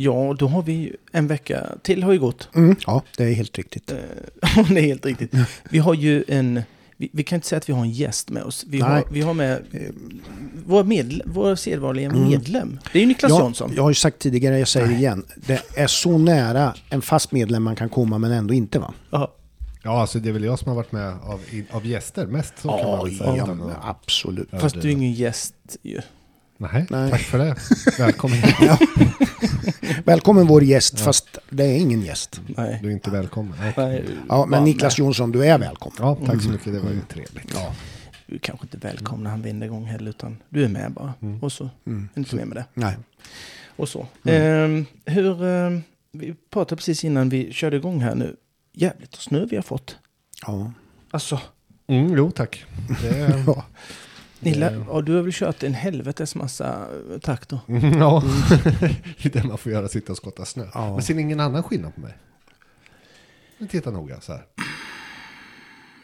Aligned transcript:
Ja, 0.00 0.36
då 0.38 0.46
har 0.48 0.62
vi 0.62 0.72
ju 0.72 0.96
en 1.12 1.26
vecka 1.26 1.66
till 1.82 2.02
har 2.02 2.12
ju 2.12 2.18
gått. 2.18 2.48
Mm, 2.54 2.76
ja, 2.86 3.02
det 3.16 3.24
är 3.24 3.32
helt 3.32 3.58
riktigt. 3.58 3.92
Eh, 3.92 3.96
det 4.68 4.80
är 4.80 4.86
helt 4.86 5.06
riktigt. 5.06 5.32
Vi 5.70 5.78
har 5.78 5.94
ju 5.94 6.24
en... 6.28 6.62
Vi, 7.00 7.10
vi 7.12 7.22
kan 7.22 7.36
inte 7.36 7.48
säga 7.48 7.56
att 7.56 7.68
vi 7.68 7.72
har 7.72 7.80
en 7.82 7.90
gäst 7.90 8.30
med 8.30 8.42
oss. 8.42 8.64
Vi, 8.68 8.80
har, 8.80 8.88
Nej. 8.94 9.02
vi 9.12 9.20
har 9.20 9.34
med 9.34 9.62
vår, 10.66 10.84
medle, 10.84 11.22
vår 11.26 11.56
sedvanliga 11.56 12.10
Mm. 12.10 12.28
medlem. 12.28 12.78
Det 12.92 12.98
är 12.98 13.00
ju 13.00 13.06
Niklas 13.06 13.30
Jag, 13.30 13.40
Jansson. 13.40 13.72
jag 13.76 13.82
har 13.82 13.90
ju 13.90 13.94
sagt 13.94 14.18
tidigare, 14.18 14.58
jag 14.58 14.68
säger 14.68 14.86
det 14.86 14.94
igen. 14.94 15.24
Det 15.46 15.62
är 15.74 15.86
så 15.86 16.18
nära 16.18 16.74
en 16.90 17.02
fast 17.02 17.32
medlem 17.32 17.62
man 17.62 17.76
kan 17.76 17.88
komma 17.88 18.18
men 18.18 18.32
ändå 18.32 18.54
inte 18.54 18.78
va? 18.78 18.94
Ja. 19.10 19.34
Ja, 19.82 20.00
alltså 20.00 20.18
det 20.18 20.28
är 20.28 20.32
väl 20.32 20.44
jag 20.44 20.58
som 20.58 20.68
har 20.68 20.76
varit 20.76 20.92
med 20.92 21.08
av, 21.08 21.40
av 21.70 21.86
gäster 21.86 22.26
mest. 22.26 22.54
Så 22.58 22.68
kan 22.68 22.90
man 22.90 23.04
väl 23.06 23.16
säga. 23.18 23.36
ja, 23.36 23.46
men 23.46 23.70
absolut. 23.82 24.48
Ja, 24.50 24.58
Fast 24.58 24.74
det- 24.74 24.80
du 24.80 24.88
är 24.88 24.92
ingen 24.92 25.12
gäst 25.12 25.54
ju. 25.82 26.00
Nej, 26.58 26.86
Nej. 26.90 27.10
tack 27.10 27.20
för 27.20 27.38
det. 27.38 27.56
Välkommen. 27.98 28.38
Välkommen 30.04 30.46
vår 30.46 30.64
gäst, 30.64 31.00
fast 31.00 31.38
det 31.50 31.64
är 31.64 31.76
ingen 31.76 32.02
gäst. 32.02 32.40
Nej. 32.56 32.78
Du 32.82 32.88
är 32.88 32.92
inte 32.92 33.10
välkommen. 33.10 33.58
Nej. 33.76 34.04
Ja, 34.28 34.46
men 34.46 34.64
Niklas 34.64 34.98
Jonsson, 34.98 35.32
du 35.32 35.44
är 35.44 35.58
välkommen. 35.58 35.96
Ja, 35.98 36.18
tack 36.26 36.42
så 36.42 36.50
mycket. 36.50 36.72
Det 36.72 36.80
var 36.80 36.90
ju 36.90 37.00
trevligt. 37.08 37.52
Ja. 37.54 37.74
Du 38.26 38.34
är 38.34 38.38
kanske 38.38 38.64
inte 38.66 38.78
välkommen 38.78 39.24
när 39.24 39.30
han 39.30 39.42
vinner 39.42 39.66
igång 39.66 39.84
heller, 39.84 40.10
utan 40.10 40.36
du 40.48 40.64
är 40.64 40.68
med 40.68 40.92
bara. 40.92 41.14
Och 41.42 41.52
så. 41.52 41.70
Mm. 41.86 42.08
Inte 42.16 42.36
mer 42.36 42.44
med 42.44 42.56
det. 42.56 42.64
Nej. 42.74 42.96
Och 43.76 43.88
så. 43.88 44.06
Ehm, 44.24 44.86
hur... 45.06 45.44
ehm, 45.44 45.82
vi 46.12 46.34
pratade 46.50 46.76
precis 46.76 47.04
innan 47.04 47.28
vi 47.28 47.52
körde 47.52 47.76
igång 47.76 48.00
här 48.00 48.14
nu. 48.14 48.36
Jävligt 48.72 49.14
snö 49.14 49.44
vi 49.50 49.56
har 49.56 49.62
fått. 49.62 49.96
Ja. 50.46 50.72
Alltså, 51.10 51.40
Mm, 51.90 52.16
jo, 52.16 52.30
tack. 52.30 52.64
Det 53.02 53.08
är, 53.08 53.44
Ja. 53.46 53.64
Nilla, 54.40 54.70
Det- 54.70 54.84
ja, 54.88 55.00
du 55.00 55.14
har 55.14 55.22
väl 55.22 55.32
kört 55.32 55.62
en 55.62 55.74
helvetes 55.74 56.34
massa 56.34 56.86
eh, 57.12 57.18
traktor? 57.18 57.58
Mm, 57.68 57.98
ja, 57.98 58.22
det 59.22 59.24
är 59.26 59.30
det 59.30 59.44
man 59.44 59.58
får 59.58 59.72
göra, 59.72 59.88
sitta 59.88 60.12
och 60.12 60.16
skotta 60.18 60.44
snö. 60.44 60.64
Ja. 60.74 60.92
Men 60.94 61.02
ser 61.02 61.14
ni 61.14 61.22
ingen 61.22 61.40
annan 61.40 61.62
skillnad 61.62 61.94
på 61.94 62.00
mig? 62.00 62.12
Men 63.58 63.68
titta 63.68 63.90
noga 63.90 64.20
så 64.20 64.32
här. 64.32 64.42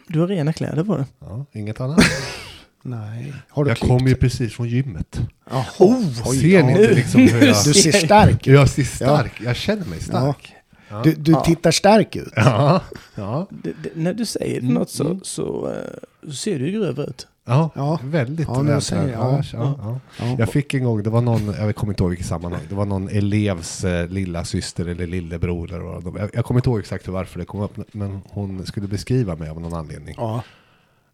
Du 0.08 0.20
har 0.20 0.26
rena 0.28 0.52
kläder 0.52 0.84
på 0.84 0.96
dig. 0.96 1.06
Ja, 1.18 1.46
inget 1.52 1.80
annat. 1.80 2.00
Nej. 2.82 3.34
Har 3.48 3.64
du 3.64 3.70
Jag 3.70 3.76
klippt? 3.78 3.88
kom 3.90 4.06
ju 4.08 4.14
precis 4.14 4.54
från 4.54 4.68
gymmet. 4.68 5.20
Jaha. 5.50 5.64
Oj, 5.78 6.40
Ser 6.40 6.46
ja. 6.58 6.66
ni 6.66 6.72
inte 6.72 6.94
liksom 6.94 7.20
hur 7.20 7.46
jag... 7.46 7.64
Du 7.64 7.74
ser 7.74 7.92
stark 7.92 8.46
ut. 8.48 8.54
Jag 8.54 8.68
ser 8.70 8.82
stark, 8.84 9.40
jag 9.40 9.56
känner 9.56 9.86
mig 9.86 10.00
stark. 10.00 10.52
Ja. 10.88 11.00
Du, 11.04 11.12
du 11.14 11.32
Ja. 11.32 11.40
tittar 11.40 11.70
stark 11.70 12.16
ut. 12.16 12.32
Ja, 12.36 12.82
ja, 13.14 13.46
Det, 13.50 13.72
det, 13.82 13.90
när 13.94 14.14
du 14.14 14.24
säger 14.26 14.60
Mm, 14.60 14.74
något 14.74 14.90
så, 14.90 15.04
mm. 15.06 15.20
så, 15.22 15.70
eh, 15.72 16.28
så 16.30 16.32
ser 16.32 16.58
du 16.58 16.70
grövre 16.72 17.04
ut. 17.04 17.26
Ja, 17.44 17.70
Ja. 17.74 17.98
väldigt 18.02 18.48
Ja, 18.48 18.62
men 18.62 18.72
jag 18.72 18.82
säger, 18.82 19.02
vältränad. 19.02 19.44
ja. 19.52 19.74
Ja, 19.80 20.00
ja. 20.18 20.26
Ja. 20.26 20.36
Jag 20.38 20.48
fick 20.48 20.74
en 20.74 20.84
gång, 20.84 21.02
det 21.02 21.10
var 21.10 21.20
någon, 21.20 21.46
jag 21.58 21.76
kommer 21.76 21.92
inte 21.92 22.02
ihåg 22.02 22.10
vilket 22.10 22.26
sammanhang, 22.26 22.60
det 22.68 22.74
var 22.74 22.84
någon 22.84 23.08
elevs 23.08 23.84
eh, 23.84 24.08
lilla 24.08 24.44
syster 24.44 24.86
eller 24.86 25.06
lillebror. 25.06 25.72
Eller 25.72 26.00
vad 26.00 26.20
jag, 26.22 26.30
jag 26.34 26.44
kommer 26.44 26.58
inte 26.60 26.70
ihåg 26.70 26.78
exakt 26.80 27.08
varför 27.08 27.38
det 27.38 27.44
kom 27.44 27.60
upp, 27.60 27.78
men 27.94 28.20
hon 28.30 28.66
skulle 28.66 28.88
beskriva 28.88 29.36
mig 29.36 29.48
av 29.48 29.60
någon 29.60 29.74
anledning. 29.74 30.14
Ja. 30.18 30.42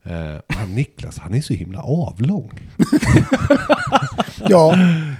Eh, 0.02 0.36
han 0.48 0.74
Niklas, 0.74 1.18
han 1.18 1.34
är 1.34 1.40
så 1.40 1.52
himla 1.54 1.82
avlång. 1.82 2.60
Ja, 4.48 4.74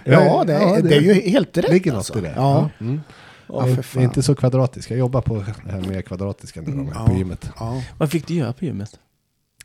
ja, 0.05 0.45
det, 0.47 0.53
Ja, 0.53 0.77
det- 0.77 0.89
det 0.89 0.97
är 0.97 1.01
ju 1.01 1.15
helt 1.31 1.57
rätt. 1.59 1.71
ligger 1.71 1.91
något 1.91 1.97
alltså. 1.99 2.19
i 2.19 2.21
det. 2.23 2.33
Ja. 2.37 2.71
Mm. 2.81 3.01
Fan. 3.83 4.03
inte 4.03 4.23
så 4.23 4.35
kvadratisk. 4.35 4.91
Jag 4.91 4.99
jobbar 4.99 5.21
på 5.21 5.35
det 5.65 5.71
här 5.73 5.81
med 5.81 6.05
kvadratiska 6.07 6.61
nu 6.61 6.91
Ja. 6.95 7.07
på 7.07 7.13
gymmet. 7.17 7.51
Ja. 7.59 7.83
Vad 7.99 8.11
fick 8.11 8.27
du 8.27 8.35
göra 8.35 8.53
på 8.53 8.65
gymmet? 8.65 8.99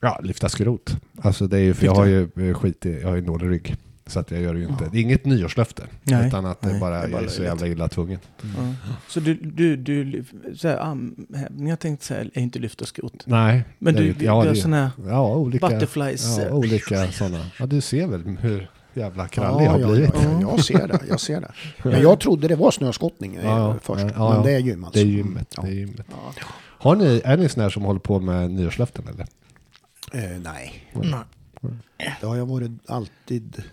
Ja, 0.06 0.20
lyfta 0.24 0.50
skrot. 0.50 0.98
Alltså 1.22 1.48
det 1.48 1.58
är 1.58 1.62
ju, 1.62 1.74
för 1.74 1.86
jag 1.86 1.96
har 1.96 2.06
du? 2.06 2.12
ju 2.12 2.50
eh, 2.50 2.54
skit 2.58 2.86
i, 2.86 3.00
jag 3.02 3.08
har 3.10 3.16
ju 3.16 3.22
dålig 3.22 3.50
rygg. 3.50 3.76
Så 4.08 4.20
att 4.20 4.32
jag 4.32 4.42
gör 4.42 4.56
ju 4.56 4.64
inte, 4.68 4.90
det 4.92 4.98
är 4.98 5.02
inget 5.02 5.26
nyårslöfte. 5.26 5.84
Nej. 6.04 6.28
Utan 6.28 6.46
att 6.46 6.62
det 6.62 6.80
bara, 6.80 7.00
det 7.00 7.06
är 7.06 7.10
bara 7.12 7.22
jag 7.22 7.24
är 7.24 7.28
så 7.28 7.44
jävla 7.44 7.68
illa 7.68 7.88
tvungen. 7.88 8.20
Ja. 8.42 8.48
Så 9.10 9.20
du, 9.20 9.34
du, 9.34 9.76
du 9.76 10.24
så 10.56 10.68
här, 10.68 10.78
armhävningar 10.78 11.70
jag 11.72 11.80
tänkte 11.80 12.06
säga 12.06 12.22
är 12.34 12.40
inte 12.42 12.60
lyfta 12.60 12.86
skrot. 12.86 13.24
Nej. 13.26 13.64
Men 13.80 13.94
det 13.94 14.00
är 14.00 14.02
du, 14.02 14.08
ju- 14.08 14.14
du 14.44 14.50
det- 14.50 14.56
sådana 14.56 14.78
här 14.78 14.90
Ja, 15.08 15.36
olika, 15.36 15.70
butterflies. 15.70 16.38
ja, 16.38 16.50
olika 16.52 17.08
sådana. 17.12 17.46
Ja, 17.60 17.66
du 17.66 17.82
ser 17.82 18.08
väl 18.08 18.24
hur 18.42 18.70
jävla 18.94 19.28
krallig 19.28 19.66
jag 19.66 19.68
Ja, 19.68 19.72
har 19.72 19.80
ja, 19.80 19.92
blivit. 19.92 20.12
ja, 20.16 20.40
ja, 20.42 20.52
jag 20.56 20.64
ser 20.66 20.88
det. 20.88 21.00
Jag 21.10 21.20
ser 21.20 21.42
det. 21.42 21.52
Men 21.84 22.02
jag 22.02 22.20
trodde 22.20 22.48
det 22.48 22.56
var 22.56 22.72
snöskottning 22.72 23.36
eh, 23.36 23.46
Ja, 23.46 23.58
ja. 23.58 23.76
först. 23.82 24.02
Ja, 24.04 24.10
ja. 24.16 24.34
Men 24.34 24.44
det 24.44 24.52
är 24.52 24.60
gym 24.60 24.84
alltså. 24.84 25.00
Det 25.00 25.06
är 25.06 25.12
gymmet. 25.12 25.54
Ja. 25.58 25.62
Det 25.64 25.70
är 25.70 25.74
gymmet. 25.74 26.06
Ja. 26.10 26.34
Har 26.78 26.96
ni, 26.96 27.22
är 27.26 27.38
ni 27.38 27.50
såna 27.50 27.64
här 27.64 27.70
som 27.70 27.84
håller 27.84 28.00
på 28.00 28.20
med 28.20 28.52
nyårslöften 28.52 29.08
eller? 29.14 29.28
Eh, 30.14 30.40
nej, 30.44 30.84
Nej. 30.94 32.18
det 32.22 32.28
har 32.28 32.36
jag 32.36 32.46
varit 32.46 32.72
alltid 32.88 33.64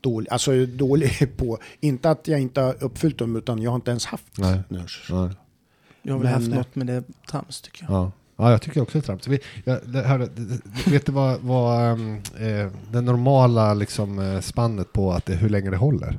dålig. 0.00 0.28
Alltså 0.30 0.66
dålig 0.66 1.32
på. 1.36 1.58
Inte 1.80 2.10
att 2.10 2.28
jag 2.28 2.40
inte 2.40 2.60
har 2.60 2.84
uppfyllt 2.84 3.18
dem 3.18 3.36
utan 3.36 3.62
jag 3.62 3.70
har 3.70 3.76
inte 3.76 3.90
ens 3.90 4.06
haft 4.06 4.38
Nej. 4.38 4.60
Nej. 4.68 4.86
Jag 6.02 6.14
har 6.14 6.18
väl 6.18 6.32
haft 6.32 6.48
eh, 6.48 6.54
något 6.54 6.74
med 6.74 6.86
det 6.86 7.04
trams 7.30 7.60
tycker 7.60 7.82
jag. 7.84 7.92
Ja. 7.92 8.12
ja, 8.36 8.50
jag 8.50 8.62
tycker 8.62 8.80
också 8.80 8.98
det 8.98 9.04
är 9.04 9.06
trams. 9.06 9.28
Vi- 9.28 9.40
jag- 9.64 10.28
Vet 10.90 11.06
du 11.06 11.12
vad, 11.12 11.40
vad 11.40 11.92
um, 11.92 12.16
eh, 12.38 12.72
det 12.92 13.00
normala 13.00 13.74
liksom, 13.74 14.18
eh, 14.18 14.40
spannet 14.40 14.92
på 14.92 15.12
att 15.12 15.26
det, 15.26 15.34
hur 15.36 15.48
länge 15.48 15.70
det 15.70 15.76
håller 15.76 16.18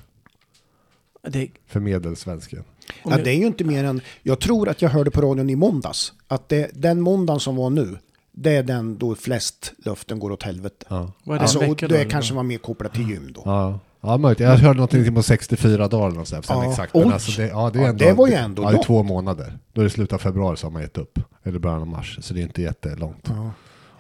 Det, 1.28 1.48
för 1.68 1.80
medelsvensken? 1.80 2.64
Ja, 3.04 3.12
jag- 3.12 3.24
det 3.24 3.32
är 3.32 3.38
ju 3.38 3.46
inte 3.48 3.64
mer 3.64 3.84
än, 3.84 4.02
jag 4.24 4.40
tror 4.40 4.70
att 4.70 4.82
jag 4.82 4.90
hörde 4.90 5.12
på 5.12 5.22
radion 5.22 5.50
i 5.50 5.56
måndags, 5.56 6.14
att 6.28 6.50
det, 6.50 6.70
den 6.74 7.02
måndagen 7.02 7.40
som 7.40 7.56
var 7.56 7.70
nu, 7.70 7.98
det 8.42 8.52
är 8.56 8.64
den 8.64 8.98
då 8.98 9.16
flest 9.16 9.74
löften 9.86 10.20
går 10.20 10.32
åt 10.32 10.44
helvete. 10.44 10.86
Ja. 10.90 11.12
vad 11.24 11.36
är 11.36 11.40
det, 11.40 11.44
Alltså, 11.44 11.66
och 11.70 11.76
det 11.90 12.06
kanske 12.06 12.34
var 12.34 12.44
mer 12.44 12.58
kopplat 12.58 12.94
till 12.94 13.10
gym 13.10 13.32
då. 13.36 13.42
Ja, 13.46 13.80
ja 14.02 14.18
möjligt. 14.18 14.40
Jag 14.40 14.50
hörde 14.58 14.74
någonting 14.78 15.16
på 15.16 15.24
64 15.24 15.88
dagar 15.88 16.08
eller 16.12 16.24
sen 16.24 16.44
Ja. 16.48 16.70
exakt. 16.72 16.94
Men 16.94 17.14
alltså 17.14 17.42
det, 17.42 17.48
ja, 17.48 17.70
det, 17.74 17.80
är 17.80 17.84
Ja, 17.84 17.90
ändå, 17.90 18.06
det 18.06 18.14
var 18.14 18.28
ju 18.28 18.34
ändå 18.34 18.64
ja, 18.64 18.72
det 18.72 18.78
är 18.78 18.84
två 18.84 19.04
månader. 19.04 19.58
Då 19.74 19.82
är 19.82 19.84
det 19.86 19.90
slutet 19.90 20.14
av 20.14 20.18
februari 20.18 20.58
så 20.58 20.66
har 20.68 20.72
man 20.72 20.82
gett 20.82 20.98
upp. 20.98 21.20
Eller 21.44 21.60
början 21.60 21.82
av 21.82 21.88
mars. 21.88 22.18
Så 22.22 22.34
det 22.34 22.40
är 22.40 22.44
inte 22.44 22.62
jättelångt. 22.62 23.26
Ja. 23.30 23.52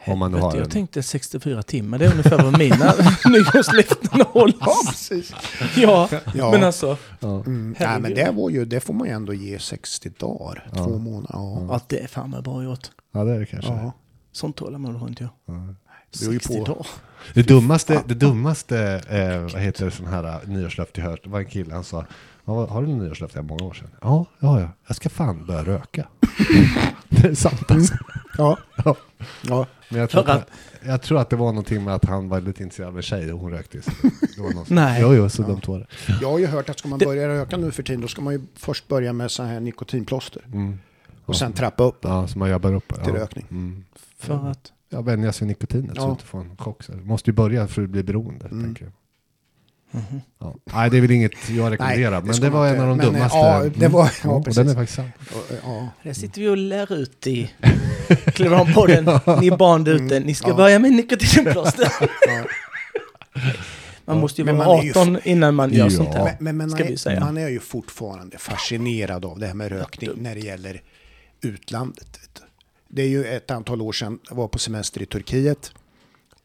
Om 0.07 0.19
man 0.19 0.31
nu 0.31 0.37
har 0.37 0.55
jag 0.55 0.63
en. 0.63 0.69
tänkte 0.69 1.03
64 1.03 1.63
timmar, 1.63 1.97
det 1.97 2.05
är 2.05 2.11
ungefär 2.11 2.43
vad 2.43 2.57
mina 2.57 2.93
nyårslöften 3.25 4.21
hålls. 4.27 4.55
precis. 4.87 5.33
Ja, 5.77 6.09
Ja. 6.33 6.51
men 6.51 6.63
alltså. 6.63 6.97
Ja. 7.19 7.27
Mm. 7.29 7.75
Nej, 7.79 7.99
men 7.99 8.13
det 8.15 8.31
var 8.35 8.49
ju, 8.49 8.65
det 8.65 8.79
får 8.79 8.93
man 8.93 9.07
ju 9.07 9.13
ändå 9.13 9.33
ge 9.33 9.59
60 9.59 10.09
dagar, 10.19 10.69
Ja. 10.75 10.83
två 10.83 10.97
månader. 10.97 11.29
Ja. 11.33 11.65
Ja, 11.69 11.79
det 11.87 12.03
är 12.03 12.07
fan 12.07 12.31
vad 12.31 12.43
bra 12.43 12.63
gjort. 12.63 12.87
ja, 13.13 13.23
det 13.23 13.31
är 13.35 13.39
det 13.39 13.45
kanske. 13.45 13.71
Ja. 13.71 13.91
Sånt 14.39 14.55
tålamod 14.55 14.95
har 14.95 15.07
inte 15.07 15.23
jag. 15.23 15.31
Ja. 15.55 15.73
Det 16.11 16.19
beror 16.19 16.33
ju 16.33 16.39
60 16.39 16.57
på. 16.59 16.65
dagar. 16.65 16.87
Det 17.33 17.41
dummaste, 17.47 18.03
det 18.07 18.13
dummaste 18.13 19.01
eh, 19.09 19.53
vad 19.53 19.61
heter 19.61 19.85
det, 19.85 19.91
sån 19.91 20.05
här 20.05 20.23
eh, 20.23 20.49
nyårslöfte 20.49 21.01
jag 21.01 21.07
hört, 21.09 21.23
det 21.23 21.29
var 21.29 21.39
en 21.39 21.45
kille, 21.45 21.73
han 21.73 21.83
sa 21.83 22.05
"Ja, 22.45 22.65
Har 22.67 22.81
du 22.83 22.91
en 22.91 22.97
nyårslöfte? 22.97 23.41
Många 23.41 23.63
år 23.65 23.73
sedan. 23.73 23.87
Ja, 24.01 24.25
ja, 24.39 24.59
ja. 24.61 24.69
Jag 24.87 24.95
ska 24.95 25.09
fan 25.09 25.45
börja 25.45 25.63
röka. 25.63 26.07
det 27.09 27.27
är 27.27 27.35
sant 27.35 27.71
alltså. 27.71 27.93
Ja. 28.37 28.57
Ja. 28.85 28.95
Ja. 29.41 29.65
Men 29.89 29.99
jag 29.99 30.09
tror, 30.09 30.29
att, 30.29 30.49
jag 30.85 31.01
tror 31.01 31.19
att 31.19 31.29
det 31.29 31.35
var 31.35 31.47
någonting 31.51 31.83
med 31.83 31.93
att 31.95 32.05
han 32.05 32.29
var 32.29 32.41
lite 32.41 32.63
intresserad 32.63 32.89
av 32.89 32.97
en 32.97 33.01
tjej 33.03 33.33
och 33.33 33.39
hon 33.39 33.51
rökte 33.51 33.77
ju. 33.77 33.83
så 33.83 33.91
Det 34.35 34.41
var 34.41 34.53
någon 34.53 34.65
Nej. 34.67 35.01
Jo, 35.01 35.13
jo, 35.13 35.29
så 35.29 35.41
dumt 35.41 35.61
var 35.67 35.79
det. 35.79 35.85
Jag 36.21 36.31
har 36.31 36.39
ju 36.39 36.47
hört 36.47 36.69
att 36.69 36.79
ska 36.79 36.87
man 36.87 36.99
börja 36.99 37.27
röka 37.27 37.57
nu 37.57 37.71
för 37.71 37.83
tiden, 37.83 38.01
då 38.01 38.07
ska 38.07 38.21
man 38.21 38.33
ju 38.33 38.41
först 38.55 38.87
börja 38.87 39.13
med 39.13 39.31
så 39.31 39.43
här 39.43 39.59
nikotinplåster. 39.59 40.41
Mm. 40.53 40.79
Och 41.25 41.35
sen 41.35 41.53
trappa 41.53 41.83
upp 41.83 41.97
Ja, 42.01 42.27
så 42.27 42.39
man 42.39 42.49
jobbar 42.49 42.73
upp. 42.73 43.03
till 43.03 43.13
ja. 43.15 43.21
rökning. 43.21 43.45
Mm. 43.51 43.83
För 44.19 44.47
att... 44.51 44.71
Ja, 44.89 45.01
vänja 45.01 45.33
sig 45.33 45.47
nikotinet 45.47 45.95
så 45.95 46.01
Ja. 46.01 46.05
att 46.05 46.09
inte 46.11 46.25
får 46.25 46.39
en 46.41 46.57
chock. 46.57 46.83
Så. 46.83 46.91
Du 46.91 47.03
måste 47.03 47.29
ju 47.29 47.33
börja 47.33 47.67
för 47.67 47.83
att 47.83 47.89
bli 47.89 48.03
beroende, 48.03 48.45
Mm. 48.45 48.63
tänker 48.63 48.83
jag. 48.83 48.93
Mhm. 49.91 50.21
Ja. 50.39 50.55
Nej, 50.73 50.89
det 50.89 50.97
är 50.97 51.01
väl 51.01 51.11
inget 51.11 51.49
jag 51.49 51.71
rekommenderar, 51.71 52.21
det 52.21 52.27
men 52.27 52.39
det 52.41 52.49
var 52.49 52.67
inte. 52.67 52.77
en 52.77 52.89
av 52.89 52.97
de 52.97 52.97
Men, 52.97 53.13
dummaste. 53.13 53.37
ja, 53.37 53.63
det 53.75 53.87
var- 53.87 54.03
ja, 54.05 54.09
Mm. 54.23 54.35
och 54.35 54.45
precis. 54.45 54.57
den 54.57 54.69
är 54.69 54.73
faktiskt 54.73 54.95
sant. 54.95 55.11
Och, 55.35 55.55
Ja. 55.63 55.87
Här 56.01 56.13
sitter 56.13 56.41
vi 56.41 56.47
och 56.47 56.57
lär 56.57 56.93
ut 56.93 57.27
i 57.27 57.51
Kleveland-podden. 58.25 59.39
Ni 59.41 59.51
barn 59.51 59.83
där 59.83 59.93
ute, 60.05 60.19
ni 60.19 60.33
ska 60.33 60.45
Mm. 60.47 60.57
Ja. 60.59 60.63
börja 60.63 60.79
med 60.79 60.91
nikotinplåster. 60.91 61.87
Ja. 62.27 62.43
Man 64.05 64.19
måste 64.19 64.41
ju 64.41 64.45
Men 64.45 64.57
vara 64.57 64.67
man 64.67 64.77
är 64.79 64.83
ju 64.83 64.89
18 64.91 65.19
innan 65.23 65.55
man 65.55 65.73
gör 65.73 65.83
Ja. 65.83 65.89
sånt 65.89 66.13
här. 66.13 66.37
Men, 66.39 66.57
men, 66.57 66.69
man, 66.69 66.79
vi 66.87 66.97
säga. 66.97 67.15
är, 67.17 67.21
man 67.21 67.37
är 67.37 67.47
ju 67.47 67.59
fortfarande 67.59 68.37
fascinerad 68.37 69.25
av 69.25 69.39
det 69.39 69.47
här 69.47 69.53
med 69.53 69.69
rökning 69.71 70.09
när 70.15 70.35
det 70.35 70.41
gäller 70.41 70.81
utlandet. 71.41 72.18
Det 72.91 73.01
är 73.01 73.07
ju 73.07 73.25
ett 73.25 73.51
antal 73.51 73.81
år 73.81 73.91
sedan 73.91 74.19
jag 74.29 74.35
var 74.35 74.47
på 74.47 74.59
semester 74.59 75.01
i 75.01 75.05
Turkiet 75.05 75.71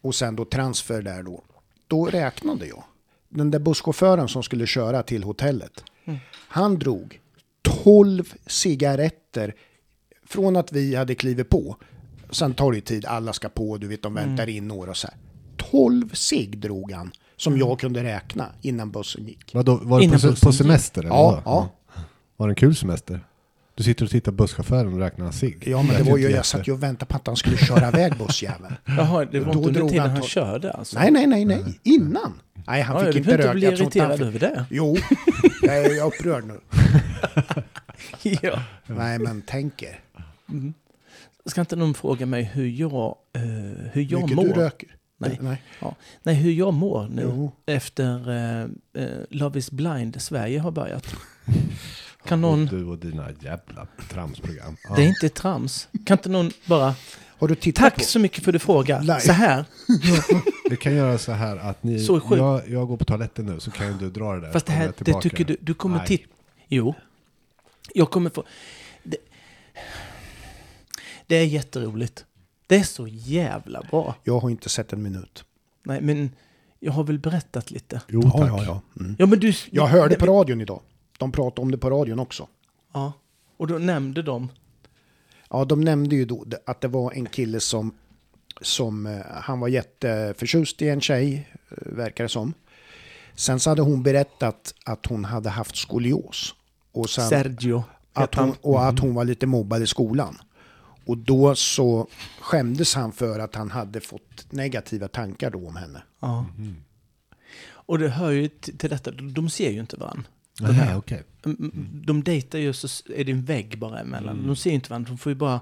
och 0.00 0.14
sen 0.14 0.36
då 0.36 0.44
transfer 0.44 1.02
där 1.02 1.22
då. 1.22 1.42
Då 1.88 2.06
räknade 2.06 2.66
jag. 2.66 2.84
Den 3.28 3.50
där 3.50 3.58
busschauffören 3.58 4.28
som 4.28 4.42
skulle 4.42 4.66
köra 4.66 5.02
till 5.02 5.24
hotellet. 5.24 5.84
Mm. 6.04 6.18
Han 6.48 6.78
drog 6.78 7.20
12 7.62 8.32
cigaretter 8.46 9.54
från 10.26 10.56
att 10.56 10.72
vi 10.72 10.94
hade 10.94 11.14
klivit 11.14 11.48
på. 11.48 11.76
Sen 12.30 12.54
tar 12.54 12.70
det 12.70 12.76
ju 12.76 12.80
tid, 12.80 13.06
alla 13.06 13.32
ska 13.32 13.48
på, 13.48 13.76
du 13.78 13.86
vet 13.86 14.02
de 14.02 14.16
Mm. 14.16 14.28
väntar 14.28 14.48
in 14.48 14.68
några 14.68 14.90
och 14.90 14.96
så 14.96 15.06
här. 15.06 15.16
12 15.56 16.08
cigg 16.14 16.58
drog 16.58 16.92
han 16.92 17.12
som 17.36 17.52
Mm. 17.52 17.68
jag 17.68 17.80
kunde 17.80 18.04
räkna 18.04 18.48
innan 18.60 18.90
bussen 18.90 19.24
gick. 19.26 19.54
Vadå, 19.54 19.76
var 19.82 19.98
du 19.98 20.04
Innan 20.04 20.20
på, 20.20 20.34
på 20.42 20.52
semester? 20.52 21.00
Eller 21.02 21.10
Ja, 21.10 21.42
ja. 21.44 21.68
Var 22.36 22.46
det 22.48 22.52
en 22.52 22.56
kul 22.56 22.76
semester? 22.76 23.26
Du 23.76 23.82
sitter 23.82 24.04
och 24.04 24.10
tittar 24.10 24.32
på 24.32 24.36
busschauffören 24.36 24.92
och 24.92 24.98
räknar 24.98 25.30
cigg. 25.30 25.64
Ja, 25.66 25.82
men 25.82 25.96
det 26.04 26.10
var 26.10 26.18
ju, 26.18 26.28
jag 26.30 26.46
satt 26.46 26.68
ju 26.68 26.72
och 26.72 26.82
väntade 26.82 27.06
på 27.10 27.16
att 27.16 27.26
han 27.26 27.36
skulle 27.36 27.56
köra 27.56 27.88
iväg 27.88 28.16
bussjäveln. 28.18 28.74
Jaha, 28.84 29.24
det 29.24 29.40
var 29.40 29.54
inte 29.54 29.68
under 29.68 29.88
tiden 29.88 30.00
han 30.00 30.10
han 30.10 30.22
körde 30.22 30.70
alltså? 30.72 30.98
Nej, 30.98 31.10
nej, 31.10 31.26
nej, 31.26 31.44
nej. 31.44 31.80
Innan. 31.82 32.40
Nej, 32.66 32.82
han 32.82 32.96
Ja, 32.96 33.04
fick 33.04 33.12
du 33.12 33.18
inte 33.18 33.26
behöver 33.26 33.44
röka. 33.44 33.54
bli 33.54 33.64
Jag 33.66 33.76
tror 33.76 33.84
inte 33.84 34.00
han 34.00 34.10
irriterad 34.10 34.32
fick- 34.32 34.42
över 34.42 34.56
det. 34.56 34.64
Jo, 34.70 34.96
jag 35.62 35.76
är 35.76 36.06
upprörd 36.06 36.44
nu. 36.44 36.60
ja. 38.42 38.62
Nej, 38.86 39.18
men 39.18 39.42
tänker. 39.42 40.00
Mm. 40.50 40.74
Ska 41.46 41.60
inte 41.60 41.76
någon 41.76 41.94
fråga 41.94 42.26
mig 42.26 42.42
hur 42.42 42.66
jag, 42.66 43.16
eh, 43.36 43.42
hur 43.92 44.06
jag 44.12 44.20
Mycket 44.22 44.36
mår? 44.36 44.44
du 44.44 44.52
röker. 44.52 44.88
Nej. 45.18 45.38
Nej. 45.42 45.62
Nej, 46.22 46.34
hur 46.34 46.52
jag 46.52 46.74
mår 46.74 47.08
nu 47.08 47.22
Jo. 47.24 47.52
efter 47.66 48.30
eh, 48.30 48.62
eh, 49.02 49.08
Love 49.30 49.58
is 49.58 49.70
blind 49.70 50.22
Sverige 50.22 50.58
har 50.60 50.70
börjat. 50.70 51.14
Kan 52.26 52.40
någon... 52.40 52.62
Och 52.62 52.68
du 52.68 52.84
och 52.84 52.98
dina 52.98 53.28
jävla 53.40 53.86
tramsprogram. 54.08 54.76
Ja. 54.88 54.94
Det 54.94 55.02
är 55.02 55.06
inte 55.06 55.28
trams. 55.28 55.88
Kan 56.06 56.18
inte 56.18 56.28
någon 56.28 56.50
bara... 56.66 56.94
Har 57.38 57.48
du 57.48 57.54
tittat 57.54 57.84
Tack 57.84 57.96
på? 57.96 58.04
så 58.04 58.18
mycket 58.18 58.44
för 58.44 58.50
att 58.50 58.54
du 58.54 58.58
frågar. 58.58 59.18
Så 59.18 59.32
här. 59.32 59.64
Vi 60.70 60.76
kan 60.76 60.94
göra 60.94 61.18
så 61.18 61.32
här 61.32 61.56
att 61.56 61.82
ni, 61.82 61.98
Så 61.98 62.22
jag, 62.30 62.68
jag 62.68 62.88
går 62.88 62.96
på 62.96 63.04
toaletten 63.04 63.46
nu 63.46 63.60
så 63.60 63.70
kan 63.70 63.98
du 63.98 64.10
dra 64.10 64.34
det 64.34 64.40
där. 64.40 64.52
Fast 64.52 64.66
det 64.66 64.72
här, 64.72 64.92
det 64.98 65.20
tycker 65.20 65.44
du, 65.44 65.56
du 65.60 65.74
kommer 65.74 66.06
titta... 66.06 66.28
Jo. 66.68 66.94
Jag 67.94 68.10
kommer 68.10 68.30
få... 68.30 68.44
Det, 69.02 69.16
det 71.26 71.36
är 71.36 71.44
jätteroligt. 71.44 72.24
Det 72.66 72.76
är 72.76 72.82
så 72.82 73.06
jävla 73.08 73.82
bra. 73.90 74.14
Jag 74.24 74.40
har 74.40 74.50
inte 74.50 74.68
sett 74.68 74.92
en 74.92 75.02
minut. 75.02 75.44
Nej, 75.82 76.00
men 76.00 76.30
jag 76.80 76.92
har 76.92 77.04
väl 77.04 77.18
berättat 77.18 77.70
lite. 77.70 78.00
Jo 78.08 78.22
tack. 78.22 78.32
Ja, 78.34 78.46
ja, 78.46 78.64
ja. 78.64 78.80
Mm. 79.00 79.16
Ja, 79.18 79.26
men 79.26 79.38
du... 79.38 79.52
Jag 79.70 79.86
hörde 79.86 80.14
på 80.14 80.26
radion 80.26 80.60
idag. 80.60 80.80
De 81.18 81.32
pratade 81.32 81.60
om 81.60 81.70
det 81.70 81.78
på 81.78 81.90
radion 81.90 82.18
också. 82.18 82.48
Ja. 82.92 83.12
Och 83.56 83.66
då 83.66 83.78
nämnde 83.78 84.22
de... 84.22 84.48
Ja, 85.50 85.64
de 85.64 85.80
nämnde 85.80 86.16
ju 86.16 86.24
då 86.24 86.44
att 86.66 86.80
det 86.80 86.88
var 86.88 87.12
en 87.12 87.26
kille 87.26 87.60
som, 87.60 87.94
som 88.60 89.06
eh, 89.06 89.20
han 89.30 89.60
var 89.60 89.68
jätteförtjust 89.68 90.82
i 90.82 90.88
en 90.88 91.00
tjej, 91.00 91.48
eh, 91.68 91.92
verkar 91.92 92.24
det 92.24 92.28
som. 92.28 92.54
Sen 93.34 93.60
så 93.60 93.70
hade 93.70 93.82
hon 93.82 94.02
berättat 94.02 94.74
att 94.84 95.06
hon 95.06 95.24
hade 95.24 95.50
haft 95.50 95.76
skolios. 95.76 96.54
Och, 96.92 97.10
sen, 97.10 97.28
Sergio. 97.28 97.84
att 98.12 98.34
hon, 98.34 98.54
och 98.60 98.86
att 98.86 98.98
hon 98.98 99.14
var 99.14 99.24
lite 99.24 99.46
mobbad 99.46 99.82
i 99.82 99.86
skolan. 99.86 100.38
Och 101.06 101.18
då 101.18 101.54
så 101.54 102.08
skämdes 102.40 102.94
han 102.94 103.12
för 103.12 103.38
att 103.38 103.54
han 103.54 103.70
hade 103.70 104.00
fått 104.00 104.52
negativa 104.52 105.08
tankar 105.08 105.50
då 105.50 105.68
om 105.68 105.76
henne. 105.76 106.02
Ja. 106.20 106.46
Och 107.66 107.98
det 107.98 108.08
hör 108.08 108.30
ju 108.30 108.48
till 108.48 108.78
till 108.78 108.90
detta, 108.90 109.10
de 109.10 109.50
ser 109.50 109.70
ju 109.70 109.80
inte 109.80 109.96
varandra. 109.96 110.24
Nej, 110.60 110.96
okej. 110.96 111.22
Mm, 111.44 112.02
De 112.06 112.24
dejtar 112.24 112.58
ju 112.58 112.72
så 112.72 113.12
är 113.12 113.24
det 113.24 113.32
en 113.32 113.44
vägg 113.44 113.78
bara 113.78 114.00
emellan. 114.00 114.46
De 114.46 114.56
ser 114.56 114.70
ju 114.70 114.74
inte 114.74 114.90
varandra, 114.90 115.08
de 115.08 115.18
får 115.18 115.30
ju 115.30 115.36
bara 115.36 115.60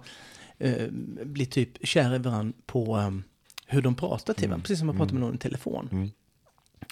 eh, 0.58 0.88
bli 1.24 1.46
typ 1.46 1.86
kär 1.86 2.14
i 2.14 2.18
varandra 2.18 2.58
på 2.66 2.98
eh, 2.98 3.10
hur 3.66 3.82
de 3.82 3.94
pratar 3.94 4.34
till 4.34 4.48
varandra. 4.48 4.62
Precis 4.62 4.78
som 4.78 4.86
man 4.86 4.96
pratar 4.96 5.12
med 5.12 5.20
någon 5.20 5.34
i 5.34 5.38
telefon. 5.38 5.88
Mm. 5.92 6.10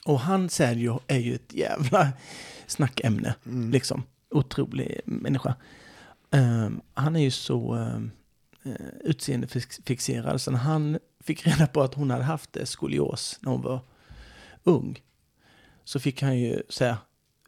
Och 0.04 0.20
han 0.20 0.48
Sergio 0.48 1.00
är 1.06 1.18
ju 1.18 1.34
ett 1.34 1.54
jävla 1.54 2.08
snackämne. 2.66 3.34
Mm. 3.46 3.70
Liksom. 3.70 4.02
Otrolig 4.30 5.00
människa. 5.04 5.54
Eh, 6.30 6.68
han 6.94 7.16
är 7.16 7.20
ju 7.20 7.30
så 7.30 7.76
uh, 7.76 8.72
utseendefixerad. 9.04 10.40
Så 10.40 10.50
när 10.50 10.58
han 10.58 10.98
fick 11.20 11.46
reda 11.46 11.66
på 11.66 11.82
att 11.82 11.94
hon 11.94 12.10
hade 12.10 12.24
haft 12.24 12.56
skolios 12.64 13.38
när 13.40 13.50
hon 13.52 13.62
var 13.62 13.80
ung. 14.64 15.00
Så 15.84 16.00
fick 16.00 16.22
han 16.22 16.38
ju 16.38 16.62
säga, 16.68 16.98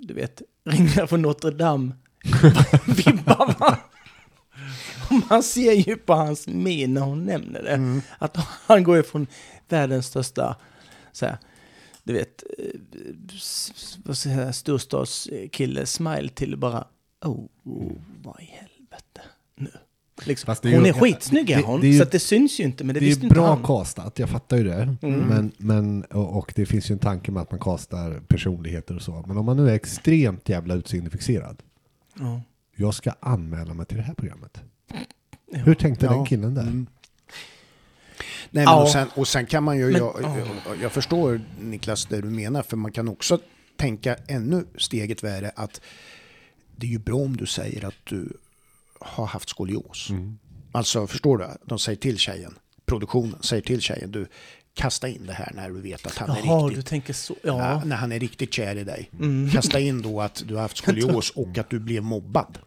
du 0.03 0.15
vet, 0.15 0.43
ringa 0.65 1.07
från 1.07 1.23
Notre 1.23 1.51
Dame. 1.51 1.93
Vibbar 2.87 3.55
va? 3.59 3.79
Och 5.11 5.31
Man 5.31 5.43
ser 5.43 5.73
ju 5.73 5.97
på 5.97 6.15
hans 6.15 6.47
min 6.47 6.95
när 6.95 7.01
hon 7.01 7.25
nämner 7.25 7.63
det. 7.63 7.71
Mm. 7.71 8.03
Att 8.19 8.37
han 8.67 8.85
går 8.85 8.97
ju 8.97 9.03
från 9.03 9.27
världens 9.69 10.07
största, 10.07 10.57
så 11.13 11.27
här, 11.27 11.39
du 12.03 12.13
vet, 12.13 12.43
eh, 12.59 12.81
vad 14.05 14.19
ska 14.19 14.31
jag 14.31 14.55
storstadskille, 14.55 15.87
smile 15.87 16.29
till 16.29 16.57
bara, 16.57 16.87
oh, 17.25 17.45
oh 17.65 17.93
vad 18.23 18.41
i 18.41 18.45
helvete 18.45 19.21
nu. 19.57 19.71
Liksom. 20.27 20.47
Fast 20.47 20.63
det 20.63 20.69
är 20.71 20.75
hon 20.75 20.85
ju- 20.85 20.89
är 20.91 20.93
skitsnygg 20.95 21.51
är 21.51 21.57
det- 21.57 21.63
hon, 21.63 21.81
det 21.81 21.87
är 21.87 21.93
ju- 21.93 21.97
så 21.99 22.03
att 22.03 22.11
det 22.13 22.19
syns 22.19 22.61
ju 22.61 22.65
inte, 22.65 22.85
men 22.85 22.95
det, 22.95 23.01
Det 23.01 23.07
är 23.07 23.09
ju 23.09 23.15
inte 23.15 23.27
bra 23.27 23.47
han. 23.55 23.63
castat, 23.63 24.19
jag 24.19 24.29
fattar 24.31 24.57
ju 24.57 24.65
det. 24.65 24.97
Mm. 25.03 25.21
Men, 25.21 25.53
men, 25.59 26.03
och, 26.05 26.37
och 26.39 26.53
det 26.57 26.67
finns 26.67 26.91
ju 26.91 26.93
en 26.93 26.99
tanke 26.99 27.31
med 27.33 27.43
att 27.43 27.51
man 27.51 27.61
castar 27.61 28.21
personligheter 28.29 28.97
och 28.97 29.03
så. 29.03 29.25
Men 29.27 29.37
om 29.39 29.45
man 29.47 29.57
nu 29.57 29.71
är 29.71 29.75
extremt 29.75 30.49
jävla 30.49 30.75
utseendefixerad. 30.75 31.63
Ja. 32.19 32.41
Jag 32.77 32.95
ska 32.95 33.13
anmäla 33.21 33.75
mig 33.75 33.87
till 33.87 33.97
det 33.97 34.03
här 34.03 34.15
programmet. 34.15 34.61
Ja. 34.93 35.59
Hur 35.59 35.75
tänkte 35.75 36.07
Ja. 36.07 36.13
den 36.13 36.27
killen 36.27 36.55
där? 36.55 36.63
Mm. 36.63 36.87
Nej, 38.51 38.65
men 38.65 38.75
Ja. 38.75 38.83
och, 38.83 38.89
sen, 38.89 39.09
och 39.15 39.29
sen 39.29 39.47
kan 39.47 39.63
man 39.65 39.79
ju, 39.79 39.85
Men- 39.85 39.95
jag, 40.01 40.15
jag, 40.23 40.77
jag 40.83 40.93
förstår 40.93 41.41
Niklas 41.61 42.07
det 42.07 42.21
du 42.21 42.29
menar, 42.31 42.63
för 42.63 42.77
man 42.77 42.93
kan 42.93 43.09
också 43.09 43.39
tänka 43.77 44.17
ännu 44.27 44.65
steget 44.77 45.25
värre 45.25 45.51
att 45.57 45.81
det 46.77 46.87
är 46.87 46.91
ju 46.91 46.99
bra 46.99 47.17
om 47.17 47.37
du 47.37 47.47
säger 47.47 47.85
att 47.85 47.95
du 48.05 48.33
har 49.07 49.27
haft 49.27 49.49
skolios. 49.49 50.11
Mm. 50.11 50.39
Alltså 50.73 51.07
förstår 51.07 51.39
du? 51.39 51.47
De 51.67 51.79
säger 51.79 51.99
till 51.99 52.19
tjejen, 52.19 52.55
produktionen 52.87 53.37
säger 53.43 53.63
till 53.63 53.81
tjejen, 53.81 54.11
du 54.13 54.27
kasta 54.75 55.09
in 55.09 55.27
det 55.27 55.33
här 55.33 55.53
när 55.55 55.71
du 55.71 55.81
vet 55.81 56.07
att 56.07 56.19
han 56.19 56.31
är 56.31 56.37
Jaha, 56.45 56.63
riktigt 56.67 56.77
du 56.85 56.89
tänker 56.89 57.13
så. 57.13 57.35
Ja, 57.43 57.59
Ja. 57.59 57.83
när 57.85 57.97
han 57.97 58.13
är 58.13 58.19
riktigt 58.19 58.55
kär 58.55 58.77
i 58.77 58.85
dig. 58.85 59.11
Mm. 59.21 59.51
Kasta 59.51 59.81
in 59.81 60.03
då 60.03 60.21
att 60.21 60.43
du 60.47 60.55
har 60.55 60.63
haft 60.63 60.77
skolios 60.77 61.31
och 61.31 61.59
att 61.59 61.71
du 61.71 61.79
blev 61.79 62.03
mobbad. 62.03 62.59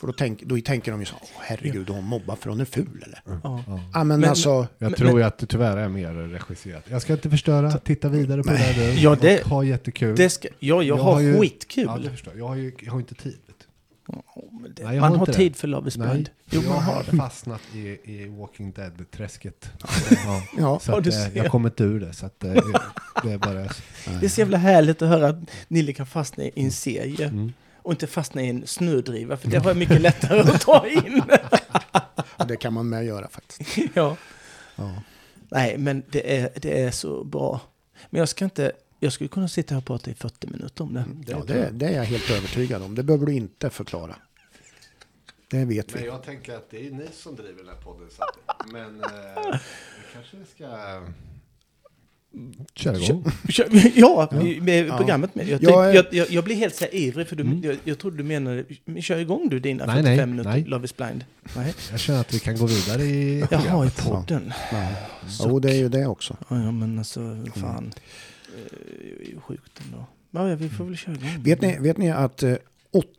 För 0.00 0.06
då, 0.06 0.12
tänk, 0.12 0.42
då 0.42 0.60
tänker 0.60 0.90
de 0.92 1.00
ju 1.00 1.06
så, 1.06 1.14
"Åh, 1.22 1.28
herregud, 1.40 1.90
hon 1.90 2.04
mobbar 2.04 2.36
för 2.36 2.50
hon 2.50 2.60
är 2.60 2.64
ful 2.64 3.02
eller? 3.06 3.22
Ja. 3.42 3.64
Ja, 3.94 4.04
men, 4.04 4.20
Men- 4.20 4.30
alltså, 4.30 4.50
Jag 4.50 4.66
Men- 4.78 4.94
tror 4.94 5.18
ju 5.20 5.26
att 5.26 5.38
det 5.38 5.46
tyvärr 5.46 5.76
är 5.76 5.88
mer 5.88 6.12
regisserat. 6.14 6.84
Jag 6.88 7.02
ska 7.02 7.12
inte 7.12 7.30
förstöra, 7.30 7.72
titta 7.72 8.08
vidare 8.08 8.42
på 8.42 8.50
det 8.50 8.56
där 8.58 8.74
du. 8.74 9.00
Ja, 9.00 9.16
det- 9.20 9.42
och 9.42 9.48
ha 9.48 9.64
jättekul. 9.64 10.16
Det 10.16 10.30
ska, 10.30 10.48
ja, 10.48 10.54
jag, 10.60 10.84
Jag 10.84 10.96
har 10.96 11.12
har 11.12 11.20
ju- 11.20 11.38
skitkul. 11.40 11.84
Ja, 11.86 11.98
jag. 12.24 12.38
Jag 12.38 12.48
har 12.48 12.54
ju 12.56 12.72
jag 12.80 12.92
har 12.92 13.00
inte 13.00 13.14
tid. 13.14 13.38
Det, 14.06 14.84
Nej, 14.84 14.94
jag 14.94 15.00
man 15.00 15.10
har 15.10 15.18
har 15.18 15.26
inte 15.26 15.32
tid 15.38 15.52
det. 15.52 15.58
för 15.58 15.68
Love 15.68 15.88
is 15.88 15.96
blind. 15.96 16.30
Jo, 16.50 16.60
jag 16.62 16.68
man 16.70 16.82
har 16.82 16.94
har 16.94 17.04
det. 17.10 17.16
fastnat 17.16 17.60
i, 17.74 17.78
i 18.12 18.28
Walking 18.28 18.72
Dead-träsket. 18.72 19.70
Ja. 20.26 20.42
ja. 20.58 20.78
Så 20.78 20.96
att, 20.96 21.06
eh, 21.06 21.36
jag 21.36 21.50
kommer 21.50 21.68
inte 21.68 21.84
ur 21.84 22.00
det. 22.00 22.12
Så 22.12 22.26
att, 22.26 22.44
eh, 22.44 22.52
det 23.22 23.32
är 23.32 23.38
bara... 23.38 23.54
Det 24.20 24.26
är 24.26 24.28
så 24.28 24.40
jävla 24.40 24.58
härligt 24.58 25.02
att 25.02 25.08
höra 25.08 25.28
att 25.28 25.36
Nille 25.68 25.92
kan 25.92 26.06
fastna 26.06 26.44
i 26.44 26.50
en 26.54 26.72
serie 26.72 27.26
Mm. 27.28 27.52
och 27.76 27.92
inte 27.92 28.06
fastna 28.06 28.42
i 28.42 28.48
en 28.48 28.66
snödriva, 28.66 29.36
för 29.36 29.48
det 29.50 29.58
var 29.58 29.74
mycket 29.74 30.00
lättare 30.00 30.40
att 30.40 30.60
ta 30.60 30.86
in. 30.86 31.22
det 32.48 32.56
kan 32.56 32.72
man 32.72 32.88
med 32.88 33.04
göra 33.04 33.28
faktiskt. 33.28 33.78
ja. 33.94 34.16
Ja. 34.76 34.94
Nej, 35.48 35.78
men 35.78 36.02
det 36.10 36.36
är, 36.38 36.50
det 36.56 36.82
är 36.82 36.90
så 36.90 37.24
bra. 37.24 37.60
Men 38.10 38.18
jag 38.18 38.28
ska 38.28 38.44
inte, 38.44 38.72
jag 39.02 39.12
skulle 39.12 39.28
kunna 39.28 39.48
sitta 39.48 39.74
här 39.74 39.80
och 39.80 39.84
prata 39.86 40.10
i 40.10 40.14
40 40.14 40.46
minuter 40.46 40.84
om 40.84 40.94
det. 40.94 41.04
Ja, 41.32 41.44
det, 41.46 41.70
det 41.72 41.86
är 41.86 41.92
jag 41.96 42.04
helt 42.04 42.30
övertygad 42.30 42.82
om. 42.82 42.94
Det 42.94 43.02
behöver 43.02 43.26
du 43.26 43.32
inte 43.34 43.70
förklara. 43.70 44.16
Det 45.48 45.64
vet 45.64 45.92
Men 45.94 46.02
vi. 46.02 46.08
jag 46.08 46.22
tänker 46.22 46.54
att 46.56 46.70
det 46.70 46.86
är 46.86 46.90
ni 46.90 47.06
som 47.12 47.36
driver 47.36 47.58
den 47.58 47.68
här 47.68 47.82
podden. 47.82 48.08
Så 48.16 48.22
att, 48.22 48.72
men 48.72 49.00
eh, 49.04 49.10
vi 49.52 50.14
kanske 50.14 50.36
ska 50.54 50.66
köra 52.74 52.96
igång. 52.98 53.24
Kör- 53.48 53.92
Ja, 53.94 54.28
med 54.60 54.86
Ja. 54.86 54.96
programmet 54.96 55.34
med. 55.34 55.48
Jag, 55.48 55.62
Jag 55.62 55.72
jag, 55.72 55.90
är- 55.90 55.94
jag, 55.94 56.06
jag, 56.10 56.30
jag 56.30 56.44
blir 56.44 56.56
helt 56.56 56.74
så 56.74 56.84
här 56.84 56.94
ivrig, 56.94 57.28
för 57.28 57.36
du, 57.36 57.42
Mm. 57.42 57.62
jag, 57.62 57.76
jag 57.84 57.98
trodde 57.98 58.16
du 58.16 58.22
menade, 58.22 58.64
men 58.84 59.02
kör 59.02 59.18
igång 59.18 59.48
du 59.48 59.58
dina 59.60 59.86
Nej, 59.86 59.96
45 59.96 60.16
nej, 60.16 60.26
minuter 60.26 60.50
nej. 60.50 60.64
Love 60.64 60.84
is 60.84 60.96
blind. 60.96 61.24
Nej. 61.56 61.74
Jag 61.90 62.00
känner 62.00 62.20
att 62.20 62.34
vi 62.34 62.38
kan 62.38 62.56
gå 62.56 62.66
vidare 62.66 63.02
i 63.02 63.38
Jaha, 63.40 63.46
i 63.46 63.56
programmet. 63.56 63.96
podden. 64.04 64.52
Ja. 64.72 64.88
Jo, 65.44 65.58
det 65.58 65.70
är 65.70 65.74
ju 65.76 65.88
det 65.88 66.06
också. 66.06 66.36
Ja, 66.48 66.56
ja, 66.62 66.70
men 66.70 66.98
alltså, 66.98 67.20
fan. 67.54 67.84
Eh, 67.86 67.90
Det 67.90 68.00
är 68.54 69.28
ju 69.28 69.40
sjukt 69.40 69.80
ändå. 69.84 70.06
Ja, 70.30 70.54
vi 70.54 70.68
får 70.68 70.84
väl 70.84 70.96
köra 70.96 71.14
igång. 71.14 71.42
Vet 71.42 71.60
ni, 71.60 71.78
vet 71.78 71.98
ni 71.98 72.10
att 72.10 72.42
eh, 72.42 72.56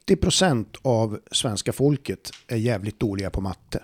80% 0.08 0.66
av 0.82 1.20
svenska 1.32 1.74
folket 1.74 2.32
är 2.48 2.58
jävligt 2.58 3.00
dåliga 3.00 3.30
på 3.30 3.42
matte? 3.42 3.84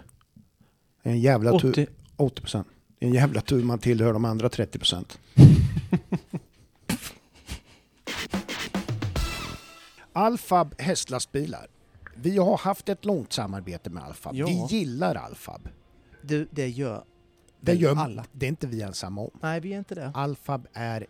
En 1.03 1.19
jävla 1.19 1.59
tur. 1.59 1.87
80, 2.15 2.41
80%. 2.41 2.63
Det 2.99 3.05
är 3.05 3.09
en 3.09 3.15
jävla 3.15 3.41
tur 3.41 3.63
man 3.63 3.79
tillhör 3.79 4.13
de 4.13 4.25
andra 4.25 4.47
30%. 4.47 5.17
Alfab 10.13 10.75
hästlastbilar. 10.77 11.67
Vi 12.15 12.37
har 12.37 12.57
haft 12.57 12.89
ett 12.89 13.05
långt 13.05 13.33
samarbete 13.33 13.89
med 13.89 14.03
Alfab. 14.03 14.35
Ja. 14.35 14.45
Vi 14.45 14.65
gillar 14.77 15.15
Alfab. 15.15 15.69
det, 16.21 16.47
det 16.51 16.67
gör 16.67 17.03
Det 17.59 17.73
gör 17.73 17.95
alla. 17.95 18.25
Det 18.31 18.45
är 18.45 18.49
inte 18.49 18.67
vi 18.67 18.81
ensamma 18.81 19.21
om. 19.21 19.31
Nej, 19.41 19.59
vi 19.59 19.73
är 19.73 19.77
inte 19.77 19.95
det. 19.95 20.11
Alfab 20.13 20.67
är 20.73 21.05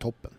toppen. 0.00 0.34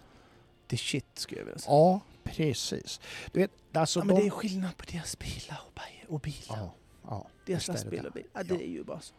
Det 0.68 0.76
är 0.76 0.78
shit, 0.78 1.06
skulle 1.14 1.42
jag 1.42 1.46
vilja 1.46 1.60
säga. 1.60 1.74
Ja, 1.74 2.00
precis. 2.24 3.00
Du 3.32 3.40
vet, 3.40 3.52
alltså 3.74 4.00
Ja, 4.00 4.04
men 4.04 4.16
de... 4.16 4.22
det 4.22 4.28
är 4.28 4.32
skillnad 4.32 4.78
på 4.78 4.86
deras 4.92 5.20
bilar 5.20 5.62
och, 5.68 5.74
bi- 5.74 6.06
och 6.08 6.20
bilar. 6.20 6.58
Ja, 6.58 6.74
ja, 7.08 7.28
deras 7.46 7.68
lastbilar 7.68 8.06
och 8.06 8.12
bilar. 8.14 8.30
Ja, 8.34 8.44
det 8.44 8.64
är 8.64 8.68
ju 8.70 8.84
bara 8.84 9.00
så. 9.02 9.14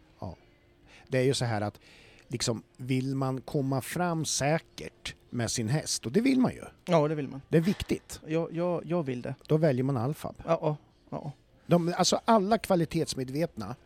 Det 1.08 1.18
är 1.18 1.22
ju 1.22 1.34
så 1.34 1.44
här 1.44 1.61
att 1.61 1.80
liksom, 2.28 2.62
vill 2.76 3.14
man 3.16 3.40
komma 3.40 3.80
fram 3.80 4.25
säkert 4.25 5.14
med 5.30 5.50
sin 5.50 5.68
häst, 5.68 6.06
och 6.06 6.12
det 6.12 6.20
vill 6.20 6.40
man 6.40 6.52
ju, 6.52 6.62
Ja, 6.84 7.08
det 7.08 7.14
vill 7.14 7.28
man. 7.28 7.42
det 7.49 7.56
är 7.56 7.61
viktigt, 7.61 8.20
Jag, 8.26 8.52
jag, 8.52 8.87
jag 8.87 9.02
vill 9.02 9.22
det. 9.22 9.34
då 9.46 9.56
väljer 9.56 9.84
man 9.84 9.96
Alfab. 9.96 10.34
Ja, 10.46 10.58
ja, 10.62 10.76
ja. 11.11 11.32
De, 11.66 11.94
alltså 11.96 12.20
alla 12.25 12.58
kvalitetsmedvetna 12.58 13.76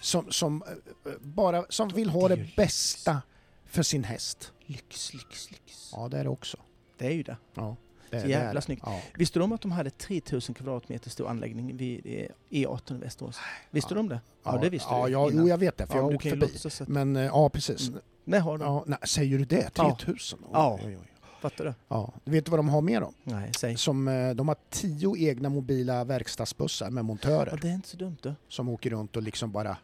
som, 0.00 0.32
som, 0.32 0.62
eh, 1.06 1.12
bara, 1.20 1.64
som 1.68 1.88
vill 1.88 2.10
ha 2.10 2.28
Det 2.28 2.56
bästa 2.56 3.22
för 3.66 3.82
sin 3.82 4.04
häst. 4.04 4.52
Lyx, 4.72 5.14
lyx, 5.14 5.50
lyx. 5.50 5.90
Ja, 5.92 6.08
det 6.08 6.18
är 6.18 6.24
det 6.24 6.30
också. 6.30 6.56
Det 6.98 7.06
är 7.06 7.10
ju 7.12 7.22
det. 7.22 7.36
Ja. 7.54 7.76
Det, 8.10 8.20
Så 8.20 8.26
det 8.26 8.32
jävla 8.32 8.58
är- 8.58 8.62
snyggt. 8.62 8.82
Ja. 8.86 9.00
Visste 9.14 9.38
du 9.38 9.42
om 9.42 9.52
att 9.52 9.60
de 9.60 9.72
hade 9.72 9.90
3000 9.90 10.54
kvadratmeter 10.54 11.10
stor 11.10 11.28
anläggning 11.28 11.76
vid 11.76 12.00
eh, 12.06 12.28
E18 12.50 12.94
i 12.96 12.98
Västerås? 12.98 13.38
Visste 13.70 13.90
Ja. 13.90 13.94
du 13.94 14.00
om 14.00 14.08
det? 14.08 14.20
Ja, 14.44 14.58
det 14.62 14.68
visste 14.70 14.88
ja, 14.90 15.06
du 15.06 15.12
Ja, 15.12 15.30
jo, 15.32 15.48
jag 15.48 15.58
vet 15.58 15.76
det, 15.76 15.86
för 15.86 15.94
Ja, 15.94 15.98
jag 15.98 16.02
har 16.02 16.10
du 16.10 16.16
åkt 16.16 16.28
förbi. 16.28 16.82
att... 16.82 16.88
Men 16.88 17.16
eh, 17.16 17.22
ja, 17.22 17.48
precis. 17.48 17.88
Mm. 17.88 18.00
Nej, 18.24 18.40
har 18.40 18.58
du? 18.58 18.64
Ja, 18.64 18.84
nej, 18.86 18.98
säger 19.06 19.38
du 19.38 19.44
det? 19.44 19.70
Ja. 19.76 19.96
3000? 19.98 20.38
Oj, 20.42 20.48
Ja. 20.52 20.78
Oj, 20.84 20.96
oj. 21.00 21.08
Fattar 21.40 21.64
du? 21.64 21.74
Ja. 21.88 22.12
Du 22.24 22.30
vet 22.30 22.48
vad 22.48 22.58
de 22.58 22.68
har 22.68 22.80
med 22.80 23.02
dem? 23.02 23.14
Nej, 23.24 23.50
säg. 23.56 23.76
Som, 23.76 24.08
eh, 24.08 24.30
de 24.30 24.48
har 24.48 24.56
tio 24.70 25.16
egna 25.16 25.48
mobila 25.48 26.04
verkstadsbussar 26.04 26.90
med 26.90 27.04
montörer 27.04 27.48
Ja, 27.50 27.58
det 27.62 27.68
är 27.68 27.72
inte 27.74 27.88
så 27.88 27.96
dumt 27.96 28.16
du. 28.22 28.34
som 28.48 28.68
åker 28.68 28.90
runt 28.90 29.16
och 29.16 29.22
liksom 29.22 29.52
bara... 29.52 29.76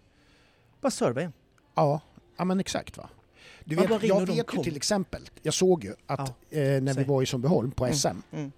Bara 0.80 0.90
serva 0.90 1.22
en. 1.22 1.32
Ja, 1.74 2.00
ja 2.36 2.44
men 2.44 2.60
exakt 2.60 2.96
va. 2.96 3.08
Du 3.68 3.76
Ja, 3.76 3.82
vet, 3.86 4.02
jag 4.02 4.22
och 4.22 4.28
vet 4.28 4.38
ju 4.38 4.42
kom. 4.42 4.64
till 4.64 4.76
exempel, 4.76 5.22
jag 5.42 5.54
såg 5.54 5.84
ju 5.84 5.94
att 6.06 6.20
eh, 6.28 6.34
när 6.60 6.80
vi 6.80 6.94
säg. 6.94 7.04
var 7.04 7.22
i 7.22 7.26
Sundbyholm 7.26 7.70
på 7.70 7.84
Mm. 7.84 7.94
SM. 7.96 8.06
Mm. 8.32 8.52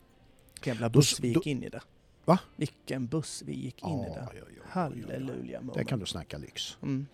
Vilken 0.54 0.74
jävla 0.74 0.88
Då- 0.88 0.98
buss 0.98 1.20
vi 1.20 1.28
gick 1.28 1.36
då- 1.36 1.42
in 1.50 1.62
i 1.64 1.68
där. 1.68 1.82
Va? 2.24 2.38
Vilken 2.56 3.06
buss 3.06 3.42
vi 3.46 3.52
gick 3.54 3.82
in 3.82 3.88
i 4.00 4.04
Ja, 4.08 4.14
där. 4.14 4.28
oj, 4.32 4.42
oj, 4.42 4.42
oj, 4.48 4.54
oj. 4.56 4.66
Halleluja. 4.68 5.58
Det 5.60 5.64
moment. 5.64 5.88
kan 5.88 5.98
du 5.98 6.06
snacka 6.06 6.38
lyx. 6.38 6.76
Mm. 6.82 7.06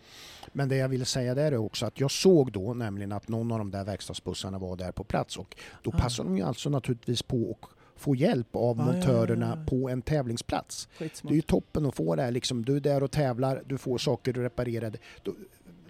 Men 0.53 0.69
det 0.69 0.77
jag 0.77 0.89
ville 0.89 1.05
säga 1.05 1.35
där 1.35 1.53
är 1.53 1.57
också 1.57 1.87
att 1.87 2.01
jag 2.01 2.11
såg 2.11 2.53
då 2.53 2.75
nämligen 2.75 3.13
att 3.13 3.29
någon 3.29 3.53
av 3.53 3.59
de 3.59 3.71
där 3.71 3.85
verkstadsbussarna 3.85 4.59
var 4.59 4.77
där 4.77 4.93
på 4.93 5.05
plats 5.05 5.37
och 5.37 5.57
då 5.83 5.91
Ah. 5.95 5.99
passar 5.99 6.25
de 6.25 6.37
ju 6.37 6.43
alltså 6.43 6.71
naturligtvis 6.71 7.23
på 7.23 7.59
att 7.63 7.69
få 8.01 8.15
hjälp 8.15 8.57
av 8.57 8.81
Ah, 8.81 8.87
ja, 8.87 8.93
montörerna 8.93 9.47
ja, 9.57 9.61
ja. 9.61 9.67
på 9.71 9.89
en 9.89 10.03
tävlingsplats. 10.03 10.89
Det 10.99 11.05
är 11.05 11.05
ju 11.05 11.11
Skitsmart. 11.11 11.47
toppen 11.47 11.87
att 11.87 11.95
få 11.95 12.17
det 12.17 12.23
här 12.23 12.31
liksom. 12.31 12.65
Du 12.65 12.77
är 12.77 12.81
där 12.81 13.03
och 13.03 13.11
tävlar, 13.11 13.63
du 13.67 13.79
får 13.79 13.99
saker 13.99 14.33
reparerade. 14.33 14.99
Du, 15.23 15.35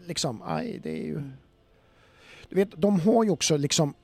liksom, 0.07 0.43
aj, 0.45 0.81
det 0.83 0.91
är 0.91 1.05
ju... 1.05 1.13
Mm. 1.17 1.33
Du 2.49 2.57
vet, 2.57 2.71
de 2.77 3.01
har 3.01 3.25
ju 3.25 3.31
också 3.31 3.57
liksom... 3.57 3.95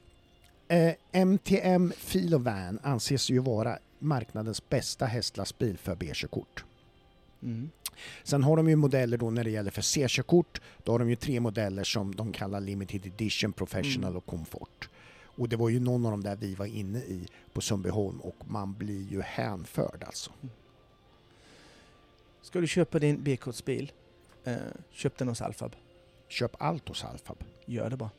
Eh, 0.69 0.95
MTM 1.13 1.93
Filovan 1.97 2.79
anses 2.83 3.31
ju 3.31 3.39
vara 3.39 3.79
marknadens 3.99 4.69
bästa 4.69 5.07
hästlastbil 5.07 5.79
för 5.79 5.95
B-körkort. 5.95 6.65
Mm. 7.43 7.71
Sen 8.25 8.43
har 8.43 8.57
de 8.57 8.69
ju 8.69 8.77
modeller 8.77 9.17
då 9.19 9.31
när 9.31 9.45
det 9.45 9.51
gäller 9.51 9.71
för 9.71 9.83
C-körkort. 9.83 10.61
Då 10.85 10.93
har 10.93 10.99
de 10.99 11.11
ju 11.11 11.17
tre 11.17 11.41
modeller 11.41 11.85
som 11.85 12.15
de 12.15 12.33
kallar 12.33 12.61
Limited 12.61 13.07
Edition, 13.07 13.53
Professional 13.53 14.11
Mm. 14.11 14.17
och 14.17 14.27
Comfort. 14.27 14.89
Och 15.25 15.49
det 15.49 15.57
var 15.57 15.69
ju 15.69 15.81
någon 15.81 16.07
av 16.07 16.11
dem 16.13 16.23
där 16.23 16.37
vi 16.37 16.55
var 16.55 16.67
inne 16.67 16.99
i 16.99 17.27
på 17.53 17.61
Sundbyholm 17.61 18.21
och 18.21 18.37
man 18.45 18.75
blir 18.75 19.09
ju 19.13 19.21
hänförd 19.21 20.05
alltså. 20.07 20.31
Ska 22.43 22.61
du 22.61 22.67
köpa 22.67 22.99
din 22.99 23.23
B-kortsbil, 23.23 23.93
eh, 24.45 24.57
köp 24.91 25.19
den 25.19 25.29
hos 25.29 25.43
Alfab. 25.43 25.77
Köp 26.29 26.63
allt 26.63 26.89
hos 26.89 27.05
Alfab. 27.05 27.45
Gör 27.67 27.91
det 27.91 27.97
bara. 27.97 28.11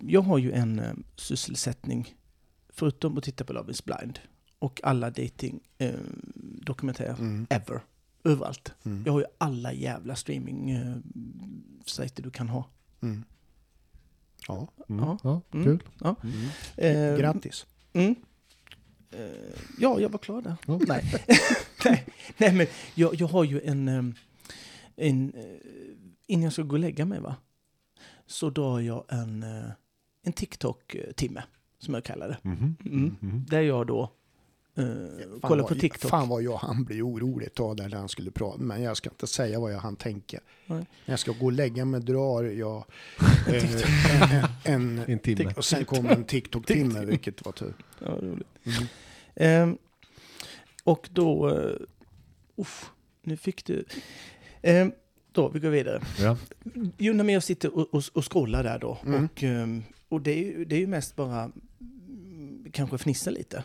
Jag 0.00 0.20
har 0.22 0.38
ju 0.38 0.52
en 0.52 0.78
eh, 0.78 0.92
sysselsättning, 1.16 2.14
förutom 2.68 3.18
att 3.18 3.24
titta 3.24 3.44
på 3.44 3.52
Love 3.52 3.70
is 3.72 3.84
blind 3.84 4.18
och 4.58 4.80
alla 4.84 5.10
dating 5.10 5.60
eh, 5.78 5.94
dokumentärer 6.62 7.18
Mm. 7.18 7.46
ever, 7.50 7.80
överallt. 8.24 8.72
Mm. 8.84 9.02
Jag 9.06 9.12
har 9.12 9.20
ju 9.20 9.26
alla 9.38 9.72
jävla 9.72 10.16
streaming 10.16 10.70
eh, 10.70 10.96
sajter 11.86 12.22
du 12.22 12.30
kan 12.30 12.48
ha. 12.48 12.68
Mm. 13.00 13.24
Ja, 14.48 14.68
Mm. 14.88 15.04
Ja. 15.04 15.18
Ja, 15.22 15.40
Mm. 15.52 15.64
kul. 15.64 15.82
Ja. 16.00 16.14
mm. 16.22 16.48
Eh, 16.76 17.18
grattis. 17.18 17.66
Mm. 17.92 18.14
Eh, 19.10 19.20
ja, 19.78 20.00
jag 20.00 20.08
var 20.08 20.18
klar 20.18 20.42
där. 20.42 20.56
Ja. 20.66 20.80
Nej. 20.86 21.04
nej, 21.84 22.06
nej, 22.36 22.52
men 22.52 22.66
jag, 22.94 23.14
jag 23.14 23.26
har 23.28 23.44
ju 23.44 23.60
en... 23.60 23.88
ehm, 23.88 24.14
en 24.96 25.32
eh, 25.34 25.44
innan 26.26 26.42
jag 26.42 26.52
ska 26.52 26.62
gå 26.62 26.72
och 26.72 26.78
lägga 26.78 27.04
mig, 27.04 27.20
va? 27.20 27.36
Så 28.26 28.50
drar 28.50 28.80
jag 28.80 29.04
en, 29.08 29.42
eh, 29.42 29.70
en 30.28 30.32
TikTok-timme, 30.32 31.42
som 31.78 31.94
jag 31.94 32.04
kallar 32.04 32.28
det. 32.28 32.38
Mhm. 32.48 32.76
Mm. 32.84 33.16
Mhm. 33.20 33.46
Där 33.48 33.60
jag 33.60 33.86
då 33.86 34.12
eh, 34.74 34.84
Fan 34.84 35.40
kollar 35.40 35.64
på 35.64 35.74
TikTok. 35.74 36.10
Fan 36.10 36.28
vad 36.28 36.42
jag 36.42 36.56
han 36.56 36.84
blir 36.84 37.06
orolig 37.06 37.46
ett 37.46 37.54
tag 37.54 37.76
där 37.76 37.88
när 37.88 37.96
han 37.96 38.08
skulle 38.08 38.30
prata. 38.30 38.58
Men 38.58 38.82
jag 38.82 38.96
ska 38.96 39.10
inte 39.10 39.26
säga 39.26 39.60
vad 39.60 39.72
jag 39.72 39.78
han 39.78 39.96
tänker. 39.96 40.40
Nej. 40.66 40.78
När 40.78 41.12
jag 41.12 41.18
ska 41.18 41.32
gå 41.32 41.46
och 41.46 41.52
lägga 41.52 41.84
mig 41.84 42.00
drar 42.00 42.44
jag 42.44 42.84
eh, 43.48 44.44
en, 44.64 44.98
en, 44.98 44.98
En 44.98 45.18
timme. 45.18 45.54
och 45.56 45.64
sen 45.64 45.84
kommer 45.84 46.10
en 46.10 46.24
TikTok-timme, 46.24 47.04
vilket 47.04 47.44
var 47.44 47.52
tur. 47.52 47.74
Ja, 48.04 48.10
roligt. 48.10 48.48
Mm. 48.64 48.88
Ehm, 49.34 49.78
och 50.84 51.08
då... 51.12 51.50
Uh, 51.50 51.76
uff, 52.56 52.90
nu 53.22 53.36
fick 53.36 53.64
du... 53.64 53.84
Ehm, 54.62 54.92
då, 55.32 55.48
vi 55.48 55.60
går 55.60 55.70
vidare. 55.70 56.02
Ja. 56.18 56.36
Jo, 56.98 57.12
när 57.12 57.32
jag 57.34 57.42
sitter 57.42 57.76
och, 57.78 57.94
och, 57.94 58.02
och 58.12 58.32
scrollar 58.32 58.64
där 58.64 58.78
då. 58.78 58.98
Mm. 59.06 59.24
Och, 59.24 59.42
ehm, 59.42 59.82
och 60.08 60.20
det, 60.22 60.30
är 60.30 60.44
ju, 60.44 60.64
det 60.64 60.76
är 60.76 60.80
ju 60.80 60.86
mest 60.86 61.16
bara 61.16 61.52
mm, 61.80 62.66
kanske 62.72 62.98
fnissa 62.98 63.30
lite 63.30 63.64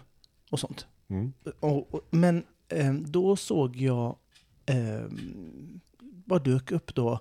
och 0.51 0.59
sånt. 0.59 0.87
Mm. 1.07 1.33
Och, 1.59 1.93
och, 1.93 2.01
men 2.11 2.45
ehm, 2.69 3.11
då 3.11 3.35
såg 3.35 3.75
jag, 3.75 4.17
um, 4.71 5.79
bara 6.01 6.39
dök 6.39 6.71
upp 6.71 6.95
då, 6.95 7.19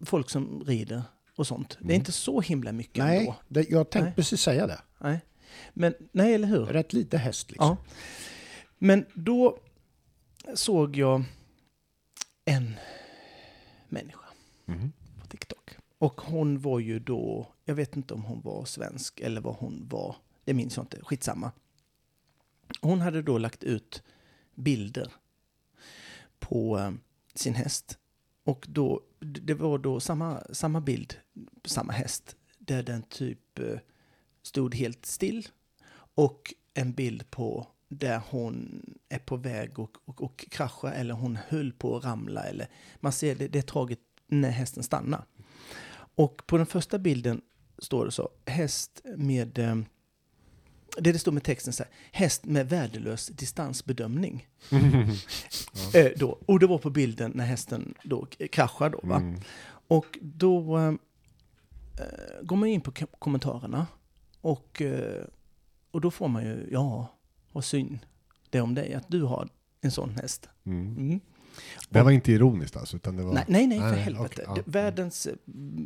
folk 0.00 0.30
som 0.30 0.64
rider 0.64 1.02
och 1.36 1.46
sånt. 1.46 1.68
Det 1.70 1.84
är 1.84 1.84
Mm. 1.84 1.94
inte 1.94 2.12
så 2.12 2.40
himla 2.40 2.72
mycket 2.72 3.04
Nej, 3.04 3.18
ändå. 3.18 3.36
det, 3.48 3.70
jag 3.70 3.90
tänkte 3.90 4.04
Nej. 4.06 4.14
precis 4.14 4.40
säga 4.40 4.66
det. 4.66 4.80
Nej. 4.98 5.20
Men, 5.74 5.94
nej, 6.12 6.34
eller 6.34 6.48
hur? 6.48 6.64
Rätt 6.66 6.92
lite 6.92 7.18
häst 7.18 7.50
liksom. 7.50 7.66
Ja. 7.68 7.76
Men 8.78 9.04
då 9.14 9.58
såg 10.54 10.96
jag 10.96 11.24
en 12.44 12.74
människa 13.88 14.24
Mhm. 14.64 14.92
på 15.20 15.26
TikTok. 15.26 15.67
Och 15.98 16.20
hon 16.20 16.60
var 16.60 16.78
ju 16.78 16.98
då, 16.98 17.46
jag 17.64 17.74
vet 17.74 17.96
inte 17.96 18.14
om 18.14 18.22
hon 18.22 18.40
var 18.40 18.64
svensk 18.64 19.20
eller 19.20 19.40
vad 19.40 19.54
hon 19.54 19.88
var. 19.88 20.16
Det 20.44 20.54
minns 20.54 20.76
jag 20.76 20.84
inte, 20.84 21.04
skitsamma. 21.04 21.52
Hon 22.80 23.00
hade 23.00 23.22
då 23.22 23.38
lagt 23.38 23.64
ut 23.64 24.02
bilder 24.54 25.12
på 26.38 26.78
eh, 26.78 26.92
sin 27.34 27.54
häst. 27.54 27.98
Och 28.44 28.66
då, 28.68 29.00
det 29.20 29.54
var 29.54 29.78
då 29.78 30.00
samma, 30.00 30.42
samma 30.52 30.80
bild, 30.80 31.16
samma 31.64 31.92
häst, 31.92 32.36
där 32.58 32.82
den 32.82 33.02
typ 33.02 33.58
eh, 33.58 33.78
stod 34.42 34.74
helt 34.74 35.06
still. 35.06 35.48
Och 36.14 36.54
en 36.74 36.92
bild 36.92 37.30
på 37.30 37.66
där 37.88 38.22
hon 38.30 38.82
är 39.08 39.18
på 39.18 39.36
väg 39.36 39.78
och, 39.78 39.96
och, 40.04 40.22
och 40.22 40.46
krascha 40.50 40.92
eller 40.92 41.14
hon 41.14 41.38
höll 41.48 41.72
på 41.72 41.96
att 41.96 42.04
ramla. 42.04 42.44
Eller, 42.44 42.68
man 43.00 43.12
ser 43.12 43.34
det, 43.34 43.48
det 43.48 43.58
är 43.58 43.62
taget 43.62 44.00
när 44.26 44.50
hästen 44.50 44.82
stannar. 44.82 45.24
Och 46.18 46.42
på 46.46 46.56
den 46.56 46.66
första 46.66 46.98
bilden 46.98 47.40
står 47.78 48.04
det 48.04 48.10
så, 48.12 48.28
häst 48.46 49.00
med... 49.16 49.58
eh, 49.58 49.76
Det 51.00 51.12
det 51.12 51.18
står 51.18 51.32
med 51.32 51.42
texten 51.42 51.72
så 51.72 51.82
här, 51.82 51.92
häst 52.12 52.44
med 52.44 52.68
värdelös 52.68 53.26
distansbedömning. 53.26 54.46
Eh, 55.94 56.10
då, 56.16 56.38
och 56.46 56.58
det 56.58 56.66
var 56.66 56.78
på 56.78 56.90
bilden 56.90 57.32
när 57.34 57.44
hästen 57.46 57.94
då 58.04 58.26
kraschar 58.52 58.90
då 58.90 59.00
va. 59.02 59.16
Mm. 59.16 59.40
Och 59.88 60.18
då 60.22 60.78
eh, 60.78 60.92
går 62.42 62.56
man 62.56 62.68
in 62.68 62.80
på 62.80 62.90
kommentarerna 63.18 63.86
och, 64.40 64.82
eh, 64.82 65.24
och 65.90 66.00
då 66.00 66.10
får 66.10 66.28
man 66.28 66.44
ju, 66.44 66.68
ja, 66.72 67.14
vad 67.52 67.64
synd 67.64 67.98
det 68.50 68.58
är 68.58 68.62
om 68.62 68.74
dig 68.74 68.94
att 68.94 69.08
du 69.08 69.22
har 69.22 69.48
en 69.80 69.90
sån 69.90 70.10
häst. 70.10 70.48
Mm. 70.66 70.96
Mm. 70.96 71.20
Det 71.88 72.02
var 72.02 72.10
inte 72.10 72.32
ironiskt 72.32 72.76
alltså? 72.76 72.96
Utan 72.96 73.16
det 73.16 73.22
var... 73.22 73.34
Nej, 73.34 73.44
nej, 73.48 73.66
nej, 73.66 73.78
för 73.78 73.90
Nej, 73.90 74.00
helvete. 74.00 74.44
okej, 74.48 74.54
ja. 74.56 74.62
Världens... 74.66 75.26
eh, 75.26 75.34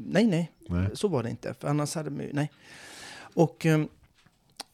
Nej, 0.06 0.26
nej, 0.26 0.52
Nej. 0.68 0.88
så 0.94 1.08
var 1.08 1.22
det 1.22 1.30
inte. 1.30 1.54
För 1.54 1.68
annars 1.68 1.94
hade 1.94 2.10
man 2.10 2.28
nej. 2.32 2.50
Och, 3.34 3.66
ehm, 3.66 3.88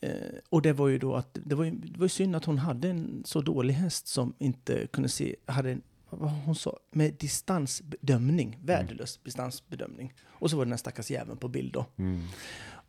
eh, 0.01 0.11
och 0.49 0.63
det 0.63 0.73
var 0.73 0.89
ju 0.89 0.99
då 0.99 1.15
att, 1.15 1.39
det 1.45 1.55
var 1.55 1.65
ju, 1.65 1.71
det 1.71 1.99
var 1.99 2.05
ju 2.05 2.09
synd 2.09 2.37
att 2.37 2.45
hon 2.45 2.59
hade 2.59 2.91
en 2.91 3.23
så 3.27 3.41
dålig 3.41 3.75
häst 3.75 4.07
som 4.07 4.35
inte 4.39 4.87
kunde 4.87 5.09
se, 5.09 5.37
hade 5.47 5.71
en, 5.71 5.83
vad 6.11 6.31
hon 6.31 6.55
sa, 6.55 6.79
med 6.91 7.15
distansbedömning, 7.15 8.59
värdelös 8.65 9.21
distansbedömning. 9.25 10.15
Och 10.27 10.51
så 10.51 10.57
var 10.57 10.65
det 10.65 10.71
den 10.71 10.79
stackars 10.79 11.11
jäveln 11.11 11.37
på 11.39 11.49
bild 11.49 11.73
då. 11.73 11.87
Mm. 11.97 12.23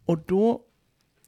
Och 0.06 0.20
då, 0.28 0.62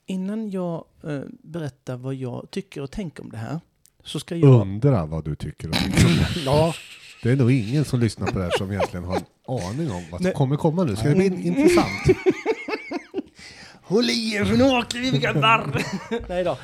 innan 0.06 0.50
jag 0.50 0.86
eh, 1.04 1.22
berättar 1.44 1.98
vad 1.98 2.16
jag 2.16 2.48
tycker 2.52 2.82
och 2.82 2.92
tänker 2.92 3.24
om 3.24 3.30
det 3.32 3.38
här, 3.38 3.60
så 4.04 4.20
ska 4.20 4.36
jag... 4.36 4.62
Undra 4.62 5.06
vad 5.06 5.26
du 5.26 5.36
tycker 5.36 5.68
om 5.68 5.72
det. 5.74 6.28
Ja, 6.46 6.74
Det 7.24 7.32
är 7.32 7.36
nog 7.36 7.52
ingen 7.52 7.86
som 7.86 8.00
lyssnar 8.00 8.28
på 8.28 8.38
det 8.40 8.44
här 8.44 8.58
som 8.58 8.72
egentligen 8.72 9.04
har 9.04 9.16
en 9.16 9.24
aning 9.46 9.92
om 9.92 10.04
vad 10.12 10.22
som 10.24 10.32
kommer 10.32 10.56
komma 10.56 10.84
nu. 10.84 10.96
Ska 10.96 11.08
det 11.10 11.16
bli 11.16 11.48
intressant? 11.48 12.18
Håll 13.82 14.10
i 14.10 14.34
er 14.36 14.46
för 14.46 14.58
nu 14.58 14.64
åker 14.64 15.00
vi 15.00 15.18
grabbar! 15.20 15.84
Nej 16.30 16.44
då. 16.44 16.58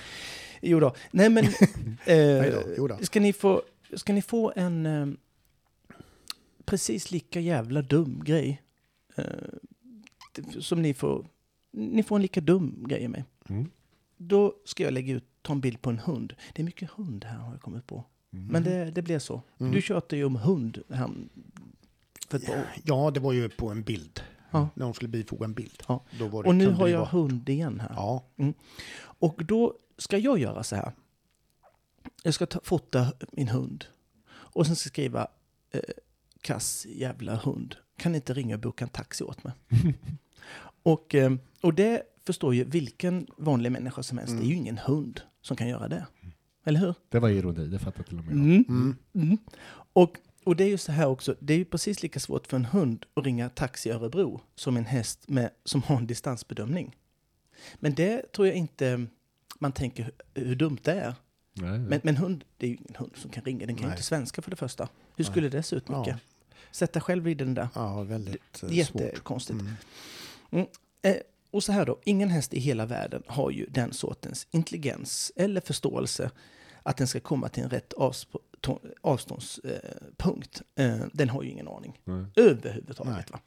Jo 0.62 0.80
då. 0.80 0.96
Nej 1.12 1.30
men... 1.30 1.46
Nej 2.08 2.52
då, 2.52 2.62
jo 2.78 2.88
Eh, 2.88 2.98
då. 2.98 3.06
ska, 3.06 3.20
ni 3.20 3.34
få, 3.34 3.62
ska 3.94 4.14
ni 4.14 4.22
få 4.22 4.54
en 4.56 4.86
eh, 4.86 5.08
precis 6.66 7.12
lika 7.12 7.40
jävla 7.40 7.82
dum 7.82 8.22
grej 8.26 8.62
eh, 9.16 9.24
som 10.60 10.82
ni 10.82 10.94
får... 10.94 11.26
Ni 11.74 12.04
får 12.04 12.16
en 12.16 12.22
lika 12.22 12.42
dum 12.42 12.86
grej 12.88 13.06
av 13.06 13.12
mig. 13.12 13.24
Mm. 13.50 13.70
Då 14.18 14.54
ska 14.66 14.84
jag 14.84 14.94
lägga 14.94 15.14
ut, 15.14 15.24
ta 15.48 15.54
en 15.54 15.62
bild 15.62 15.82
på 15.82 15.90
en 15.90 16.00
hund. 16.00 16.34
Det 16.54 16.62
är 16.62 16.64
mycket 16.66 16.90
hund 16.90 17.26
här 17.26 17.38
har 17.38 17.52
jag 17.52 17.62
kommit 17.62 17.88
på. 17.88 18.04
Men 18.30 18.64
det, 18.64 18.92
det 18.92 19.02
blir 19.02 19.20
så. 19.20 19.42
Mm. 19.60 19.72
Du 19.72 19.82
tjatade 19.82 20.18
ju 20.18 20.26
om 20.26 20.36
hund 20.36 20.84
här 20.90 21.10
för 22.30 22.38
ett 22.38 22.46
par 22.46 22.54
år. 22.54 22.66
ja, 22.84 23.12
det 23.12 23.20
var 23.20 23.34
ju 23.34 23.50
på 23.50 23.70
en 23.70 23.84
bild. 23.84 24.22
Ja. 24.52 24.70
när 24.74 24.86
de 24.86 24.94
skulle 24.94 25.10
bifoga 25.10 25.46
en 25.46 25.54
bild. 25.54 25.84
Ja. 25.88 26.04
Och 26.46 26.56
nu 26.56 26.70
har 26.70 26.88
jag 26.88 27.00
vara- 27.00 27.10
hund 27.10 27.50
igen 27.50 27.80
här. 27.80 27.94
Ja, 27.96 28.24
Och 29.00 29.46
då 29.46 29.74
ska 29.98 30.18
jag 30.18 30.40
göra 30.40 30.64
så 30.64 30.76
här. 30.76 30.92
Jag 32.24 32.34
ska 32.34 32.46
ta, 32.46 32.60
fota 32.64 33.14
min 33.32 33.48
hund. 33.48 33.86
Och 34.30 34.66
sen 34.68 34.76
ska 34.76 34.88
jag 34.88 34.92
skriva 34.92 35.28
eh, 35.72 35.82
kass 36.42 36.86
jävla 36.90 37.36
hund. 37.36 37.76
Kan 37.98 38.16
inte 38.16 38.34
ringa 38.34 38.56
och 38.56 38.62
boka 38.62 38.86
en 38.86 38.90
taxi 38.90 39.24
åt 39.24 39.44
mig. 39.44 39.54
och, 40.84 41.16
eh, 41.16 41.34
och 41.62 41.74
det 41.74 42.04
förstår 42.26 42.56
ju 42.56 42.64
vilken 42.64 43.28
vanlig 43.38 43.72
människa 43.72 44.04
som 44.04 44.18
helst. 44.18 44.34
Det 44.38 44.44
är 44.44 44.48
ju 44.48 44.56
ingen 44.56 44.78
hund 44.78 45.22
som 45.48 45.58
kan 45.58 45.68
göra 45.68 45.88
det. 45.88 46.08
Eller 46.66 46.80
hur? 46.80 46.94
Det 47.10 47.20
var 47.20 47.30
ironi, 47.30 47.68
det 47.68 47.80
fattar 47.80 48.04
till 48.04 48.20
och 48.20 48.26
med 48.26 48.36
jag. 48.36 48.42
Mm. 48.42 48.66
mm. 48.70 48.98
Mm. 49.14 49.38
Och, 49.94 50.18
och 50.44 50.56
det 50.56 50.64
är 50.64 50.68
ju 50.68 50.78
så 50.78 50.92
här 50.92 51.08
också, 51.08 51.36
det 51.40 51.54
är 51.54 51.58
ju 51.58 51.66
precis 51.66 52.04
lika 52.04 52.20
svårt 52.20 52.48
för 52.48 52.58
en 52.58 52.66
hund 52.66 53.06
att 53.14 53.26
ringa 53.26 53.50
taxi 53.50 53.90
i 53.90 53.92
Örebro 53.92 54.42
som 54.56 54.78
en 54.78 54.86
häst 54.86 55.30
med, 55.30 55.50
som 55.64 55.84
har 55.84 55.98
en 55.98 56.08
distansbedömning. 56.08 56.96
Men 57.76 57.94
det 57.94 58.32
tror 58.32 58.48
jag 58.48 58.56
inte 58.56 59.06
man 59.60 59.72
tänker 59.72 60.04
hur, 60.04 60.46
hur 60.46 60.56
dumt 60.56 60.78
det 60.84 60.92
är. 60.92 61.16
Nej, 61.54 61.80
Men, 61.80 62.02
men 62.04 62.18
hund, 62.18 62.44
det 62.58 62.66
är 62.66 62.70
ju 62.70 62.76
ingen 62.76 62.96
hund 62.96 63.12
som 63.16 63.32
kan 63.32 63.44
ringa, 63.44 63.66
den 63.66 63.76
kan 63.76 63.86
ju 63.86 63.92
inte 63.92 64.04
svenska 64.04 64.42
för 64.42 64.52
det 64.52 64.58
första. 64.58 64.90
Hur 65.16 65.24
skulle 65.24 65.50
det 65.50 65.64
se 65.64 65.76
ut 65.76 65.84
Ja. 65.88 66.00
Micke? 66.06 66.16
Sätta 66.72 67.02
själv 67.02 67.28
i 67.28 67.34
den 67.34 67.54
där. 67.54 67.68
ja 67.76 68.04
väldigt 68.04 68.36
eh, 68.36 68.60
svårt. 68.60 68.72
Jättekonstigt. 68.72 69.60
Mm. 70.52 70.68
Eh, 71.02 71.16
och 71.52 71.64
så 71.64 71.72
här 71.72 71.86
då, 71.86 72.00
ingen 72.04 72.30
häst 72.30 72.54
i 72.54 72.60
hela 72.60 72.86
världen 72.86 73.24
har 73.28 73.52
ju 73.52 73.66
den 73.66 73.94
sortens 73.94 74.48
intelligens 74.52 75.32
eller 75.36 75.62
förståelse 75.62 76.32
att 76.84 76.98
den 76.98 77.08
ska 77.08 77.20
komma 77.20 77.50
till 77.50 77.64
en 77.64 77.70
rätt 77.70 77.94
avståndspunkt. 79.02 80.62
Eh, 80.76 80.98
den 81.14 81.30
har 81.30 81.44
ju 81.44 81.50
ingen 81.50 81.68
aning 81.68 82.00
Nej. 82.04 82.26
överhuvudtaget. 82.36 83.32
Va? 83.32 83.40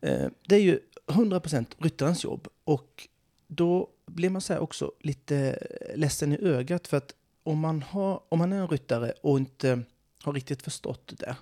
Eh, 0.00 0.28
det 0.48 0.54
är 0.54 0.60
ju 0.60 0.80
100% 1.06 1.66
ryttarens 1.78 2.24
jobb 2.24 2.48
och 2.64 3.08
då 3.46 3.88
blir 4.06 4.30
man 4.30 4.40
så 4.40 4.52
här 4.52 4.60
också 4.60 4.92
lite 5.00 5.58
ledsen 5.94 6.32
i 6.32 6.38
ögat 6.38 6.86
för 6.86 6.96
att 6.96 7.14
om 7.42 7.58
man, 7.58 7.82
har, 7.82 8.22
om 8.28 8.38
man 8.38 8.52
är 8.52 8.56
en 8.56 8.68
ryttare 8.68 9.12
och 9.22 9.38
inte 9.38 9.82
har 10.22 10.32
riktigt 10.32 10.62
förstått 10.62 11.12
det 11.18 11.36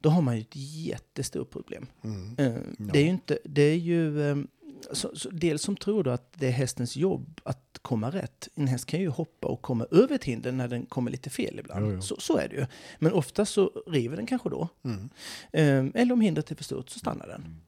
då 0.00 0.08
har 0.08 0.22
man 0.22 0.36
ju 0.36 0.40
ett 0.40 0.56
jättestort 0.56 1.50
problem. 1.50 1.86
Mm. 2.04 2.34
Eh, 2.38 2.62
Det 2.78 2.98
är 2.98 3.02
ju 3.02 3.08
inte, 3.08 3.38
det 3.44 3.62
är 3.62 3.76
ju 3.76 4.30
så, 4.92 5.16
så 5.16 5.30
dels 5.30 5.62
som 5.62 5.76
tror 5.76 6.04
då 6.04 6.10
att 6.10 6.32
det 6.32 6.46
är 6.46 6.50
hästens 6.50 6.96
jobb 6.96 7.40
att 7.44 7.78
komma 7.82 8.10
rätt. 8.10 8.48
En 8.54 8.66
häst 8.68 8.86
kan 8.86 9.00
ju 9.00 9.08
hoppa 9.08 9.48
och 9.48 9.62
komma 9.62 9.86
över 9.90 10.14
ett 10.14 10.24
hinder 10.24 10.52
när 10.52 10.68
den 10.68 10.86
kommer 10.86 11.10
lite 11.10 11.30
fel 11.30 11.58
ibland. 11.58 11.86
Jo, 11.86 11.92
jo. 11.94 12.02
Så, 12.02 12.16
så 12.20 12.36
är 12.36 12.48
det 12.48 12.56
ju. 12.56 12.66
Men 12.98 13.12
ofta 13.12 13.44
så 13.46 13.82
river 13.86 14.16
den 14.16 14.26
kanske 14.26 14.48
då. 14.48 14.68
Mm. 14.84 15.08
Eh, 15.52 16.00
Eller 16.02 16.12
om 16.12 16.20
hindret 16.20 16.50
är 16.50 16.54
för 16.54 16.64
stort 16.64 16.90
så 16.90 16.98
stannar 16.98 17.26
den. 17.26 17.60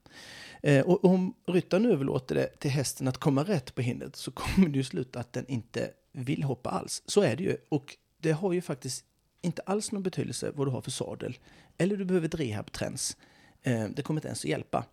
Eh, 0.63 0.85
Och 0.87 1.05
om 1.05 1.35
ryttaren 1.47 1.87
överlåter 1.87 2.35
det 2.35 2.47
till 2.59 2.71
hästen 2.71 3.09
att 3.09 3.19
komma 3.19 3.43
rätt 3.45 3.75
på 3.75 3.83
hindret 3.83 4.17
så 4.17 4.31
kommer 4.35 4.69
det 4.69 4.77
ju 4.77 4.85
sluta 4.85 5.21
att 5.21 5.33
den 5.33 5.47
inte 5.47 5.91
vill 6.13 6.43
hoppa 6.43 6.71
alls. 6.71 7.03
Så 7.07 7.21
är 7.23 7.37
det 7.37 7.43
ju. 7.43 7.57
Och 7.69 7.97
det 8.21 8.33
har 8.33 8.53
ju 8.53 8.61
faktiskt 8.61 9.05
inte 9.43 9.63
alls 9.63 9.93
någon 9.93 10.03
betydelse 10.03 10.53
vad 10.55 10.67
du 10.67 10.71
har 10.71 10.81
för 10.81 10.91
sadel. 10.91 11.39
Eller 11.79 11.97
du 11.97 12.05
behöver 12.05 12.27
ett 12.29 12.35
rehabträns. 12.35 13.17
Eh, 13.63 13.85
Det 13.97 14.03
kommer 14.03 14.19
inte 14.21 14.29
ens 14.29 14.41
att 14.45 14.51
hjälpa. 14.51 14.85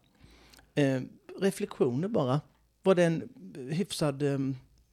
Reflektioner 1.41 2.08
bara. 2.08 2.41
Var 2.84 2.96
det 2.96 3.03
en 3.03 3.29
hyfsad 3.72 4.22
eh, 4.24 4.39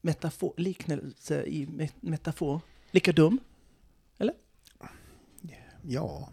metafor, 0.00 0.54
liknelse 0.56 1.42
i 1.44 1.66
me- 1.66 1.92
metafor? 2.00 2.60
Lika 2.90 3.12
dum? 3.12 3.38
Ja, 5.86 6.28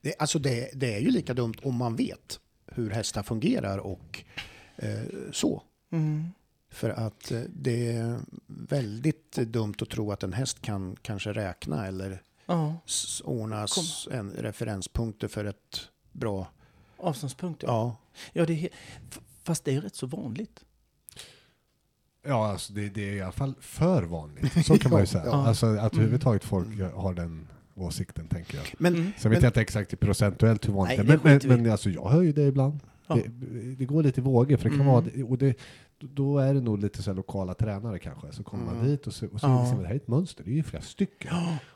det, 0.00 0.14
alltså 0.18 0.38
det, 0.38 0.70
det 0.74 0.94
är 0.94 0.98
ju 0.98 1.10
lika 1.10 1.34
dumt 1.34 1.54
om 1.62 1.74
man 1.76 1.96
vet 1.96 2.40
hur 2.66 2.90
hästar 2.90 3.22
fungerar 3.22 3.78
och 3.78 4.24
eh, 4.76 5.02
så. 5.32 5.62
Mm. 5.90 6.24
För 6.70 6.90
att 6.90 7.30
eh, 7.30 7.40
det 7.48 7.92
är 7.92 8.20
väldigt 8.46 9.32
dumt 9.32 9.74
att 9.80 9.90
tro 9.90 10.12
att 10.12 10.22
en 10.22 10.32
häst 10.32 10.62
kan 10.62 10.96
kanske 11.02 11.32
räkna 11.32 11.86
eller 11.86 12.22
Ja, 12.46 12.76
ordna 13.24 13.66
en 14.10 14.30
referenspunkter 14.30 15.28
för 15.28 15.44
ett 15.44 15.88
bra... 16.12 16.46
avståndspunkt 16.96 17.62
ja. 17.62 17.68
Ja, 17.68 17.96
ja 18.32 18.46
det 18.46 18.68
fast 19.46 19.64
det 19.64 19.74
är 19.74 19.80
rätt 19.80 19.94
så 19.94 20.06
vanligt. 20.06 20.64
Ja, 22.26 22.46
alltså 22.52 22.72
det, 22.72 22.88
det 22.88 23.08
är 23.10 23.12
i 23.14 23.20
alla 23.22 23.32
fall 23.32 23.54
för 23.60 24.02
vanligt. 24.02 24.66
Så 24.66 24.78
kan 24.78 24.90
man 24.92 25.00
ju 25.00 25.06
säga. 25.06 25.24
Ja. 25.26 25.46
Alltså 25.46 25.66
att 25.66 25.94
överhuvudtaget 25.94 26.44
folk 26.44 26.80
har 26.94 27.14
den 27.14 27.48
åsikten, 27.74 28.28
tänker 28.28 28.56
jag. 28.56 28.66
men, 28.78 28.94
Mm. 28.94 29.12
Sen 29.18 29.30
vet 29.30 29.38
men 29.38 29.42
jag 29.44 29.48
inte 29.50 29.60
exakt 29.60 30.00
procentuellt 30.00 30.68
hur 30.68 30.72
vanligt 30.72 30.98
Nej, 30.98 31.06
det 31.06 31.12
är, 31.12 31.20
men, 31.24 31.40
men, 31.48 31.62
men 31.62 31.72
alltså, 31.72 31.90
jag 31.90 32.08
hör 32.08 32.22
ju 32.22 32.32
det 32.32 32.42
ibland. 32.46 32.80
Ja. 33.06 33.14
Det, 33.14 33.28
det 33.74 33.84
går 33.84 34.02
lite 34.02 34.20
i 34.20 34.24
vågor, 34.24 34.56
för 34.56 34.64
det 34.64 34.70
kan 34.76 34.80
Mm. 34.80 34.92
vara, 34.92 35.04
och 35.26 35.38
det, 35.38 35.56
då 35.98 36.38
är 36.38 36.54
det 36.54 36.60
nog 36.60 36.78
lite 36.78 37.02
så 37.02 37.12
lokala 37.12 37.54
tränare 37.54 37.98
kanske, 37.98 38.32
så 38.32 38.42
kommer 38.44 38.64
man 38.64 38.74
Mm. 38.74 38.86
dit 38.86 39.06
och 39.06 39.14
så, 39.14 39.26
och 39.26 39.40
så 39.40 39.46
Ja. 39.46 39.64
man 39.64 39.78
det 39.82 39.86
här 39.86 39.92
är 39.94 39.96
ett 39.96 40.08
mönster, 40.08 40.44
det 40.44 40.50
är 40.50 40.54
ju 40.54 40.62
flera 40.62 40.82
stycken. 40.82 41.32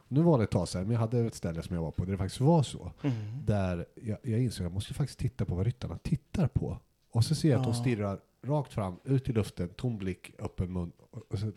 Nu 0.08 0.22
var 0.22 0.38
det 0.38 0.44
ett 0.44 0.50
tag 0.50 0.68
sedan, 0.68 0.82
men 0.82 0.90
jag 0.92 1.00
hade 1.00 1.18
ett 1.18 1.34
ställe 1.34 1.62
som 1.62 1.74
jag 1.76 1.82
var 1.82 1.90
på 1.90 2.04
där 2.04 2.12
det 2.12 2.18
faktiskt 2.18 2.40
var 2.40 2.62
så, 2.62 2.92
Mm. 3.02 3.14
där 3.46 3.86
jag, 4.02 4.18
jag 4.22 4.40
insåg 4.42 4.64
att 4.64 4.70
jag 4.70 4.74
måste 4.74 4.94
faktiskt 4.94 5.18
titta 5.18 5.44
på 5.44 5.54
vad 5.54 5.66
ryttarna 5.66 5.98
tittar 6.02 6.48
på. 6.48 6.78
Och 7.10 7.24
så 7.24 7.34
ser 7.34 7.50
jag 7.50 7.58
att 7.58 7.64
de 7.64 7.72
Ja. 7.72 7.80
stirrar 7.80 8.18
rakt 8.42 8.72
fram, 8.72 8.96
ut 9.04 9.28
i 9.28 9.32
luften, 9.32 9.68
tom 9.68 9.98
blick, 9.98 10.32
öppen 10.38 10.72
mun. 10.72 10.92
Så, 11.34 11.52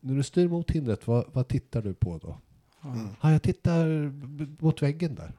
när 0.00 0.14
du 0.14 0.22
styr 0.22 0.48
mot 0.48 0.70
hindret, 0.70 1.06
vad, 1.06 1.24
vad 1.32 1.48
tittar 1.48 1.82
du 1.82 1.94
på 1.94 2.18
då? 2.18 2.38
Mm. 2.84 3.08
Ja, 3.20 3.32
jag 3.32 3.42
tittar 3.42 3.86
mot 4.64 4.82
väggen 4.82 5.14
där. 5.14 5.32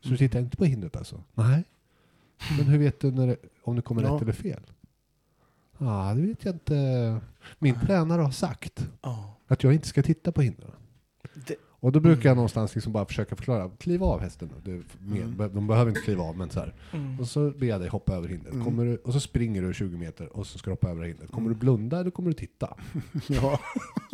Så 0.00 0.06
Mm. 0.08 0.12
du 0.12 0.16
tittar 0.18 0.40
inte 0.40 0.56
på 0.56 0.64
hindret 0.64 0.96
alltså? 0.96 1.22
Nej. 1.34 1.64
Men 2.58 2.66
hur 2.66 2.78
vet 2.78 3.00
du 3.00 3.10
när 3.10 3.26
det, 3.26 3.36
om 3.62 3.76
du 3.76 3.82
kommer 3.82 4.02
Ja. 4.02 4.14
rätt 4.14 4.22
eller 4.22 4.32
fel? 4.32 4.62
Ja, 5.78 6.12
det 6.14 6.22
vet 6.22 6.44
jag 6.44 6.54
inte. 6.54 7.20
Min 7.58 7.80
tränare 7.80 8.22
har 8.22 8.30
sagt 8.30 8.88
Ja. 9.02 9.34
att 9.46 9.62
jag 9.62 9.72
inte 9.74 9.88
ska 9.88 10.02
titta 10.02 10.32
på 10.32 10.42
hindren. 10.42 10.70
Det, 11.46 11.56
Och 11.82 11.92
då 11.92 12.00
brukar 12.00 12.20
Mm. 12.20 12.28
jag 12.28 12.34
någonstans 12.36 12.74
liksom 12.74 12.92
bara 12.92 13.06
försöka 13.06 13.36
förklara. 13.36 13.70
Kliv 13.78 14.04
av 14.04 14.20
hästen 14.20 14.50
nu. 14.54 14.60
Du, 14.72 14.84
med, 15.06 15.22
Mm. 15.22 15.54
De 15.54 15.66
behöver 15.66 15.88
inte 15.88 16.00
kliva 16.00 16.22
av, 16.24 16.36
men 16.36 16.50
så 16.50 16.60
här. 16.60 16.74
mm. 16.92 17.20
Och 17.20 17.28
så 17.28 17.50
ber 17.50 17.66
jag 17.66 17.80
dig 17.80 17.88
hoppa 17.88 18.14
över 18.14 18.28
hindret. 18.28 18.52
Mm. 18.52 18.64
Kommer 18.64 18.84
du, 18.84 18.96
och 18.96 19.12
så 19.12 19.20
springer 19.20 19.62
du 19.62 19.74
20 19.74 19.96
meter 19.96 20.36
och 20.36 20.46
så 20.46 20.58
ska 20.58 20.70
du 20.70 20.72
hoppa 20.72 20.90
över 20.90 21.04
hindret. 21.04 21.30
Kommer 21.30 21.46
Mm. 21.46 21.52
du 21.52 21.60
blunda 21.60 22.00
eller 22.00 22.10
kommer 22.10 22.28
du 22.30 22.34
titta? 22.34 22.76
ja, 23.28 23.60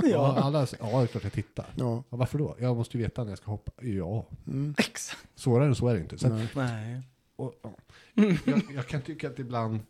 Ja, 0.04 0.38
alla, 0.40 0.66
säger, 0.66 0.84
ja, 0.84 0.98
det 0.98 1.02
är 1.04 1.06
klart 1.06 1.24
jag 1.24 1.32
tittar. 1.32 1.66
ja. 1.76 2.04
Ja, 2.10 2.16
varför 2.16 2.38
då? 2.38 2.56
Jag 2.58 2.76
måste 2.76 2.96
ju 2.96 3.02
veta 3.02 3.24
när 3.24 3.30
jag 3.30 3.38
ska 3.38 3.50
hoppa. 3.50 3.72
Ja, 3.82 4.26
Mm. 4.46 4.74
Exakt. 4.78 5.18
svårare 5.34 5.66
än 5.66 5.74
så 5.74 5.88
är 5.88 5.94
det 5.94 6.00
inte. 6.00 6.18
Så 6.18 6.26
att, 6.26 6.32
Nej. 6.32 6.48
Nej. 6.54 7.02
och, 7.36 7.54
ja. 7.62 7.72
jag, 8.44 8.62
jag 8.74 8.86
kan 8.86 9.00
tycka 9.02 9.28
att 9.28 9.38
ibland, 9.38 9.80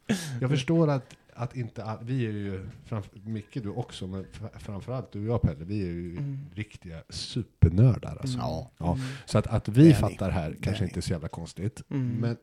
jag 0.41 0.51
förstår 0.51 0.89
att, 0.91 1.15
att 1.37 1.57
inte 1.57 1.85
all, 1.85 2.05
vi 2.05 2.27
är 2.27 2.31
ju, 2.31 2.67
framför, 2.85 3.19
Micke 3.25 3.55
du 3.63 3.69
också, 3.69 4.07
men 4.07 4.25
fr- 4.25 4.59
framförallt 4.59 5.13
du 5.13 5.21
och 5.21 5.35
jag 5.35 5.43
Pelle, 5.43 5.65
vi 5.65 5.81
är 5.81 5.87
ju 5.93 6.11
Mm. 6.17 6.39
riktiga 6.55 7.03
supernördar 7.09 8.17
alltså. 8.21 8.39
Ja. 8.39 8.71
Ja, 8.79 8.95
Mm. 8.95 9.07
så 9.27 9.39
att, 9.39 9.47
att 9.47 9.69
vi 9.69 9.95
fattar 9.95 10.31
här 10.31 10.51
Det 10.51 10.57
kanske 10.57 10.85
inte 10.85 10.99
är 11.01 11.03
så 11.03 11.13
jävla 11.13 11.29
konstigt, 11.29 11.83
Mm. 11.91 12.09
men 12.17 12.37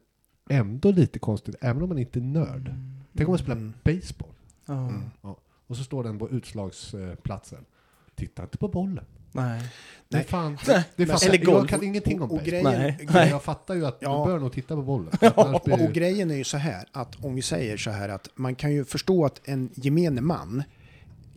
ändå 0.49 0.91
lite 0.91 1.19
konstigt, 1.19 1.55
även 1.61 1.81
om 1.83 1.89
man 1.89 1.97
inte 1.99 2.19
är 2.19 2.23
nörd. 2.23 2.73
Tänk 3.17 3.27
om 3.29 3.31
man 3.31 3.39
spelar 3.39 3.57
Mm. 3.57 3.73
baseball, 3.83 4.29
Ja. 4.65 4.89
Mm. 4.89 5.01
och 5.67 5.77
så 5.77 5.83
står 5.83 6.03
den 6.03 6.19
på 6.19 6.29
utslagsplatsen. 6.29 7.65
Titta 8.15 8.43
inte 8.43 8.57
på 8.57 8.67
bollen. 8.67 9.05
Nej. 9.33 9.61
Det 10.09 10.17
Nej. 10.17 10.25
fan, 10.27 10.57
Nej. 10.67 10.83
det 10.95 11.03
är 11.03 11.07
fan 11.07 11.19
Eller 11.23 11.37
jag 11.37 11.45
golf. 11.45 11.69
kan 11.69 11.83
ingenting 11.83 12.21
om 12.21 12.31
Och, 12.31 12.43
grejen, 12.43 12.63
Nej. 13.13 13.29
Jag 13.29 13.43
fattar 13.43 13.75
ju 13.75 13.85
att 13.85 13.97
Ja. 14.01 14.25
du 14.25 14.31
bör 14.31 14.39
nog 14.39 14.53
titta 14.53 14.75
på 14.75 14.81
bollen. 14.81 15.09
Blir 15.19 15.77
det 15.77 15.87
Och 15.87 15.93
grejen 15.93 16.31
är 16.31 16.35
ju 16.35 16.43
så 16.43 16.57
här 16.57 16.85
att 16.91 17.23
om 17.25 17.35
vi 17.35 17.41
säger 17.41 17.77
så 17.77 17.91
här 17.91 18.09
att 18.09 18.29
man 18.35 18.55
kan 18.55 18.71
ju 18.73 18.85
förstå 18.85 19.25
att 19.25 19.41
en 19.47 19.69
gemene 19.75 20.21
man 20.21 20.63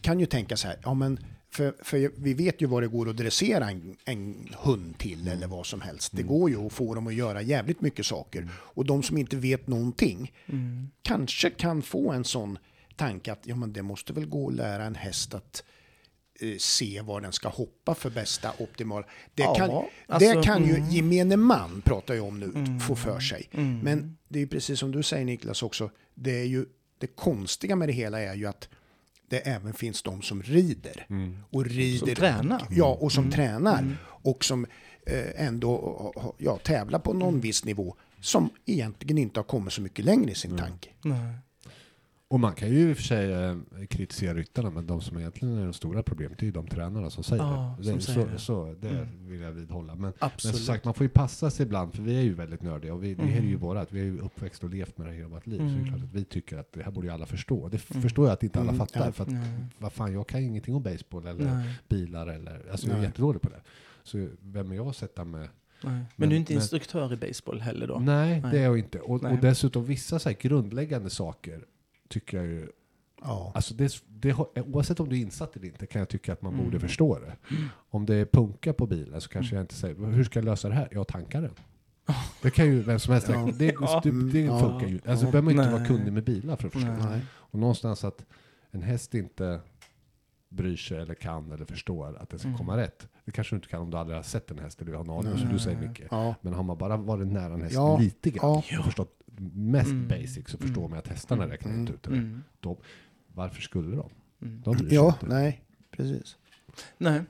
kan 0.00 0.20
ju 0.20 0.26
tänka 0.26 0.56
så 0.56 0.68
här, 0.68 0.76
ja 0.84 0.94
men 0.94 1.18
för, 1.50 1.74
för 1.82 2.10
vi 2.16 2.34
vet 2.34 2.62
ju 2.62 2.66
vad 2.66 2.82
det 2.82 2.88
går 2.88 3.08
att 3.10 3.16
dressera 3.16 3.70
en, 3.70 3.96
en 4.04 4.48
hund 4.62 4.98
till 4.98 5.28
eller 5.28 5.46
vad 5.46 5.66
som 5.66 5.80
helst. 5.80 6.12
Det 6.16 6.22
går 6.22 6.50
ju 6.50 6.66
att 6.66 6.72
få 6.72 6.94
dem 6.94 7.06
att 7.06 7.14
göra 7.14 7.42
jävligt 7.42 7.80
mycket 7.80 8.06
saker. 8.06 8.48
Och 8.54 8.84
de 8.86 9.02
som 9.02 9.18
inte 9.18 9.36
vet 9.36 9.66
någonting 9.66 10.32
Mm. 10.46 10.90
kanske 11.02 11.50
kan 11.50 11.82
få 11.82 12.12
en 12.12 12.24
sån 12.24 12.58
tanke 12.96 13.32
att 13.32 13.40
ja 13.42 13.56
men 13.56 13.72
det 13.72 13.82
måste 13.82 14.12
väl 14.12 14.26
gå 14.26 14.48
att 14.48 14.54
lära 14.54 14.84
en 14.84 14.94
häst 14.94 15.34
att 15.34 15.62
eh, 15.62 15.64
se 16.58 17.00
var 17.00 17.20
den 17.20 17.32
ska 17.32 17.48
hoppa 17.48 17.94
för 17.94 18.10
bästa 18.10 18.52
optimal. 18.58 19.04
Det 19.34 19.42
Ja, 19.42 19.54
kan, 19.54 19.70
alltså, 20.08 20.34
det 20.34 20.42
kan 20.42 20.64
ju 20.64 20.76
mm. 20.76 20.90
gemene 20.90 21.36
man, 21.36 21.82
pratar 21.84 22.14
jag 22.14 22.24
om 22.26 22.40
nu, 22.40 22.46
Mm. 22.54 22.80
få 22.80 22.96
för 22.96 23.20
sig. 23.20 23.48
Mm. 23.52 23.78
Men 23.78 24.16
det 24.28 24.38
är 24.38 24.40
ju 24.40 24.48
precis 24.48 24.78
som 24.80 24.92
du 24.92 25.02
säger 25.02 25.24
Niklas 25.24 25.62
också, 25.62 25.90
det 26.14 26.40
är 26.40 26.44
ju 26.44 26.66
det 26.98 27.06
konstiga 27.06 27.76
med 27.76 27.88
det 27.88 27.92
hela 27.92 28.20
är 28.20 28.34
ju 28.34 28.46
att 28.46 28.68
det 29.28 29.38
även 29.38 29.72
finns 29.72 30.02
de 30.02 30.22
som 30.22 30.42
rider. 30.42 31.06
Mm. 31.10 31.38
Och 31.50 31.64
rider. 31.66 32.06
Som 32.06 32.14
tränar. 32.14 32.66
Ja, 32.70 32.98
och 33.00 33.12
som 33.12 33.24
Mm. 33.24 33.32
tränar. 33.32 33.78
Mm. 33.78 33.94
Och 34.04 34.44
som 34.44 34.66
eh, 35.06 35.46
ändå 35.46 36.34
ja, 36.38 36.56
tävlar 36.58 36.98
på 36.98 37.12
någon 37.12 37.40
viss 37.40 37.64
nivå. 37.64 37.96
Som 38.20 38.50
egentligen 38.66 39.18
inte 39.18 39.40
har 39.40 39.44
kommit 39.44 39.72
så 39.72 39.80
mycket 39.80 40.04
längre 40.04 40.30
i 40.30 40.34
sin 40.34 40.50
Mm. 40.50 40.64
tanke. 40.64 40.90
Nej. 41.02 41.34
Och 42.28 42.40
man 42.40 42.54
kan 42.54 42.68
ju 42.68 42.90
i 42.90 42.92
och 42.92 42.96
för 42.96 43.02
sig 43.04 43.32
eh, 43.32 43.56
kritisera 43.90 44.34
ryttarna, 44.34 44.70
men 44.70 44.86
de 44.86 45.00
som 45.00 45.18
egentligen 45.18 45.58
är 45.58 45.64
de 45.64 45.72
stora 45.72 46.02
problemet 46.02 46.42
är 46.42 46.46
ju 46.46 46.52
de 46.52 46.66
tränarna 46.68 47.10
som 47.10 47.24
säger 47.24 47.42
Ja, 47.42 47.76
det. 47.78 47.84
som 47.84 47.94
det. 47.94 48.00
säger 48.00 48.20
Så, 48.26 48.32
det. 48.32 48.38
så 48.38 48.74
det 48.80 48.88
Mm. 48.88 49.28
vill 49.28 49.40
jag 49.40 49.52
vidhålla. 49.52 49.92
Men, 49.94 50.00
men 50.02 50.12
Absolut. 50.18 50.56
som 50.56 50.64
sagt, 50.66 50.84
man 50.84 50.94
får 50.94 51.04
ju 51.04 51.08
passa 51.10 51.50
sig 51.50 51.66
ibland, 51.66 51.94
för 51.94 52.02
vi 52.02 52.16
är 52.18 52.22
ju 52.22 52.34
väldigt 52.34 52.62
nördiga 52.62 52.94
och 52.94 53.04
vi, 53.04 53.14
det 53.14 53.22
här 53.22 53.38
är 53.38 53.42
ju 53.42 53.48
Mm. 53.48 53.60
vårat. 53.60 53.92
Vi 53.92 54.00
är 54.00 54.04
ju 54.04 54.18
uppväxt 54.18 54.64
och 54.64 54.70
levt 54.70 54.98
med 54.98 55.06
det 55.06 55.12
hela 55.14 55.28
vårt 55.28 55.46
liv. 55.46 55.58
Så 55.58 55.64
det 55.64 55.70
är 55.70 55.74
Mm. 55.74 55.86
klart 55.88 56.02
att 56.02 56.12
vi 56.14 56.24
tycker 56.24 56.58
att 56.58 56.72
det 56.72 56.82
här 56.82 56.90
borde 56.90 57.06
ju 57.06 57.12
alla 57.12 57.26
förstå. 57.26 57.68
Det 57.68 57.76
f- 57.76 57.90
Mm. 57.90 58.02
förstår 58.02 58.26
jag 58.26 58.32
att 58.32 58.42
inte 58.42 58.60
alla 58.60 58.68
Mm, 58.72 58.78
fattar. 58.86 59.06
ja. 59.06 59.12
För 59.12 59.22
att, 59.24 59.30
Nej. 59.30 59.64
vad 59.78 59.92
fan, 59.92 60.12
jag 60.12 60.26
kan 60.28 60.40
ju 60.40 60.46
ingenting 60.46 60.74
om 60.74 60.82
baseball 60.82 61.26
eller 61.26 61.44
Nej, 61.54 61.74
bilar 61.88 62.26
eller, 62.26 62.70
alltså 62.70 62.86
jag 62.86 62.94
är 62.94 62.98
Nej. 62.98 63.06
jättedålig 63.08 63.42
på 63.42 63.48
det. 63.48 63.60
Så 64.02 64.28
vem 64.42 64.72
är 64.72 64.76
jag 64.76 64.86
att 64.86 64.96
sätta 64.96 65.24
med? 65.24 65.40
nej. 65.40 65.48
Men, 65.82 66.06
Men- 66.16 66.28
du 66.28 66.34
är 66.34 66.38
inte 66.38 66.52
men- 66.52 66.62
instruktör 66.62 67.12
i 67.12 67.16
baseball 67.16 67.60
heller 67.60 67.86
då? 67.86 67.98
Nej, 67.98 68.40
Nej. 68.40 68.50
det 68.52 68.58
är 68.58 68.64
jag 68.64 68.78
inte. 68.78 69.00
Och, 69.00 69.22
Nej. 69.22 69.32
och 69.32 69.38
dessutom 69.38 69.84
vissa 69.84 70.18
så 70.18 70.28
här 70.28 70.36
grundläggande 70.40 71.10
saker 71.10 71.64
tycker 72.08 72.36
jag 72.36 72.46
ju 72.46 72.68
Ja. 73.22 73.52
Alltså 73.54 73.74
det, 73.74 74.02
det, 74.08 74.34
oavsett 74.60 75.00
om 75.00 75.08
du 75.08 75.16
är 75.16 75.20
insatt 75.20 75.56
eller 75.56 75.66
inte 75.66 75.86
kan 75.86 75.98
jag 75.98 76.08
tycka 76.08 76.32
att 76.32 76.42
man 76.42 76.52
Mm. 76.52 76.64
borde 76.64 76.80
förstå 76.80 77.18
det. 77.18 77.32
Om 77.90 78.06
det 78.06 78.14
är 78.14 78.24
punka 78.24 78.72
på 78.72 78.86
bilen 78.86 79.20
så 79.20 79.28
kanske 79.28 79.50
Mm. 79.54 79.56
jag 79.58 79.62
inte 79.64 79.74
säger, 79.74 80.06
hur 80.06 80.24
ska 80.24 80.38
jag 80.38 80.44
lösa 80.44 80.68
det 80.68 80.74
här? 80.74 80.88
Jag 80.92 81.08
tankar 81.08 81.42
den. 81.42 81.50
Det 82.42 82.50
kan 82.50 82.66
ju 82.66 82.82
vem 82.82 82.98
som 82.98 83.12
helst 83.12 83.28
Ja. 83.28 83.38
Det, 83.38 83.52
det, 83.52 84.30
det 84.32 84.40
Ja. 84.40 84.60
funkar 84.60 84.86
ju. 84.86 84.94
Alltså 85.06 85.26
Ja. 85.26 85.30
behöver 85.30 85.42
man 85.42 85.50
inte 85.52 85.64
Nej. 85.64 85.72
vara 85.72 85.84
kunnig 85.86 86.12
med 86.12 86.24
bilar 86.24 86.56
för 86.56 86.66
att 86.66 86.72
förstå. 86.72 86.92
Nej. 86.92 87.20
Och 87.32 87.58
någonstans 87.58 88.04
att 88.04 88.24
en 88.70 88.82
häst 88.82 89.14
inte 89.14 89.60
bryr 90.48 90.76
sig 90.76 90.98
eller 90.98 91.14
kan 91.14 91.52
eller 91.52 91.64
förstår 91.64 92.16
att 92.16 92.30
det 92.30 92.38
ska 92.38 92.48
Mm. 92.48 92.58
komma 92.58 92.76
rätt. 92.76 93.08
Det 93.24 93.32
kanske 93.32 93.54
du 93.54 93.56
inte 93.56 93.68
kan 93.68 93.80
om 93.82 93.90
du 93.90 93.96
aldrig 93.96 94.18
har 94.18 94.22
sett 94.22 94.50
en 94.50 94.58
häst 94.58 94.82
eller 94.82 94.92
har 94.92 95.04
en 95.04 95.10
aning 95.10 95.38
som 95.38 95.48
du 95.52 95.58
säger 95.58 95.88
mycket. 95.88 96.08
Ja. 96.10 96.34
Men 96.40 96.52
har 96.52 96.62
man 96.62 96.78
bara 96.78 96.96
varit 96.96 97.26
nära 97.28 97.54
en 97.54 97.62
häst 97.62 97.74
Ja. 97.74 97.98
lite 97.98 98.30
grann 98.30 98.62
Ja. 98.70 98.78
och 98.78 98.84
förstått 98.84 99.12
mest 99.40 99.90
Mm. 99.90 100.08
basic 100.08 100.48
så 100.48 100.58
förstår 100.58 100.80
Mm. 100.80 100.90
man 100.90 100.98
att 100.98 101.08
hästarna 101.08 101.42
Mm. 101.44 101.50
räknar 101.52 101.70
Mm. 101.72 101.80
inte 101.80 101.92
ut 101.92 102.02
det. 102.02 102.10
Mm. 102.10 102.42
Varför 103.34 103.62
skulle 103.62 103.96
de? 103.96 104.10
Mm. 104.42 104.62
De 104.64 104.76
bryr 104.76 104.88
sig 104.88 104.94
Ja, 104.96 105.12
inte. 105.12 105.26
nej, 105.26 105.62
precis. 105.90 106.36
Nej, 106.98 107.22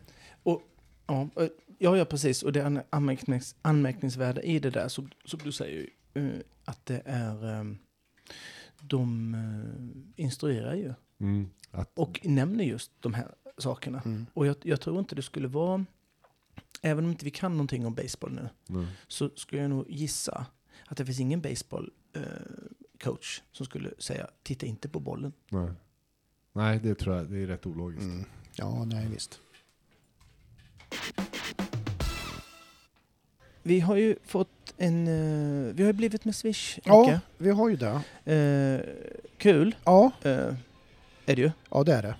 och 0.42 0.62
ja, 1.06 1.28
eh, 1.36 1.48
ja, 1.78 1.96
ja 1.96 2.04
precis. 2.04 2.42
Och 2.42 2.52
det 2.52 2.60
an- 2.66 2.82
anmärknings, 2.90 3.56
anmärkningsvärda 3.62 4.42
i 4.42 4.58
det 4.58 4.70
där, 4.70 4.88
som, 4.88 5.10
som 5.24 5.40
du 5.44 5.52
säger, 5.52 5.86
eh, 6.14 6.28
att 6.64 6.86
det 6.86 7.02
är... 7.04 7.58
eh, 7.60 7.64
de 8.80 9.34
eh, 9.34 10.22
instruerar 10.24 10.74
ju 10.74 10.94
Mm. 11.18 11.50
Att, 11.70 11.98
och 11.98 12.20
nämner 12.24 12.64
just 12.64 12.90
de 13.00 13.14
här 13.14 13.34
sakerna. 13.58 14.02
Mm. 14.04 14.26
Och 14.34 14.46
jag, 14.46 14.56
jag 14.62 14.80
tror 14.80 14.98
inte 14.98 15.14
det 15.14 15.22
skulle 15.22 15.48
vara... 15.48 15.84
Även 16.82 17.04
om 17.04 17.10
inte 17.10 17.24
vi 17.24 17.30
kan 17.30 17.52
någonting 17.52 17.86
om 17.86 17.94
baseball 17.94 18.32
nu, 18.32 18.48
mm. 18.68 18.86
så 19.08 19.30
skulle 19.34 19.62
jag 19.62 19.70
nog 19.70 19.90
gissa 19.90 20.46
att 20.88 20.96
det 20.96 21.04
finns 21.06 21.20
ingen 21.20 21.40
baseball 21.40 21.90
eh, 22.16 22.22
coach 23.00 23.42
som 23.52 23.66
skulle 23.66 23.90
säga 23.98 24.26
titta 24.42 24.66
inte 24.66 24.88
på 24.88 25.00
bollen. 25.00 25.32
Nej. 25.48 25.68
Nej, 26.52 26.78
det 26.82 26.94
tror 26.94 27.16
jag 27.16 27.30
det 27.30 27.38
är 27.42 27.46
rätt 27.46 27.66
ologiskt. 27.66 28.04
Mm. 28.04 28.24
Ja, 28.56 28.84
nej 28.84 29.08
visst. 29.08 29.40
Vi 33.62 33.80
har 33.80 33.96
ju 33.96 34.16
fått 34.24 34.74
en... 34.76 35.06
eh, 35.08 35.74
vi 35.74 35.82
har 35.82 35.86
ju 35.86 35.92
blivit 35.92 36.24
med 36.24 36.34
Swish, 36.36 36.78
Ja, 36.84 37.06
Micke. 37.06 37.20
vi 37.38 37.50
har 37.50 37.68
ju 37.68 37.76
det. 37.76 38.00
Eh, 38.34 38.80
kul 39.38 39.74
Ja, 39.84 40.10
eh, 40.22 40.30
är 41.26 41.36
det 41.36 41.42
ju. 41.42 41.50
ja 41.70 41.84
det 41.84 41.92
är 41.94 42.02
det. 42.02 42.14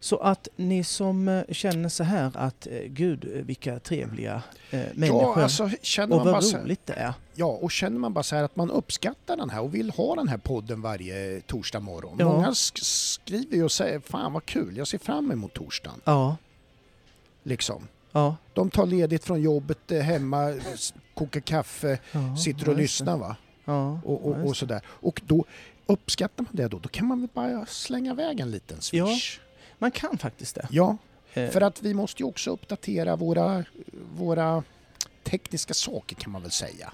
Så 0.00 0.16
att 0.18 0.48
ni 0.56 0.84
som 0.84 1.28
eh, 1.28 1.42
känner 1.50 1.88
så 1.88 2.04
här 2.04 2.30
att 2.34 2.66
eh, 2.66 2.78
gud 2.86 3.24
eh, 3.24 3.42
vilka 3.42 3.78
trevliga 3.78 4.42
eh, 4.70 4.80
människor 4.94 5.22
Ja, 5.36 5.42
alltså 5.42 5.70
känner 5.82 6.16
och 6.16 6.24
man 6.24 6.32
bara 6.32 6.40
vad 6.40 6.52
här, 6.52 6.60
roligt 6.62 6.86
det 6.86 6.92
är. 6.92 7.14
Ja, 7.34 7.46
och 7.46 7.70
känner 7.70 7.98
man 7.98 8.12
bara 8.12 8.22
så 8.22 8.36
här 8.36 8.42
att 8.44 8.56
man 8.56 8.70
uppskattar 8.70 9.36
den 9.36 9.50
här 9.50 9.60
och 9.60 9.74
vill 9.74 9.90
ha 9.90 10.14
den 10.14 10.28
här 10.28 10.36
podden 10.38 10.82
varje 10.82 11.40
torsdag 11.40 11.80
morgon. 11.80 12.16
Ja. 12.18 12.24
Många 12.32 12.50
sk- 12.50 12.84
skriver 12.84 13.56
ju 13.56 13.64
och 13.64 13.72
säger 13.72 14.00
fan 14.00 14.32
vad 14.32 14.46
kul, 14.46 14.76
jag 14.76 14.88
ser 14.88 14.98
fram 14.98 15.30
emot 15.30 15.54
torsdagen. 15.54 16.00
Ja, 16.04 16.36
Liksom. 17.42 17.88
ja. 18.12 18.36
De 18.54 18.70
tar 18.70 18.86
ledigt 18.86 19.24
från 19.24 19.42
jobbet 19.42 19.90
hemma, 19.90 20.54
kokar 21.14 21.40
kaffe, 21.40 21.98
ja 22.12 22.36
sitter 22.36 22.68
och 22.68 22.74
ja, 22.74 22.78
lyssnar 22.78 23.16
va. 23.16 23.36
Ja, 23.64 24.00
Och, 24.04 24.26
och, 24.28 24.36
ja, 24.40 24.44
och 24.44 24.56
sådär. 24.56 24.80
Och 24.86 25.22
då 25.26 25.44
uppskattar 25.86 26.44
man 26.44 26.52
det 26.56 26.68
då, 26.68 26.78
då 26.78 26.88
kan 26.88 27.06
man 27.06 27.20
väl 27.20 27.28
bara 27.34 27.66
slänga 27.66 28.12
iväg 28.12 28.40
en 28.40 28.50
liten 28.50 28.80
swish. 28.80 29.40
Man 29.78 29.90
kan 29.90 30.18
faktiskt 30.18 30.54
det. 30.54 30.68
Ja, 30.70 30.96
Eh, 31.34 31.50
för 31.50 31.60
att 31.60 31.82
vi 31.82 31.94
måste 31.94 32.22
ju 32.22 32.28
också 32.28 32.50
uppdatera 32.50 33.16
våra, 33.16 33.64
våra 34.16 34.62
tekniska 35.24 35.74
saker 35.74 36.16
kan 36.16 36.32
man 36.32 36.42
väl 36.42 36.50
säga. 36.50 36.92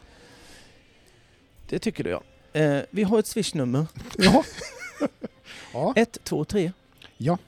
Det 1.69 1.79
tycker 1.79 2.05
du 2.05 2.11
ja. 2.11 2.23
Eh, 2.61 2.83
vi 2.91 3.03
har 3.03 3.19
ett 3.19 3.27
swishnummer. 3.27 3.87
Ja. 4.19 4.45
ja. 5.73 5.93
123 5.97 6.73
Ja. 7.17 7.39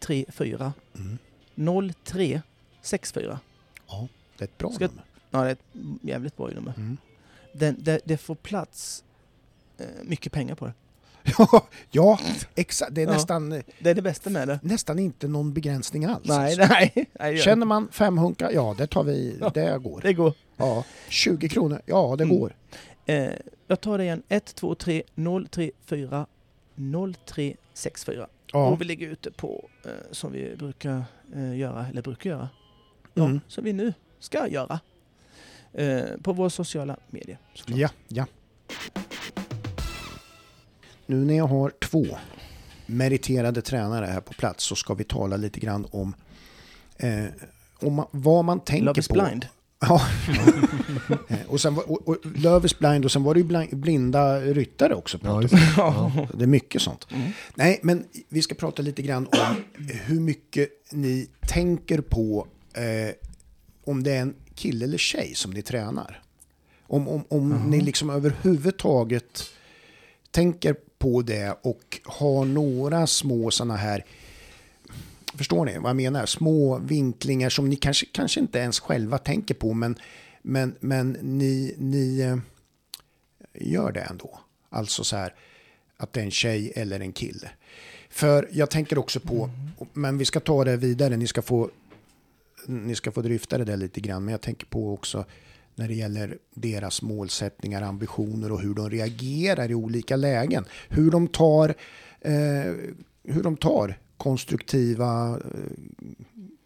034 0.00 0.72
Mm. 0.94 1.18
0364. 1.54 3.40
ja, 3.86 4.08
det 4.38 4.44
är 4.44 4.48
ett 4.48 4.58
bra 4.58 4.70
Ska- 4.72 4.86
nummer. 4.86 5.04
Ja, 5.30 5.42
det 5.42 5.48
är 5.48 5.52
ett 5.52 5.64
jävligt 6.02 6.36
bra 6.36 6.46
nummer. 6.48 6.74
Mm. 6.76 6.96
Den, 7.52 7.76
det, 7.78 8.00
det 8.04 8.16
får 8.16 8.34
plats 8.34 9.04
eh, 9.78 9.86
mycket 10.02 10.32
pengar 10.32 10.54
på 10.54 10.66
det. 10.66 10.72
Ja, 11.38 11.66
ja 11.90 12.18
exakt. 12.54 12.94
Det 12.94 13.02
är 13.02 13.06
Ja. 13.06 13.12
nästan, 13.12 13.50
Det 13.78 13.90
är 13.90 13.94
det 13.94 14.02
bästa 14.02 14.30
med 14.30 14.48
det. 14.48 14.60
nästan 14.62 14.98
inte 14.98 15.28
någon 15.28 15.52
begränsning 15.52 16.04
alls. 16.04 16.28
Nej, 16.28 16.60
alltså. 16.60 16.66
nej. 16.74 17.06
nej 17.20 17.38
Känner 17.38 17.66
man 17.66 17.88
fem 17.92 18.18
hunkar, 18.18 18.50
ja 18.50 18.74
det 18.78 18.86
tar 18.86 19.04
vi, 19.04 19.36
Ja. 19.40 19.50
det 19.54 19.78
går. 19.78 20.00
Det 20.02 20.12
går. 20.12 20.32
Ja, 20.56 20.84
20 21.08 21.48
kronor, 21.48 21.80
ja 21.86 22.14
det 22.18 22.24
Mm. 22.24 22.38
går. 22.38 22.54
Eh, 23.06 23.28
jag 23.66 23.80
tar 23.80 23.98
det 23.98 24.04
igen. 24.04 24.22
123 24.28 25.02
034 25.14 26.26
0364. 26.74 28.26
Ja. 28.52 28.66
Och 28.68 28.80
vi 28.80 28.84
lägger 28.84 29.08
ut 29.08 29.22
det 29.22 29.36
på, 29.36 29.68
eh, 29.84 29.90
som 30.10 30.32
vi 30.32 30.56
brukar 30.56 31.04
eh, 31.34 31.56
göra, 31.58 31.86
eller 31.90 32.02
brukar 32.02 32.30
göra. 32.30 32.48
Ja, 33.14 33.24
Mm. 33.24 33.40
som 33.48 33.64
vi 33.64 33.72
nu 33.72 33.92
ska 34.18 34.48
göra. 34.48 34.80
Eh, 35.72 36.00
på 36.22 36.32
våra 36.32 36.50
sociala 36.50 36.96
medier. 37.10 37.38
såklart. 37.54 37.78
Ja, 37.78 37.88
ja. 38.08 38.26
Nu 41.06 41.16
när 41.16 41.36
jag 41.36 41.46
har 41.46 41.72
två 41.80 42.06
meriterade 42.86 43.62
tränare 43.62 44.06
här 44.06 44.20
på 44.20 44.32
plats 44.32 44.64
så 44.64 44.76
ska 44.76 44.94
vi 44.94 45.04
tala 45.04 45.36
lite 45.36 45.60
grann 45.60 45.86
om, 45.90 46.14
eh, 46.96 47.24
om 47.80 47.94
man, 47.94 48.06
vad 48.10 48.44
man 48.44 48.60
tänker 48.60 48.84
Love 48.84 49.00
is 49.00 49.08
på. 49.08 49.14
blind. 49.14 49.46
Ja. 49.80 50.02
Eh, 51.28 51.36
och 51.48 51.60
sen 51.60 51.74
var, 51.74 51.90
och, 51.90 52.08
och 52.08 52.16
Love 52.36 52.66
is 52.66 52.78
blind 52.78 53.04
och 53.04 53.12
sen 53.12 53.22
var 53.22 53.34
det 53.34 53.40
ju 53.40 53.46
blind, 53.46 53.76
blinda 53.76 54.40
ryttare 54.40 54.94
också. 54.94 55.18
Ja, 55.22 55.40
det. 55.40 55.48
Ja. 55.76 56.12
Det 56.34 56.42
är 56.44 56.46
mycket 56.48 56.82
sånt. 56.82 57.06
Mm. 57.10 57.30
Nej, 57.54 57.80
men 57.82 58.04
vi 58.28 58.42
ska 58.42 58.54
prata 58.54 58.82
lite 58.82 59.02
grann 59.02 59.26
om 59.26 59.56
hur 60.04 60.20
mycket 60.20 60.68
ni 60.92 61.28
tänker 61.40 62.00
på 62.00 62.46
eh, 62.74 63.14
om 63.84 64.02
det 64.02 64.12
är 64.12 64.20
en 64.20 64.34
kille 64.54 64.84
eller 64.84 64.98
tjej 64.98 65.34
som 65.34 65.50
ni 65.50 65.62
tränar. 65.62 66.22
Om, 66.82 67.08
om, 67.08 67.24
om 67.28 67.50
Jaha. 67.50 67.66
ni 67.66 67.80
liksom 67.80 68.10
överhuvudtaget 68.10 69.42
tänker 70.30 70.76
på 70.98 71.22
det 71.22 71.58
och 71.62 72.00
har 72.04 72.44
några 72.44 73.06
små 73.06 73.50
sådana 73.50 73.76
här 73.76 74.04
Förstår 75.36 75.64
ni 75.64 75.78
vad 75.78 75.88
jag 75.88 75.96
menar? 75.96 76.26
Små 76.26 76.78
vinklingar 76.78 77.50
som 77.50 77.68
ni 77.68 77.76
kanske, 77.76 78.06
kanske 78.06 78.40
inte 78.40 78.58
ens 78.58 78.80
själva 78.80 79.18
tänker 79.18 79.54
på 79.54 79.74
men, 79.74 79.98
men, 80.42 80.74
men 80.80 81.12
ni, 81.12 81.74
ni 81.78 82.20
eh, 82.20 82.36
gör 83.54 83.92
det 83.92 84.00
ändå. 84.00 84.40
Alltså 84.68 85.04
så 85.04 85.16
här 85.16 85.34
att 85.96 86.12
det 86.12 86.20
är 86.20 86.24
en 86.24 86.30
tjej 86.30 86.72
eller 86.76 87.00
en 87.00 87.12
kille. 87.12 87.50
För 88.10 88.48
jag 88.52 88.70
tänker 88.70 88.98
också 88.98 89.20
på, 89.20 89.50
men 89.92 90.18
vi 90.18 90.24
ska 90.24 90.40
ta 90.40 90.64
det 90.64 90.76
vidare, 90.76 91.16
ni 91.16 91.26
ska 91.26 91.42
få 91.42 91.70
ni 92.66 92.94
ska 92.94 93.12
få 93.12 93.22
dryfta 93.22 93.58
det 93.58 93.64
där 93.64 93.76
lite 93.76 94.00
grann, 94.00 94.24
men 94.24 94.32
jag 94.32 94.40
tänker 94.40 94.66
på 94.66 94.94
också 94.94 95.24
när 95.78 95.88
det 95.88 95.94
gäller 95.94 96.38
deras 96.54 97.02
målsättningar, 97.02 97.82
ambitioner 97.82 98.52
och 98.52 98.60
hur 98.60 98.74
de 98.74 98.90
reagerar 98.90 99.70
i 99.70 99.74
olika 99.74 100.16
lägen. 100.16 100.64
Hur 100.88 101.10
de 101.10 101.28
tar, 101.28 101.74
eh, 102.20 102.32
hur 103.22 103.42
de 103.42 103.56
tar 103.56 103.98
konstruktiva 104.16 105.30
eh, 105.30 105.40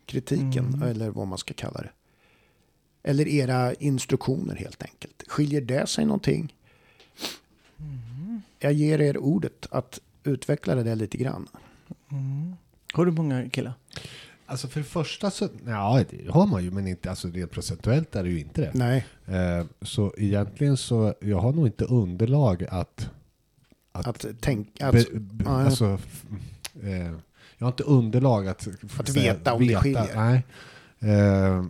kritiken, 0.07 0.67
Mm. 0.75 0.83
eller 0.83 1.11
vad 1.11 1.27
man 1.27 1.39
ska 1.39 1.55
kalla 1.55 1.81
det. 1.83 1.91
Eller 3.03 3.29
era 3.29 3.75
instruktioner 3.75 4.55
helt 4.57 4.83
enkelt. 4.83 5.25
Skiljer 5.29 5.61
det 5.61 5.87
sig 5.87 6.05
någonting? 6.05 6.55
Jag 8.59 8.73
ger 8.73 9.01
er 9.01 9.19
ordet 9.19 9.67
att 9.71 10.01
utveckla 10.25 10.75
det 10.75 10.83
där 10.83 10.97
lite 10.97 11.19
grann. 11.19 11.49
Mm. 12.11 12.55
Har 12.93 13.07
du 13.07 13.13
många 13.13 13.49
killar? 13.51 13.73
Alltså 14.51 14.69
för 14.69 14.81
det 14.81 14.87
första 14.87 15.31
så, 15.31 15.49
ja 15.67 16.05
det 16.11 16.31
har 16.31 16.47
man 16.47 16.65
ju, 16.65 16.71
men 16.71 16.87
inte, 16.87 17.11
alltså 17.11 17.29
rent 17.29 17.51
procentuellt 17.51 18.17
är 18.17 18.23
det 18.23 18.31
ju 18.31 18.41
inte 18.41 18.61
det. 18.61 18.71
Nej. 18.75 19.07
Eh, 19.27 19.67
så 19.83 20.15
egentligen 20.17 20.77
så, 20.77 21.15
jag 21.21 21.39
har 21.39 21.53
nog 21.53 21.67
inte 21.67 21.85
underlag 21.85 22.65
att... 22.71 23.11
Att 23.93 24.27
tänka... 24.41 24.93
be, 24.93 24.99
Att, 24.99 25.13
be, 25.13 25.45
ja, 25.45 25.61
ja. 25.61 25.65
alltså, 25.65 25.99
eh, 26.83 27.13
jag 27.59 27.67
har 27.67 27.69
inte 27.69 27.83
underlag 27.83 28.49
att... 28.49 28.69
Att 28.99 29.09
veta 29.09 29.53
om 29.55 29.67
det 29.67 29.77
skiljer. 29.77 30.17
Nej. 30.17 30.45
Eh, 31.01 31.65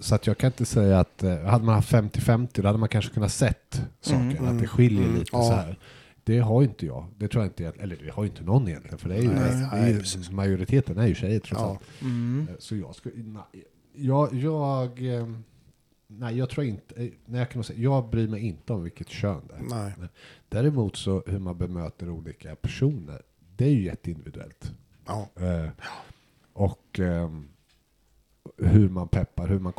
så 0.00 0.14
att 0.14 0.26
jag 0.26 0.38
kan 0.38 0.48
inte 0.48 0.64
säga 0.64 1.00
att, 1.00 1.22
eh, 1.22 1.42
hade 1.42 1.64
man 1.64 1.74
haft 1.74 1.92
50-50 1.92 2.48
då 2.62 2.66
hade 2.68 2.78
man 2.78 2.88
kanske 2.88 3.14
kunnat 3.14 3.32
sett 3.32 3.82
saker, 4.00 4.20
Mm, 4.20 4.34
att 4.34 4.40
mm, 4.40 4.60
det 4.60 4.66
skiljer 4.66 5.04
mm, 5.04 5.18
lite 5.18 5.30
ja. 5.32 5.42
så 5.42 5.52
här. 5.52 5.78
Det 6.24 6.38
har 6.38 6.62
inte 6.62 6.86
jag. 6.86 7.06
Det 7.18 7.28
tror 7.28 7.44
jag 7.44 7.50
inte, 7.50 7.82
eller 7.82 7.96
det 7.96 8.10
har 8.10 8.22
ju 8.24 8.28
inte 8.30 8.42
någon 8.42 8.68
egentligen. 8.68 8.98
För 8.98 9.08
det 9.08 9.14
är 9.16 9.22
ju, 9.22 9.28
Nej, 9.28 9.68
det 9.72 9.76
är 9.76 10.26
ju 10.28 10.32
majoriteten 10.32 10.98
är 10.98 11.06
ju 11.06 11.14
tjejer 11.14 11.40
trots 11.40 11.62
Ja. 11.62 11.68
allt. 11.70 11.80
Mm. 12.02 12.46
Eh, 12.50 12.54
Så 12.58 12.76
jag 12.76 12.94
skulle, 12.94 13.22
nej, 13.22 13.64
jag, 13.94 14.34
jag, 14.34 15.14
eh, 15.14 15.28
nej 16.06 16.38
jag 16.38 16.50
tror 16.50 16.66
inte, 16.66 17.02
eh, 17.04 17.10
nej, 17.26 17.38
jag 17.40 17.50
kan 17.50 17.64
säga, 17.64 17.78
jag 17.80 18.10
bryr 18.10 18.28
mig 18.28 18.40
inte 18.40 18.72
om 18.72 18.82
vilket 18.82 19.08
kön 19.08 19.42
det 19.48 19.54
är. 19.54 19.82
Nej. 19.82 19.92
Däremot 20.48 20.96
så 20.96 21.22
hur 21.26 21.38
man 21.38 21.58
bemöter 21.58 22.10
olika 22.10 22.56
personer, 22.56 23.22
det 23.56 23.64
är 23.64 23.70
ju 23.70 23.84
jätteindividuellt. 23.84 24.72
Ja. 25.06 25.28
Eh, 25.36 25.70
och 26.52 26.98
ehm, 27.00 27.48
hur 28.62 28.88
man 28.88 29.08
peppar, 29.08 29.46
hur, 29.48 29.58
man, 29.58 29.72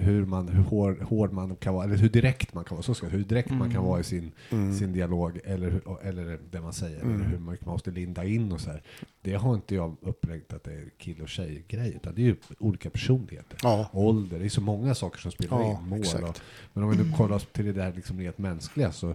hur, 0.00 0.24
man, 0.24 0.48
hur 0.48 0.62
hård, 0.62 1.02
hård 1.02 1.32
man 1.32 1.56
kan 1.56 1.74
vara, 1.74 1.84
eller 1.84 1.96
hur 1.96 2.08
direkt 2.08 2.54
man 2.54 2.64
kan 2.64 2.76
vara, 2.76 2.82
så 2.82 2.94
ska, 2.94 3.06
jag- 3.06 3.10
hur 3.12 3.24
direkt 3.24 3.50
man 3.50 3.58
kan 3.60 3.70
Mm. 3.70 3.84
vara 3.84 4.00
i 4.00 4.04
sin, 4.04 4.32
Mm. 4.50 4.74
sin 4.74 4.92
dialog, 4.92 5.40
eller, 5.44 5.80
eller 6.02 6.38
det 6.50 6.60
man 6.60 6.72
säger, 6.72 7.00
Mm. 7.02 7.14
eller 7.14 7.24
hur 7.24 7.38
mycket 7.38 7.66
man 7.66 7.72
måste 7.72 7.90
linda 7.90 8.24
in 8.24 8.52
och 8.52 8.60
så 8.60 8.70
här. 8.70 8.82
Det 9.22 9.34
har 9.34 9.54
inte 9.54 9.74
jag 9.74 9.96
upplevt 10.00 10.52
att 10.52 10.64
det 10.64 10.72
är 10.72 10.84
kill 10.98 11.20
och 11.22 11.28
tjej-grej, 11.28 11.92
utan 11.96 12.14
det 12.14 12.22
är 12.22 12.26
ju 12.26 12.36
olika 12.58 12.90
personligheter. 12.90 13.58
Ja. 13.62 13.88
Ålder, 13.92 14.38
det 14.38 14.44
är 14.44 14.48
så 14.48 14.60
många 14.60 14.94
saker 14.94 15.20
som 15.20 15.30
spelar 15.32 15.60
Ja, 15.60 15.70
in. 15.82 15.88
Mål 15.88 16.24
och, 16.28 16.40
men 16.72 16.84
om 16.84 16.90
vi 16.90 16.96
nu 16.96 17.12
kollar 17.16 17.36
oss 17.36 17.46
till 17.52 17.64
det 17.64 17.72
där 17.72 17.92
liksom 17.92 18.18
rent 18.20 18.38
mänskliga 18.38 18.92
så 18.92 19.14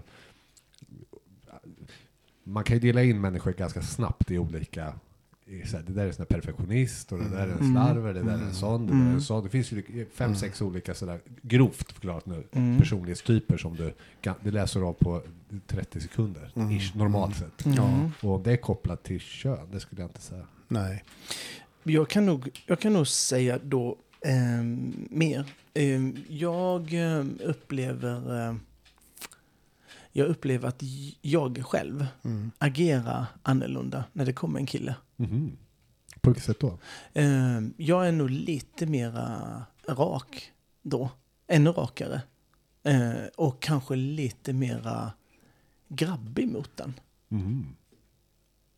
man 2.44 2.64
kan 2.64 2.76
ju 2.76 2.80
dela 2.80 3.04
in 3.04 3.22
människor 3.22 3.52
ganska 3.54 3.82
snabbt 3.82 4.32
i 4.32 4.38
olika 4.38 4.94
här, 5.48 5.84
det 5.88 5.94
där 5.94 6.06
är 6.06 6.20
en 6.22 6.26
perfektionist 6.26 7.12
och 7.12 7.18
det 7.20 7.30
där 7.30 7.48
är 7.48 7.52
en 7.52 7.60
Mm. 7.60 7.72
slarver, 7.74 8.14
det 8.14 8.24
där 8.24 8.32
är 8.38 8.42
en 8.44 8.54
sån, 8.54 8.88
det 8.88 8.94
där 8.94 9.00
är 9.00 9.04
en 9.04 9.08
Mm. 9.10 9.22
sån. 9.22 9.44
Det 9.44 9.50
finns 9.50 9.72
ju 9.72 10.06
fem, 10.14 10.36
sex 10.36 10.62
olika 10.62 10.94
sådär, 10.94 11.20
grovt 11.42 11.92
förklarat 11.92 12.26
nu, 12.26 12.44
Mm. 12.52 12.78
personlighetstyper 12.80 13.58
som 13.58 13.76
du, 13.76 13.94
kan- 14.22 14.36
du 14.44 14.52
läser 14.52 14.82
av 14.82 14.94
på 14.94 15.22
30 15.68 16.02
sekunder, 16.02 16.52
Mm. 16.56 16.72
ish, 16.72 16.96
normalt 16.96 17.36
sett. 17.36 17.66
Mm. 17.66 18.12
Och 18.22 18.36
om 18.36 18.44
det 18.44 18.52
är 18.52 18.58
kopplat 18.58 19.04
till 19.04 19.20
kön, 19.20 19.68
det 19.72 19.80
skulle 19.80 20.02
jag 20.02 20.10
inte 20.10 20.22
säga. 20.22 20.46
Nej. 20.68 21.04
Jag 21.84 22.10
kan 22.10 22.26
nog, 22.26 22.50
jag 22.66 22.80
kan 22.80 22.94
nog 22.94 23.08
säga 23.08 23.60
då 23.64 23.98
ehm, 24.22 25.08
mer. 25.10 25.46
Ehm, 25.74 26.18
jag 26.28 26.94
ehm, 26.94 27.38
upplever 27.44 28.40
ehm, 28.50 28.60
jag 30.12 30.28
upplever 30.28 30.68
att 30.68 30.84
jag 31.22 31.60
själv 31.66 32.06
Mm. 32.24 32.52
agerar 32.58 33.26
annorlunda 33.44 34.04
när 34.14 34.26
det 34.26 34.34
kommer 34.34 34.60
en 34.60 34.66
kille. 34.66 34.96
Mhm. 35.18 35.58
På 36.22 36.30
vilket 36.30 36.46
sätt 36.46 36.60
då? 36.60 36.80
Ehm, 37.14 37.74
jag 37.78 38.08
är 38.08 38.12
nog 38.12 38.30
lite 38.30 38.86
mera 38.86 39.64
rak 39.88 40.52
då. 40.82 41.10
Ännu 41.48 41.70
rakare. 41.72 42.22
Ehm, 42.84 43.16
och 43.36 43.62
kanske 43.62 43.96
lite 43.96 44.54
mera 44.54 45.12
grabbig 45.88 46.48
mot 46.48 46.78
den. 46.78 46.94
Mhm. 47.28 47.76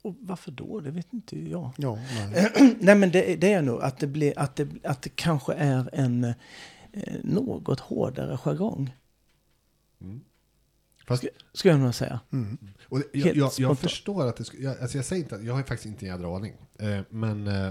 Och 0.01 0.15
varför 0.19 0.51
då? 0.51 0.79
Det 0.79 0.91
vet 0.91 1.13
inte 1.13 1.49
jag. 1.49 1.71
Ja, 1.77 1.95
nej. 2.33 2.75
Nej 2.79 2.95
men 2.95 3.11
det, 3.11 3.35
det 3.35 3.53
är 3.53 3.61
nog 3.61 3.81
att 3.81 3.97
det, 3.97 4.07
blir, 4.07 4.39
att, 4.39 4.55
det, 4.55 4.69
att 4.83 5.01
det 5.01 5.09
kanske 5.15 5.53
är 5.53 5.89
en 5.93 6.23
eh, 6.23 6.33
något 7.23 7.79
hårdare 7.79 8.37
jargong. 8.37 8.95
Mm. 10.01 10.21
Fast, 11.07 11.25
Skulle 11.53 11.73
jag 11.73 11.81
nog 11.81 11.95
säga. 11.95 12.19
Mm. 12.31 12.57
Och 12.89 13.01
jag, 13.13 13.35
jag, 13.35 13.51
jag 13.57 13.79
förstår 13.79 14.25
att 14.25 14.35
det 14.37 14.43
skulle, 14.43 14.63
jag, 14.63 14.79
alltså 14.81 14.97
jag 14.97 15.05
säger 15.05 15.23
inte 15.23 15.35
att, 15.35 15.43
jag 15.43 15.53
har 15.53 15.63
faktiskt 15.63 15.85
inte 15.85 16.05
en 16.05 16.11
jädra 16.11 16.35
aning. 16.35 16.53
Eh, 16.79 16.99
men, 17.09 17.47
eh, 17.47 17.69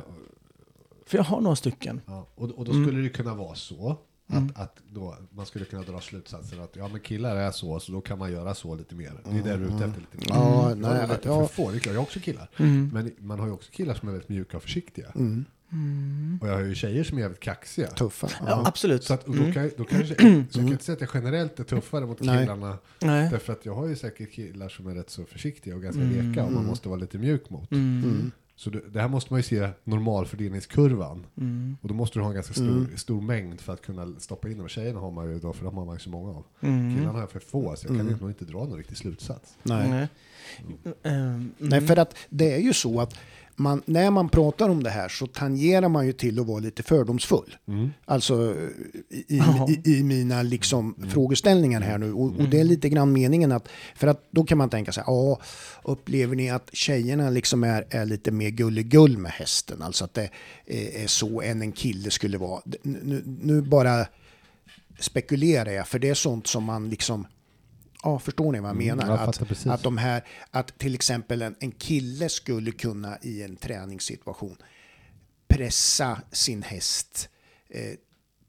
För 1.07 1.19
jag 1.19 1.25
har 1.25 1.41
några 1.41 1.57
stycken. 1.57 2.01
ja, 2.07 2.27
och, 2.35 2.51
och 2.51 2.65
då 2.65 2.73
Mm. 2.73 2.85
skulle 2.87 3.03
det 3.03 3.09
kunna 3.09 3.35
vara 3.35 3.55
så. 3.55 3.91
Att, 4.31 4.37
Mm. 4.37 4.53
att 4.57 4.77
då, 4.93 5.17
man 5.31 5.47
skulle 5.47 5.65
kunna 5.65 5.83
dra 5.83 6.01
slutsatsen 6.01 6.61
att 6.61 6.77
ja, 6.77 6.89
men 6.89 7.01
killar 7.01 7.37
är 7.37 7.51
så, 7.51 7.81
så 7.81 7.93
då 7.93 8.01
kan 8.01 8.19
man 8.19 8.33
göra 8.33 8.55
så 8.55 8.75
lite 8.75 8.95
mer. 8.95 9.13
Det 9.25 9.31
är 9.39 9.43
det 9.43 9.57
du 9.57 9.65
är 9.65 9.77
ute 9.77 9.85
efter 9.85 10.01
lite 10.01 10.17
mer. 10.17 10.27
Ja, 10.29 10.69
Jag 10.69 10.79
nej, 10.79 11.09
lite 11.09 11.21
ja. 11.29 11.47
för 11.47 11.55
få, 11.55 11.71
det 11.71 11.77
är 11.77 11.81
klart, 11.81 11.95
jag 11.95 12.01
har 12.01 12.07
också 12.07 12.21
killar. 12.21 12.51
Mm. 12.59 12.91
Men 12.93 13.13
man 13.19 13.39
har 13.39 13.47
ju 13.47 13.53
också 13.53 13.71
killar 13.73 13.95
som 13.95 14.09
är 14.09 14.13
väldigt 14.13 14.29
mjuka 14.29 14.57
och 14.57 14.63
försiktiga. 14.63 15.07
Mm. 15.15 15.45
Mm. 15.73 16.39
Och 16.43 16.49
jag 16.49 16.53
har 16.55 16.61
ju 16.61 16.75
tjejer 16.75 17.05
som 17.05 17.19
är 17.19 17.23
jävligt 17.23 17.41
kaxiga. 17.41 17.87
Tuffa. 17.89 18.29
Ja, 18.41 18.45
Ja. 18.49 18.63
absolut. 18.67 19.05
Så, 19.05 19.15
att, 19.15 19.27
då 19.27 19.33
Mm. 19.33 19.53
kan, 19.53 19.71
då 19.77 19.85
kanske, 19.85 20.07
så 20.15 20.23
jag 20.25 20.51
kan 20.53 20.69
inte 20.69 20.85
säga 20.85 20.95
att 20.95 21.01
jag 21.01 21.11
generellt 21.15 21.61
är 21.61 21.65
tuffare 21.65 22.07
mot 22.07 22.21
Nej. 22.21 22.39
killarna. 22.45 22.79
Nej. 23.01 23.31
Därför 23.31 23.53
att 23.53 23.67
jag 23.67 23.75
har 23.75 23.87
ju 23.87 23.97
säkert 23.97 24.33
killar 24.33 24.69
som 24.69 24.87
är 24.87 24.95
rätt 24.95 25.11
så 25.11 25.25
försiktiga 25.25 25.75
och 25.75 25.83
ganska 25.83 26.03
Mm. 26.03 26.29
leka 26.29 26.45
och 26.45 26.51
man 26.53 26.59
Mm. 26.61 26.67
måste 26.71 26.89
vara 26.89 27.01
lite 27.01 27.19
mjuk 27.19 27.51
mot. 27.51 27.73
Mm. 27.73 28.03
Mm. 28.05 28.31
Så 28.57 28.71
det, 28.71 28.81
det 28.89 29.01
här 29.01 29.09
måste 29.09 29.33
man 29.33 29.39
ju 29.39 29.43
se 29.43 29.69
normalfördelningskurvan. 29.85 31.27
Mm. 31.37 31.77
Och 31.83 31.89
då 31.89 31.95
måste 31.95 32.19
du 32.19 32.23
ha 32.23 32.29
en 32.29 32.35
ganska 32.35 32.53
stor, 32.55 32.69
Mm. 32.69 32.97
stor 32.97 33.21
mängd 33.21 33.61
för 33.61 33.73
att 33.73 33.83
kunna 33.83 34.15
stoppa 34.21 34.49
in 34.49 34.59
dem. 34.59 34.69
Tjejerna 34.69 35.01
har 35.01 35.11
man 35.11 35.31
ju 35.33 35.39
då, 35.39 35.53
för 35.53 35.65
de 35.65 35.77
har 35.77 35.85
man 35.85 35.95
ju 35.95 35.99
så 36.01 36.11
många 36.11 36.29
av. 36.31 36.45
Mm. 36.61 36.95
Killarna 36.97 37.13
har 37.13 37.21
jag 37.21 37.31
för 37.31 37.41
få, 37.41 37.77
så 37.77 37.87
jag 37.87 37.97
kan 37.97 38.07
Mm. 38.09 38.19
nog 38.21 38.31
inte 38.31 38.45
dra 38.45 38.59
någon 38.65 38.77
riktig 38.79 38.97
slutsats. 38.97 39.55
Nej. 39.63 39.91
Nej. 39.91 40.09
Mm. 41.03 41.51
Nej, 41.59 41.81
för 41.81 41.97
att 41.97 42.15
det 42.29 42.55
är 42.55 42.59
ju 42.61 42.73
så 42.73 43.01
att 43.01 43.15
man, 43.59 43.83
när 43.87 44.11
man 44.11 44.29
pratar 44.29 44.69
om 44.69 44.83
det 44.83 44.91
här 44.91 45.09
så 45.09 45.27
tangerar 45.27 45.89
man 45.89 46.07
ju 46.07 46.13
till 46.13 46.41
att 46.41 46.47
vara 46.47 46.59
lite 46.59 46.83
fördomsfull. 46.83 47.57
Mm. 47.69 47.91
Alltså 48.05 48.55
i, 49.11 49.41
i, 49.85 49.99
i, 49.99 50.03
mina 50.03 50.43
liksom 50.43 50.95
Mm. 50.99 51.11
frågeställningar 51.11 51.81
här 51.81 51.99
nu. 51.99 52.13
Och, 52.13 52.41
och 52.41 52.49
det 52.49 52.61
är 52.61 52.65
lite 52.65 52.89
grann 52.89 53.13
meningen 53.13 53.53
att, 53.53 53.69
för 53.97 54.07
att 54.07 54.29
då 54.31 54.45
kan 54.45 54.59
man 54.59 54.71
tänka 54.71 54.93
sig, 54.93 55.05
ja, 55.07 55.41
upplever 55.85 56.37
ni 56.37 56.51
att 56.51 56.71
tjejerna 56.73 57.31
liksom 57.31 57.65
är, 57.65 57.87
är 57.91 58.05
lite 58.05 58.31
mer 58.31 58.49
gulligull 58.51 59.19
med 59.19 59.33
hästen? 59.33 59.83
Alltså 59.83 60.05
att 60.05 60.15
det 60.15 60.31
är, 60.67 61.03
är 61.03 61.07
så 61.07 61.43
än 61.43 61.63
en 61.63 61.73
kille 61.73 62.11
skulle 62.11 62.39
vara. 62.39 62.63
Nu, 62.83 63.23
nu 63.27 63.63
bara 63.63 64.07
spekulerar 65.01 65.71
jag, 65.71 65.89
för 65.89 65.99
det 65.99 66.09
är 66.09 66.15
sånt 66.15 66.47
som 66.47 66.65
man 66.65 66.91
liksom, 66.91 67.27
ja, 68.03 68.19
förstår 68.19 68.53
ni 68.53 68.61
vad 68.61 68.69
jag 68.71 68.77
Mm, 68.83 68.97
menar? 68.97 69.13
jag 69.13 69.29
att, 69.29 69.67
att 69.67 69.83
de 69.83 69.99
här, 69.99 70.25
att 70.51 70.79
till 70.79 70.95
exempel 70.95 71.43
en, 71.43 71.57
en 71.61 71.73
kille 71.73 72.29
skulle 72.29 72.71
kunna 72.71 73.19
i 73.23 73.43
en 73.43 73.57
träningssituation 73.57 74.57
pressa 75.49 76.21
sin 76.33 76.63
häst 76.63 77.29
eh, 77.69 77.95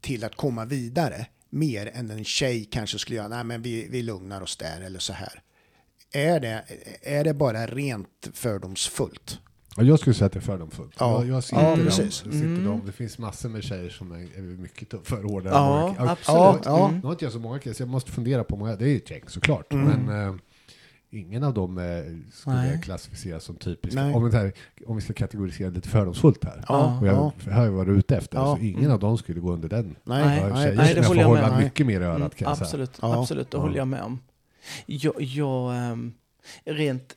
till 0.00 0.24
att 0.24 0.34
komma 0.36 0.64
vidare 0.64 1.26
mer 1.50 1.86
än 1.94 2.10
en 2.10 2.24
tjej 2.24 2.64
kanske 2.64 2.98
skulle 2.98 3.16
göra. 3.16 3.28
Nej, 3.28 3.44
men 3.44 3.62
vi, 3.62 3.88
vi 3.90 4.02
lugnar 4.02 4.40
oss 4.40 4.56
där 4.56 4.80
eller 4.80 4.98
så 4.98 5.12
här. 5.12 5.42
Är 6.12 6.40
det, 6.40 6.64
är 7.02 7.24
det 7.24 7.34
bara 7.34 7.66
rent 7.66 8.28
fördomsfullt? 8.32 9.38
Ja, 9.76 9.82
jag 9.82 9.98
skulle 9.98 10.14
säga 10.14 10.26
att 10.26 10.32
det 10.32 10.38
är 10.38 10.40
fördomsfullt. 10.40 10.92
Ja. 10.98 11.18
Jag, 11.24 11.36
jag 11.36 11.44
sitter, 11.44 11.62
Ja, 11.62 11.70
dem, 11.76 11.84
precis. 11.84 12.14
sitter 12.14 12.36
Mm. 12.38 12.64
dem. 12.64 12.82
Det 12.86 12.92
finns 12.92 13.18
massor 13.18 13.48
med 13.48 13.62
tjejer 13.62 13.90
som 13.90 14.12
är, 14.12 14.16
är 14.38 14.40
mycket 14.42 14.88
tuffare 14.88 15.20
och 15.24 15.30
hårdare. 15.30 15.54
Ja, 15.54 15.94
absolut. 15.98 16.62
Ja, 16.64 16.88
Mm. 16.88 17.00
Nu 17.00 17.04
har 17.06 17.12
inte 17.12 17.24
jag 17.24 17.32
så 17.32 17.38
många 17.38 17.58
killar, 17.58 17.74
så 17.74 17.82
jag 17.82 17.88
måste 17.88 18.10
fundera 18.12 18.44
på 18.44 18.56
många. 18.56 18.76
Det 18.76 18.84
är 18.84 18.88
ju 18.88 18.96
ett 18.96 19.10
gäng 19.10 19.22
såklart. 19.26 19.72
Mm. 19.72 19.86
Men 20.06 20.28
eh, 20.28 20.34
ingen 21.10 21.42
av 21.44 21.54
dem 21.54 21.78
eh, 21.78 21.84
skulle 22.32 22.56
Nej. 22.56 22.70
jag 22.70 22.82
klassificera 22.82 23.40
som 23.40 23.56
typiska. 23.56 24.04
Om, 24.04 24.32
här, 24.32 24.52
om 24.86 24.96
vi 24.96 25.02
ska 25.02 25.12
kategorisera 25.12 25.70
lite 25.70 25.88
fördomsfullt 25.88 26.44
här. 26.44 26.64
Ja, 26.68 26.98
Och 27.00 27.06
jag 27.06 27.14
ja. 27.46 27.50
hör 27.52 27.64
ju 27.64 27.70
vad 27.70 27.86
du 27.86 27.92
är 27.94 27.98
ute 27.98 28.16
efter. 28.16 28.38
Ja. 28.38 28.56
Så 28.56 28.62
ingen 28.62 28.90
av 28.90 28.98
dem 29.00 29.18
skulle 29.18 29.40
gå 29.40 29.52
under 29.52 29.68
den. 29.68 29.96
Nej. 30.04 30.38
Jag 30.40 30.56
tjejer 30.56 30.76
nej, 30.76 30.94
det 30.94 30.96
jag 30.96 31.06
får 31.06 31.14
håller 31.14 31.20
jag 31.22 31.30
med 31.32 31.50
hålla 31.50 31.58
mycket 31.64 31.86
mer 31.86 32.00
i 32.00 32.04
örat 32.04 32.16
Mm, 32.16 32.30
jag 32.38 32.56
säga. 32.56 32.64
absolut, 32.66 32.98
absolut, 33.00 33.50
det 33.50 33.58
håller 33.58 33.76
jag 33.76 33.88
med 33.88 34.02
om. 34.02 34.18
Jag, 34.86 35.14
jag 35.22 35.76
ehm, 35.76 36.12
rent 36.64 37.16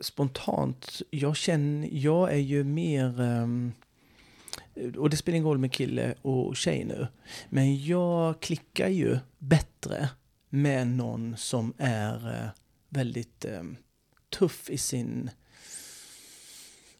spontant, 0.00 1.02
jag 1.10 1.36
känner, 1.36 1.88
jag 1.92 2.32
är 2.32 2.38
ju 2.38 2.64
mer, 2.64 3.20
ehm, 3.20 3.72
och 4.98 5.10
det 5.10 5.16
spelar 5.16 5.36
ingen 5.36 5.48
roll 5.48 5.58
med 5.58 5.72
kille 5.72 6.14
och 6.22 6.56
tjej 6.56 6.84
nu, 6.84 7.06
men 7.48 7.84
jag 7.84 8.40
klickar 8.40 8.88
ju 8.88 9.18
bättre 9.38 10.08
med 10.48 10.86
någon 10.86 11.36
som 11.36 11.74
är 11.78 12.28
eh, 12.44 12.48
väldigt 12.88 13.44
ehm, 13.44 13.76
tuff 14.38 14.70
i 14.70 14.78
sin 14.78 15.30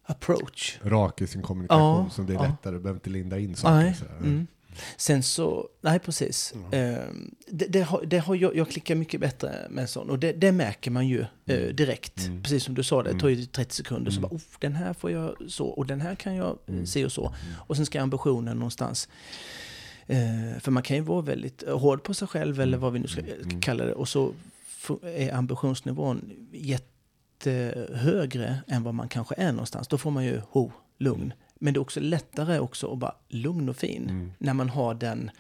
approach. 0.03 0.79
Rak 0.83 1.23
i 1.23 1.27
sin 1.27 1.43
kommunikation, 1.43 2.05
Ja, 2.05 2.11
så 2.11 2.23
det 2.23 2.33
är 2.33 2.35
ja. 2.35 2.43
lättare. 2.43 2.75
Du 2.75 2.81
behöver 2.81 2.99
inte 2.99 3.11
linda 3.11 3.39
in 3.39 3.57
saker. 3.57 3.75
Nej. 3.75 3.95
Mm. 4.21 4.47
Sen 4.97 5.23
så, 5.23 5.69
nej 5.81 5.99
precis. 5.99 6.55
Ehm, 6.73 7.35
det, 7.47 7.67
det 7.67 7.81
har, 7.83 8.05
det 8.05 8.19
har 8.19 8.35
jag, 8.35 8.57
jag 8.57 8.69
klickar 8.71 8.95
mycket 8.95 9.21
bättre 9.21 9.67
med 9.71 9.83
en 9.83 9.89
sån. 9.89 10.11
Och 10.11 10.19
det, 10.19 10.33
det 10.33 10.53
märker 10.53 10.91
man 10.91 11.09
ju 11.09 11.21
eh, 11.47 11.75
direkt. 11.75 12.19
Mm. 12.27 12.43
Precis 12.43 12.65
som 12.65 12.75
du 12.75 12.83
sa, 12.83 13.03
det 13.03 13.11
Mm. 13.11 13.21
tar 13.21 13.29
ju 13.29 13.45
30 13.47 13.75
sekunder. 13.77 14.11
Så 14.11 14.19
Mm. 14.19 14.31
bara, 14.31 14.41
den 14.61 14.75
här 14.75 14.93
får 14.93 15.11
jag 15.11 15.37
så 15.49 15.67
och 15.67 15.87
den 15.87 16.01
här 16.01 16.15
kan 16.15 16.35
jag 16.35 16.47
eh, 16.67 16.75
Mm. 16.75 16.87
se 16.87 17.05
och 17.05 17.13
så. 17.13 17.27
Mm. 17.27 17.39
Och 17.59 17.77
sen 17.77 17.87
ska 17.87 18.01
ambitionen 18.03 18.57
någonstans. 18.57 19.09
Eh, 20.07 20.59
för 20.61 20.71
man 20.71 20.83
kan 20.83 20.97
ju 20.97 21.03
vara 21.03 21.21
väldigt 21.23 21.63
eh, 21.63 21.79
hård 21.79 22.03
på 22.03 22.15
sig 22.15 22.29
själv 22.29 22.61
eller 22.61 22.79
vad 22.79 22.93
vi 22.93 22.99
nu 22.99 23.07
ska 23.09 23.21
eh, 23.21 23.27
Mm. 23.43 23.61
kalla 23.61 23.85
det. 23.85 23.93
Och 23.95 24.09
så 24.09 24.33
är 25.03 25.33
ambitionsnivån 25.35 26.31
jättehögre 27.45 28.57
än 28.67 28.83
vad 28.83 28.95
man 28.95 29.09
kanske 29.09 29.35
är 29.39 29.53
någonstans. 29.53 29.89
Då 29.89 29.99
får 29.99 30.11
man 30.11 30.25
ju 30.25 30.41
ho, 30.51 30.71
lugn. 30.99 31.33
Men 31.63 31.75
det 31.75 31.79
är 31.79 31.81
också 31.81 32.01
lättare 32.01 32.59
också 32.59 32.93
att 32.93 33.01
vara 33.01 33.15
lugn 33.29 33.69
och 33.69 33.77
fin 33.77 34.09
Mm. 34.09 34.33
när 34.39 34.55
man 34.55 34.69
har 34.69 34.95
den 34.95 35.31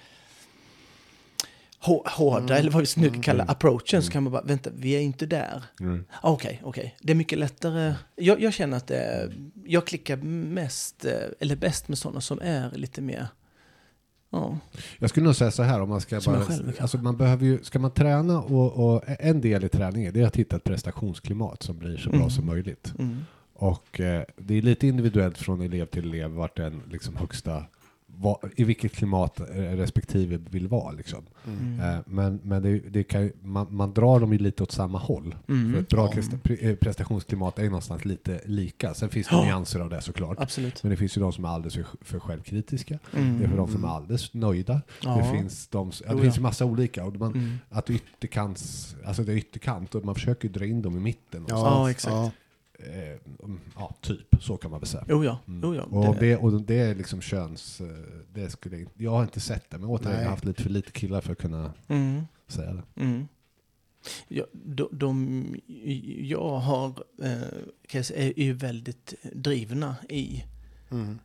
hå- 1.80 2.08
hårda, 2.08 2.38
Mm. 2.44 2.56
eller 2.56 2.70
vad 2.70 2.82
vi 2.96 3.00
nu 3.00 3.08
Mm. 3.30 3.48
approachen, 3.48 4.02
så 4.02 4.06
Mm. 4.06 4.10
kan 4.12 4.22
man 4.22 4.32
bara, 4.32 4.42
vänta, 4.42 4.70
vi 4.76 4.90
är 4.92 5.00
inte 5.00 5.26
där. 5.26 5.62
Mm. 5.80 6.04
Ah, 6.22 6.30
Okej, 6.32 6.60
okej. 6.64 6.96
Det 7.00 7.12
är 7.12 7.14
mycket 7.16 7.38
lättare. 7.38 7.94
Jag, 8.16 8.40
jag 8.40 8.52
känner 8.52 8.76
att 8.76 8.86
det 8.86 9.32
jag 9.64 9.86
klickar 9.86 10.16
mest, 10.16 11.04
eh, 11.04 11.12
eller 11.40 11.56
bäst 11.56 11.88
med 11.88 11.98
sådana 11.98 12.20
som 12.20 12.40
är 12.42 12.70
lite 12.70 13.00
mer 13.02 13.26
Ja. 14.34 14.58
Jag 14.98 15.10
skulle 15.10 15.24
nog 15.24 15.36
säga 15.36 15.50
så 15.50 15.62
här 15.62 15.80
om 15.80 15.88
man 15.88 16.00
ska 16.00 16.20
Som 16.20 16.32
bara, 16.34 16.44
själv 16.44 16.72
alltså 16.80 16.98
man 16.98 17.16
behöver 17.16 17.46
ju, 17.46 17.62
ska 17.62 17.78
man 17.78 17.90
träna 17.90 18.40
och, 18.42 18.94
och 18.94 19.02
en 19.06 19.40
del 19.40 19.64
i 19.64 19.68
träningen 19.68 20.12
det 20.14 20.20
är 20.20 20.26
att 20.26 20.36
hitta 20.36 20.56
ett 20.56 20.64
prestationsklimat 20.64 21.62
som 21.62 21.78
blir 21.78 21.96
så 21.96 22.08
bra 22.08 22.18
Mm. 22.18 22.30
som 22.30 22.46
möjligt. 22.46 22.92
Och 23.54 24.00
eh, 24.00 24.22
det 24.36 24.54
är 24.58 24.62
lite 24.62 24.86
individuellt 24.86 25.38
från 25.38 25.60
elev 25.60 25.86
till 25.86 26.04
elev 26.08 26.30
vart 26.30 26.56
den 26.56 26.82
liksom 26.90 27.16
högsta, 27.16 27.64
va, 28.06 28.38
i 28.56 28.64
vilket 28.64 28.92
klimat 28.92 29.40
respektive 29.54 30.38
vill 30.50 30.68
vara 30.68 30.92
liksom. 30.92 31.24
Mm. 31.46 31.80
Eh, 31.80 32.00
men 32.06 32.40
men 32.44 32.62
det, 32.62 32.78
det 32.78 33.04
kan, 33.04 33.30
man, 33.42 33.66
man 33.70 33.92
drar 33.94 34.20
dem 34.20 34.32
ju 34.32 34.38
lite 34.38 34.62
åt 34.62 34.72
samma 34.72 34.98
håll. 34.98 35.34
För 35.46 35.52
Mm. 35.52 35.80
ett 35.80 35.88
bra 35.88 36.04
Ja. 36.06 36.12
presta- 36.20 36.36
pre- 36.42 36.68
eh, 36.70 36.74
prestationsklimat 36.76 37.58
är 37.58 37.62
ju 37.62 37.68
någonstans 37.68 38.04
lite 38.04 38.40
lika. 38.44 38.94
Sen 38.94 39.08
finns 39.08 39.28
det 39.28 39.34
Ja. 39.34 39.44
nyanser 39.44 39.80
av 39.80 39.90
det 39.90 40.00
såklart. 40.00 40.40
Absolut. 40.40 40.82
Men 40.82 40.90
det 40.90 40.96
finns 40.96 41.16
ju 41.16 41.20
de 41.20 41.32
som 41.32 41.44
är 41.44 41.48
alldeles 41.48 41.74
för, 41.74 41.84
för 42.00 42.18
självkritiska. 42.20 42.98
Mm. 43.16 43.38
Det 43.38 43.44
är 43.44 43.48
för 43.48 43.56
de 43.56 43.68
som 43.72 43.84
är 43.84 43.88
alldeles 43.88 44.34
nöjda. 44.34 44.80
Ja. 45.02 45.16
Det 45.16 45.38
finns, 45.38 45.68
de, 45.68 45.92
ja, 46.06 46.14
det 46.14 46.20
finns 46.22 46.34
ja. 46.34 46.38
ju 46.40 46.42
massa 46.42 46.64
olika. 46.64 47.04
Och 47.04 47.16
man, 47.16 47.32
Mm. 47.34 47.58
Att 47.70 47.90
ytterkants, 47.90 48.96
alltså 49.04 49.22
det 49.24 49.32
är 49.32 49.36
ytterkant 49.36 49.94
och 49.94 50.04
man 50.04 50.14
försöker 50.14 50.48
dra 50.48 50.64
in 50.66 50.82
dem 50.82 50.96
i 50.96 51.00
mitten. 51.00 51.42
Och 51.44 51.50
så. 51.50 51.56
Ja, 51.56 51.90
exakt. 51.90 52.36
Ja. 52.86 52.90
Eh, 52.92 53.18
mm, 53.44 53.60
ja, 53.76 53.94
typ. 54.00 54.42
Så 54.42 54.56
kan 54.56 54.70
man 54.70 54.80
väl 54.80 54.86
säga. 54.88 55.04
Jo 55.08 55.24
ja, 55.24 55.38
Mm. 55.46 55.60
jo, 55.64 55.74
ja. 55.74 55.82
Och, 55.82 56.14
Det- 56.14 56.20
det, 56.20 56.36
och 56.36 56.62
det 56.62 56.74
är 56.78 56.94
liksom 56.94 57.20
köns... 57.20 57.80
eh, 57.80 57.86
Det 58.34 58.50
skulle, 58.50 58.78
jag- 58.78 58.88
jag 58.96 59.10
har 59.10 59.22
inte 59.22 59.40
sett 59.40 59.70
det, 59.70 59.78
men 59.78 59.88
återigen, 59.88 60.18
jag 60.18 60.24
har 60.24 60.30
haft 60.30 60.44
lite 60.44 60.62
för 60.62 60.70
lite 60.70 60.92
killar 60.92 61.20
för 61.20 61.32
att 61.32 61.38
kunna 61.38 61.72
Mm. 61.88 62.22
säga 62.48 62.72
det. 62.72 62.82
Mm. 63.02 63.28
Ja, 64.28 64.44
de, 64.52 64.88
de 64.92 65.46
jag 66.22 66.58
har, 66.58 66.88
eh, 67.22 67.40
kan 67.88 67.98
jag 67.98 68.06
säga, 68.06 68.32
är 68.36 68.42
ju 68.44 68.52
väldigt 68.52 69.14
drivna 69.32 69.96
i, 70.08 70.44
Mm. 70.90 71.18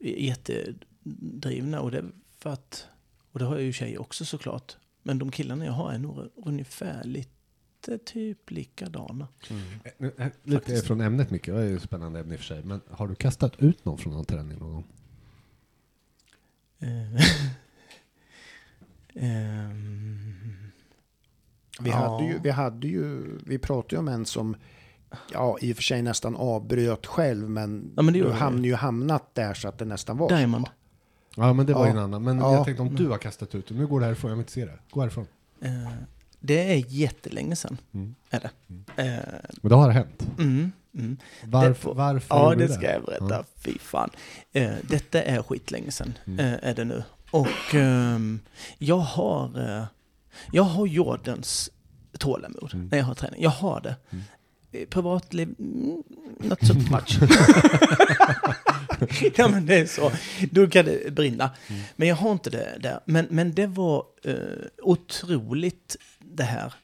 jättedrivna 0.00 1.80
och 1.80 1.90
det 1.90 2.04
för 2.38 2.50
att, 2.50 2.86
och 3.32 3.38
det 3.38 3.44
har 3.44 3.54
jag 3.54 3.64
ju 3.64 3.72
tjejer 3.72 4.00
också 4.00 4.24
såklart, 4.24 4.76
men 5.02 5.18
de 5.18 5.30
killarna 5.30 5.64
jag 5.64 5.72
har 5.72 5.92
är 5.92 5.98
nog 5.98 6.28
ungefär 6.36 7.04
lite 7.86 8.04
typ 8.04 8.50
likadana. 8.50 9.28
Eh, 9.50 9.56
eh, 10.08 10.28
Lite 10.42 10.58
Faktiskt. 10.58 10.86
från 10.86 11.00
ämnet 11.00 11.30
Micke, 11.30 11.46
det 11.46 11.52
är 11.60 11.62
ju 11.64 11.80
spännande 11.80 12.20
ämne 12.20 12.34
i 12.34 12.36
och 12.36 12.40
för 12.40 12.46
sig. 12.46 12.62
Men 12.64 12.80
har 12.90 13.08
du 13.08 13.14
kastat 13.14 13.52
ut 13.58 13.84
någon 13.84 13.98
från 13.98 14.12
någon 14.12 14.24
träning 14.24 14.58
någon 14.58 14.72
gång? 14.72 14.84
Ehm, 19.14 20.28
Vi, 21.80 21.90
Ja. 21.90 21.96
hade 21.96 22.24
ju, 22.24 22.38
vi 22.42 22.50
hade 22.50 22.88
ju, 22.88 23.38
vi 23.46 23.58
pratade 23.58 23.94
ju 23.94 23.98
om 24.00 24.08
en 24.08 24.26
som, 24.26 24.56
ja 25.32 25.58
i 25.60 25.72
och 25.72 25.76
för 25.76 25.82
sig 25.82 26.02
nästan 26.02 26.36
avbröt 26.36 27.06
själv, 27.06 27.50
men, 27.50 27.92
Ja, 27.96 28.02
men 28.02 28.14
du 28.14 28.30
hann 28.30 28.64
ju 28.64 28.74
hamnat 28.74 29.34
där 29.34 29.54
så 29.54 29.68
att 29.68 29.78
det 29.78 29.84
nästan 29.84 30.16
var 30.16 30.28
så. 30.28 30.34
Diamond. 30.36 30.66
Ja, 31.36 31.52
men 31.52 31.66
det 31.66 31.74
var 31.74 31.80
Ja. 31.80 31.86
ju 31.86 31.90
en 31.92 31.98
annan. 32.04 32.22
Men 32.22 32.38
Ja. 32.38 32.54
jag 32.54 32.64
tänkte 32.64 32.82
om 32.82 32.94
du 32.94 33.08
har 33.08 33.18
kastat 33.18 33.54
ut 33.54 33.68
det. 33.68 33.74
Nu 33.74 33.86
går 33.86 34.00
det 34.00 34.06
härifrån, 34.06 34.28
jag 34.30 34.36
vill 34.36 34.42
inte 34.42 34.52
se 34.52 34.64
det. 34.64 34.78
Gå 34.90 35.00
härifrån. 35.00 35.26
Eh, 35.60 35.92
det 36.40 36.72
är 36.72 36.84
jättelänge 36.88 37.56
sedan, 37.56 37.78
Mm. 37.94 38.14
är 38.30 38.40
det. 38.40 38.50
Eh, 39.02 39.18
Men 39.62 39.68
det 39.68 39.74
har 39.74 39.90
hänt. 39.90 40.22
mm, 40.38 40.72
mm. 40.94 41.16
Varför? 41.44 41.72
får- 41.74 41.94
varför 41.94 42.34
Ja, 42.36 42.54
det 42.54 42.68
ska 42.68 42.92
jag 42.92 43.04
berätta. 43.04 43.26
Ja. 43.30 43.44
Fy 43.64 43.78
fan. 43.78 44.10
Eh, 44.52 44.70
detta 44.88 45.22
är 45.22 45.42
skitlänge 45.42 45.90
sedan, 45.90 46.14
Mm. 46.26 46.38
eh, 46.40 46.58
är 46.62 46.74
det 46.74 46.84
nu. 46.84 47.02
Och 47.30 47.74
ehm, 47.74 48.40
jag 48.78 48.98
har, 48.98 49.60
eh, 49.78 49.84
jag 50.52 50.62
har 50.62 50.86
jordens 50.86 51.70
tålamod 52.18 52.70
Mm. 52.74 52.88
när 52.90 52.98
jag 52.98 53.04
har 53.04 53.14
träning. 53.14 53.42
Jag 53.42 53.50
har 53.50 53.80
det. 53.80 53.96
Mm. 54.10 54.24
Eh, 54.72 54.86
Privatliv, 54.88 55.48
mm, 55.58 56.02
not 56.38 56.66
so 56.66 56.74
much. 56.74 57.18
ja 59.36 59.48
men 59.48 59.66
det 59.66 59.74
är 59.74 59.86
så. 59.86 60.12
Då 60.50 60.66
kan 60.66 60.84
det 60.84 61.14
brinna. 61.14 61.50
Mm. 61.68 61.82
Men 61.96 62.08
jag 62.08 62.16
har 62.16 62.32
inte 62.32 62.50
det 62.50 62.76
där. 62.80 63.00
Men, 63.04 63.26
men 63.30 63.54
det 63.54 63.66
var 63.66 64.04
eh, 64.24 64.34
otroligt 64.82 65.96
det 66.38 66.44
här 66.44 66.74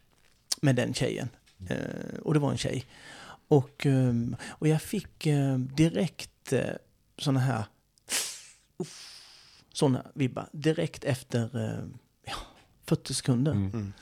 med 0.61 0.77
den 0.77 0.95
tjejen. 0.95 1.29
Eh, 1.69 2.19
och 2.23 2.35
det 2.35 2.41
var 2.41 2.51
en 2.51 2.59
tjej. 2.59 2.85
Och, 3.49 3.87
ehm, 3.87 4.37
och 4.49 4.69
jag 4.69 4.83
fick 4.83 5.27
eh, 5.27 5.59
direkt 5.59 6.53
eh, 6.53 6.75
såna 7.19 7.41
här 7.41 7.65
såna 9.73 10.07
vibbar 10.15 10.49
direkt 10.53 11.05
efter 11.05 11.59
eh, 11.65 11.85
ja, 12.25 12.37
40 12.85 13.15
sekunder. 13.15 13.53
Mm. 13.53 13.71
Mm. 13.73 13.93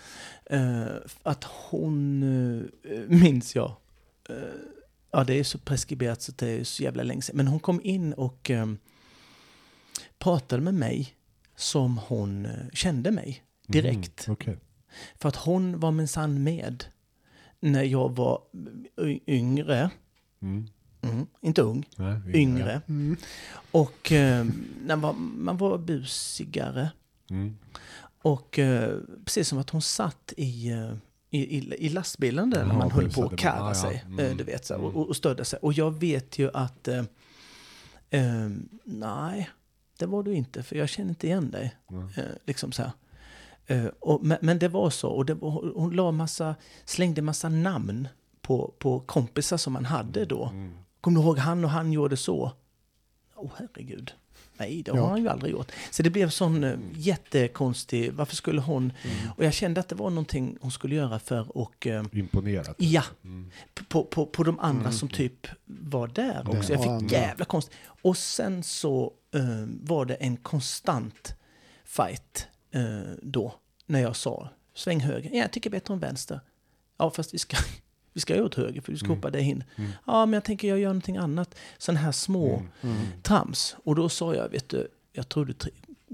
Eh, 0.85 0.97
att 1.23 1.45
hon, 1.45 2.21
minns 3.09 3.55
jag, 3.55 3.77
ja 5.11 5.25
det 5.25 5.35
är 5.35 5.45
så 5.45 5.59
preskriberat 5.59 6.23
så 6.23 6.33
det 6.37 6.49
är 6.49 6.65
så 6.65 6.83
jävla 6.83 7.03
länge 7.03 7.23
sedan, 7.23 7.37
men 7.37 7.47
hon 7.47 7.61
kom 7.61 7.81
in 7.85 8.13
och 8.13 8.51
pratade 10.19 10.63
med 10.63 10.75
mig 10.75 11.15
som 11.57 11.99
hon 11.99 12.49
kände 12.73 13.11
mig 13.11 13.45
direkt. 13.67 14.27
Mm. 14.27 14.33
Okej. 14.33 14.59
För 15.19 15.29
att 15.29 15.37
hon 15.37 15.81
var 15.81 15.91
minsann 15.91 16.43
med 16.43 16.85
när 17.61 17.83
jag 17.83 18.17
var 18.17 18.43
yngre, 19.27 19.91
Mm. 20.43 20.67
mm, 21.03 21.27
inte 21.41 21.63
ung, 21.63 21.85
Nej, 21.97 22.21
yngre. 22.35 22.81
Mm. 22.89 23.17
Och 23.71 24.13
eh, 24.13 24.45
när 24.85 24.97
man, 24.97 25.01
var- 25.01 25.13
man 25.15 25.57
var 25.57 25.79
busigare. 25.79 26.91
Mm. 27.31 27.57
Och 28.23 28.59
eh, 28.59 28.99
precis 29.25 29.49
som 29.49 29.59
att 29.59 29.71
hon 29.71 29.83
satt 29.83 30.33
i, 30.37 30.69
eh, 30.71 30.93
i, 31.31 31.59
i, 31.59 31.75
i 31.87 31.89
lastbilen 31.89 32.51
där 32.51 32.67
när 32.67 32.75
man 32.75 32.91
höll 32.91 33.11
på 33.13 33.23
att 33.25 33.31
man. 33.31 33.37
karra 33.39 33.63
Ah, 33.63 33.69
ja. 33.69 33.75
sig. 33.75 34.03
Mm. 34.07 34.19
eh, 34.19 34.37
Du 34.37 34.45
vet, 34.45 34.65
så 34.67 34.75
Mm. 34.75 34.87
och, 34.87 35.09
och 35.09 35.17
stödde 35.17 35.45
sig. 35.45 35.59
Och 35.63 35.73
jag 35.73 35.91
vet 36.01 36.39
ju 36.39 36.51
att 36.55 36.89
eh, 36.89 37.05
eh, 38.11 38.51
nej, 38.85 39.51
det 39.99 40.07
var 40.07 40.23
du 40.23 40.35
inte. 40.35 40.63
För 40.63 40.77
jag 40.77 40.89
känner 40.89 41.09
inte 41.11 41.27
igen 41.27 41.51
dig. 41.51 41.77
Ja. 41.89 41.97
Eh, 42.17 42.25
liksom 42.47 42.73
så 42.73 42.83
här. 42.83 42.93
Eh, 43.73 43.87
och, 44.01 44.25
men, 44.25 44.39
men 44.41 44.59
det 44.59 44.69
var 44.69 44.91
så. 44.91 45.09
Och 45.09 45.27
det 45.27 45.35
var, 45.35 45.73
hon 45.75 45.91
la 45.97 46.13
massa, 46.13 46.55
slängde 46.85 47.23
massa 47.23 47.49
namn 47.49 48.09
på, 48.41 48.75
på 48.79 49.01
kompisar 49.01 49.57
som 49.57 49.73
man 49.73 49.85
hade 49.85 50.25
då. 50.25 50.45
Mm. 50.47 50.73
Kommer 51.01 51.21
du 51.21 51.27
ihåg 51.27 51.39
han 51.39 51.65
och 51.65 51.71
han 51.71 51.93
gjorde 51.93 52.17
så? 52.17 52.53
Åh 53.37 53.51
herregud. 53.57 54.13
Nej, 54.57 54.83
det 54.83 54.91
har 54.91 54.99
Ja. 54.99 55.09
han 55.09 55.23
ju 55.23 55.29
aldrig 55.29 55.53
gjort. 55.53 55.73
Så 55.91 56.03
det 56.03 56.11
blev 56.11 56.29
sån 56.31 56.65
eh, 56.65 56.75
jättekonstig, 56.95 58.13
varför 58.13 58.37
skulle 58.37 58.61
hon... 58.61 58.83
Mm. 59.03 59.17
Och 59.37 59.45
jag 59.45 59.53
kände 59.55 59.81
att 59.81 59.89
det 59.89 59.95
var 59.95 60.11
någonting 60.11 60.59
hon 60.61 60.71
skulle 60.71 60.95
göra 60.95 61.19
för 61.19 61.57
och 61.57 61.87
eh, 61.87 62.05
Imponerat. 62.13 62.75
ja, 62.79 63.03
Mm. 63.25 63.51
på, 63.89 64.05
på, 64.05 64.27
på 64.27 64.43
de 64.43 64.59
andra 64.61 64.81
Mm. 64.81 64.93
som 64.93 65.09
typ 65.09 65.47
var 65.65 66.09
där 66.09 66.57
också. 66.59 66.73
Jag 66.73 67.01
fick 67.01 67.13
jävla 67.13 67.45
konst. 67.45 67.71
Och 67.85 68.17
sen 68.17 68.63
så 68.63 69.13
eh, 69.35 69.41
var 69.83 70.05
det 70.05 70.15
en 70.15 70.37
konstant 70.37 71.35
fight 71.85 72.47
eh, 72.71 73.13
då, 73.23 73.55
när 73.93 74.01
jag 74.01 74.17
sa 74.17 74.49
sväng 74.75 75.01
höger. 75.01 75.31
Ja, 75.33 75.37
jag 75.39 75.53
tycker 75.53 75.71
bättre 75.71 75.95
om 75.95 76.01
vänster. 76.01 76.41
Ja, 76.99 77.11
fast 77.11 77.35
vi 77.35 77.39
ska, 77.39 77.57
vi 78.13 78.21
ska 78.21 78.35
ju 78.37 78.43
åt 78.43 78.55
höger 78.55 78.81
för 78.81 78.93
vi 78.93 78.99
ska 78.99 79.07
Mm. 79.07 79.17
hoppa 79.19 79.31
det 79.31 79.41
in. 79.43 79.65
Mm. 79.77 79.91
Ja, 80.07 80.27
men 80.27 80.33
jag 80.33 80.45
tänker 80.45 80.69
jag 80.69 80.79
gör 80.79 80.89
någonting 80.89 81.17
annat. 81.17 81.55
Sådana 81.79 82.01
här 82.01 82.13
små 82.13 82.57
Mm. 82.57 82.97
Mm. 82.97 83.07
trams. 83.23 83.77
Och 83.85 83.95
då 83.95 84.09
sa 84.09 84.35
jag, 84.35 84.49
vet 84.49 84.69
du, 84.69 84.89
jag 85.13 85.29
tror 85.29 85.45
du 85.47 85.55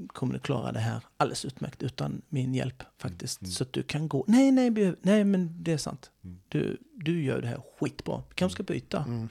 kommer 0.07 0.35
att 0.37 0.43
klara 0.43 0.73
det 0.73 0.79
här 0.81 1.01
alldeles 1.17 1.45
utmärkt 1.45 1.83
utan 1.83 2.23
min 2.29 2.55
hjälp 2.55 2.83
faktiskt. 2.99 3.41
Mm. 3.41 3.51
Så 3.51 3.63
att 3.63 3.73
du 3.73 3.83
kan 3.83 4.09
gå. 4.09 4.25
Nej, 4.29 4.51
nej, 4.51 4.95
nej, 5.03 5.25
men 5.25 5.63
det 5.63 5.73
är 5.73 5.79
sant. 5.79 6.11
Mm. 6.25 6.41
Du, 6.49 6.79
du 6.95 7.23
gör 7.23 7.41
det 7.41 7.49
här 7.49 7.61
skitbra. 7.81 8.23
Vi 8.29 8.35
kanske 8.35 8.55
ska 8.57 8.63
byta. 8.63 9.29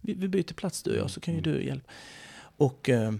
Vi, 0.00 0.14
vi 0.14 0.28
byter 0.28 0.54
plats 0.54 0.82
du 0.82 0.90
och 0.90 0.96
jag 0.96 1.10
så 1.10 1.20
kan 1.20 1.34
ju 1.34 1.40
du 1.40 1.64
hjälpa. 1.64 1.90
Och 2.56 2.88
eh, 2.88 3.12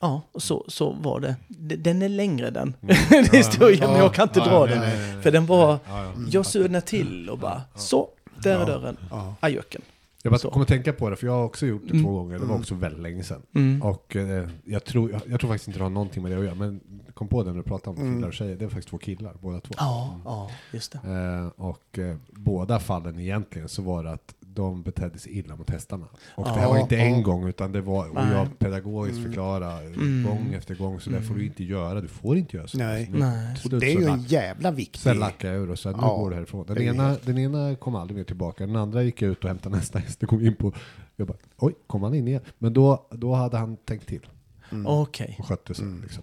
ja, 0.00 0.22
och 0.32 0.42
så, 0.42 0.64
så 0.68 0.90
var 0.92 1.20
det. 1.20 1.36
Den 1.76 2.02
är 2.02 2.08
längre 2.08 2.50
den 2.50 2.74
Mm. 2.82 3.24
historien, 3.32 3.90
men 3.90 3.98
jag 3.98 4.14
kan 4.14 4.28
inte 4.28 4.38
Ja, 4.38 4.44
dra 4.46 4.60
nej, 4.64 4.68
den. 4.74 4.80
nej, 4.80 5.12
nej. 5.14 5.22
För 5.22 5.30
den 5.30 5.46
var, 5.46 5.68
Ja, 5.70 5.78
ja. 5.88 5.98
Mm. 6.12 6.28
jag 6.32 6.46
surnade 6.46 6.80
till 6.86 7.30
och 7.30 7.38
bara, 7.38 7.62
Ja. 7.74 7.78
så, 7.80 8.08
där 8.42 8.54
är 8.56 8.58
Ja. 8.60 8.64
dörren. 8.66 8.96
Ja. 9.10 9.34
Ajöken. 9.40 9.82
Jag 10.22 10.32
bara 10.32 10.50
kommer 10.50 10.66
tänka 10.66 10.92
på 10.92 11.10
det, 11.10 11.16
för 11.16 11.26
jag 11.26 11.34
har 11.34 11.44
också 11.44 11.66
gjort 11.66 11.82
det 11.84 11.90
Mm. 11.90 12.04
två 12.04 12.12
gånger. 12.12 12.32
Det 12.34 12.38
var 12.38 12.46
Mm. 12.46 12.60
också 12.60 12.74
väldigt 12.74 13.02
länge 13.02 13.22
sedan. 13.22 13.42
Mm. 13.54 13.82
Och 13.82 14.16
eh, 14.16 14.48
jag, 14.64 14.84
tror, 14.84 15.10
jag, 15.10 15.20
jag 15.26 15.40
tror 15.40 15.50
faktiskt 15.50 15.68
inte 15.68 15.80
det 15.80 15.84
har 15.84 15.90
någonting 15.90 16.22
med 16.22 16.32
det 16.32 16.38
att 16.38 16.44
göra, 16.44 16.54
men 16.54 16.80
kom 17.14 17.28
på 17.28 17.42
det 17.42 17.50
när 17.50 17.56
du 17.56 17.62
pratade 17.62 17.96
om 17.96 18.02
Mm. 18.02 18.14
killar 18.16 18.28
och 18.28 18.34
tjejer. 18.34 18.56
Det 18.56 18.64
är 18.64 18.68
faktiskt 18.68 18.88
två 18.88 18.98
killar, 18.98 19.34
båda 19.40 19.60
två. 19.60 19.74
Ja, 19.76 20.20
ja, 20.24 20.50
just 20.72 20.92
det. 20.92 20.98
Eh, 20.98 21.64
och 21.66 21.98
eh, 21.98 22.16
båda 22.30 22.78
fallen 22.80 23.20
egentligen 23.20 23.68
så 23.68 23.82
var 23.82 24.04
det 24.04 24.12
att 24.12 24.34
de 24.56 24.82
betedde 24.82 25.18
sig 25.18 25.38
illa 25.38 25.56
mot 25.56 25.70
hästarna. 25.70 26.06
Och 26.34 26.46
Ja. 26.48 26.54
det 26.54 26.60
här 26.60 26.68
var 26.68 26.78
inte 26.78 26.94
Ja. 26.94 27.00
en 27.04 27.22
gång 27.22 27.48
utan 27.48 27.72
det 27.72 27.80
var, 27.80 28.08
och 28.08 28.16
jag 28.32 28.58
pedagogiskt 28.58 29.18
Mm. 29.18 29.28
förklara 29.30 29.80
Mm. 29.80 30.24
gång 30.28 30.54
efter 30.54 30.74
gång, 30.74 31.00
så 31.00 31.10
det 31.10 31.22
får 31.22 31.34
du 31.34 31.40
Mm. 31.40 31.46
inte 31.46 31.64
göra, 31.64 32.00
du 32.00 32.08
får 32.08 32.36
inte 32.36 32.56
göra 32.56 32.66
så. 32.68 32.78
Nej. 32.78 33.08
Nu- 33.12 33.18
Nej. 33.18 33.56
så 33.56 33.68
Det 33.68 33.86
är 33.92 33.98
ju 34.00 34.04
så 34.06 34.12
en 34.12 34.22
jävla 34.22 34.70
viktig... 34.70 35.00
Sen 35.00 35.18
lackade 35.18 35.54
jag 35.54 35.62
ur 35.62 35.70
och 35.70 35.78
sa 35.78 35.90
nu 35.90 35.96
Ja, 36.00 36.16
går 36.16 36.30
det 36.30 36.36
härifrån. 36.36 36.64
Den 36.66 36.78
ena, 36.82 37.16
den 37.24 37.38
ena 37.38 37.76
kom 37.76 37.94
aldrig 37.94 38.16
mer 38.16 38.24
tillbaka, 38.24 38.66
den 38.66 38.76
andra 38.76 39.02
gick 39.02 39.22
ut 39.22 39.42
och 39.44 39.48
hämtade 39.48 39.76
nästa 39.76 39.98
häst 39.98 40.22
och 40.22 40.28
kom 40.28 40.40
in 40.46 40.54
på, 40.56 40.72
jag 41.16 41.28
bara 41.28 41.38
oj, 41.58 41.74
kom 41.86 42.02
han 42.02 42.14
in 42.14 42.28
igen? 42.28 42.42
Men 42.58 42.72
då, 42.72 43.06
då 43.10 43.34
hade 43.34 43.56
han 43.56 43.76
tänkt 43.76 44.06
till 44.08 44.26
Mm. 44.72 44.86
Okej, 44.86 45.36
och 45.38 45.46
skötte 45.46 45.74
sig. 45.74 45.84
Mm. 45.84 46.02
Liksom. 46.02 46.22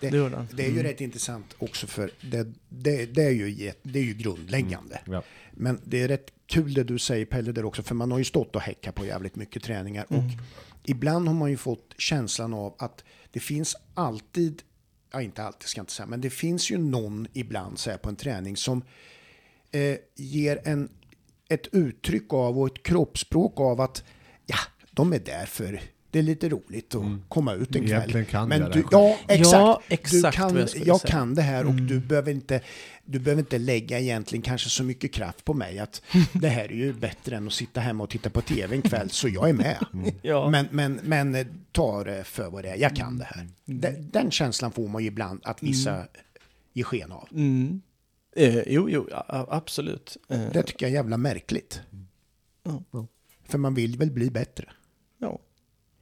Det 0.00 0.10
han. 0.10 0.48
Det 0.52 0.62
är 0.62 0.66
ju 0.66 0.72
Mm. 0.72 0.82
rätt 0.82 1.00
intressant 1.00 1.54
också 1.58 1.86
för 1.86 2.10
det, 2.20 2.46
det, 2.68 3.06
det, 3.06 3.22
är, 3.22 3.30
ju, 3.30 3.72
det 3.82 3.98
är 3.98 4.02
ju 4.02 4.14
grundläggande. 4.14 5.00
Ja. 5.04 5.22
Men 5.52 5.80
det 5.84 6.02
är 6.02 6.08
rätt 6.08 6.32
kul 6.46 6.74
det 6.74 6.84
du 6.84 6.98
säger 6.98 7.26
Pelle 7.26 7.52
där 7.52 7.64
också, 7.64 7.82
för 7.82 7.94
man 7.94 8.10
har 8.10 8.18
ju 8.18 8.24
stått 8.24 8.56
och 8.56 8.62
häckat 8.62 8.94
på 8.94 9.06
jävligt 9.06 9.36
mycket 9.36 9.62
träningar. 9.62 10.06
Mm. 10.10 10.24
Och 10.24 10.30
ibland 10.84 11.28
har 11.28 11.34
man 11.34 11.50
ju 11.50 11.56
fått 11.56 11.94
känslan 11.98 12.54
av 12.54 12.74
att 12.78 13.04
det 13.32 13.40
finns 13.40 13.76
alltid, 13.94 14.62
ja 15.12 15.22
inte 15.22 15.42
alltid 15.42 15.68
ska 15.68 15.78
jag 15.78 15.82
inte 15.82 15.92
säga, 15.92 16.06
men 16.06 16.20
det 16.20 16.30
finns 16.30 16.70
ju 16.70 16.78
någon 16.78 17.26
ibland 17.32 17.78
så 17.78 17.90
här 17.90 17.96
på 17.98 18.08
en 18.08 18.16
träning 18.16 18.56
som 18.56 18.84
eh, 19.70 19.96
ger 20.16 20.60
en, 20.64 20.88
ett 21.48 21.66
uttryck 21.72 22.32
av 22.32 22.58
och 22.58 22.66
ett 22.66 22.82
kroppsspråk 22.82 23.60
av 23.60 23.80
att 23.80 24.04
ja, 24.46 24.58
de 24.90 25.12
är 25.12 25.18
där 25.18 25.46
för 25.46 25.80
det 26.10 26.18
är 26.18 26.22
lite 26.22 26.48
roligt 26.48 26.94
att 26.94 27.02
komma 27.28 27.54
ut 27.54 27.76
en 27.76 27.86
kväll. 27.86 28.24
Kan 28.24 28.48
Men 28.48 28.60
jag 28.60 28.72
du, 28.72 28.84
ja, 28.90 29.18
exakt. 29.28 29.52
Ja, 29.52 29.82
du 29.88 29.94
exakt 29.94 30.36
kan, 30.36 30.54
vad 30.54 30.62
jag 30.76 30.86
jag 30.86 31.00
kan 31.00 31.34
det 31.34 31.42
här 31.42 31.66
och 31.66 31.74
du, 31.74 32.00
behöver 32.00 32.32
inte, 32.32 32.60
du 33.04 33.18
behöver 33.18 33.42
inte 33.42 33.58
lägga 33.58 34.00
egentligen 34.00 34.42
kanske 34.42 34.68
så 34.70 34.84
mycket 34.84 35.12
kraft 35.12 35.44
på 35.44 35.54
mig 35.54 35.78
att 35.78 36.02
det 36.32 36.48
här 36.48 36.64
är 36.64 36.76
ju 36.76 36.92
bättre 36.92 37.36
än 37.36 37.46
att 37.46 37.52
sitta 37.52 37.80
hemma 37.80 38.04
och 38.04 38.10
titta 38.10 38.30
på 38.30 38.40
tv 38.40 38.76
en 38.76 38.82
kväll, 38.82 39.10
så 39.10 39.28
jag 39.28 39.48
är 39.48 39.52
med. 39.52 39.78
Ja. 40.22 40.50
Men, 40.50 40.68
men, 40.70 41.00
men 41.02 41.34
eh, 41.34 41.46
ta 41.72 42.04
det 42.04 42.24
för 42.24 42.50
vad 42.50 42.64
det 42.64 42.68
är, 42.70 42.76
jag 42.76 42.96
kan 42.96 43.18
det 43.18 43.24
här. 43.24 43.48
Den, 43.64 44.10
den 44.10 44.30
känslan 44.30 44.72
får 44.72 44.88
man 44.88 45.02
ju 45.02 45.08
ibland 45.08 45.40
att 45.44 45.62
vissa 45.62 46.04
ger 46.72 46.84
sken 46.84 47.12
av. 47.12 47.28
Mm. 47.32 47.80
Eh, 48.36 48.58
jo, 48.66 48.90
jo, 48.90 49.08
absolut. 49.28 50.16
Eh, 50.28 50.40
Det 50.52 50.62
tycker 50.62 50.86
jag 50.86 50.90
är 50.90 50.94
jävla 50.94 51.16
märkligt. 51.16 51.80
För 53.48 53.58
man 53.58 53.74
vill 53.74 53.96
väl 53.96 54.10
bli 54.10 54.30
bättre. 54.30 54.64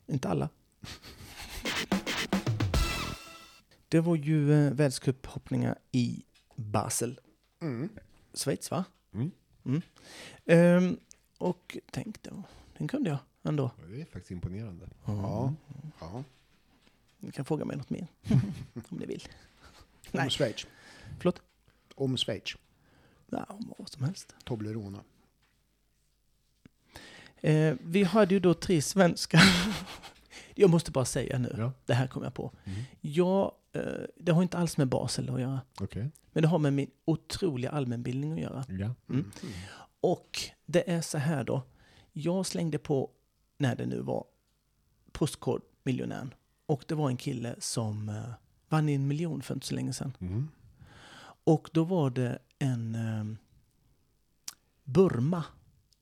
Inte 0.08 0.28
alla. 0.28 0.48
Det 3.88 4.00
var 4.00 4.16
ju 4.16 4.52
eh, 4.52 4.72
världscuphoppningar 4.72 5.78
i 5.92 6.24
Basel. 6.56 7.20
Mm. 7.60 7.88
Schweiz, 8.34 8.70
va? 8.70 8.84
Mm. 9.12 9.30
Mm. 9.64 9.82
Ehm, 10.46 10.98
och 11.38 11.78
tänk 11.90 12.22
då, 12.22 12.42
den 12.78 12.88
kunde 12.88 13.10
jag 13.10 13.18
ändå. 13.42 13.70
Det 13.88 14.00
är 14.00 14.04
faktiskt 14.04 14.30
imponerande. 14.30 14.88
Ja. 15.04 15.54
ja. 16.00 16.24
Ni 17.18 17.30
kan 17.30 17.44
fråga 17.44 17.64
mig 17.64 17.76
något 17.76 17.90
mer, 17.90 18.06
om 18.88 18.96
ni 18.98 19.06
vill. 19.06 19.28
Om 20.04 20.10
Nej. 20.12 20.30
Schweiz. 20.30 20.66
Förlåt? 21.18 21.42
Om 21.94 22.16
Schweiz. 22.16 22.56
Ja, 23.26 23.44
om 23.48 23.74
vad 23.78 23.88
som 23.88 24.04
helst. 24.04 24.34
Toblerone. 24.44 24.98
Eh, 27.40 27.74
vi 27.80 28.04
hade 28.04 28.34
ju 28.34 28.40
då 28.40 28.54
tre 28.54 28.82
svenskar. 28.82 29.42
jag 30.54 30.70
måste 30.70 30.90
bara 30.90 31.04
säga 31.04 31.38
nu, 31.38 31.54
Ja. 31.58 31.72
det 31.86 31.94
här 31.94 32.06
kom 32.06 32.22
jag 32.22 32.34
på. 32.34 32.52
Mm. 32.64 32.82
Jag, 33.00 33.52
eh, 33.72 33.82
det 34.16 34.32
har 34.32 34.42
inte 34.42 34.58
alls 34.58 34.76
med 34.76 34.88
Basel 34.88 35.30
att 35.30 35.40
göra. 35.40 35.60
Okej. 35.80 36.10
Men 36.32 36.42
det 36.42 36.48
har 36.48 36.58
med 36.58 36.72
min 36.72 36.90
otroliga 37.04 37.70
allmänbildning 37.70 38.32
att 38.32 38.40
göra. 38.40 38.64
Ja. 38.68 38.94
Mm. 39.08 39.30
Och 40.00 40.38
det 40.66 40.90
är 40.90 41.00
så 41.00 41.18
här 41.18 41.44
då. 41.44 41.62
Jag 42.12 42.46
slängde 42.46 42.78
på, 42.78 43.10
när 43.58 43.76
det 43.76 43.86
nu 43.86 44.00
var, 44.00 44.24
Postkodmiljonären. 45.12 46.34
Och 46.66 46.84
det 46.88 46.94
var 46.94 47.08
en 47.10 47.16
kille 47.16 47.54
som 47.58 48.08
eh, 48.08 48.22
vann 48.68 48.88
en 48.88 49.08
miljon 49.08 49.42
för 49.42 49.54
inte 49.54 49.66
så 49.66 49.74
länge 49.74 49.92
sedan. 49.92 50.16
Mm. 50.20 50.48
Och 51.44 51.70
då 51.72 51.84
var 51.84 52.10
det 52.10 52.38
en 52.58 52.94
eh, 52.94 53.24
Burma, 54.84 55.44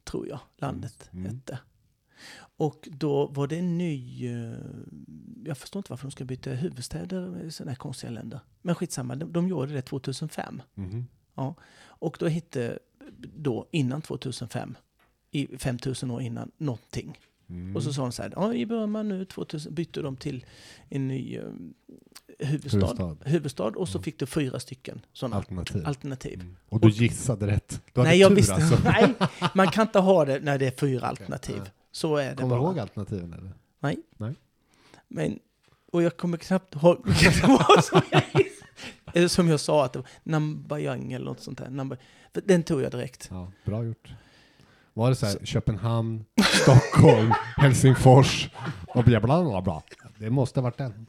tror 0.06 0.28
jag, 0.28 0.38
landet 0.56 1.08
Mm. 1.12 1.24
hette. 1.26 1.58
Och 2.58 2.88
då 2.90 3.26
var 3.26 3.46
det 3.46 3.56
en 3.58 3.78
ny... 3.78 4.26
Eh, 4.26 4.58
jag 5.44 5.58
förstår 5.58 5.80
inte 5.80 5.92
varför 5.92 6.06
de 6.06 6.10
ska 6.10 6.24
byta 6.24 6.50
huvudstäder 6.50 7.42
i 7.44 7.50
sådana 7.50 7.70
här 7.70 7.76
konstiga 7.76 8.10
länder. 8.10 8.40
Men 8.62 8.74
skitsamma, 8.74 9.16
de, 9.16 9.32
de 9.32 9.48
gjorde 9.48 9.72
det 9.72 9.82
2005. 9.82 10.62
Mhm. 10.74 11.06
Och 11.98 12.16
då 12.20 12.28
hette, 12.28 12.78
då 13.36 13.68
innan 13.70 14.02
2005, 14.02 14.76
i 15.30 15.58
5000 15.58 16.10
år 16.10 16.22
innan, 16.22 16.50
någonting. 16.58 17.18
Mm. 17.48 17.76
Och 17.76 17.82
så 17.82 17.92
sa 17.92 18.02
de 18.02 18.12
så 18.12 18.22
här, 18.22 18.32
ja 18.36 18.54
i 18.54 18.66
Burma 18.66 19.02
nu 19.02 19.24
2000 19.24 19.74
bytte 19.74 20.02
de 20.02 20.16
till 20.16 20.44
en 20.88 21.08
ny 21.08 21.36
eh, 21.36 21.44
huvudstad, 22.38 22.78
Huvudstad. 22.78 23.16
huvudstad. 23.30 23.64
och 23.64 23.88
så 23.88 24.02
fick 24.02 24.18
du 24.18 24.26
fyra 24.26 24.60
stycken 24.60 25.00
sådana 25.12 25.36
Alternativ. 25.36 25.86
alternativ. 25.86 26.40
Mm. 26.40 26.56
Och 26.68 26.80
du 26.80 26.88
gissade 26.88 27.46
rätt. 27.46 27.80
Du 27.92 28.00
hade 28.00 28.10
Nej, 28.10 28.18
jag 28.20 28.28
tur 28.28 28.36
visste, 28.36 28.54
alltså. 28.54 28.78
nej, 28.84 29.14
man 29.54 29.68
kan 29.70 29.86
inte 29.86 29.98
ha 29.98 30.24
det 30.24 30.40
när 30.40 30.58
det 30.58 30.66
är 30.66 30.70
fyra 30.70 31.06
alternativ. 31.06 31.56
nej. 31.58 31.70
Så 31.92 32.16
är 32.16 32.30
det 32.30 32.36
Kommer 32.36 32.54
du 32.56 32.60
bara. 32.60 32.68
ihåg 32.70 32.78
alternativen 32.78 33.32
eller? 33.32 33.52
Nej. 33.80 33.96
Nej. 34.16 34.34
Men, 35.08 35.38
och 35.92 36.02
jag 36.02 36.16
kommer 36.16 36.36
knappt 36.38 36.74
ihåg 36.74 37.00
vilka 37.06 37.30
det 37.30 37.46
var 37.46 37.80
som 37.82 38.00
jag 38.10 38.22
gissade. 38.34 39.28
Som 39.28 39.48
jag 39.48 39.60
sa, 39.60 39.84
att 39.84 39.92
det 39.92 39.98
var 39.98 40.08
Nambayang 40.22 41.12
eller 41.12 41.24
något 41.26 41.40
sånt 41.40 41.58
där. 41.58 41.70
Namba, 41.70 41.96
den 42.32 42.62
tog 42.62 42.82
jag 42.82 42.90
direkt. 42.92 43.28
Ja, 43.30 43.52
bra 43.64 43.84
gjort. 43.84 44.08
Var 44.94 45.08
det 45.10 45.16
så 45.16 45.26
här, 45.26 45.38
Köpenhamn, 45.44 46.24
Stockholm, 46.62 47.32
Helsingfors 47.56 48.48
och 48.88 49.04
bla 49.04 49.20
bla 49.20 49.44
bla 49.44 49.62
bla. 49.62 49.82
Det 50.18 50.30
måste 50.30 50.60
ha 50.60 50.62
varit 50.64 50.78
den. 50.78 51.06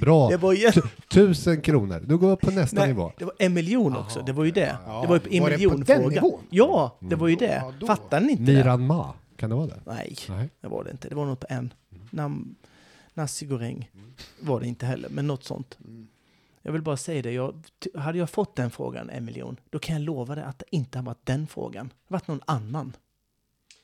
Bra. 0.00 0.28
Det 0.28 0.36
var 0.36 0.52
ju... 0.52 0.72
Tusen 1.10 1.60
kronor. 1.60 2.02
Du 2.06 2.18
går 2.18 2.30
upp 2.30 2.40
på 2.40 2.50
nästa 2.50 2.76
Nej, 2.76 2.88
nivå. 2.88 3.12
det 3.18 3.24
var 3.24 3.34
en 3.38 3.54
miljon 3.54 3.96
också, 3.96 4.18
Jaha, 4.18 4.26
det 4.26 4.32
var 4.32 4.44
ju 4.44 4.50
det. 4.50 4.76
Ja, 4.86 5.00
det 5.02 5.08
var 5.08 5.14
ju 5.16 5.20
på 5.20 5.28
en 5.32 5.42
var 5.42 5.50
det 5.50 5.56
på 5.56 5.58
miljon 5.60 5.84
den 5.84 6.00
fråga. 6.02 6.22
nivån? 6.22 6.40
Ja, 6.50 6.96
det 7.00 7.16
var 7.16 7.28
ju 7.28 7.36
det. 7.36 7.54
Ja, 7.54 7.72
då. 7.80 7.86
Fattar 7.86 8.20
ni 8.20 8.32
inte 8.32 8.42
det? 8.44 8.52
Niran 8.52 8.86
Ma, 8.86 9.14
kan 9.36 9.50
det 9.50 9.56
vara 9.56 9.66
det? 9.66 9.80
Nej, 9.86 10.16
Nej. 10.28 10.50
det 10.60 10.68
var 10.68 10.84
det 10.84 10.90
inte. 10.90 11.08
Det 11.08 11.14
var 11.14 11.26
något 11.26 11.40
på 11.40 11.46
en. 11.50 11.72
Nam, 12.10 12.54
nasi 13.14 13.46
goreng 13.46 13.90
var 14.40 14.60
det 14.60 14.66
inte 14.68 14.86
heller, 14.86 15.08
men 15.08 15.26
något 15.26 15.44
sånt. 15.44 15.78
Mm. 15.84 16.06
Jag 16.62 16.72
vill 16.72 16.82
bara 16.82 16.96
säga 16.96 17.22
det, 17.22 17.32
jag, 17.32 17.54
hade 17.94 18.18
jag 18.18 18.30
fått 18.30 18.56
den 18.56 18.70
frågan, 18.70 19.10
en 19.10 19.24
miljon, 19.24 19.56
då 19.70 19.78
kan 19.78 19.94
jag 19.96 20.02
lova 20.02 20.34
dig 20.34 20.44
att 20.44 20.58
det 20.58 20.64
inte 20.70 20.98
har 20.98 21.04
varit 21.04 21.26
den 21.26 21.46
frågan. 21.46 21.86
Det 21.88 22.14
har 22.14 22.18
varit 22.18 22.28
någon 22.28 22.40
annan. 22.46 22.92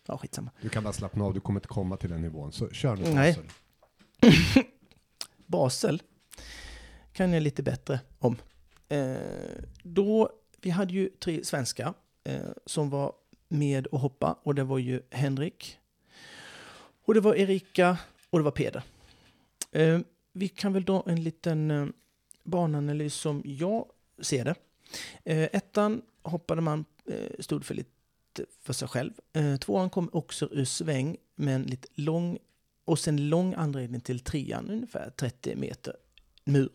Ja, 0.07 0.19
skitsamma. 0.19 0.51
Du 0.63 0.69
kan 0.69 0.83
bara 0.85 0.93
slappna 0.93 1.25
av, 1.25 1.35
du 1.35 1.41
kommer 1.41 1.61
inte 1.61 1.69
komma 1.69 1.97
till 1.97 2.11
den 2.11 2.23
nivån. 2.23 2.53
Så 2.53 2.69
kör 2.69 2.97
nu. 2.97 3.15
Nej. 3.15 3.39
Basel. 5.49 6.03
Kan 7.13 7.33
jag 7.33 7.43
lite 7.43 7.63
bättre 7.63 8.01
om. 8.19 8.37
Eh, 8.89 9.17
då, 9.83 10.31
vi 10.61 10.71
hade 10.71 10.93
ju 10.93 11.09
tre 11.09 11.45
svenskar 11.45 11.95
eh, 12.25 12.51
som 12.67 12.91
var 12.91 13.13
med 13.49 13.87
och 13.87 14.01
hoppa 14.01 14.39
och 14.43 14.55
det 14.55 14.65
var 14.65 14.79
ju 14.79 15.03
Henrik 15.11 15.79
och 17.05 17.15
det 17.15 17.21
var 17.21 17.35
Erika 17.35 17.99
och 18.31 18.39
det 18.39 18.43
var 18.45 18.51
Peder. 18.51 18.83
Eh, 19.73 20.01
vi 20.33 20.49
kan 20.49 20.73
väl 20.73 20.85
dra 20.85 21.03
en 21.07 21.23
liten 21.23 21.71
eh, 21.71 21.87
bananalys 22.45 23.15
som 23.15 23.43
jag 23.45 23.87
ser 24.23 24.45
det. 24.45 24.55
Eh, 25.25 25.49
ettan 25.53 26.03
hoppade 26.23 26.61
man, 26.61 26.85
eh, 27.07 27.31
stod 27.39 27.65
för 27.65 27.75
lite 27.75 27.91
för 28.63 28.73
sig 28.73 28.89
själv. 28.89 29.13
Eh, 29.33 29.57
tvåan 29.57 29.91
kom 29.91 30.11
också 30.13 30.49
ur 30.53 30.65
sväng 30.65 31.17
med 31.35 31.55
en 31.55 31.63
lite 31.63 31.89
lång 31.95 32.39
och 32.89 32.99
sen 32.99 33.29
lång 33.29 33.55
anledning 33.55 34.01
till 34.01 34.21
trean, 34.21 34.71
ungefär 34.71 35.11
30 35.11 35.57
meter 35.57 35.97
mur. 36.45 36.71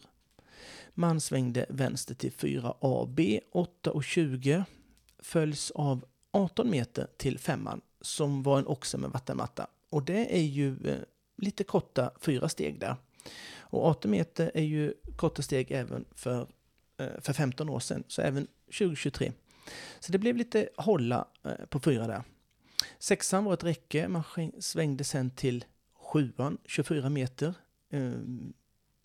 Man 0.94 1.22
svängde 1.22 1.66
vänster 1.70 2.16
till 2.16 2.32
4AB, 2.32 3.40
8 3.52 3.92
och 3.92 4.04
20 4.04 4.66
följs 5.20 5.72
av 5.72 6.06
18 6.32 6.70
meter 6.70 7.08
till 7.18 7.40
femman 7.40 7.82
som 8.02 8.44
var 8.44 8.60
en 8.60 8.68
oxe 8.68 8.98
med 8.98 9.10
vattenmatta. 9.10 9.68
Och 9.90 10.04
det 10.04 10.38
är 10.38 10.44
ju 10.44 10.88
eh, 10.88 10.98
lite 11.38 11.64
korta 11.64 12.12
fyra 12.22 12.50
steg 12.50 12.80
där. 12.80 12.96
Och 13.58 13.86
18 13.86 14.12
meter 14.12 14.52
är 14.54 14.64
ju 14.64 14.94
korta 15.16 15.42
steg 15.42 15.72
även 15.72 16.06
för, 16.16 16.48
eh, 16.98 17.22
för 17.22 17.34
15 17.34 17.70
år 17.70 17.80
sedan, 17.80 18.04
så 18.08 18.22
även 18.22 18.48
2023. 18.66 19.32
Så 20.00 20.12
det 20.12 20.18
blev 20.18 20.38
lite 20.38 20.70
hålla 20.78 21.28
eh, 21.44 21.66
på 21.70 21.80
fyra 21.80 22.08
där. 22.08 22.24
Sexan 23.00 23.44
var 23.44 23.54
ett 23.54 23.64
räcke, 23.64 24.08
man 24.08 24.24
svängde 24.60 25.04
sen 25.04 25.32
till 25.32 25.66
sjuan, 26.14 26.58
24 26.66 27.10
meter, 27.10 27.54
eh, 27.90 28.12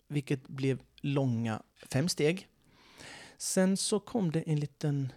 vilket 0.07 0.47
blev 0.47 0.81
långa 1.01 1.61
fem 1.91 2.09
steg. 2.09 2.47
Sen 3.37 3.77
så 3.77 3.99
kom 3.99 4.31
det 4.31 4.41
en 4.41 4.59
liten 4.59 5.13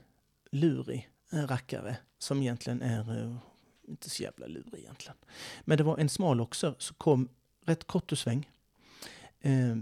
lurig 0.51 1.09
rackare 1.31 1.97
som 2.19 2.43
egentligen 2.43 2.83
är 2.83 3.19
eh, 3.19 3.37
inte 3.89 4.11
så 4.11 4.23
jävla 4.23 4.47
lurig 4.47 4.81
egentligen. 4.81 5.17
Men 5.65 5.79
det 5.79 5.85
var 5.85 5.99
en 5.99 6.09
smal 6.09 6.41
också 6.41 6.75
som 6.79 6.97
kom 6.97 7.29
rätt 7.65 7.85
kort 7.85 8.13
och 8.13 8.19
sväng. 8.19 8.51
Eh, 9.41 9.77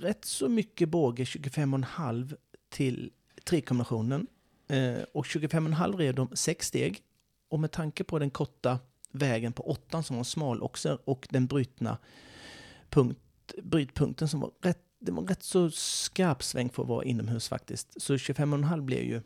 rätt 0.00 0.24
så 0.24 0.48
mycket 0.48 0.88
båge, 0.88 1.24
25,5 1.24 2.36
till 2.68 3.12
trekombinationen. 3.44 4.26
Eh, 4.68 5.02
och 5.14 5.24
25,5 5.24 5.96
red 5.96 6.14
de 6.14 6.36
sex 6.36 6.66
steg. 6.66 7.02
Och 7.48 7.60
med 7.60 7.70
tanke 7.70 8.04
på 8.04 8.18
den 8.18 8.30
korta 8.30 8.78
vägen 9.10 9.52
på 9.52 9.70
åttan 9.70 10.02
som 10.02 10.16
var 10.16 10.24
smal 10.24 10.62
också 10.62 10.98
och 11.04 11.26
den 11.30 11.46
brutna 11.46 11.98
punkt, 12.90 13.18
brytpunkten 13.62 14.28
som 14.28 14.40
var 14.40 14.50
rätt, 14.62 14.82
det 14.98 15.12
var 15.12 15.22
rätt 15.22 15.42
så 15.42 15.70
skarp 15.70 16.42
sväng 16.42 16.70
för 16.70 16.82
att 16.82 16.88
vara 16.88 17.04
inomhus 17.04 17.48
faktiskt. 17.48 18.02
Så 18.02 18.14
25,5 18.14 18.80
blev 18.80 19.02
ju 19.04 19.22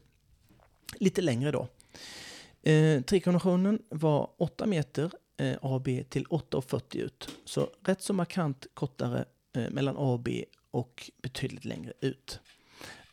lite 0.95 1.23
längre 1.23 1.51
då. 1.51 1.69
Eh, 2.71 3.03
Trekombinationen 3.03 3.83
var 3.89 4.31
8 4.37 4.67
meter 4.67 5.11
eh, 5.37 5.57
AB 5.63 5.85
till 5.85 6.25
8,40 6.25 6.97
ut. 6.97 7.29
Så 7.45 7.71
rätt 7.85 8.03
så 8.03 8.13
markant 8.13 8.67
kortare 8.75 9.25
eh, 9.53 9.71
mellan 9.71 9.97
AB 9.99 10.29
och 10.29 10.55
och 10.75 11.11
betydligt 11.23 11.65
längre 11.65 11.93
ut. 12.01 12.41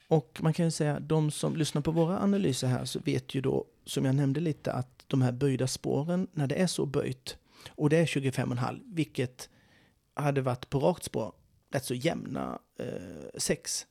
Och 0.07 0.39
man 0.41 0.53
kan 0.53 0.65
ju 0.65 0.71
säga, 0.71 0.99
de 0.99 1.31
som 1.31 1.55
lyssnar 1.55 1.81
på 1.81 1.91
våra 1.91 2.19
analyser 2.19 2.67
här 2.67 2.85
så 2.85 2.99
vet 2.99 3.35
ju 3.35 3.41
då, 3.41 3.65
som 3.85 4.05
jag 4.05 4.15
nämnde 4.15 4.39
lite, 4.39 4.71
att 4.71 5.00
de 5.11 5.21
här 5.21 5.31
böjda 5.31 5.67
spåren, 5.67 6.27
när 6.33 6.47
det 6.47 6.55
är 6.55 6.67
så 6.67 6.85
böjt, 6.85 7.37
Och 7.69 7.89
det 7.89 7.97
är 7.97 8.05
25,5 8.05 8.81
vilket 8.85 9.49
hade 10.13 10.41
varit 10.41 10.69
på 10.69 10.79
rakt 10.79 11.03
spår 11.03 11.33
rätt 11.71 11.85
så 11.85 11.93
jämna 11.93 12.59
eh, 12.79 13.39
sex. 13.39 13.87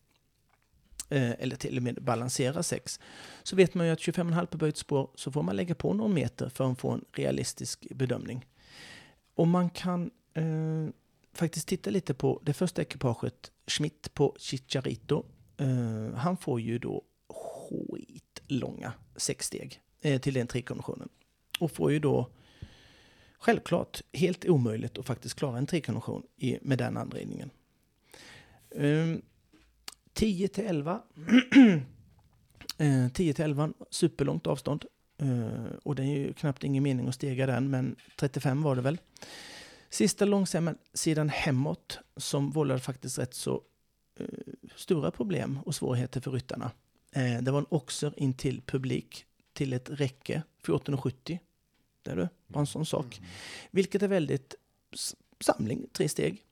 Eh, 1.08 1.30
eller 1.30 1.56
till 1.56 1.76
och 1.76 1.82
med 1.82 2.02
balansera 2.02 2.62
sex. 2.62 3.00
Så 3.42 3.56
vet 3.56 3.74
man 3.74 3.86
ju 3.86 3.92
att 3.92 3.98
25,5 3.98 4.46
på 4.46 4.58
böjt 4.58 4.76
spår 4.76 5.10
så 5.14 5.32
får 5.32 5.42
man 5.42 5.56
lägga 5.56 5.74
på 5.74 5.94
någon 5.94 6.14
meter 6.14 6.48
för 6.48 6.70
att 6.72 6.78
få 6.78 6.90
en 6.90 7.04
realistisk 7.12 7.86
bedömning. 7.90 8.46
Och 9.34 9.48
man 9.48 9.70
kan 9.70 10.10
eh, 10.34 10.88
faktiskt 11.32 11.68
titta 11.68 11.90
lite 11.90 12.14
på 12.14 12.40
det 12.44 12.52
första 12.52 12.82
ekipaget, 12.82 13.52
Schmidt 13.66 14.14
på 14.14 14.36
Chicharito. 14.38 15.24
Eh, 15.56 16.14
han 16.14 16.36
får 16.36 16.60
ju 16.60 16.78
då 16.78 17.02
skitlånga 17.28 18.92
sexsteg 19.16 19.72
steg. 19.72 19.82
Eh, 20.02 20.20
till 20.20 20.34
den 20.34 20.46
trikonventionen. 20.46 21.08
Och 21.58 21.70
får 21.70 21.92
ju 21.92 21.98
då 21.98 22.28
självklart 23.38 24.02
helt 24.12 24.44
omöjligt 24.44 24.98
att 24.98 25.06
faktiskt 25.06 25.34
klara 25.34 25.58
en 25.58 25.66
trikonvention 25.66 26.22
med 26.62 26.78
den 26.78 26.96
anledningen. 26.96 27.50
Um, 28.70 28.84
ehm, 28.84 29.22
10 30.12 30.48
till 30.48 30.66
11. 30.66 31.02
10 31.52 31.84
eh, 33.04 33.08
till 33.08 33.40
11, 33.40 33.72
superlångt 33.90 34.46
avstånd. 34.46 34.84
Uh, 35.22 35.72
och 35.82 35.94
det 35.94 36.02
är 36.02 36.06
ju 36.06 36.32
knappt 36.32 36.64
ingen 36.64 36.82
mening 36.82 37.08
att 37.08 37.14
stega 37.14 37.46
den, 37.46 37.70
men 37.70 37.96
35 38.16 38.62
var 38.62 38.76
det 38.76 38.82
väl. 38.82 38.98
Sista 39.90 40.24
långsidan 40.24 41.28
hemåt 41.28 41.98
som 42.16 42.50
vållade 42.50 42.80
faktiskt 42.80 43.18
rätt 43.18 43.34
så 43.34 43.62
uh, 44.20 44.26
stora 44.76 45.10
problem 45.10 45.58
och 45.66 45.74
svårigheter 45.74 46.20
för 46.20 46.30
ryttarna. 46.30 46.70
Uh, 47.16 47.42
det 47.42 47.50
var 47.50 47.58
en 47.58 47.66
oxer 47.68 48.14
in 48.16 48.34
till 48.34 48.62
publik 48.62 49.26
till 49.60 49.72
ett 49.72 49.90
räcke 49.90 50.42
14,70. 50.64 51.38
Där 52.02 52.16
du, 52.16 52.28
bara 52.46 52.60
en 52.60 52.66
sån 52.66 52.86
sak. 52.86 53.18
Mm. 53.18 53.30
Vilket 53.70 54.02
är 54.02 54.08
väldigt 54.08 54.54
samling, 55.40 55.86
tre 55.92 56.08
steg. 56.08 56.44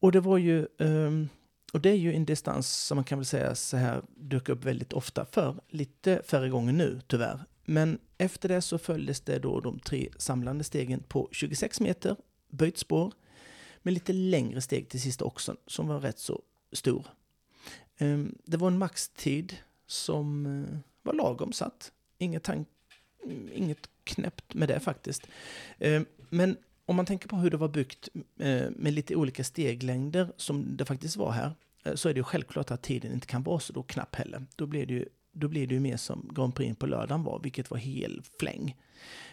Och 0.00 0.12
det 0.12 0.20
var 0.20 0.38
ju, 0.38 0.66
um, 0.78 1.28
och 1.72 1.80
det 1.80 1.90
är 1.90 1.94
ju 1.94 2.14
en 2.14 2.24
distans 2.24 2.68
som 2.68 2.96
man 2.96 3.04
kan 3.04 3.18
väl 3.18 3.26
säga 3.26 3.54
så 3.54 3.76
här 3.76 4.02
dök 4.16 4.48
upp 4.48 4.64
väldigt 4.64 4.92
ofta 4.92 5.24
för 5.24 5.60
lite 5.68 6.22
färre 6.24 6.48
gånger 6.48 6.72
nu 6.72 7.00
tyvärr. 7.06 7.40
Men 7.64 7.98
efter 8.18 8.48
det 8.48 8.62
så 8.62 8.78
följdes 8.78 9.20
det 9.20 9.38
då 9.38 9.60
de 9.60 9.78
tre 9.78 10.08
samlande 10.16 10.64
stegen 10.64 11.02
på 11.02 11.28
26 11.32 11.80
meter, 11.80 12.16
böjt 12.48 12.78
spår, 12.78 13.12
med 13.82 13.94
lite 13.94 14.12
längre 14.12 14.60
steg 14.60 14.88
till 14.88 15.00
sista 15.00 15.24
också, 15.24 15.56
som 15.66 15.88
var 15.88 16.00
rätt 16.00 16.18
så 16.18 16.42
stor. 16.72 17.06
Um, 18.00 18.38
det 18.44 18.56
var 18.56 18.68
en 18.68 18.78
maxtid 18.78 19.56
som 19.86 20.46
uh, 20.46 20.78
var 21.02 21.12
lagom 21.12 21.52
satt. 21.52 21.92
Inget, 22.18 22.42
tank, 22.42 22.68
inget 23.52 23.88
knäppt 24.04 24.54
med 24.54 24.68
det 24.68 24.80
faktiskt. 24.80 25.26
Eh, 25.78 26.02
men 26.30 26.56
om 26.86 26.96
man 26.96 27.06
tänker 27.06 27.28
på 27.28 27.36
hur 27.36 27.50
det 27.50 27.56
var 27.56 27.68
byggt 27.68 28.08
eh, 28.38 28.70
med 28.70 28.92
lite 28.92 29.16
olika 29.16 29.44
steglängder 29.44 30.32
som 30.36 30.76
det 30.76 30.84
faktiskt 30.84 31.16
var 31.16 31.30
här, 31.30 31.52
eh, 31.84 31.94
så 31.94 32.08
är 32.08 32.14
det 32.14 32.18
ju 32.18 32.24
självklart 32.24 32.70
att 32.70 32.82
tiden 32.82 33.12
inte 33.12 33.26
kan 33.26 33.42
vara 33.42 33.60
så 33.60 33.72
då 33.72 33.82
knapp 33.82 34.14
heller. 34.14 34.46
Då 34.56 34.66
blir 34.66 34.86
det 34.86 34.94
ju, 34.94 35.08
då 35.32 35.48
blir 35.48 35.66
det 35.66 35.74
ju 35.74 35.80
mer 35.80 35.96
som 35.96 36.30
Grand 36.32 36.54
Prix 36.54 36.78
på 36.78 36.86
lördagen 36.86 37.24
var, 37.24 37.40
vilket 37.42 37.70
var 37.70 37.78
hel 37.78 38.22
fläng. 38.40 38.76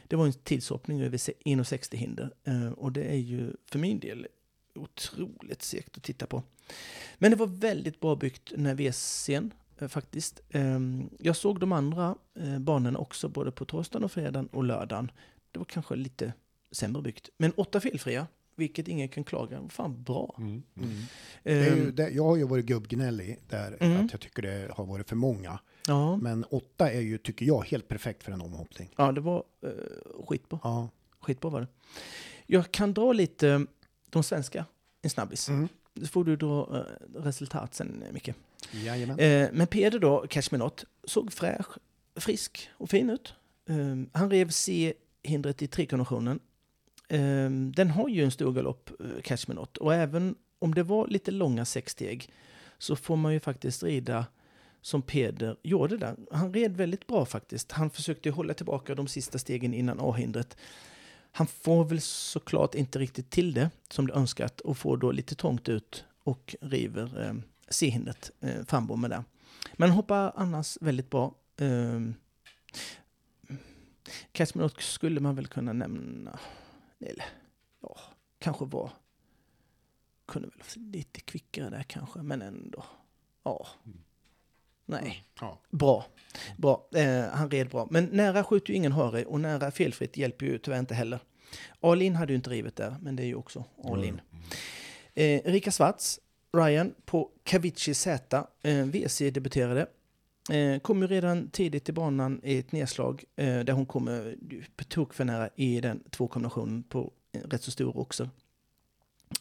Det 0.08 0.16
var 0.16 0.26
en 0.26 0.34
tidshoppning 0.34 1.02
över 1.02 1.18
1,60 1.18 1.96
hinder 1.96 2.34
och 2.80 2.92
det 2.92 3.04
är 3.04 3.18
ju 3.18 3.54
för 3.66 3.80
min 3.80 4.00
del 4.00 4.28
otroligt 4.76 5.62
segt 5.62 5.98
att 5.98 6.04
titta 6.04 6.26
på. 6.26 6.44
Men 7.18 7.32
det 7.32 7.38
var 7.38 7.48
väldigt 7.48 8.00
bra 8.00 8.16
byggt 8.16 8.54
när 8.56 8.76
VC'n 8.76 9.52
faktiskt. 9.88 10.42
Ehm, 10.50 11.10
jag 11.20 11.36
såg 11.36 11.60
de 11.60 11.72
andra 11.72 12.16
banorna 12.60 13.00
också, 13.00 13.30
både 13.30 13.52
på 13.52 13.66
torsdagen 13.66 14.04
och 14.04 14.12
fredagen 14.12 14.48
och 14.48 14.64
lördagen. 14.64 15.12
Det 15.52 15.60
var 15.60 15.66
kanske 15.66 15.96
lite 15.96 16.34
sämre 16.72 17.02
byggt. 17.02 17.30
Men 17.38 17.52
åtta 17.52 17.80
felfria, 17.80 18.28
vilket 18.56 18.88
ingen 18.88 19.10
kan 19.10 19.24
klaga. 19.24 19.62
Fan 19.70 20.04
bra. 20.04 20.36
Mm. 20.38 20.64
Mm. 20.76 20.98
Ju, 21.44 21.92
det, 21.92 22.10
jag 22.10 22.24
har 22.24 22.36
ju 22.36 22.44
varit 22.44 22.66
gubbgnällig 22.66 23.40
där, 23.50 23.78
mm. 23.80 24.06
att 24.06 24.12
jag 24.12 24.22
tycker 24.22 24.42
det 24.42 24.72
har 24.74 24.86
varit 24.86 25.10
för 25.10 25.16
många. 25.16 25.60
Ja. 25.88 26.18
Men 26.18 26.44
åtta 26.44 26.92
är 26.92 27.02
ju, 27.02 27.18
tycker 27.18 27.46
jag, 27.46 27.66
helt 27.66 27.88
perfekt 27.88 28.24
för 28.24 28.32
en 28.32 28.42
omhoppning. 28.42 28.90
Ja, 28.98 29.12
det 29.12 29.22
var 29.22 29.44
uh, 29.66 30.26
skitbra. 30.28 30.60
Ja. 30.64 30.90
Skitbra 31.20 31.50
var 31.50 31.62
det. 31.62 31.68
Jag 32.46 32.72
kan 32.72 32.94
dra 32.94 33.14
lite 33.14 33.66
de 34.10 34.24
svenska, 34.24 34.66
en 35.02 35.10
snabbis. 35.10 35.50
Så 36.02 36.08
får 36.08 36.24
du 36.24 36.36
dra 36.36 36.68
uh, 36.72 37.22
resultat 37.22 37.76
sen, 37.76 38.04
Micke. 38.12 38.34
Jajamän. 38.72 39.20
Uh, 39.20 39.50
men 39.54 39.68
Peder 39.68 40.00
då, 40.00 40.26
Cash 40.30 40.58
Not, 40.58 40.86
såg 41.04 41.34
fräsch, 41.34 41.78
frisk 42.16 42.70
och 42.78 42.90
fin 42.90 43.10
ut. 43.10 43.34
Uh, 43.70 44.04
han 44.14 44.30
rev 44.30 44.50
C-hindret 44.50 45.62
i 45.62 45.68
trikonventionen 45.68 46.40
Ehm, 47.14 47.72
den 47.72 47.90
har 47.90 48.10
ju 48.10 48.24
en 48.24 48.32
stor 48.32 48.54
galopp, 48.54 48.90
Catch 49.24 49.48
Me 49.48 49.56
Not. 49.56 49.78
Och 49.78 49.94
även 49.94 50.36
om 50.60 50.74
det 50.74 50.84
var 50.84 51.08
lite 51.08 51.32
långa 51.32 51.66
sexsteg 51.66 52.30
så 52.78 52.96
får 52.96 53.16
man 53.16 53.34
ju 53.34 53.40
faktiskt 53.40 53.84
rida 53.84 54.26
som 54.82 55.02
Peder 55.02 55.58
gjorde 55.64 55.98
där. 55.98 56.16
Han 56.32 56.54
red 56.54 56.78
väldigt 56.78 57.08
bra 57.08 57.26
faktiskt. 57.26 57.72
Han 57.72 57.90
försökte 57.90 58.30
hålla 58.30 58.54
tillbaka 58.54 58.96
de 58.96 59.08
sista 59.08 59.40
stegen 59.40 59.74
innan 59.74 60.00
A-hindret. 60.00 60.58
Han 61.36 61.48
får 61.48 61.86
väl 61.86 62.02
såklart 62.02 62.76
inte 62.76 63.00
riktigt 63.00 63.30
till 63.30 63.54
det 63.54 63.70
som 63.90 64.08
det 64.08 64.14
önskat 64.14 64.62
och 64.62 64.78
får 64.78 64.98
då 64.98 65.12
lite 65.12 65.36
trångt 65.36 65.70
ut 65.70 66.06
och 66.24 66.56
river 66.62 67.26
eh, 67.28 67.34
C-hindret, 67.70 68.32
eh, 68.40 68.66
frambommen 68.66 69.10
där. 69.10 69.24
Men 69.74 69.92
hoppar 69.92 70.34
annars 70.36 70.78
väldigt 70.82 71.10
bra. 71.10 71.36
Eh, 71.58 72.02
Catch 74.32 74.82
skulle 74.82 75.20
man 75.20 75.36
väl 75.36 75.48
kunna 75.48 75.74
nämna 75.74 76.40
eller 77.00 77.26
ja, 77.82 78.00
kanske 78.40 78.66
var, 78.66 78.92
kunde 80.26 80.48
väl 80.48 80.58
vara 80.58 80.86
lite 80.92 81.20
kvickare 81.22 81.70
där 81.70 81.84
kanske, 81.84 82.22
men 82.22 82.42
ändå, 82.42 82.86
ja. 83.44 83.68
Mm. 83.86 83.98
Nej, 85.02 85.24
ja. 85.42 85.60
bra. 85.70 86.06
bra. 86.58 86.88
Eh, 86.96 87.26
han 87.34 87.50
red 87.50 87.70
bra. 87.70 87.88
Men 87.92 88.06
nära 88.06 88.44
skjuter 88.44 88.70
ju 88.70 88.76
ingen 88.76 88.92
hare 88.92 89.26
och 89.26 89.40
nära 89.40 89.72
felfritt 89.72 90.18
hjälper 90.18 90.46
ju 90.46 90.58
tyvärr 90.58 90.80
inte 90.80 90.96
heller. 90.96 91.20
Alin 91.80 92.16
hade 92.16 92.34
ju 92.34 92.36
inte 92.36 92.50
rivit 92.50 92.76
där, 92.76 92.96
men 93.02 93.16
det 93.16 93.24
är 93.24 93.28
ju 93.28 93.36
också 93.36 93.64
Alin. 93.84 94.22
Mm. 95.16 95.46
Eh, 95.46 95.52
Rika 95.52 95.72
Svarts, 95.72 96.20
Ryan 96.58 96.94
på 97.06 97.30
Kavici 97.44 97.94
Z, 97.94 98.48
eh, 98.64 98.86
WC 98.86 99.20
debuterade. 99.20 99.88
Eh, 100.52 100.80
kom 100.80 101.02
ju 101.02 101.08
redan 101.08 101.50
tidigt 101.50 101.86
till 101.86 101.94
banan 101.94 102.42
i 102.44 102.58
ett 102.58 102.72
nedslag 102.72 103.24
eh, 103.36 103.60
där 103.60 103.74
hon 103.74 103.86
kommer 103.86 104.36
på 104.76 104.84
tok 104.84 105.14
för 105.14 105.26
nära 105.26 105.50
i 105.56 105.82
den 105.82 106.04
två 106.10 106.28
kombinationen 106.28 106.84
på 106.84 107.12
rätt 107.32 107.64
så 107.64 107.72
stor 107.72 107.98
också. 107.98 108.30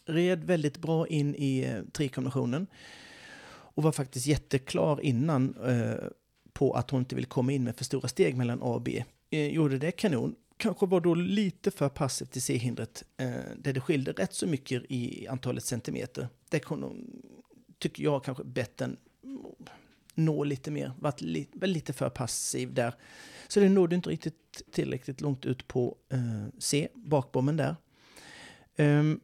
Red 0.05 0.43
väldigt 0.43 0.77
bra 0.77 1.07
in 1.07 1.35
i 1.35 1.63
eh, 1.63 1.83
trekombinationen 1.91 2.67
och 3.75 3.83
var 3.83 3.91
faktiskt 3.91 4.25
jätteklar 4.25 5.01
innan 5.01 5.55
eh, 5.65 6.07
på 6.53 6.73
att 6.73 6.89
hon 6.89 6.99
inte 6.99 7.15
vill 7.15 7.25
komma 7.25 7.51
in 7.51 7.63
med 7.63 7.75
för 7.75 7.85
stora 7.85 8.07
steg 8.07 8.37
mellan 8.37 8.61
A 8.61 8.65
och 8.65 8.81
B. 8.81 9.03
Eh, 9.29 9.47
gjorde 9.47 9.77
det 9.77 9.91
kanon. 9.91 10.35
Kanske 10.57 10.85
var 10.85 11.01
då 11.01 11.15
lite 11.15 11.71
för 11.71 11.89
passivt 11.89 12.31
till 12.31 12.41
C-hindret 12.41 13.03
eh, 13.17 13.31
där 13.57 13.73
det 13.73 13.81
skilde 13.81 14.11
rätt 14.11 14.33
så 14.33 14.47
mycket 14.47 14.83
i 14.89 15.27
antalet 15.27 15.65
centimeter. 15.65 16.27
Det 16.49 16.59
kunde 16.59 16.87
hon, 16.87 17.21
tycker 17.79 18.03
jag, 18.03 18.23
kanske 18.23 18.43
bättre 18.43 18.85
den 18.85 18.97
nå 20.15 20.43
lite 20.43 20.71
mer, 20.71 20.91
varit 20.99 21.21
li, 21.21 21.47
lite 21.61 21.93
för 21.93 22.09
passiv 22.09 22.73
där. 22.73 22.93
Så 23.47 23.59
det 23.59 23.69
nådde 23.69 23.95
inte 23.95 24.09
riktigt 24.09 24.61
tillräckligt 24.71 25.21
långt 25.21 25.45
ut 25.45 25.67
på 25.67 25.97
eh, 26.09 26.45
C, 26.59 26.87
bakbommen 26.93 27.57
där. 27.57 27.75
Ehm, 28.75 29.19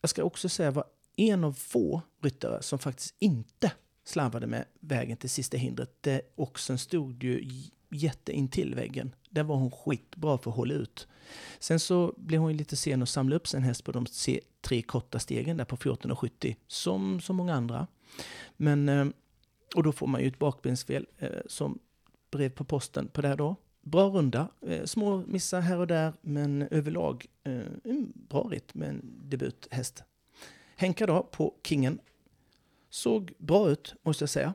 jag 0.00 0.10
ska 0.10 0.24
också 0.24 0.48
säga 0.48 0.70
var 0.70 0.84
en 1.16 1.44
av 1.44 1.52
få 1.52 2.02
ryttare 2.22 2.62
som 2.62 2.78
faktiskt 2.78 3.14
inte 3.18 3.72
slarvade 4.06 4.46
med 4.46 4.64
vägen 4.80 5.16
till 5.16 5.30
sista 5.30 5.56
hindret. 5.56 5.96
Det 6.00 6.20
oxen 6.34 6.78
stod 6.78 7.24
ju 7.24 7.50
jätteintill 7.90 8.74
väggen. 8.74 9.14
Där 9.30 9.42
var 9.42 9.56
hon 9.56 9.70
skitbra 9.70 10.38
för 10.38 10.50
att 10.50 10.56
hålla 10.56 10.74
ut. 10.74 11.08
Sen 11.58 11.80
så 11.80 12.14
blev 12.16 12.40
hon 12.40 12.56
lite 12.56 12.76
sen 12.76 13.02
att 13.02 13.08
samla 13.08 13.36
upp 13.36 13.48
sin 13.48 13.62
häst 13.62 13.84
på 13.84 13.92
de 13.92 14.06
tre 14.60 14.82
korta 14.82 15.18
stegen 15.18 15.56
där 15.56 15.64
på 15.64 15.76
14,70 15.76 16.56
som 16.66 17.20
så 17.20 17.32
många 17.32 17.54
andra. 17.54 17.86
Men 18.56 18.88
eh, 18.88 19.06
och 19.74 19.82
då 19.82 19.92
får 19.92 20.06
man 20.06 20.20
ju 20.20 20.28
ett 20.28 20.38
bakbensfel 20.38 21.06
eh, 21.18 21.30
som 21.46 21.78
brev 22.30 22.50
på 22.50 22.64
posten 22.64 23.08
på 23.08 23.22
det 23.22 23.28
här 23.28 23.36
då. 23.36 23.56
Bra 23.80 24.08
runda, 24.08 24.48
eh, 24.66 24.84
små 24.84 25.24
missar 25.26 25.60
här 25.60 25.78
och 25.78 25.86
där, 25.86 26.12
men 26.20 26.62
överlag 26.62 27.26
en 27.84 28.12
bra 28.14 28.42
ritt 28.42 28.74
med 28.74 28.88
en 28.88 29.00
debuthäst. 29.04 30.02
Henka 30.76 31.06
då 31.06 31.22
på 31.22 31.54
Kingen. 31.64 31.98
Såg 32.96 33.32
bra 33.38 33.70
ut, 33.70 33.94
måste 34.02 34.22
jag 34.22 34.30
säga. 34.30 34.54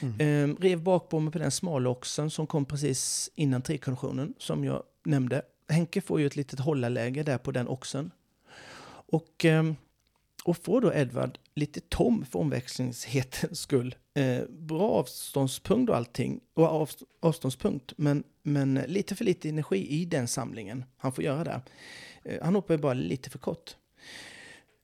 Mm. 0.00 0.50
Eh, 0.50 0.56
rev 0.60 0.82
bakbommen 0.82 1.32
på 1.32 1.38
den 1.38 1.50
smaloxen 1.50 2.30
som 2.30 2.46
kom 2.46 2.64
precis 2.64 3.30
innan 3.34 3.62
trikonditionen, 3.62 4.34
som 4.38 4.64
jag 4.64 4.82
nämnde. 5.04 5.42
Henke 5.68 6.00
får 6.00 6.20
ju 6.20 6.26
ett 6.26 6.36
litet 6.36 6.60
hållarläge 6.60 7.22
där 7.22 7.38
på 7.38 7.50
den 7.50 7.68
oxen. 7.68 8.10
Och 9.06 9.44
eh, 9.44 9.72
och 10.44 10.56
får 10.56 10.80
då 10.80 10.94
Edvard 10.94 11.38
lite 11.54 11.80
tom 11.80 12.24
för 12.24 12.38
omväxlingshetens 12.38 13.60
skull. 13.60 13.94
Eh, 14.14 14.42
bra 14.48 14.90
avståndspunkt 14.90 15.90
och 15.90 15.96
allting, 15.96 16.40
och 16.54 16.64
av, 16.64 16.90
avståndspunkt, 17.20 17.92
men, 17.96 18.24
men 18.42 18.74
lite 18.74 19.16
för 19.16 19.24
lite 19.24 19.48
energi 19.48 19.86
i 19.88 20.04
den 20.04 20.28
samlingen 20.28 20.84
han 20.96 21.12
får 21.12 21.24
göra 21.24 21.44
där. 21.44 21.60
Han 22.42 22.54
hoppar 22.54 22.74
ju 22.74 22.80
bara 22.80 22.94
lite 22.94 23.30
för 23.30 23.38
kort. 23.38 23.76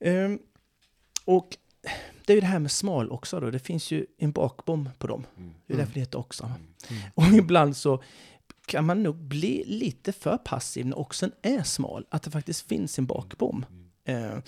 Ehm, 0.00 0.38
och 1.24 1.56
det 2.28 2.32
är 2.32 2.34
ju 2.34 2.40
det 2.40 2.46
här 2.46 2.58
med 2.58 2.70
smal 2.70 3.10
också 3.10 3.40
då. 3.40 3.50
Det 3.50 3.58
finns 3.58 3.90
ju 3.90 4.06
en 4.18 4.32
bakbom 4.32 4.88
på 4.98 5.06
dem. 5.06 5.26
Mm. 5.36 5.54
Det 5.66 5.72
är 5.74 5.78
därför 5.78 5.94
det 5.94 6.00
heter 6.00 6.18
också. 6.18 6.44
Mm. 6.90 7.02
Och 7.14 7.24
ibland 7.32 7.76
så 7.76 8.02
kan 8.66 8.84
man 8.86 9.02
nog 9.02 9.16
bli 9.16 9.64
lite 9.66 10.12
för 10.12 10.36
passiv 10.36 10.86
när 10.86 10.98
oxen 10.98 11.32
är 11.42 11.62
smal. 11.62 12.06
Att 12.10 12.22
det 12.22 12.30
faktiskt 12.30 12.68
finns 12.68 12.98
en 12.98 13.06
bakbom. 13.06 13.64
Eh, 14.04 14.38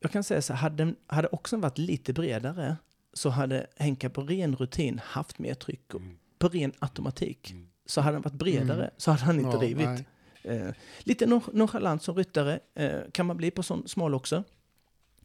jag 0.00 0.10
kan 0.12 0.24
säga 0.24 0.42
så 0.42 0.52
här, 0.52 0.60
hade, 0.60 0.76
den- 0.76 0.96
hade 1.06 1.28
oxen 1.28 1.60
varit 1.60 1.78
lite 1.78 2.12
bredare 2.12 2.76
så 3.12 3.28
hade 3.30 3.66
Henka 3.76 4.10
på 4.10 4.22
ren 4.22 4.56
rutin 4.56 5.00
haft 5.04 5.38
mer 5.38 5.54
tryck. 5.54 5.94
Och 5.94 6.00
på 6.38 6.48
ren 6.48 6.72
automatik. 6.78 7.54
Så 7.86 8.00
hade 8.00 8.14
den 8.14 8.22
varit 8.22 8.32
bredare 8.34 8.82
Mm. 8.82 8.90
så 8.96 9.10
hade 9.10 9.22
han 9.24 9.36
inte 9.40 9.56
Ja, 9.56 9.62
rivit. 9.62 10.04
Eh, 10.42 10.68
lite 10.98 11.26
non- 11.26 11.50
nonchalant 11.52 12.02
som 12.02 12.14
ryttare 12.16 12.60
eh, 12.74 12.98
kan 13.12 13.26
man 13.26 13.36
bli 13.36 13.50
på 13.50 13.62
sån 13.62 13.88
smal 13.88 14.14
också. 14.14 14.44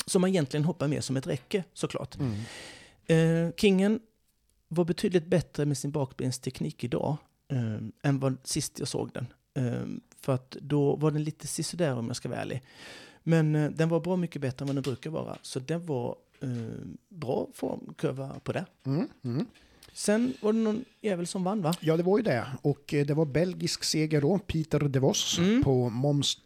Som 0.05 0.21
man 0.21 0.29
egentligen 0.29 0.63
hoppar 0.65 0.87
mer 0.87 1.01
som 1.01 1.17
ett 1.17 1.27
räcke 1.27 1.63
såklart. 1.73 2.17
Mm. 2.19 2.35
Eh, 3.47 3.53
Kingen 3.57 3.99
var 4.67 4.85
betydligt 4.85 5.25
bättre 5.25 5.65
med 5.65 5.77
sin 5.77 5.91
bakbensteknik 5.91 6.83
idag 6.83 7.17
eh, 7.51 8.07
än 8.09 8.19
vad 8.19 8.37
sist 8.43 8.79
jag 8.79 8.87
såg 8.87 9.11
den. 9.13 9.27
Eh, 9.53 9.85
för 10.21 10.33
att 10.33 10.51
då 10.51 10.95
var 10.95 11.11
den 11.11 11.23
lite 11.23 11.47
sisådär 11.47 11.95
om 11.95 12.07
jag 12.07 12.15
ska 12.15 12.29
vara 12.29 12.39
ärlig. 12.39 12.61
Men 13.23 13.55
eh, 13.55 13.69
den 13.71 13.89
var 13.89 13.99
bra 13.99 14.15
mycket 14.15 14.41
bättre 14.41 14.63
än 14.63 14.67
vad 14.67 14.75
den 14.75 14.81
brukar 14.83 15.09
vara. 15.09 15.37
Så 15.41 15.59
den 15.59 15.85
var 15.85 16.15
eh, 16.41 16.49
bra 17.09 17.47
formkurva 17.53 18.39
på 18.43 18.51
det. 18.51 18.65
Mm. 18.85 19.07
Mm. 19.23 19.45
Sen 19.93 20.33
var 20.41 20.53
det 20.53 20.59
någon 20.59 20.85
jävel 21.01 21.27
som 21.27 21.43
vann 21.43 21.61
va? 21.61 21.73
Ja, 21.79 21.97
det 21.97 22.03
var 22.03 22.17
ju 22.17 22.23
det. 22.23 22.47
Och 22.61 22.93
eh, 22.93 23.05
det 23.05 23.13
var 23.13 23.25
belgisk 23.25 23.83
seger 23.83 24.21
då, 24.21 24.37
Peter 24.39 24.79
de 24.79 24.99
Vos 24.99 25.37
Mm. 25.37 25.63
på 25.63 25.89
Moms 25.89 26.37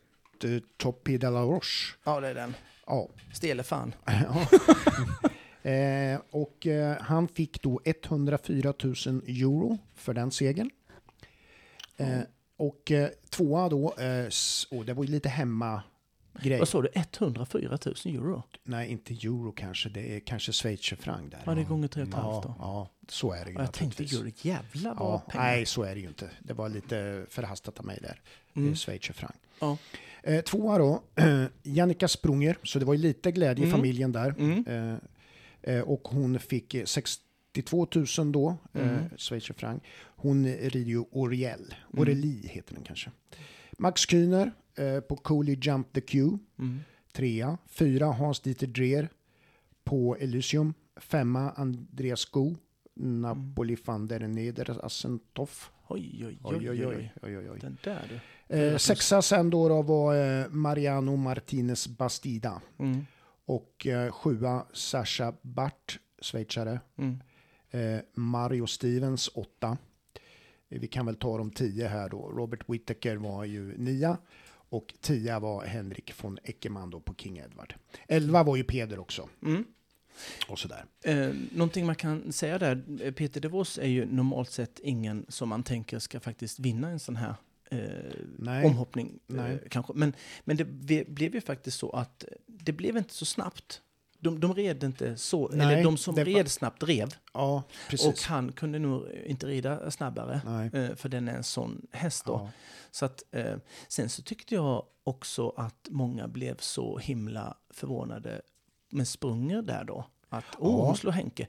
Topi 0.78 1.18
de 1.18 1.34
la 1.34 1.41
Roche. 1.41 1.95
Ja, 2.03 2.20
det 2.20 2.28
är 2.28 2.36
den. 2.36 2.53
Ja. 2.88 3.10
Stele 3.34 3.64
fan. 3.64 3.94
Eh, 5.62 6.20
och 6.32 6.68
eh, 6.68 6.98
han 7.02 7.28
fick 7.28 7.62
då 7.62 7.82
104 7.86 8.74
000 8.84 8.94
euro 9.28 9.78
för 9.96 10.14
den 10.14 10.32
segern. 10.32 10.70
Eh, 11.98 12.20
och 12.58 12.92
eh, 12.92 13.10
tvåa 13.30 13.70
då, 13.70 13.94
eh, 13.94 14.30
och 14.72 14.86
det 14.86 14.94
var 14.94 15.04
ju 15.04 15.10
lite 15.10 15.30
hemma 15.30 15.84
grej. 16.44 16.60
Vad 16.60 16.68
sa 16.68 16.82
du? 16.82 16.90
104 16.94 17.78
000 18.06 18.16
euro? 18.16 18.44
Nej, 18.64 18.90
inte 18.92 19.14
euro 19.14 19.52
kanske, 19.52 19.90
det 19.90 20.16
är 20.16 20.20
kanske 20.20 20.52
schweizerfranc 20.52 21.32
där. 21.32 21.42
Ja, 21.46 21.56
det 21.56 21.62
är 21.62 21.66
gånger 21.66 21.88
tre 21.88 22.02
och 22.04 22.08
ett 22.08 22.14
halvt 22.14 22.36
ja, 22.36 22.42
då. 22.48 22.56
ja, 22.60 22.90
så 23.08 23.32
är 23.34 23.46
det 23.46 23.52
ju 23.52 23.56
Ja, 23.58 23.62
jag 23.64 23.74
tänkte, 23.74 24.04
gud 24.04 24.34
jävlar 24.42 24.96
vad 24.96 25.14
Ja, 25.14 25.20
pengar. 25.30 25.44
nej, 25.46 25.66
så 25.66 25.84
är 25.84 25.96
det 25.96 26.02
ju 26.02 26.08
inte. 26.08 26.30
Det 26.40 26.54
var 26.54 26.70
lite 26.70 27.26
förhastat 27.30 27.80
av 27.80 27.86
mig 27.86 28.00
där. 28.02 28.22
Mm. 28.54 28.66
Mm. 28.68 28.76
Schweizerfranc. 28.76 29.36
Ja. 29.60 29.78
Eh, 30.24 30.42
tvåa 30.42 30.78
då, 30.78 31.04
Jannica 31.64 32.08
Sprunger, 32.08 32.58
så 32.64 32.80
det 32.80 32.86
var 32.86 32.94
ju 32.94 33.00
lite 33.00 33.32
glädje 33.32 33.66
i 33.66 33.68
Mm. 33.68 33.78
familjen 33.78 34.12
där. 34.12 34.36
Mm. 34.38 34.66
Eh, 34.68 35.76
eh, 35.76 35.82
och 35.82 36.08
hon 36.08 36.40
fick 36.40 36.74
eh, 36.74 36.86
62 36.86 37.88
000 38.18 38.32
då, 38.32 38.58
eh, 38.74 38.82
Mm. 38.90 39.10
schweizerfranc. 39.18 39.84
Hon 40.16 40.46
rider 40.48 40.80
ju 40.92 41.04
Oriel, 41.12 41.60
Mm. 41.94 42.02
Oreli 42.02 42.48
heter 42.48 42.74
den 42.76 42.84
kanske. 42.84 43.12
Max 43.80 44.06
Kühner 44.06 44.52
eh, 44.78 45.00
på 45.00 45.16
Cooley 45.16 45.58
Jump 45.62 45.94
the 45.94 46.02
Q, 46.02 46.38
Mm. 46.60 46.80
trea. 47.14 47.58
Fyra 47.68 48.06
Hans-Dieter 48.06 48.68
Dreer 48.68 49.10
på 49.84 50.16
Elysium. 50.20 50.74
Femma 50.98 51.52
Andreas 51.52 52.20
Sko, 52.20 52.56
Napoli 52.96 53.78
van 53.86 54.08
der 54.08 54.20
Neder 54.28 54.86
Assentoff. 54.86 55.72
Oj, 55.90 56.26
oj, 56.26 56.40
Oj, 56.44 56.70
oj, 56.70 56.86
oj. 56.86 57.12
oj, 57.24 57.50
oj. 57.50 57.60
Den 57.60 57.78
där. 57.84 58.22
Eh, 58.48 58.78
sexa 58.78 59.22
sen 59.22 59.50
då, 59.50 59.70
då 59.70 59.82
var 59.82 60.16
eh, 60.16 60.50
Mariano 60.50 61.16
Martinez 61.16 61.88
Bastida. 61.88 62.62
Mm. 62.80 63.06
Och 63.46 63.88
eh, 63.88 64.12
sjua 64.12 64.66
Sasha 64.74 65.34
Bart, 65.42 66.00
schweizare. 66.22 66.80
Mm. 66.98 67.20
Eh, 67.72 68.00
Mario 68.14 68.66
Stevens, 68.68 69.30
åtta. 69.34 69.78
Eh, 70.70 70.80
vi 70.80 70.88
kan 70.88 71.06
väl 71.06 71.16
ta 71.16 71.38
de 71.38 71.52
tio 71.52 71.88
här 71.88 72.10
då. 72.10 72.18
Robert 72.30 72.64
Whittaker 72.70 73.16
var 73.16 73.46
ju 73.46 73.78
nia. 73.78 74.18
Och 74.70 74.93
tia 75.01 75.39
var 75.39 75.65
Henrik 75.65 76.24
von 76.24 76.39
Eckermann 76.43 76.89
då 76.89 76.99
på 76.99 77.15
King 77.15 77.38
Edward. 77.38 77.76
Elva 78.07 78.43
var 78.43 78.55
ju 78.55 78.63
Peder 78.63 78.99
också. 78.99 79.30
Mm. 79.43 79.65
Och 80.47 80.59
sådär. 80.59 80.86
Eh, 81.03 81.30
någonting 81.51 81.86
man 81.86 81.95
kan 81.95 82.32
säga 82.32 82.59
där, 82.59 82.84
eh, 83.01 83.13
Peter 83.13 83.41
de 83.41 83.47
Vos 83.47 83.78
är 83.78 83.88
ju 83.88 84.05
normalt 84.05 84.51
sett 84.51 84.80
ingen 84.80 85.26
som 85.30 85.49
man 85.49 85.63
tänker 85.63 85.99
ska 85.99 86.20
faktiskt 86.20 86.59
vinna 86.59 86.89
en 86.89 86.99
sån 86.99 87.15
här 87.15 87.36
eh, 87.72 87.80
Nej. 88.38 88.65
omhoppning. 88.65 89.20
Nej. 89.28 89.51
Eh, 89.51 89.59
kanske. 89.70 89.93
Men, 89.95 90.13
men 90.43 90.57
det 90.57 91.07
blev 91.07 91.36
ju 91.36 91.41
faktiskt 91.41 91.80
så 91.80 91.89
att 91.89 92.26
det 92.45 92.72
blev 92.72 92.97
inte 92.97 93.13
så 93.13 93.26
snabbt. 93.26 93.82
De, 94.20 94.39
de 94.39 94.53
red 94.53 94.84
inte 94.84 95.18
så, 95.18 95.49
Nej, 95.53 95.74
eller 95.74 95.84
de 95.84 95.97
som 95.97 96.15
var- 96.15 96.26
red 96.26 96.51
snabbt 96.51 96.84
rev. 96.84 97.13
Ja, 97.34 97.63
Och 98.07 98.20
han 98.28 98.51
kunde 98.51 98.80
nog 98.80 99.07
inte 99.26 99.47
rida 99.47 99.91
snabbare. 99.91 100.41
Nej. 100.45 100.70
eh, 100.74 100.95
För 100.95 101.09
den 101.09 101.28
är 101.28 101.34
en 101.36 101.43
sån 101.43 101.88
häst 101.91 102.26
då. 102.26 102.32
Ja. 102.34 102.51
Så 102.91 103.05
att, 103.05 103.24
eh, 103.32 103.55
sen 103.88 104.09
så 104.09 104.22
tyckte 104.22 104.55
jag 104.55 104.86
också 105.03 105.49
att 105.49 105.88
många 105.89 106.28
blev 106.28 106.57
så 106.57 106.97
himla 106.97 107.57
förvånade 107.70 108.41
med 108.89 109.07
Sprunger 109.07 109.61
där 109.61 109.84
då. 109.84 110.05
Att 110.30 110.45
åh, 110.57 110.80
Ja. 110.80 110.86
hon 110.86 110.95
slår 110.97 111.11
Henke. 111.11 111.47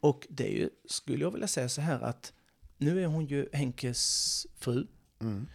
Och 0.00 0.26
det 0.30 0.46
är 0.48 0.56
ju, 0.58 0.70
skulle 0.88 1.24
jag 1.24 1.30
vilja 1.30 1.48
säga 1.48 1.68
så 1.68 1.80
här 1.80 2.00
att 2.00 2.32
nu 2.78 3.02
är 3.02 3.06
hon 3.06 3.26
ju 3.26 3.48
Henkes 3.52 4.46
fru. 4.58 4.86
Mm. 5.20 5.46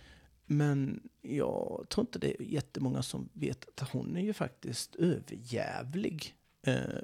Men 0.45 1.09
jag 1.22 1.86
tror 1.89 2.03
inte 2.03 2.20
det 2.20 2.41
är 2.41 2.45
jättemånga 2.45 3.03
som 3.03 3.30
vet 3.34 3.82
att 3.82 3.89
hon 3.89 4.18
är 4.18 4.22
ju 4.22 4.34
faktiskt 4.34 4.95
överjävlig 4.95 6.36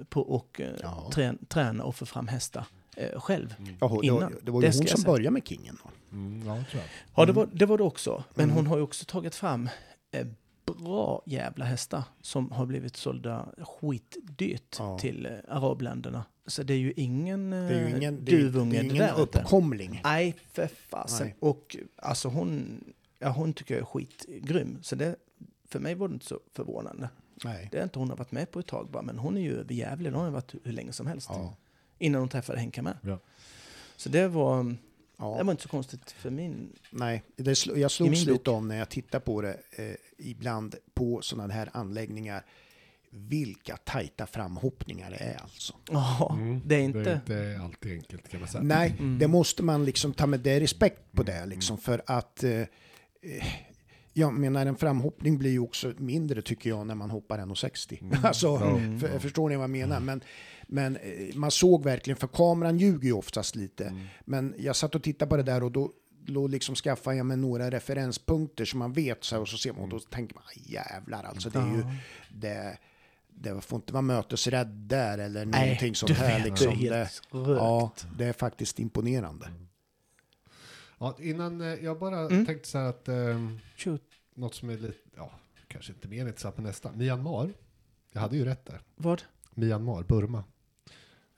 på 0.09 0.35
att 0.35 0.59
eh, 0.59 0.67
Ja. 0.81 1.09
trä, 1.13 1.33
träna 1.47 1.83
och 1.83 1.95
få 1.95 2.05
fram 2.05 2.27
hästar 2.27 2.65
eh, 2.97 3.19
själv. 3.19 3.55
Jaha, 3.79 3.99
det, 4.01 4.07
Innan. 4.07 4.19
var, 4.21 4.33
det 4.43 4.51
var 4.51 4.61
ju 4.61 4.67
Det 4.67 4.77
hon 4.77 4.87
som 4.87 4.97
säga. 4.97 5.05
började 5.11 5.31
med 5.31 5.47
Kingen. 5.47 5.77
Då. 5.83 5.89
Mm, 6.17 6.47
ja, 6.47 6.63
tror 6.71 6.81
jag. 6.81 6.89
Ja, 7.15 7.25
det 7.25 7.31
var 7.33 7.49
det, 7.53 7.65
var 7.65 7.77
det 7.77 7.83
också. 7.83 8.23
Men 8.35 8.43
Mm. 8.43 8.55
hon 8.55 8.67
har 8.67 8.77
ju 8.77 8.83
också 8.83 9.05
tagit 9.05 9.35
fram 9.35 9.69
eh, 10.11 10.27
bra 10.65 11.21
jävla 11.25 11.65
hästar 11.65 12.03
som 12.21 12.51
har 12.51 12.65
blivit 12.65 12.95
sålda 12.97 13.49
skitdyrt 13.57 14.75
Ja. 14.79 14.99
till 14.99 15.25
eh, 15.25 15.31
arabländerna. 15.55 16.25
Så 16.45 16.63
det 16.63 16.73
är 16.73 16.77
ju 16.77 16.93
ingen, 16.95 17.53
eh, 17.53 17.59
Det 17.69 17.75
är 17.75 17.89
ju 17.89 17.97
ingen, 17.97 18.25
det 18.25 18.31
är, 18.31 18.37
det 18.37 18.41
duvunge 18.43 18.75
är 18.77 18.79
det 18.79 18.85
ingen 18.85 18.97
där 18.97 19.21
inte. 19.21 19.39
uppkomling. 19.39 20.01
Nej, 20.03 20.35
för 20.53 20.67
fasen. 20.67 21.27
Nej. 21.27 21.35
Och 21.39 21.77
alltså 21.95 22.27
hon, 22.29 22.83
ja, 23.19 23.29
hon 23.29 23.53
tycker 23.53 23.73
jag 23.73 23.81
är 23.81 23.85
skitgrym. 23.85 24.79
Så 24.81 24.95
det, 24.95 25.15
för 25.69 25.79
mig 25.79 25.95
var 25.95 26.07
det 26.07 26.13
inte 26.13 26.25
så 26.25 26.39
förvånande. 26.53 27.09
Nej. 27.43 27.67
Det 27.71 27.77
är 27.79 27.83
inte 27.83 27.99
hon 27.99 28.09
har 28.09 28.17
varit 28.17 28.31
med 28.31 28.51
på 28.51 28.59
ett 28.59 28.67
tag 28.67 28.89
bara, 28.91 29.03
men 29.03 29.17
hon 29.19 29.37
är 29.37 29.41
ju 29.41 29.59
överjävlig. 29.59 30.11
Hon 30.11 30.23
har 30.23 30.31
varit 30.31 30.55
hur 30.63 30.71
länge 30.71 30.91
som 30.93 31.07
helst. 31.07 31.27
Ja. 31.31 31.55
Innan 31.99 32.19
hon 32.21 32.29
träffade 32.29 32.59
Henka 32.59 32.81
med. 32.81 32.97
Ja. 33.01 33.19
Så 33.95 34.09
det 34.09 34.27
var, 34.27 34.63
det 34.63 34.75
Ja. 35.17 35.43
var 35.43 35.51
inte 35.51 35.63
så 35.63 35.69
konstigt 35.69 36.11
för 36.11 36.29
min... 36.29 36.73
Nej, 36.89 37.23
det 37.35 37.53
sl- 37.53 37.77
jag 37.77 37.91
slogs 37.91 38.25
lite 38.25 38.49
om 38.49 38.67
när 38.67 38.77
jag 38.77 38.89
tittar 38.89 39.19
på 39.19 39.41
det 39.41 39.57
eh, 39.71 39.95
ibland 40.17 40.75
på 40.93 41.21
sådana 41.21 41.53
här 41.53 41.69
anläggningar. 41.73 42.45
Vilka 43.09 43.77
tajta 43.77 44.25
framhoppningar 44.27 45.09
det 45.11 45.17
är 45.17 45.37
alltså. 45.41 45.73
Ja, 45.91 46.35
Mm, 46.39 46.61
det 46.65 46.75
är 46.75 46.79
inte... 46.79 47.21
Det 47.25 47.33
är 47.35 47.51
inte 47.53 47.63
alltid 47.63 47.91
enkelt 47.93 48.29
kan 48.29 48.39
man 48.39 48.49
säga. 48.49 48.63
Nej, 48.63 48.95
Mm. 48.99 49.19
det 49.19 49.27
måste 49.27 49.63
man 49.63 49.85
liksom 49.85 50.13
ta 50.13 50.25
med 50.27 50.39
det 50.39 50.59
respekt 50.59 51.01
på 51.11 51.23
det 51.23 51.45
liksom 51.45 51.77
för 51.77 52.01
att 52.05 52.43
eh, 52.43 52.51
eh, 52.51 52.65
jag 54.17 54.33
menar 54.33 54.65
en 54.65 54.75
framhoppning 54.75 55.37
blir 55.37 55.51
ju 55.51 55.59
också 55.59 55.93
mindre 55.97 56.41
tycker 56.41 56.69
jag 56.69 56.87
när 56.87 56.95
man 56.95 57.09
hoppar 57.11 57.39
1,60. 57.39 58.25
alltså, 58.25 58.55
Mm. 58.55 58.99
för, 58.99 59.19
förstår 59.19 59.49
ni 59.49 59.55
vad 59.55 59.63
jag 59.63 59.69
menar? 59.69 59.99
Men, 59.99 60.21
men 60.67 60.95
eh, 60.95 61.35
man 61.35 61.51
såg 61.51 61.83
verkligen, 61.83 62.17
för 62.17 62.27
kameran 62.27 62.77
ljuger 62.77 63.07
ju 63.07 63.13
oftast 63.13 63.55
lite. 63.55 63.93
Men 64.25 64.53
jag 64.57 64.75
satt 64.75 64.95
och 64.95 65.03
tittade 65.03 65.29
på 65.29 65.37
det 65.37 65.43
där 65.43 65.63
och 65.63 65.71
då 65.71 65.91
då 66.29 66.47
liksom 66.47 66.75
skaffar 66.75 67.13
jag 67.13 67.25
mig 67.25 67.37
några 67.37 67.71
referenspunkter 67.71 68.65
som 68.65 68.79
man 68.79 68.93
vet 68.93 69.23
så 69.23 69.35
här, 69.35 69.41
och 69.41 69.47
så 69.47 69.57
ser 69.57 69.73
man 69.73 69.81
och 69.83 69.89
då 69.89 69.99
tänker 69.99 70.35
man 70.35 70.43
"Aj, 70.47 70.61
jävlar 70.73 71.23
alltså 71.23 71.49
det 71.49 71.59
är 71.59 71.65
ju 71.75 71.83
det, 72.29 72.77
det 73.29 73.61
får 73.61 73.75
inte 73.77 73.93
vara 73.93 74.01
mötesrädd 74.01 74.67
där 74.67 75.17
eller 75.17 75.45
Nej, 75.45 75.61
någonting 75.65 75.95
sånt 75.95 76.11
här 76.11 76.37
vet, 76.39 76.47
liksom. 76.49 76.79
Det, 76.79 77.09
ja, 77.31 77.91
det 78.17 78.25
är 78.25 78.33
faktiskt 78.33 78.79
imponerande. 78.79 79.47
Ja, 80.99 81.17
innan 81.19 81.61
eh, 81.61 81.67
jag 81.67 81.99
bara 81.99 82.19
Mm. 82.19 82.45
tänkte 82.45 82.69
så 82.69 82.77
här 82.77 82.85
att 82.89 83.07
eh, 83.07 83.15
Shoot. 83.77 84.01
Något 84.37 84.55
som 84.55 84.69
är 84.69 84.77
lite, 84.77 84.93
ja, 85.15 85.31
kanske 85.67 85.93
inte 85.93 86.07
mer 86.07 86.25
intressant 86.27 86.57
men 86.57 86.65
nästan. 86.65 86.97
Myanmar. 86.97 87.53
Jag 88.11 88.21
hade 88.21 88.37
ju 88.37 88.45
rätt 88.45 88.65
där. 88.65 88.81
Vad? 88.95 89.21
Myanmar, 89.53 90.03
Burma. 90.03 90.43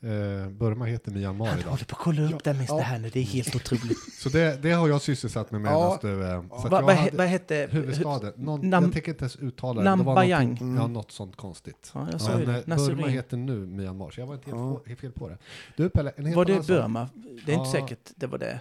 Eh, 0.01 0.49
Burma 0.49 0.85
heter 0.85 1.11
Myanmar 1.11 1.47
Jag 1.47 1.59
idag. 1.59 1.69
håller 1.69 1.85
på 1.85 1.95
att 1.95 2.01
kolla 2.01 2.35
upp 2.35 2.43
det 2.43 2.53
mest 2.53 2.69
Ja. 2.69 2.75
det 2.75 2.81
här 2.81 2.99
nu. 2.99 3.09
Det 3.09 3.19
är 3.19 3.23
helt 3.23 3.55
otroligt. 3.55 3.97
Så 4.19 4.29
det, 4.29 4.61
det 4.61 4.71
har 4.71 4.87
jag 4.87 5.01
sysselsatt 5.01 5.51
mig 5.51 5.61
med 5.61 5.71
Ja. 5.71 5.99
medan 6.03 6.19
du... 6.19 6.25
Eh, 6.27 6.41
så 6.49 6.55
att 6.55 6.71
Vad 6.71 6.83
he- 6.95 7.17
vad 7.17 7.27
hette... 7.27 7.67
huvudstaden. 7.71 8.33
Någon, 8.35 8.61
Nam- 8.73 8.83
jag 8.83 8.93
tänker 8.93 9.11
inte 9.11 9.21
ens 9.23 9.35
uttala 9.35 9.81
det. 9.81 9.85
det. 9.85 9.89
var 9.89 9.97
Nambayang. 10.05 10.43
någonting- 10.43 10.75
Ja, 10.75 10.87
något 10.87 11.11
sånt 11.11 11.35
konstigt. 11.35 11.91
Ja, 11.93 12.07
jag 12.11 12.21
sa 12.21 12.29
Men 12.31 12.39
ju 12.39 12.45
det. 12.45 12.63
Burma 12.75 13.07
heter 13.07 13.37
nu 13.37 13.65
Myanmar, 13.65 14.09
så 14.11 14.19
jag 14.21 14.27
var 14.27 14.33
inte 14.33 14.49
helt, 14.49 14.59
Ja. 14.61 14.75
på, 14.75 14.81
helt 14.89 14.99
fel 14.99 15.11
på 15.11 15.29
det. 15.29 15.37
Du 15.77 15.89
Pelle, 15.89 16.11
en 16.15 16.25
helt 16.25 16.35
Var 16.37 16.45
det. 16.45 16.67
Burma? 16.67 17.09
Det 17.45 17.51
är 17.51 17.55
inte 17.57 17.69
Ja. 17.69 17.71
säkert 17.71 18.11
det 18.15 18.27
var 18.27 18.37
det. 18.37 18.59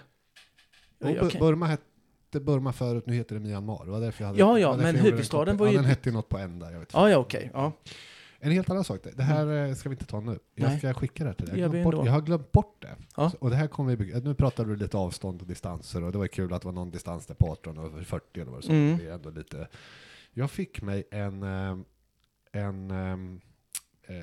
Jo, 0.99 1.09
Jag 1.09 1.31
kan- 1.31 1.39
Burma 1.39 1.65
het, 1.67 1.81
hette 2.29 2.39
Burma 2.45 2.73
förut, 2.73 3.03
nu 3.07 3.13
heter 3.13 3.35
det 3.35 3.41
Myanmar. 3.41 3.85
Det 3.85 3.91
var 3.91 3.99
därför 4.01 4.23
jag 4.23 4.27
hade, 4.27 4.39
Ja, 4.39 4.59
ja, 4.59 4.77
men 4.77 4.95
huvudstaden 4.95 5.45
den 5.47 5.57
var 5.57 5.65
ja, 5.65 5.71
ju- 5.71 5.77
den 5.77 5.85
hette 5.85 6.09
ju 6.09 6.13
något 6.13 6.29
på 6.29 6.37
en 6.37 6.59
där, 6.59 6.71
jag 6.71 6.79
vet 6.79 6.93
Ja, 6.93 7.09
ja, 7.09 7.17
okej. 7.17 7.51
Ja. 7.53 7.71
En 8.41 8.51
helt 8.51 8.69
annan 8.69 8.83
sak, 8.83 8.99
det 9.15 9.23
här 9.23 9.67
eh, 9.67 9.73
ska 9.75 9.89
vi 9.89 9.93
inte 9.93 10.05
ta 10.05 10.19
nu. 10.19 10.39
Jag 10.55 10.69
Nej. 10.69 10.77
ska 10.77 10.93
skicka 10.93 11.23
det 11.23 11.29
här 11.29 11.35
till 11.35 11.45
dig. 11.45 11.59
Jag, 11.59 11.83
bort, 11.83 12.05
jag 12.05 12.11
har 12.11 12.21
glömt 12.21 12.51
bort 12.51 12.75
det. 12.81 12.95
Ja. 13.17 13.29
Så- 13.29 13.37
Och 13.37 13.49
det 13.49 13.55
här 13.55 13.67
kommer 13.67 13.95
vi. 13.95 14.21
Nu 14.21 14.33
pratar 14.35 14.65
du 14.65 14.75
lite 14.75 14.97
avstånd 14.97 15.41
och 15.41 15.47
distanser 15.47 16.03
och 16.03 16.11
det 16.11 16.17
var 16.17 16.27
kul 16.27 16.53
att 16.53 16.61
det 16.61 16.65
var 16.67 16.73
någon 16.73 16.91
distans 16.91 17.25
där 17.25 17.35
på 17.35 17.51
18 17.51 17.77
och 17.77 18.03
40 18.05 18.41
eller 18.41 18.51
vad 18.51 18.59
det 18.61 18.65
så. 18.65 18.71
Mm. 18.71 18.97
Det 18.97 19.07
är 19.07 19.13
ändå 19.13 19.29
lite. 19.29 19.67
Jag 20.33 20.51
fick 20.51 20.81
mig 20.81 21.03
en, 21.11 21.43
eh, 21.43 21.77
en 22.51 22.91
ehm, 22.91 23.41
eh, 24.07 24.15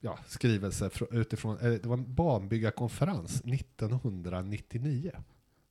ja, 0.00 0.18
skrivelse 0.26 0.88
fr- 0.88 1.14
utifrån, 1.14 1.58
eh, 1.58 1.70
det 1.70 1.86
var 1.86 1.96
en 1.96 2.14
barnbyggarkonferens 2.14 3.42
1999. 3.44 5.12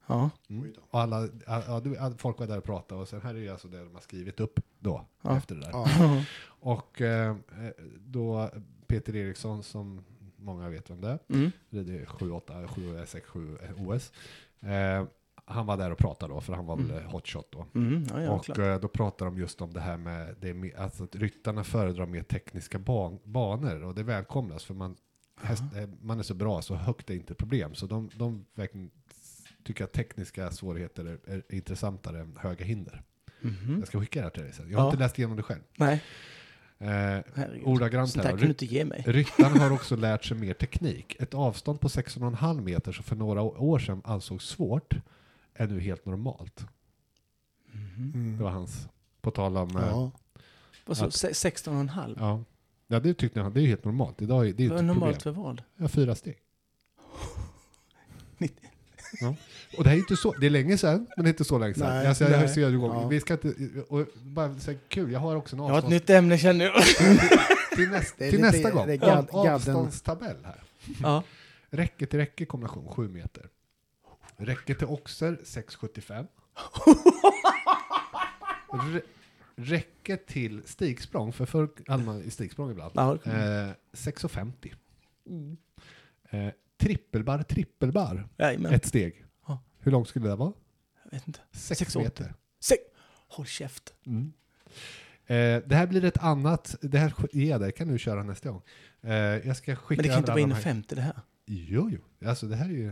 Ja. 0.08 0.30
Mm. 0.49 0.74
Och 0.89 0.99
alla, 1.01 1.28
ja, 1.47 1.80
du- 1.84 1.97
all- 1.97 2.18
folk 2.18 2.39
var 2.39 2.47
där 2.47 2.58
och 2.58 2.64
pratade 2.64 3.01
och 3.01 3.08
sen 3.08 3.22
här 3.22 3.36
är 3.36 3.39
ju 3.39 3.49
alltså 3.49 3.68
det 3.68 3.84
de 3.84 3.93
har 3.93 4.01
skrivit 4.01 4.39
upp 4.39 4.60
då, 4.80 5.05
Ja. 5.22 5.38
efter 5.38 5.55
det 5.55 5.62
där. 5.62 5.70
Ja. 5.72 5.88
Och 6.60 7.01
eh, 7.01 7.36
då 7.99 8.49
Peter 8.88 9.16
Eriksson, 9.16 9.64
som 9.64 10.03
många 10.38 10.70
vet 10.70 10.89
vem 10.89 11.01
det 11.01 11.08
är, 11.10 11.20
Mm. 11.30 11.51
rider 11.70 12.05
78, 12.05 12.68
7, 12.68 12.82
6, 13.05 13.28
7 13.28 13.58
OS. 13.78 14.12
Eh, 14.60 15.05
han 15.45 15.66
var 15.66 15.78
där 15.78 15.91
och 15.91 15.97
pratade 15.97 16.34
då, 16.34 16.41
för 16.41 16.53
han 16.53 16.66
var 16.66 16.76
väl 16.78 16.91
Mm. 16.91 17.03
eh, 17.05 17.12
hotshot 17.12 17.51
då. 17.51 17.66
Mm. 17.76 18.03
Ja, 18.10 18.22
ja, 18.22 18.32
och 18.32 18.45
klart. 18.45 18.58
eh, 18.58 18.80
då 18.80 18.88
pratar 18.88 19.26
de 19.26 19.38
just 19.38 19.62
om 19.62 19.74
det 19.74 19.80
här 19.80 19.97
med 19.97 20.36
det 20.41 20.76
alltså 20.76 21.03
att 21.03 21.16
ryttarna 21.16 21.64
föredrar 21.64 22.05
mer 22.05 22.24
tekniska 22.24 22.80
ban, 22.80 23.20
banor 23.24 23.84
och 23.84 23.95
det 23.95 24.03
välkomnas 24.03 24.64
för 24.66 24.74
man, 24.74 24.95
häst, 25.41 25.64
eh, 25.76 25.89
man 26.01 26.20
är 26.20 26.24
så 26.24 26.34
bra 26.34 26.62
så 26.62 26.76
högt 26.76 27.10
är 27.10 27.14
inte 27.14 27.34
problem. 27.36 27.76
Så 27.76 27.88
de, 27.88 28.10
de 28.16 28.45
verkligen 28.55 28.91
tycker 29.68 29.84
att 29.84 29.93
tekniska 29.93 30.51
svårigheter 30.51 31.05
är, 31.05 31.20
är 31.34 31.43
intressantare 31.49 32.20
än 32.20 32.38
höga 32.39 32.65
hinder. 32.65 33.01
Mhm. 33.41 33.76
Jag 33.80 33.88
ska 33.88 33.99
skicka 33.99 34.20
det 34.20 34.24
här 34.24 34.30
till 34.30 34.43
dig 34.43 34.53
sen. 34.53 34.70
Jag 34.72 34.78
har 34.78 34.86
Ja. 34.86 34.89
inte 34.91 34.99
läst 35.03 35.20
igenom 35.20 35.38
det 35.38 35.43
själv. 35.43 35.61
Nej, 35.78 36.03
Eh, 36.80 37.20
ordagrant 37.63 38.15
här. 38.15 38.24
kan 38.24 38.38
du 38.39 38.45
inte 38.47 38.65
ge 38.65 38.86
mig. 38.86 39.03
Ryttaren 39.07 39.59
har 39.59 39.72
också 39.72 39.95
lärt 40.07 40.26
sig 40.26 40.38
mer 40.38 40.53
teknik. 40.53 41.15
Ett 41.20 41.34
avstånd 41.34 41.80
på 41.82 41.88
16,5 41.89 42.61
meter 42.61 42.91
som 42.91 43.03
för 43.03 43.15
några 43.15 43.41
år 43.41 43.80
sedan 43.80 44.01
ansågs 44.05 44.45
svårt 44.45 44.93
är 45.53 45.68
nu 45.68 45.80
helt 45.80 46.05
normalt. 46.05 46.65
Det 47.72 47.78
Mm. 48.18 48.38
var 48.38 48.49
hans. 48.49 48.88
På 49.22 49.32
tal 49.32 49.57
om... 49.57 49.78
eh, 49.78 49.84
Ja. 49.88 50.11
Vad 50.86 50.97
så, 50.97 51.05
Att- 51.05 51.13
se- 51.13 51.34
16 51.34 51.74
och 51.76 51.80
en 51.82 51.89
halv? 51.89 52.15
Ja. 52.20 52.43
ja, 52.88 52.99
det 52.99 53.13
tyckte 53.13 53.41
han. 53.41 53.53
Det 53.53 53.59
är 53.59 53.61
ju 53.61 53.68
helt 53.68 53.86
normalt. 53.86 54.22
Idag 54.22 54.47
är 54.47 54.53
det 54.53 54.65
är 54.65 54.70
Vad 54.70 54.80
inte 54.80 54.84
är 54.91 54.95
normalt 54.95 55.24
problem. 55.24 55.36
för 55.36 55.41
vad? 55.43 55.61
Ja, 55.78 55.88
fyra 55.88 56.15
steg. 56.15 56.38
90. 59.14 59.26
Ja. 59.26 59.36
Och 59.78 59.84
det 59.84 59.89
här 59.89 59.95
är 59.97 59.99
inte 59.99 60.18
så, 60.18 60.32
det 60.34 60.45
är 60.45 60.49
länge 60.49 60.78
sedan, 60.78 61.08
men 61.16 61.24
det 61.26 61.30
är 61.30 61.34
inte 61.34 61.43
så 61.43 61.58
länge 61.60 61.74
sedan. 61.74 61.95
Nej, 61.95 62.08
alltså, 62.08 62.24
jag 62.24 62.39
nej. 62.39 62.49
ser 62.49 62.70
igång. 62.74 63.01
Ja. 63.01 63.08
Vi 63.08 63.20
ska 63.20 63.34
inte, 63.34 63.53
och 63.89 64.08
bara 64.24 64.60
så 64.60 64.72
här, 64.72 64.80
kul, 64.88 65.12
jag 65.12 65.20
har 65.20 65.36
också 65.36 65.55
en 65.55 65.62
Jag 65.64 65.70
har 65.70 65.80
ett 65.80 65.89
nytt 65.89 66.10
ämne 66.10 66.38
känner 66.38 66.66
jag. 66.66 66.84
till, 67.76 67.89
näst, 67.89 68.18
till 68.18 68.26
lite- 68.32 68.41
nästa 68.41 68.72
gång. 68.72 68.88
gad- 68.97 69.30
avståndstabell 69.32 70.38
här. 70.45 70.64
Ja. 71.01 71.24
Räcke 71.70 72.05
till 72.05 72.20
räcke 72.20 72.45
kombination 72.45 72.88
7 72.88 73.08
meter. 73.10 73.45
Räcke 74.38 74.74
till 74.76 74.88
oxer 74.88 75.38
6,75. 75.43 76.28
Rä- 78.72 79.01
räcke 79.55 80.18
till 80.18 80.62
stigsprång, 80.66 81.34
för 81.34 81.45
förr 81.45 81.70
hade 81.88 82.03
man 82.03 82.22
i 82.22 82.32
stigsprång 82.32 82.72
ibland. 82.72 82.91
Ja. 82.95 83.14
Eh, 83.14 83.70
6,50. 83.93 84.74
Mm. 85.30 85.58
Eh, 86.30 86.53
trippelbar, 86.78 87.43
trippelbar. 87.43 88.28
Jajamän. 88.38 88.73
Ett 88.73 88.86
steg. 88.86 89.25
Ja. 89.47 89.63
Hur 89.80 89.91
långt 89.91 90.07
skulle 90.07 90.28
det 90.30 90.36
vara? 90.36 90.53
Jag 91.03 91.11
vet 91.11 91.28
inte. 91.28 91.39
6 91.51 91.80
Sex, 91.80 91.95
meter. 91.95 92.34
Se 92.59 92.75
Håll 93.28 93.45
käft. 93.45 93.93
Mm. 94.05 94.34
Eh, 95.25 95.63
det 95.67 95.75
här 95.75 95.88
blir 95.88 96.05
ett 96.05 96.17
annat, 96.17 96.75
det 96.82 96.97
här 96.97 97.13
ger 97.32 97.49
jag 97.49 97.61
dig, 97.61 97.71
kan 97.71 97.88
du 97.88 97.97
köra 97.99 98.23
nästa 98.23 98.49
gång. 98.49 98.61
Eh, 99.01 99.11
jag 99.13 99.57
ska 99.57 99.75
skicka 99.75 100.01
Men 100.01 100.03
det 100.03 100.09
kan 100.09 100.17
inte 100.17 100.32
vara 100.32 100.34
alla 100.34 100.41
in 100.43 100.49
de 100.49 100.55
här- 100.55 100.61
50 100.61 100.95
det 100.95 101.01
här. 101.01 101.13
Jo, 101.45 101.89
jo. 101.91 102.28
Alltså 102.30 102.45
det 102.47 102.55
här 102.55 102.65
är 102.65 102.73
ju... 102.73 102.91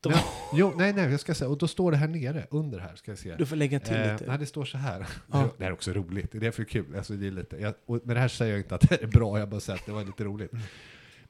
Då, 0.00 0.10
Ja, 0.10 0.24
jo, 0.54 0.72
nej, 0.76 0.92
nej, 0.92 1.10
jag 1.10 1.20
ska 1.20 1.34
säga, 1.34 1.48
och 1.50 1.58
då 1.58 1.68
står 1.68 1.90
det 1.90 1.96
här 1.96 2.08
nere, 2.08 2.46
under 2.50 2.78
här, 2.78 2.96
ska 2.96 3.10
jag 3.10 3.18
se. 3.18 3.36
Du 3.36 3.46
får 3.46 3.56
lägga 3.56 3.80
till 3.80 3.94
Eh, 3.96 4.12
lite. 4.12 4.26
nej, 4.26 4.38
det 4.38 4.46
står 4.46 4.64
så 4.64 4.78
här. 4.78 5.06
Ja. 5.32 5.48
Det 5.58 5.64
här 5.64 5.70
är 5.70 5.74
också 5.74 5.92
roligt, 5.92 6.32
det 6.32 6.38
är 6.38 6.40
det 6.40 6.58
är 6.58 6.64
kul. 6.64 6.96
Alltså, 6.96 7.12
det 7.14 7.26
är 7.26 7.30
lite, 7.30 7.56
jag, 7.56 7.74
och 7.86 8.06
med 8.06 8.16
det 8.16 8.20
här 8.20 8.28
säger 8.28 8.52
jag 8.52 8.60
inte 8.60 8.74
att 8.74 8.80
det 8.88 9.02
är 9.02 9.06
bra, 9.06 9.38
jag 9.38 9.48
bara 9.48 9.60
säger 9.60 9.78
att 9.78 9.86
det 9.86 9.92
var 9.92 10.04
lite 10.04 10.24
roligt. 10.24 10.52
Mm. 10.52 10.64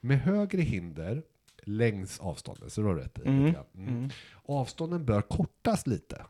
Med 0.00 0.20
högre 0.20 0.62
hinder 0.62 1.22
längs 1.66 2.20
avståndet, 2.20 2.72
så 2.72 2.80
då 2.80 2.88
har 2.88 2.94
du 2.94 3.00
rätt 3.00 3.18
i. 3.18 3.28
Mm. 3.28 3.44
Mm. 3.44 3.88
Mm. 3.88 4.10
Avstånden 4.44 5.04
bör 5.04 5.22
kortas 5.22 5.86
lite. 5.86 6.26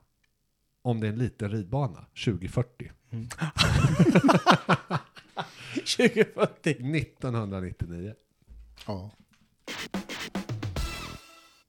Om 0.83 1.01
det 1.01 1.07
är 1.07 1.13
en 1.13 1.19
liten 1.19 1.51
ridbana, 1.51 2.07
2040. 2.25 2.93
Mm. 3.11 3.29
2040. 5.75 6.71
1999. 6.71 8.15
Ja. 8.87 9.11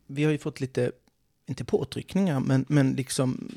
Vi 0.08 0.24
har 0.24 0.32
ju 0.32 0.38
fått 0.38 0.60
lite, 0.60 0.92
inte 1.46 1.66
påtryckningar, 1.66 2.40
men, 2.40 2.66
men 2.70 2.94
liksom 2.94 3.52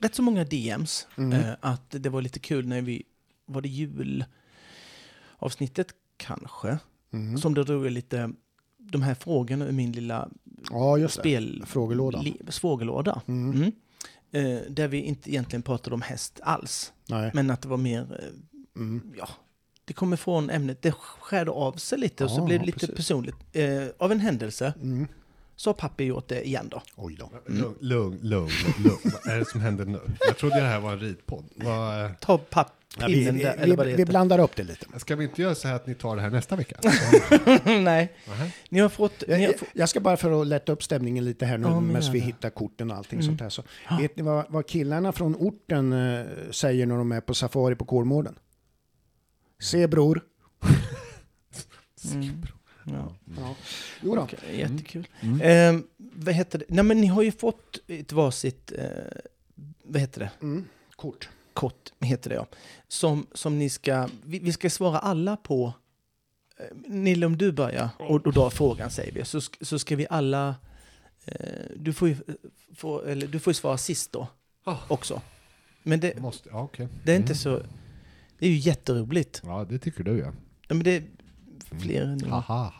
rätt 0.00 0.14
så 0.14 0.22
många 0.22 0.44
DMs. 0.44 1.08
Mm. 1.16 1.32
Eh, 1.32 1.54
att 1.60 1.90
det 1.90 2.08
var 2.08 2.22
lite 2.22 2.38
kul 2.38 2.66
när 2.66 2.82
vi, 2.82 3.02
var 3.46 3.60
det 3.60 3.68
julavsnittet 3.68 5.94
kanske? 6.16 6.78
Mm. 7.12 7.38
Som 7.38 7.54
det 7.54 7.64
drog 7.64 7.90
lite, 7.90 8.32
de 8.80 9.02
här 9.02 9.14
frågorna 9.14 9.66
ur 9.66 9.72
min 9.72 9.92
lilla 9.92 10.28
ja, 10.70 10.98
just 10.98 11.14
spel... 11.18 11.64
Frågelåda. 11.66 13.22
Mm. 13.28 13.52
Mm. 13.52 13.72
Eh, 14.32 14.60
där 14.70 14.88
vi 14.88 15.00
inte 15.00 15.30
egentligen 15.30 15.62
pratade 15.62 15.94
om 15.94 16.02
häst 16.02 16.40
alls. 16.42 16.92
Nej. 17.08 17.30
Men 17.34 17.50
att 17.50 17.62
det 17.62 17.68
var 17.68 17.76
mer, 17.76 18.00
eh, 18.20 18.28
Mm. 18.76 19.02
ja, 19.18 19.28
det 19.84 19.92
kommer 19.92 20.16
från 20.16 20.50
ämnet, 20.50 20.82
det 20.82 20.92
skärde 20.92 21.50
av 21.50 21.72
sig 21.72 21.98
lite 21.98 22.24
och 22.24 22.30
så 22.30 22.36
Ja, 22.40 22.44
blev 22.44 22.60
det 22.60 22.66
lite 22.66 22.78
precis. 22.78 22.96
personligt. 22.96 23.34
Eh, 23.52 23.82
av 23.98 24.12
en 24.12 24.20
händelse 24.20 24.74
Mm. 24.82 25.06
så 25.56 25.70
har 25.70 25.74
pappi 25.74 26.04
gjort 26.04 26.28
det 26.28 26.46
igen 26.46 26.68
då. 26.70 26.82
Oj 26.96 27.16
då. 27.18 27.30
Lugn, 27.46 27.74
lugn, 27.80 28.18
lugn, 28.22 28.50
lugn. 28.78 28.98
Vad 29.24 29.34
är 29.34 29.38
det 29.38 29.44
som 29.44 29.60
händer 29.60 29.84
nu? 29.84 30.00
Jag 30.26 30.36
trodde 30.36 30.60
det 30.60 30.66
här 30.66 30.80
var 30.80 30.92
en 30.92 31.00
ridpodd. 31.00 31.44
Vad, 31.54 32.04
eh, 32.04 32.10
Ta 32.20 32.38
papp, 32.38 32.72
Ja, 32.98 33.06
vi, 33.06 33.24
där, 33.24 33.84
vi, 33.84 33.94
vi 33.94 34.04
blandar 34.04 34.38
upp 34.38 34.56
det 34.56 34.62
lite. 34.62 34.86
ska 34.98 35.16
vi 35.16 35.24
inte 35.24 35.42
göra 35.42 35.54
så 35.54 35.68
här 35.68 35.74
att 35.74 35.86
ni 35.86 35.94
tar 35.94 36.16
det 36.16 36.22
här 36.22 36.30
nästa 36.30 36.56
vecka? 36.56 36.76
Nej, 37.64 38.12
ni 38.68 38.80
har 38.80 38.88
fått... 38.88 39.22
Ni 39.28 39.44
har 39.46 39.54
Jag, 39.72 39.88
ska 39.88 40.00
bara 40.00 40.16
för 40.16 40.40
att 40.40 40.46
lätta 40.46 40.72
upp 40.72 40.82
stämningen 40.82 41.24
lite 41.24 41.46
här 41.46 41.58
nu 41.58 41.66
Ja, 41.68 41.80
men 41.80 41.92
medan 41.92 42.12
vi 42.12 42.18
hittar 42.18 42.50
korten 42.50 42.90
och 42.90 42.96
allting 42.96 43.18
Mm. 43.18 43.26
sånt 43.30 43.40
här. 43.40 43.48
Så, 43.48 43.62
vet 44.00 44.16
ni 44.16 44.22
vad, 44.22 44.44
vad 44.48 44.66
killarna 44.66 45.12
från 45.12 45.34
orten 45.36 45.92
eh, 45.92 46.26
säger 46.50 46.86
när 46.86 46.96
de 46.96 47.12
är 47.12 47.20
på 47.20 47.34
safari 47.34 47.74
på 47.74 47.84
Kolmården? 47.84 48.34
Se 49.62 49.86
bror. 49.86 50.24
mm, 52.14 52.42
ja, 52.84 53.14
Ja. 53.36 53.54
Jo 54.00 54.14
då. 54.14 54.22
okej, 54.22 54.38
jättekul. 54.58 55.06
Mm. 55.20 55.40
Eh, 55.76 55.82
vad 55.96 56.34
heter 56.34 56.58
det? 56.58 56.64
Nej 56.68 56.84
men 56.84 57.00
ni 57.00 57.06
har 57.06 57.22
ju 57.22 57.32
fått 57.32 57.78
ett 57.86 58.12
varsitt, 58.12 58.72
eh, 58.78 58.84
vad 59.84 60.00
heter 60.00 60.20
det? 60.20 60.30
Mm. 60.42 60.64
Kort. 60.96 61.28
Kort 61.54 61.92
heter 62.00 62.30
det 62.30 62.36
ja. 62.36 62.46
Som, 62.88 63.26
som 63.34 63.58
ni 63.58 63.68
ska, 63.70 64.08
vi, 64.24 64.38
vi 64.38 64.52
ska 64.52 64.70
svara 64.70 64.98
alla 64.98 65.36
på. 65.36 65.72
Eh, 66.58 66.64
Nille 66.86 67.26
om 67.26 67.36
du 67.36 67.52
börjar 67.52 67.88
och, 67.98 68.26
och 68.26 68.32
då 68.32 68.50
frågan 68.50 68.90
säger 68.90 69.12
vi. 69.12 69.24
Så, 69.24 69.40
så 69.60 69.78
ska 69.78 69.96
vi 69.96 70.06
alla, 70.10 70.54
eh, 71.24 71.34
du 71.76 71.92
får 71.92 72.08
ju, 72.08 72.14
eh, 72.14 72.34
få, 72.76 73.02
eller, 73.02 73.26
du 73.26 73.38
får 73.38 73.52
svara 73.52 73.78
sist 73.78 74.12
då 74.12 74.26
Ah. 74.64 74.76
också. 74.88 75.20
Men 75.82 76.00
det, 76.00 76.20
Måste, 76.20 76.48
ja, 76.52 76.62
okej. 76.62 76.88
det 77.04 77.12
är 77.12 77.16
inte 77.16 77.32
Mm. 77.32 77.36
så, 77.38 77.62
det 78.38 78.46
är 78.46 78.50
ju 78.50 78.56
jätteroligt. 78.56 79.42
Ja, 79.44 79.66
det 79.70 79.78
tycker 79.78 80.04
du 80.04 80.18
ja. 80.18 80.32
Ja, 80.68 80.74
men 80.74 80.82
det 80.82 80.90
är 80.96 81.02
fler 81.80 82.02
än 82.02 82.20
ha, 82.30 82.40
ha. 82.40 82.72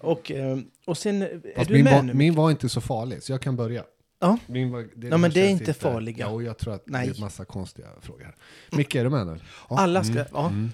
Och, 0.00 0.30
eh, 0.30 0.58
och 0.84 0.98
sen, 0.98 1.22
är 1.22 1.54
Fast 1.56 1.68
du 1.68 1.74
min, 1.74 1.84
med 1.84 1.94
var, 1.94 2.02
nu? 2.02 2.14
min 2.14 2.34
var 2.34 2.50
inte 2.50 2.68
så 2.68 2.80
farlig, 2.80 3.22
så 3.22 3.32
jag 3.32 3.42
kan 3.42 3.56
börja. 3.56 3.84
Ja. 4.20 4.38
Min 4.46 4.72
det 4.72 5.08
Ja, 5.08 5.16
men 5.16 5.30
det 5.30 5.40
är 5.40 5.48
inte 5.50 5.74
farliga. 5.74 6.26
Ja, 6.26 6.32
och 6.32 6.42
jag 6.42 6.58
tror 6.58 6.74
att 6.74 6.82
Nej. 6.86 7.06
det 7.06 7.12
är 7.12 7.14
en 7.14 7.20
massa 7.20 7.44
konstiga 7.44 7.88
frågor 8.00 8.24
här. 8.24 8.34
Micke, 8.72 8.94
är 8.94 9.04
du 9.04 9.10
med 9.10 9.26
nu? 9.26 9.40
Alla 9.68 10.04
ska, 10.04 10.12
Mm, 10.12 10.26
ja. 10.32 10.46
mm. 10.48 10.70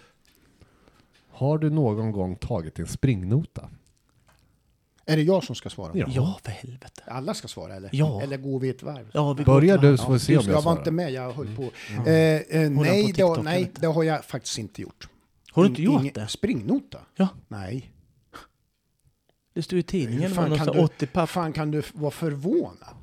Har 1.30 1.58
du 1.58 1.70
någon 1.70 2.12
gång 2.12 2.36
tagit 2.36 2.78
en 2.78 2.86
springnota? 2.86 3.70
Är 5.06 5.16
det 5.16 5.22
jag 5.22 5.44
som 5.44 5.54
ska 5.54 5.70
svara? 5.70 5.92
Ja. 5.94 6.06
Ja, 6.08 6.38
för 6.44 6.50
helvete. 6.50 7.02
Alla 7.06 7.34
ska 7.34 7.48
svara 7.48 7.74
eller? 7.74 7.90
Ja. 7.92 8.22
Eller 8.22 8.36
går 8.36 8.60
vi 8.60 8.68
ett 8.68 8.82
varv? 8.82 9.10
Ja, 9.12 9.32
vi 9.32 9.44
Börjar 9.44 9.78
du 9.78 9.96
så 9.96 10.04
får 10.04 10.12
vi 10.12 10.18
se 10.18 10.36
om 10.36 10.42
jag 10.44 10.50
jag 10.50 10.54
var 10.54 10.62
svarar. 10.62 10.78
inte 10.78 10.90
med, 10.90 11.12
jag 11.12 11.32
höll 11.32 11.56
på. 11.56 11.70
Mm. 11.90 12.00
Eh, 12.06 12.12
eh, 12.12 12.70
nej, 12.70 12.76
på 12.76 12.84
det, 12.84 13.02
TikTok, 13.06 13.42
nej, 13.44 13.62
eller? 13.62 13.80
det 13.80 13.86
har 13.86 14.02
jag 14.02 14.24
faktiskt 14.24 14.58
inte 14.58 14.82
gjort. 14.82 15.08
Har 15.52 15.62
du 15.62 15.68
inte 15.68 15.82
In- 15.82 15.86
gjort 15.92 16.00
ingen- 16.00 16.14
det? 16.14 16.28
Springnota? 16.28 16.98
Ja. 17.16 17.28
Nej. 17.48 17.90
Det 19.54 19.62
står 19.62 19.78
i 19.78 19.82
tidningen, 19.82 20.30
det 20.30 20.36
fan 20.36 20.56
kan 20.58 20.66
du- 20.66 20.82
80 20.84 21.06
papp. 21.06 21.30
fan 21.30 21.52
kan 21.52 21.70
du 21.70 21.82
vara 21.94 22.10
förvånad? 22.10 22.94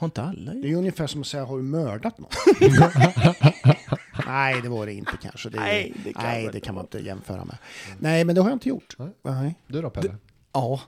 Har 0.00 0.06
inte 0.06 0.22
alla 0.22 0.50
Det 0.50 0.56
gjort? 0.56 0.64
är 0.64 0.68
ju 0.68 0.74
ungefär 0.74 1.06
som 1.06 1.20
att 1.20 1.26
säga, 1.26 1.44
har 1.44 1.56
du 1.56 1.62
mördat 1.62 2.18
någon? 2.18 2.30
nej, 4.26 4.60
det 4.62 4.68
var 4.68 4.86
det 4.86 4.92
inte 4.92 5.12
kanske. 5.22 5.50
Det 5.50 5.58
är, 5.58 5.62
Nej, 5.62 5.92
det 6.04 6.12
kan 6.12 6.22
nej, 6.22 6.32
man 6.44 6.52
det 6.52 6.56
inte 6.56 6.60
kan 6.66 6.74
man 6.74 6.82
vara. 6.90 6.98
inte 6.98 7.08
jämföra 7.08 7.44
med. 7.44 7.56
Nej, 7.98 8.24
men 8.24 8.34
det 8.34 8.40
har 8.40 8.48
jag 8.48 8.54
inte 8.56 8.68
gjort. 8.68 8.94
Nej. 8.98 9.08
Nej. 9.22 9.54
Du 9.66 9.82
då 9.82 9.90
Pelle? 9.90 10.16
Ja, 10.52 10.80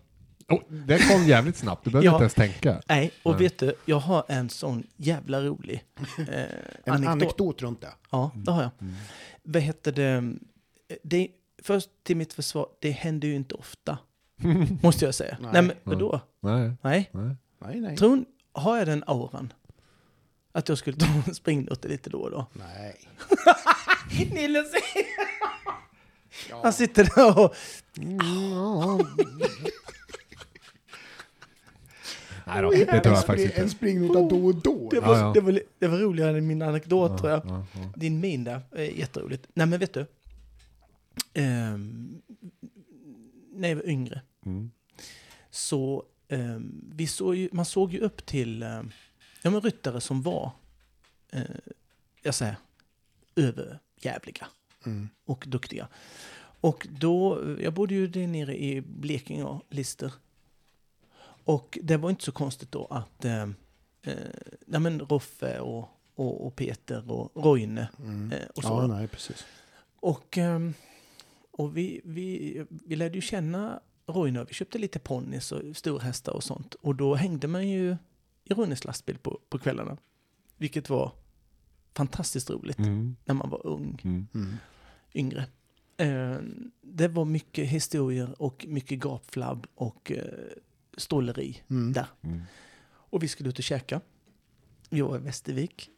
Oh, 0.48 0.60
den 0.68 0.98
kom 0.98 1.24
jävligt 1.24 1.56
snabbt, 1.56 1.84
du 1.84 1.90
behöver 1.90 2.06
Ja. 2.06 2.12
inte 2.12 2.22
ens 2.22 2.34
tänka. 2.34 2.82
Nej, 2.88 3.10
och 3.22 3.32
Nej. 3.32 3.40
vet 3.42 3.58
du, 3.58 3.74
jag 3.84 3.98
har 3.98 4.24
en 4.28 4.48
sån 4.50 4.82
jävla 4.96 5.40
rolig 5.42 5.84
eh, 6.18 6.24
En 6.84 6.92
anekdot. 6.94 7.08
anekdot 7.08 7.62
runt 7.62 7.80
det. 7.80 7.88
Ja, 8.10 8.30
det 8.34 8.50
har 8.52 8.62
jag. 8.62 8.70
Mm. 8.80 8.94
Vad 9.42 9.62
heter 9.62 9.92
det? 9.92 10.32
det? 11.02 11.28
Först 11.62 11.88
till 12.02 12.16
mitt 12.16 12.32
försvar, 12.32 12.66
det 12.80 12.90
händer 12.90 13.28
ju 13.28 13.34
inte 13.34 13.54
ofta. 13.54 13.98
Måste 14.82 15.04
jag 15.04 15.14
säga. 15.14 15.36
Nej. 15.40 15.50
Nej, 15.52 15.62
men 15.62 15.76
vadå? 15.84 16.20
Nej, 16.40 16.72
Nej. 16.82 17.10
nej. 17.12 17.36
Nej, 17.58 17.80
nej. 17.80 17.96
Tror 17.96 18.24
har 18.52 18.78
jag 18.78 18.86
den 18.86 19.04
auran? 19.06 19.52
Att 20.52 20.68
jag 20.68 20.78
skulle 20.78 20.96
ta 20.96 21.06
en 21.26 21.34
springnote 21.34 21.88
lite 21.88 22.10
då 22.10 22.18
och 22.18 22.30
då? 22.30 22.46
Nej. 22.52 23.00
Nille 24.32 24.64
ser- 24.64 26.62
Han 26.62 26.72
sitter 26.72 27.04
där 27.16 27.38
och... 27.38 27.54
Nej 32.46 32.62
då, 32.62 32.70
det 32.70 32.84
tror 32.86 32.94
en, 33.06 33.12
jag 33.12 33.24
faktiskt 33.26 33.54
en 33.56 33.62
inte. 33.62 33.74
springnota 33.76 34.20
då 34.20 34.46
och 34.46 34.54
då. 34.54 34.88
Det 34.90 35.00
var, 35.00 35.14
Ja, 35.16 35.20
ja. 35.20 35.32
Det, 35.34 35.40
var, 35.40 35.60
det 35.78 35.86
var 35.88 35.98
roligare 35.98 36.38
än 36.38 36.46
min 36.46 36.62
anekdot 36.62 37.18
tror 37.18 37.30
jag. 37.30 37.42
Ja, 37.46 37.66
ja. 37.74 37.92
Din 37.96 38.20
min 38.20 38.44
där, 38.44 38.60
är 38.70 38.82
jätteroligt. 38.84 39.46
Nej 39.54 39.66
men 39.66 39.80
vet 39.80 39.94
du. 39.94 40.06
Ehm, 41.34 42.22
när 43.54 43.68
jag 43.68 43.76
var 43.76 43.88
yngre 43.88 44.22
Mm. 44.46 44.70
så 45.50 46.04
vi 46.94 47.06
såg 47.06 47.34
ju, 47.36 47.48
man 47.52 47.64
såg 47.64 47.92
ju 47.92 47.98
upp 48.00 48.26
till 48.26 48.62
ehm, 48.62 48.90
ja, 49.42 49.50
men 49.50 49.60
ryttare 49.60 50.00
som 50.00 50.22
var, 50.22 50.50
eh, 51.32 51.42
jag 52.22 52.34
säger, 52.34 52.56
överjävliga 53.36 54.46
Mm. 54.86 55.08
och 55.24 55.44
duktiga. 55.48 55.88
Och 56.60 56.86
då, 56.90 57.42
jag 57.60 57.74
bodde 57.74 57.94
ju 57.94 58.06
där 58.06 58.26
nere 58.26 58.62
i 58.62 58.80
Blekinge 58.80 59.44
och 59.44 59.62
Lister. 59.70 60.12
Och 61.44 61.78
det 61.82 61.96
var 61.96 62.10
inte 62.10 62.24
så 62.24 62.32
konstigt 62.32 62.72
då 62.72 62.84
att 62.86 63.24
eh, 63.24 63.42
eh, 64.02 64.14
nej 64.66 64.80
men 64.80 65.00
Roffe 65.00 65.60
och, 65.60 65.88
och, 66.14 66.46
och 66.46 66.56
Peter 66.56 67.10
och 67.10 67.44
Roine 67.44 67.86
Mm. 67.98 68.32
eh, 68.32 68.46
och 68.54 68.62
så. 68.62 68.68
Ja, 68.68 68.86
nej, 68.86 69.08
precis. 69.08 69.44
Och, 70.00 70.38
ehm, 70.38 70.74
och 71.50 71.76
vi, 71.76 72.00
vi, 72.04 72.64
vi 72.68 72.96
lärde 72.96 73.14
ju 73.14 73.20
känna 73.22 73.80
Roine 74.06 74.44
vi 74.48 74.54
köpte 74.54 74.78
lite 74.78 74.98
ponnys 74.98 75.52
och 75.52 75.76
storhästar 75.76 76.32
och 76.32 76.44
sånt. 76.44 76.74
Och 76.74 76.94
då 76.94 77.14
hängde 77.14 77.48
man 77.48 77.68
ju 77.68 77.96
i 78.44 78.54
Roines 78.54 78.84
lastbil 78.84 79.18
på, 79.18 79.40
på 79.48 79.58
kvällarna. 79.58 79.96
Vilket 80.56 80.88
var 80.90 81.12
fantastiskt 81.94 82.50
roligt 82.50 82.78
Mm. 82.78 83.16
när 83.24 83.34
man 83.34 83.50
var 83.50 83.66
ung, 83.66 84.00
Mm. 84.04 84.26
Mm. 84.34 84.56
yngre. 85.14 85.46
Eh, 85.96 86.36
det 86.82 87.08
var 87.08 87.24
mycket 87.24 87.68
historier 87.68 88.42
och 88.42 88.66
mycket 88.68 88.98
gapflabb 88.98 89.66
och 89.74 90.12
eh, 90.12 90.24
ståleri 90.96 91.62
Mm. 91.70 91.92
där. 91.92 92.06
Mm. 92.22 92.40
Och 92.84 93.22
vi 93.22 93.28
skulle 93.28 93.48
ut 93.48 93.58
och 93.58 93.64
käka. 93.64 94.00
Vi 94.90 95.00
var 95.00 95.16
i 95.16 95.20
Västervik. 95.20 95.90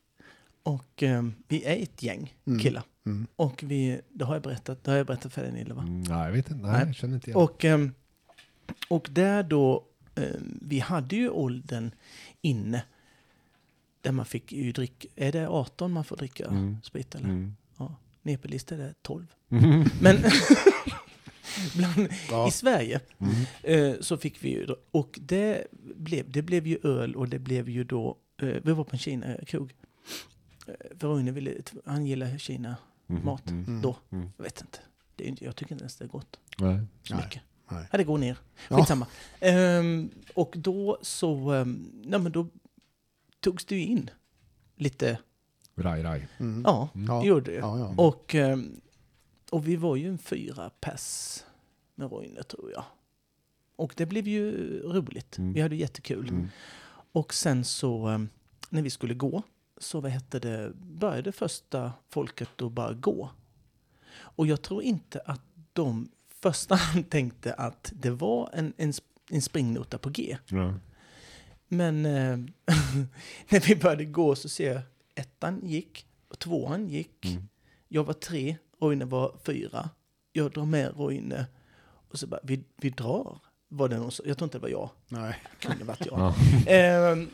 Och 0.64 1.02
eh, 1.02 1.22
vi 1.48 1.64
är 1.64 1.82
ett 1.82 2.02
gäng 2.02 2.34
Mm. 2.46 2.58
killar. 2.58 2.82
Mm. 3.06 3.26
Och 3.36 3.62
vi, 3.66 4.00
det 4.08 4.24
har 4.24 4.34
jag 4.34 4.42
berättat, 4.42 4.84
det 4.84 4.90
har 4.90 4.98
jag 4.98 5.06
berättat 5.06 5.32
för 5.32 5.42
dig 5.42 5.52
Nille 5.52 5.74
va? 5.74 5.82
Mm, 5.82 6.02
Nej, 6.02 6.24
jag 6.26 6.32
vet 6.32 6.50
inte. 6.50 6.62
Nej, 6.66 6.72
Nej. 6.72 6.86
jag 6.86 6.94
känner 6.94 7.14
inte 7.14 7.30
igen. 7.30 7.40
Och, 7.42 7.64
ehm, 7.64 7.92
och 8.88 9.08
där 9.12 9.42
då, 9.42 9.84
ehm, 10.14 10.58
vi 10.62 10.78
hade 10.78 11.16
ju 11.16 11.28
åldern 11.30 11.90
inne. 12.42 12.82
Där 14.00 14.12
man 14.12 14.26
fick 14.26 14.52
ju 14.52 14.72
dricka, 14.72 15.08
är 15.16 15.32
det 15.32 15.48
18 15.48 15.92
man 15.92 16.04
får 16.04 16.16
dricka 16.16 16.44
Mm. 16.46 16.76
sprit 16.82 17.14
eller? 17.14 17.28
Mm. 17.28 17.56
Ja, 17.78 17.96
Nepelista 18.22 18.74
är 18.74 18.78
det 18.78 18.94
12. 19.02 19.26
Mm. 19.50 19.84
Men 20.00 20.16
bland, 21.76 22.08
Ja. 22.30 22.48
i 22.48 22.50
Sverige 22.50 23.00
eh, 23.62 23.92
så 24.00 24.16
fick 24.16 24.44
vi 24.44 24.48
ju, 24.50 24.66
och 24.90 25.18
det 25.22 25.66
blev, 25.96 26.30
det 26.30 26.42
blev 26.42 26.66
ju 26.66 26.78
öl 26.82 27.16
och 27.16 27.28
det 27.28 27.38
blev 27.38 27.68
ju 27.68 27.84
då, 27.84 28.16
eh, 28.42 28.48
vi 28.64 28.72
var 28.72 28.84
på 28.84 28.90
en 28.92 28.98
Kina-krog. 28.98 29.72
Eh, 30.66 30.74
för 30.98 31.08
Roine 31.08 31.32
ville, 31.34 31.54
han 31.84 32.06
gillar 32.06 32.38
Kina 32.38 32.76
Mm. 33.08 33.24
mat 33.24 33.50
Mm. 33.50 33.80
då. 33.82 33.96
Mm. 34.10 34.30
Jag 34.36 34.44
vet 34.44 34.60
inte. 34.60 34.78
Det 35.16 35.24
är, 35.24 35.28
inte- 35.28 35.44
jag 35.44 35.56
tycker 35.56 35.72
inte 35.72 35.82
ens 35.82 35.96
det 35.96 36.04
är 36.04 36.08
gott 36.08 36.38
Nej. 36.58 36.80
så 37.02 37.16
mycket. 37.16 37.42
Nej. 37.68 37.86
Ja, 37.92 37.98
det 37.98 38.04
går 38.04 38.18
ner. 38.18 38.38
Ja. 38.68 38.76
Skitsamma. 38.76 39.06
Ehm, 39.40 40.10
och 40.34 40.54
då 40.56 40.98
så, 41.02 41.52
um, 41.52 41.90
nej 42.04 42.20
men 42.20 42.32
då 42.32 42.46
togs 43.40 43.64
det 43.64 43.74
ju 43.76 43.82
in 43.82 44.10
lite, 44.76 45.18
Raj, 45.76 46.02
raj. 46.02 46.28
Mm. 46.38 46.62
ja, 46.66 46.88
Ja. 47.08 47.20
det 47.20 47.26
gjorde 47.28 47.50
det. 47.50 47.56
Ja, 47.58 47.78
ja. 47.78 47.94
Och, 48.04 48.34
ehm, 48.34 48.80
och 49.50 49.68
vi 49.68 49.76
var 49.76 49.96
ju 49.96 50.08
en 50.08 50.18
fyra 50.18 50.70
pers 50.80 51.38
med 51.94 52.10
Roine 52.12 52.42
tror 52.48 52.72
jag. 52.72 52.84
Och 53.76 53.94
det 53.96 54.06
blev 54.06 54.28
ju 54.28 54.52
roligt. 54.82 55.38
Mm. 55.38 55.52
Vi 55.52 55.60
hade 55.60 55.76
jättekul. 55.76 56.28
Mm. 56.28 56.48
Och 57.12 57.34
sen 57.34 57.64
så, 57.64 58.06
ehm, 58.06 58.28
när 58.70 58.82
vi 58.82 58.90
skulle 58.90 59.14
gå, 59.14 59.42
så 59.76 60.00
vad 60.00 60.10
hette 60.10 60.38
det, 60.38 60.72
började 60.74 61.32
första 61.32 61.92
folket 62.08 62.62
att 62.62 62.72
bara 62.72 62.92
gå. 62.92 63.30
Och 64.16 64.46
jag 64.46 64.62
tror 64.62 64.82
inte 64.82 65.20
att 65.26 65.40
de 65.72 66.08
första 66.28 66.78
tänkte 67.08 67.54
att 67.54 67.92
det 67.94 68.10
var 68.10 68.50
en, 68.52 68.72
en, 68.76 68.92
en 69.30 69.42
springnota 69.42 69.98
på 69.98 70.10
G. 70.10 70.36
Ja. 70.48 70.74
Men 71.68 72.06
eh, 72.06 72.36
när 73.48 73.68
vi 73.68 73.76
började 73.76 74.04
gå 74.04 74.34
så 74.34 74.48
ser 74.48 74.72
jag 74.72 74.82
ettan 75.14 75.60
gick, 75.62 76.06
och 76.28 76.38
tvåan 76.38 76.88
gick. 76.88 77.24
Mm. 77.24 77.48
Jag 77.88 78.04
var 78.04 78.14
tre, 78.14 78.56
Roine 78.80 79.08
var 79.08 79.36
fyra. 79.44 79.90
Jag 80.32 80.52
drar 80.52 80.64
med 80.64 80.96
Roine 80.96 81.44
och 82.10 82.18
så 82.18 82.26
bara, 82.26 82.40
vi, 82.42 82.64
vi 82.76 82.90
drar. 82.90 83.38
Var 83.68 83.88
det 83.88 83.98
någon 83.98 84.10
jag 84.24 84.38
tror 84.38 84.46
inte 84.46 84.58
det 84.58 84.62
var 84.62 84.68
jag, 84.68 84.90
Nej. 85.08 85.42
det 85.60 85.66
kunde 85.66 85.84
varit 85.84 86.06
jag. 86.06 86.18
Ja. 86.66 86.72
Ehm, 86.72 87.28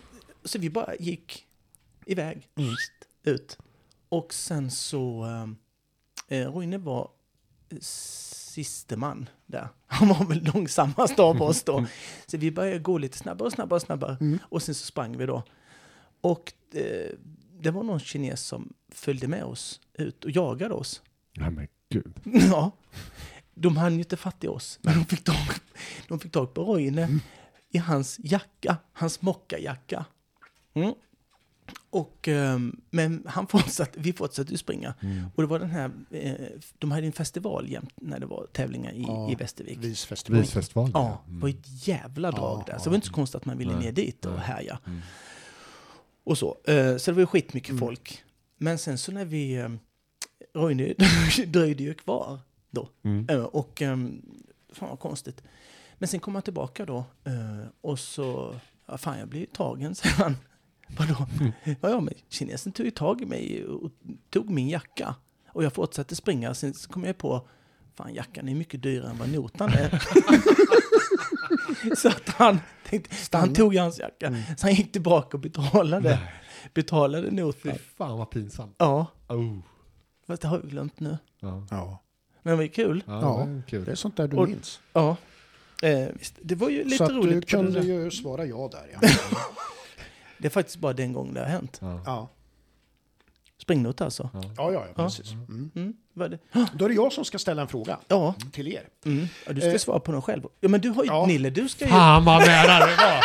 så 0.45 0.59
vi 0.59 0.71
bara 0.71 0.97
gick 0.97 1.47
iväg, 2.13 2.49
Mm. 2.57 2.75
ut. 3.23 3.59
Och 4.09 4.35
sen 4.35 4.71
så, 4.71 5.25
um, 5.25 5.57
eh, 6.29 6.53
Roine 6.53 6.79
var 6.85 7.11
siste 7.81 8.97
man 8.97 9.29
där. 9.47 9.69
Han 9.87 10.09
var 10.09 10.25
väl 10.27 10.45
långsammast 10.55 11.19
av 11.19 11.43
oss 11.43 11.63
då. 11.63 11.87
Så 12.27 12.37
vi 12.39 12.51
började 12.51 12.79
gå 12.79 12.99
lite 12.99 13.19
snabbare 13.19 13.47
och 13.47 13.53
snabbare 13.53 13.77
och 13.77 13.83
snabbare. 13.83 14.17
Mm. 14.21 14.39
Och 14.43 14.63
sen 14.63 14.75
så 14.75 14.87
sprang 14.87 15.17
vi 15.17 15.27
då. 15.27 15.43
Och 16.21 16.53
eh, 16.75 17.11
det 17.61 17.71
var 17.71 17.83
någon 17.83 18.01
kines 18.01 18.41
som 18.47 18.73
följde 18.89 19.29
med 19.29 19.45
oss 19.45 19.81
ut 19.95 20.25
och 20.25 20.31
jagade 20.31 20.75
oss. 20.75 21.03
Nej 21.37 21.51
men 21.51 21.69
gud. 21.89 22.13
Ja. 22.51 22.71
De 23.55 23.77
hann 23.77 23.93
ju 23.95 23.99
inte 23.99 24.17
fatt 24.17 24.45
i 24.45 24.49
oss, 24.49 24.79
men 24.83 24.95
de 24.99 25.05
fick 25.05 25.25
tag, 25.25 25.37
de 26.09 26.21
fick 26.21 26.33
tag 26.33 26.55
på 26.55 26.65
Roine 26.65 27.21
i 27.71 27.79
hans 27.79 28.17
jacka, 28.23 28.77
hans 28.93 29.23
mockajacka. 29.23 30.05
Mm. 30.75 30.95
Och, 31.91 32.29
ehm, 32.29 32.81
men 32.91 33.23
han 33.27 33.47
fortsatte, 33.47 34.01
vi 34.01 34.13
fortsatte 34.13 34.53
ju 34.53 34.59
springa. 34.59 34.95
Mm. 35.01 35.25
Och 35.35 35.43
det 35.43 35.47
var 35.49 35.59
den 35.59 35.71
här, 35.71 35.91
eh, 36.11 36.35
de 36.79 36.91
hade 36.91 37.07
en 37.07 37.13
festival 37.13 37.69
jämt 37.69 37.93
när 37.97 38.21
det 38.21 38.27
var 38.27 38.47
tävlingar 38.53 38.93
i, 38.93 39.03
Ja, 39.03 39.31
i 39.31 39.35
Västervik. 39.35 39.79
Visfestival. 39.79 40.41
Visfestival. 40.41 40.91
Ja, 40.95 41.23
det 41.27 41.39
var 41.41 41.49
ett 41.49 41.87
jävla 41.89 42.31
drag 42.31 42.59
Ja, 42.61 42.73
där. 42.73 42.79
Så 42.79 42.81
ja. 42.81 42.85
det 42.85 42.91
var 42.91 42.95
inte 42.95 43.07
så 43.07 43.13
konstigt 43.13 43.37
att 43.37 43.45
man 43.45 43.59
ville 43.59 43.73
Nej, 43.73 43.85
ner 43.85 43.93
dit 43.93 44.25
och 44.27 44.39
härja. 44.39 44.79
Mm. 44.87 45.01
Och 46.25 46.39
så. 46.39 46.57
Eh, 46.65 46.97
Så 46.97 47.11
det 47.11 47.15
var 47.15 47.21
ju 47.21 47.27
skitmycket 47.27 47.71
Mm. 47.71 47.81
folk. 47.81 48.23
Men 48.59 48.79
sen 48.79 48.99
så 48.99 49.13
när 49.13 49.25
vi, 49.25 49.55
eh, 49.55 49.69
Roine 50.55 50.95
dröjde 51.47 51.83
ju 51.83 51.95
kvar 51.95 52.39
då. 52.71 52.89
Mm. 53.03 53.27
Eh, 53.31 53.43
Och, 53.43 53.83
um, 53.83 54.23
fan 54.73 54.89
vad 54.89 54.99
konstigt. 54.99 55.43
Men 55.99 56.09
sen 56.09 56.21
kom 56.21 56.35
han 56.35 56.43
tillbaka 56.43 56.87
då 56.87 57.05
och 57.81 57.99
så, 57.99 58.55
ja 58.87 58.99
fan 58.99 59.19
jag 59.19 59.29
blev 59.29 59.41
ju 59.41 59.47
tagen, 59.47 59.95
säger 59.95 60.17
han. 60.17 60.37
Vadå? 60.99 61.27
Ja, 61.81 62.01
men 62.01 62.15
kinesen 62.29 62.73
tog 62.73 62.87
ju 62.87 62.91
tag 62.91 63.21
i 63.23 63.27
mig 63.27 63.65
och 63.67 63.91
tog 64.31 64.51
min 64.51 64.69
jacka. 64.69 65.15
Och 65.49 65.65
jag 65.65 65.73
fortsatte 65.73 66.17
springa, 66.17 66.55
sen 66.55 66.75
så 66.75 66.89
kom 66.89 67.05
jag 67.05 67.19
på, 67.19 67.49
fan 67.95 68.15
jackan 68.15 68.49
är 68.49 68.55
mycket 68.55 68.83
dyrare 68.83 69.11
än 69.11 69.19
vad 69.19 69.33
notan 69.33 69.71
är. 69.73 70.03
så 71.97 72.09
att 72.09 72.29
han 72.29 72.59
tänkte, 72.89 73.39
han 73.39 73.55
tog 73.55 73.77
hans 73.77 73.99
jacka. 73.99 74.27
Mm. 74.27 74.41
Så 74.59 74.67
han 74.67 74.75
gick 74.75 74.93
tillbaka 74.93 75.37
och 75.37 75.41
betalade, 75.41 76.19
betalade 76.75 77.31
notan. 77.31 77.73
Fy 77.73 77.79
fan 77.97 78.19
vad 78.19 78.31
pinsamt. 78.31 78.75
Ja, 78.79 79.07
Oh. 79.29 79.59
fast 80.27 80.43
det 80.43 80.49
har 80.49 80.59
vi 80.59 80.69
glömt 80.71 81.01
nu. 81.01 81.19
Ja. 81.41 81.67
Ja, 81.71 82.03
Men 82.43 82.51
det 82.53 82.57
var 82.57 82.63
ju 82.63 82.69
kul. 82.69 83.03
Ja, 83.07 83.21
Ja. 83.21 83.45
det 83.47 83.53
är 83.59 83.63
kul. 83.69 83.85
det 83.85 83.91
är 83.91 83.95
sånt 83.95 84.17
där 84.17 84.29
du 84.29 84.37
Och- 84.37 84.49
minns. 84.49 84.81
Ja, 84.93 85.17
eh, 85.83 86.09
visst. 86.19 86.35
Det 86.43 86.55
var 86.55 86.69
ju 86.69 86.85
lite 86.85 86.97
Så 86.97 87.05
att 87.05 87.11
roligt. 87.11 87.35
du 87.35 87.41
på 87.41 87.47
kunde 87.47 87.81
ju 87.81 88.11
svara 88.11 88.45
ja 88.47 88.69
där. 88.73 88.87
Ja. 89.03 89.09
det 90.41 90.49
är 90.49 90.51
faktiskt 90.51 90.77
bara 90.79 90.93
den 90.93 91.13
gången 91.13 91.35
det 91.35 91.41
har 91.41 91.47
hänt. 91.47 91.79
Ja. 91.83 92.01
Ja, 92.07 92.29
Springnot 93.63 94.01
alltså. 94.01 94.31
Ja. 94.33 94.41
ja, 94.57 94.73
ja, 94.73 94.85
ja 94.97 95.05
precis. 95.05 95.33
Mm. 95.33 95.71
Mm, 95.77 95.95
vad 96.15 96.33
är 96.33 96.39
det? 96.53 96.67
Då 96.75 96.85
är 96.85 96.89
det 96.89 96.95
jag 96.95 97.13
som 97.13 97.25
ska 97.25 97.39
ställa 97.39 97.63
en 97.63 97.69
fråga 97.69 97.99
Ja, 98.09 98.35
till 98.53 98.69
er. 98.69 98.83
mm. 99.05 99.29
ja, 99.47 99.53
du 99.53 99.61
ska 99.61 99.71
Eh. 99.71 99.77
svara 99.79 100.01
på 100.01 100.13
den 100.13 100.23
själv. 100.23 100.43
Ja, 100.61 100.69
men 100.69 100.81
du 100.81 100.89
har 100.89 101.05
ju, 101.05 101.09
Ja. 101.11 101.27
Nille, 101.27 101.51
du 101.51 101.69
ska 101.69 101.85
ju... 101.85 101.91
Fan 101.91 102.25
vad 102.25 102.47
nära 102.47 102.87
det 102.87 102.97
var! 102.97 103.25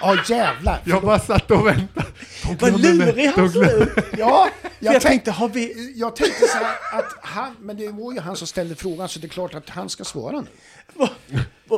Ja, 0.00 0.16
jävlar! 0.28 0.80
Jag 0.84 1.02
bara 1.02 1.18
satt 1.18 1.50
och 1.50 1.66
väntade. 1.66 2.06
De 2.42 2.56
Vad 2.60 2.80
glömde 2.80 2.94
mig. 2.94 3.06
lurig 3.06 3.26
han 3.26 3.48
glömde- 3.48 3.70
såg 3.70 3.98
ut! 3.98 4.04
Ja, 4.18 4.48
jag, 4.78 4.94
jag 4.94 5.02
tänkte, 5.02 5.30
har 5.30 5.48
vi... 5.48 5.92
jag 5.98 6.16
tänkte 6.16 6.46
så 6.46 6.58
här 6.58 6.98
att 6.98 7.16
han, 7.22 7.56
men 7.60 7.76
det 7.76 7.88
var 7.88 8.12
ju 8.12 8.20
han 8.20 8.36
som 8.36 8.46
ställde 8.46 8.74
frågan 8.74 9.08
så 9.08 9.18
det 9.18 9.26
är 9.26 9.28
klart 9.28 9.54
att 9.54 9.68
han 9.68 9.88
ska 9.88 10.04
svara 10.04 10.40
nu. 10.40 10.46
Var, 10.94 11.08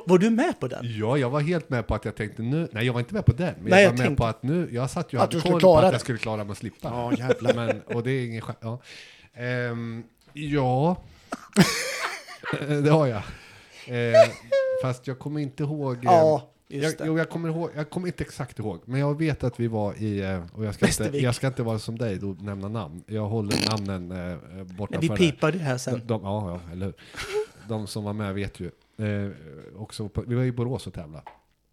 var 0.07 0.19
du 0.19 0.31
med 0.31 0.61
på 0.61 0.69
den? 0.69 0.99
Ja, 0.99 1.17
jag 1.19 1.31
var 1.31 1.41
helt 1.41 1.71
med 1.71 1.87
på 1.87 1.95
att 1.95 2.05
jag 2.05 2.17
tänkte 2.17 2.43
nu, 2.43 2.69
nej 2.73 2.87
jag 2.87 2.93
var 2.93 3.01
inte 3.01 3.15
med 3.15 3.25
på 3.27 3.33
den, 3.33 3.55
men 3.61 3.71
Nej, 3.71 3.71
jag 3.71 3.81
jag 3.83 3.91
var 3.91 3.97
med 3.99 4.07
tänkte- 4.07 4.21
på 4.23 4.27
att 4.27 4.43
nu, 4.43 4.69
jag 4.73 4.91
satt 4.91 5.13
ju 5.13 5.19
och 5.19 5.25
Att 5.25 5.33
hade 5.35 5.51
koll 5.51 5.61
på 5.61 5.77
att 5.77 5.83
det. 5.83 5.93
jag 5.93 6.01
skulle 6.01 6.19
klara 6.19 6.45
mig 6.45 6.53
att 6.53 6.59
slippa. 6.59 6.89
Ja, 6.89 7.13
jävlar. 7.19 7.55
Men, 7.55 7.83
och 7.83 8.03
det 8.03 8.11
är 8.11 8.27
ingen 8.27 8.43
ja. 8.61 8.81
Ehm, 9.35 10.03
ja, 10.33 10.97
det 12.83 12.91
har 12.91 13.07
jag. 13.07 13.23
Eh, 13.87 14.13
fast 14.83 15.07
jag 15.07 15.19
kommer 15.19 15.41
inte 15.41 15.63
ihåg. 15.63 15.99
Ja, 16.03 16.49
Just 16.69 16.99
jag, 17.01 17.07
jo, 17.09 17.19
jag, 17.19 17.29
kommer 17.31 17.49
ihåg, 17.49 17.71
jag 17.77 17.91
kommer 17.91 18.07
inte 18.07 18.25
exakt 18.25 18.59
ihåg, 18.59 18.81
men 18.85 19.01
jag 19.01 19.19
vet 19.19 19.45
att 19.45 19.61
vi 19.61 19.69
var 19.69 19.95
i, 20.03 20.21
eh, 20.21 20.43
och 20.55 20.65
jag 20.65 20.75
ska, 20.75 20.87
inte, 20.87 21.19
jag 21.19 21.35
ska 21.35 21.47
inte 21.47 21.63
vara 21.63 21.79
som 21.79 21.99
dig 21.99 22.19
och 22.19 22.43
nämna 22.43 22.69
namn. 22.69 23.03
Jag 23.07 23.27
håller 23.27 23.71
namnen 23.71 24.11
eh, 24.33 24.65
borta 24.65 24.99
Men 25.01 25.01
vi 25.01 25.09
pipade 25.09 25.59
det 25.59 25.65
här 25.65 25.73
de, 25.73 25.79
sen. 25.79 26.01
de, 26.07 26.23
ja, 26.23 26.51
ja, 26.67 26.73
eller 26.73 26.87
hur. 26.87 26.95
De 27.69 27.87
som 27.87 28.05
var 28.05 28.13
med 28.13 28.35
vet 28.35 28.61
ju. 28.61 28.71
Eh, 29.03 29.31
också 29.77 30.09
på, 30.09 30.23
vi 30.27 30.35
var 30.35 30.43
i 30.43 30.53
Borås 30.53 30.87
och 30.87 30.95
tävlade. 30.95 31.25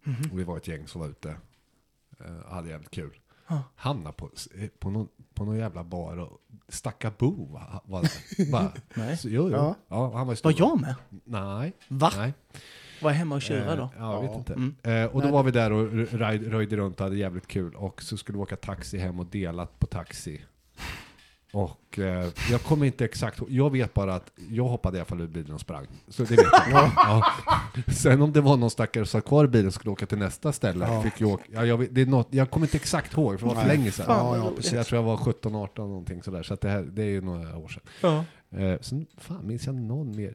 Mhm. 0.04 0.30
Och 0.32 0.38
vi 0.38 0.44
var 0.44 0.56
ett 0.56 0.68
gäng 0.68 0.86
som 0.86 1.00
var 1.00 1.08
ute. 1.08 1.36
Eh, 2.20 2.52
hade 2.52 2.68
jävligt 2.68 2.90
kul. 2.90 3.18
Ja. 3.48 3.62
Hamnade 3.76 4.12
på, 4.16 4.30
eh, 4.54 4.68
på, 4.78 4.90
någon, 4.90 5.08
på 5.34 5.44
någon 5.44 5.56
jävla 5.56 5.84
bar 5.84 6.16
och 6.16 6.38
Stacka 6.68 7.12
Bo 7.18 7.52
var, 7.52 7.80
var 7.84 8.02
där. 8.36 8.50
Bara, 8.52 8.72
Nej. 8.94 9.16
så, 9.16 9.28
jo, 9.28 9.48
jo. 9.48 9.56
Ja. 9.56 9.74
Ja. 9.88 10.16
han 10.16 10.26
var. 10.26 10.44
Var 10.44 10.54
jag 10.58 10.80
med? 10.80 10.94
Nej. 11.24 11.72
Va? 11.88 12.10
Nej. 12.16 12.34
Var 13.02 13.10
jag 13.10 13.18
hemma 13.18 13.34
och 13.34 13.42
tjura 13.42 13.76
då? 13.76 13.82
Eh, 13.82 13.90
ja, 13.98 14.14
jag 14.14 14.22
vet 14.28 14.36
inte. 14.36 14.52
Mm. 14.54 14.74
Eh, 14.82 15.04
och 15.04 15.20
då 15.20 15.24
Nej. 15.24 15.32
var 15.32 15.42
vi 15.42 15.50
där 15.50 15.72
och 15.72 15.92
röj, 15.92 16.38
röjde 16.38 16.76
runt 16.76 17.00
och 17.00 17.04
hade 17.04 17.16
jävligt 17.16 17.46
kul. 17.46 17.74
Och 17.74 18.02
så 18.02 18.16
skulle 18.16 18.38
vi 18.38 18.42
åka 18.42 18.56
taxi 18.56 18.98
hem 18.98 19.20
och 19.20 19.26
delat 19.26 19.78
på 19.78 19.86
taxi. 19.86 20.44
Och 21.52 21.98
eh, 21.98 22.28
jag 22.50 22.62
kommer 22.62 22.86
inte 22.86 23.04
exakt 23.04 23.40
Jag 23.48 23.70
vet 23.72 23.94
bara 23.94 24.14
att 24.14 24.32
jag 24.50 24.64
hoppade 24.64 24.96
i 24.96 25.00
alla 25.00 25.04
fall 25.06 25.20
ur 25.20 25.26
bilen 25.26 25.52
och 25.54 25.60
sprang. 25.60 25.86
Så 26.08 26.22
det 26.22 26.30
vet 26.30 26.46
jag. 26.70 26.90
ja. 26.96 27.26
Sen 27.92 28.22
om 28.22 28.32
det 28.32 28.40
var 28.40 28.56
någon 28.56 28.70
stackare 28.70 29.06
som 29.06 29.20
satt 29.20 29.28
kvar 29.28 29.44
i 29.44 29.48
bilen 29.48 29.66
och 29.66 29.74
skulle 29.74 29.90
åka 29.90 30.06
till 30.06 30.18
nästa 30.18 30.52
ställe. 30.52 30.86
Ja. 30.88 31.02
Fick 31.02 31.20
jag, 31.20 31.30
åka, 31.30 31.44
ja, 31.52 31.64
jag, 31.66 31.78
vet, 31.78 31.94
det 31.94 32.00
är 32.00 32.06
något, 32.06 32.28
jag 32.30 32.50
kommer 32.50 32.66
inte 32.66 32.76
exakt 32.76 33.12
ihåg, 33.12 33.40
för 33.40 33.48
det 33.48 33.54
var 33.54 33.62
för 33.62 33.68
länge 33.68 33.90
sedan. 33.92 34.06
Fan, 34.06 34.38
Ja, 34.38 34.52
ja. 34.62 34.76
Jag 34.76 34.86
tror 34.86 34.98
jag 34.98 35.02
var 35.06 35.16
17-18 35.16 35.68
någonting 35.76 36.22
sådär. 36.22 36.42
Så 36.42 36.54
det, 36.60 36.68
här, 36.68 36.82
det 36.82 37.02
är 37.02 37.06
ju 37.06 37.20
några 37.20 37.56
år 37.56 37.68
sedan. 37.68 37.82
Ja. 38.00 38.24
Eh, 38.58 38.80
sen 38.80 39.06
fan 39.18 39.46
minns 39.46 39.66
jag 39.66 39.74
någon 39.74 40.16
mer. 40.16 40.34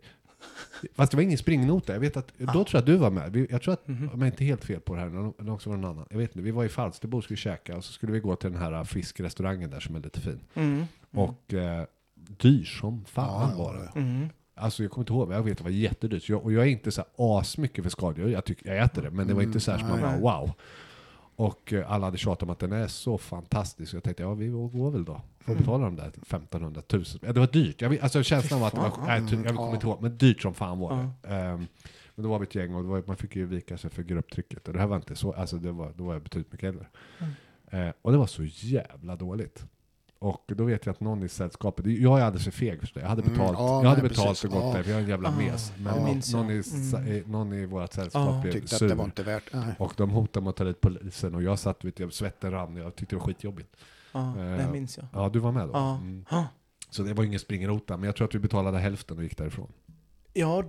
Fast 0.95 1.11
det 1.11 1.18
var 1.18 1.22
ingen 1.22 1.38
springnota. 1.38 1.93
Jag 1.93 1.99
vet 1.99 2.18
att, 2.18 2.32
då 2.38 2.45
Ah. 2.47 2.51
tror 2.53 2.68
jag 2.72 2.80
att 2.80 2.86
du 2.86 2.95
var 2.97 3.09
med. 3.09 3.47
Jag 3.49 3.61
tror 3.61 3.74
att, 3.74 3.88
Mhm. 3.88 4.09
om 4.13 4.22
jag 4.22 4.28
inte 4.28 4.43
är 4.43 4.45
helt 4.45 4.66
fel 4.66 4.80
på 4.80 4.95
det 4.95 4.99
här, 5.01 5.07
eller 5.39 5.51
också 5.53 5.70
var 5.70 5.78
någon 5.78 5.91
annan. 5.91 6.05
Jag 6.09 6.18
vet 6.18 6.30
inte, 6.30 6.41
vi 6.41 6.51
var 6.51 6.63
i 6.66 6.70
Falsterbo 6.70 7.18
och 7.18 7.24
skulle 7.24 7.38
käka 7.38 7.78
och 7.78 7.84
så 7.86 7.93
skulle 7.93 8.11
vi 8.11 8.20
gå 8.20 8.36
till 8.36 8.51
den 8.51 8.61
här 8.61 8.84
fiskrestaurangen 8.84 9.70
där 9.70 9.80
som 9.80 9.95
är 9.95 9.99
lite 9.99 10.22
fin. 10.22 10.39
Mm. 10.53 10.86
Och 11.16 11.53
eh, 11.53 11.84
dyr 12.13 12.63
som 12.63 13.05
fan 13.05 13.51
Ja, 13.57 13.63
var 13.63 13.74
det. 13.74 13.99
Mm. 13.99 14.30
Alltså 14.57 14.84
jag 14.84 14.91
kommer 14.91 15.03
inte 15.03 15.13
ihåg, 15.13 15.28
men 15.28 15.38
jag 15.38 15.43
vet 15.43 15.51
att 15.51 15.57
det 15.57 15.63
var 15.63 15.72
jättedyrt. 15.72 16.30
Jag, 16.30 16.43
och 16.43 16.53
jag 16.53 16.63
är 16.63 16.70
inte 16.70 16.91
så 16.91 17.01
här 17.01 17.39
asmycket 17.39 17.84
för 17.84 17.89
skaldjur. 17.91 18.28
Jag, 18.28 18.45
tycker, 18.45 18.74
jag 18.76 18.84
äter 18.86 19.01
det, 19.01 19.09
men 19.11 19.28
det 19.28 19.34
var 19.34 19.41
inte 19.41 19.59
så 19.59 19.72
här 19.72 19.78
som 19.80 19.88
man 19.89 19.99
Mm, 19.99 20.22
bara 20.22 20.38
wow. 20.39 20.51
Och 21.38 21.74
eh, 21.74 21.91
alla 21.91 22.05
hade 22.05 22.18
tjatat 22.18 22.43
om 22.43 22.49
att 22.49 22.59
den 22.59 22.72
är 22.72 22.88
så 22.88 23.18
fantastisk. 23.18 23.91
Så 23.91 23.95
jag 23.97 24.03
tänkte, 24.03 24.24
ja 24.24 24.34
vi 24.34 24.47
går 24.47 24.91
väl 24.91 25.05
då. 25.05 25.22
Får 25.39 25.51
Mm. 25.51 25.61
betala 25.63 25.86
de 25.86 25.95
där 25.95 26.07
1500 26.07 26.82
000. 26.93 27.03
Ja, 27.22 27.34
det 27.34 27.39
var 27.39 27.47
dyrt. 27.47 27.82
Jag, 27.82 27.99
alltså 27.99 28.24
känslan 28.24 28.59
var 28.59 28.68
att 28.68 28.74
det 28.74 28.80
var, 28.80 28.91
nej, 29.07 29.43
jag, 29.45 29.55
kommer 29.55 29.74
inte 29.74 29.88
ihåg, 29.88 30.01
men 30.01 30.18
dyrt 30.18 30.41
som 30.41 30.53
fan 30.53 30.80
var 30.80 30.97
det. 31.22 31.30
Ehm, 31.36 31.68
men 32.16 32.24
då 32.24 32.30
var 32.30 32.39
vi 32.39 32.43
ett 32.43 32.55
gäng 32.55 32.76
och 32.76 32.86
var, 32.86 33.03
man 33.07 33.18
fick 33.18 33.36
ju 33.36 33.45
vika 33.45 33.78
sig 33.78 33.89
för 33.89 34.03
grupptrycket. 34.03 34.68
Och 34.68 34.74
det 34.74 34.80
här 34.80 34.88
var 34.88 34.95
inte 34.95 35.16
så, 35.16 35.34
alltså 35.34 35.55
det 35.57 35.72
var, 35.72 35.93
då 35.97 36.03
var 36.03 36.13
jag 36.13 36.24
betydligt 36.24 36.51
mycket 36.51 36.68
äldre. 36.70 36.86
Eh, 37.72 37.93
och 38.01 38.11
det 38.11 38.18
var 38.18 38.28
så 38.28 38.43
jävla 38.43 39.16
dåligt. 39.16 39.66
Och 40.26 40.43
då 40.47 40.63
vet 40.63 40.86
jag 40.86 40.93
att 40.93 40.99
någon 40.99 41.23
i 41.23 41.30
sällskapet, 41.30 41.86
jag 41.86 42.19
är 42.19 42.23
alldeles 42.23 42.43
för 42.43 42.51
feg 42.51 42.80
för 42.88 42.93
det. 42.93 42.99
Jag 42.99 43.07
hade 43.09 43.21
Mm, 43.21 43.34
betalt, 43.34 43.57
ja, 43.59 43.82
jag 43.84 43.89
hade 43.89 44.01
nej, 44.01 44.09
betalt 44.09 44.28
precis. 44.30 44.43
och 44.45 44.51
gått 44.51 44.63
Ja. 44.63 44.73
där, 44.73 44.84
för 44.84 44.89
jag 44.91 44.99
är 44.99 45.03
en 45.03 45.09
jävla 45.09 45.30
Ah, 45.30 45.38
mes. 45.38 45.71
Men 45.78 45.95
någon, 45.95 46.05
minns 46.05 46.32
jag. 46.32 46.41
någon, 46.41 46.51
i, 46.51 46.63
Mm. 46.95 47.07
i, 47.07 47.23
någon 47.28 47.53
i 47.53 47.65
vårt 47.65 47.93
sällskap 47.93 48.30
Ja. 48.30 48.41
blev 48.41 48.51
Tyckte 48.51 48.76
att 48.76 48.80
sur. 48.80 48.89
det 48.89 48.95
var 48.95 49.05
inte 49.05 49.23
värt. 49.23 49.43
Nej. 49.53 49.76
Och 49.80 49.93
de 49.97 50.09
hotade 50.09 50.43
med 50.43 50.49
att 50.49 50.55
ta 50.55 50.63
dit 50.63 50.82
polisen 50.82 51.36
och 51.36 51.43
jag 51.43 51.59
satt, 51.59 51.84
vet 51.86 51.99
jag, 51.99 52.13
svetten 52.13 52.51
rann, 52.51 52.76
jag 52.76 52.95
tyckte 52.95 53.15
det 53.15 53.19
var 53.19 53.26
skitjobbigt. 53.26 53.76
Ja, 54.11 54.19
Eh, 54.39 54.57
det 54.57 54.67
minns 54.71 54.97
jag. 54.97 55.07
Ja, 55.13 55.30
du 55.30 55.39
var 55.39 55.51
med 55.51 55.67
då? 55.67 55.71
Ja. 55.73 55.95
Mm. 55.97 56.26
Så 56.89 57.03
det 57.03 57.13
var 57.13 57.23
ingen 57.23 57.39
springrota, 57.39 57.97
men 57.97 58.05
jag 58.05 58.15
tror 58.15 58.28
att 58.28 58.36
vi 58.36 58.39
betalade 58.39 58.78
hälften 58.80 59.17
och 59.17 59.23
gick 59.23 59.38
därifrån. 59.38 59.71
Ja, 60.38 60.63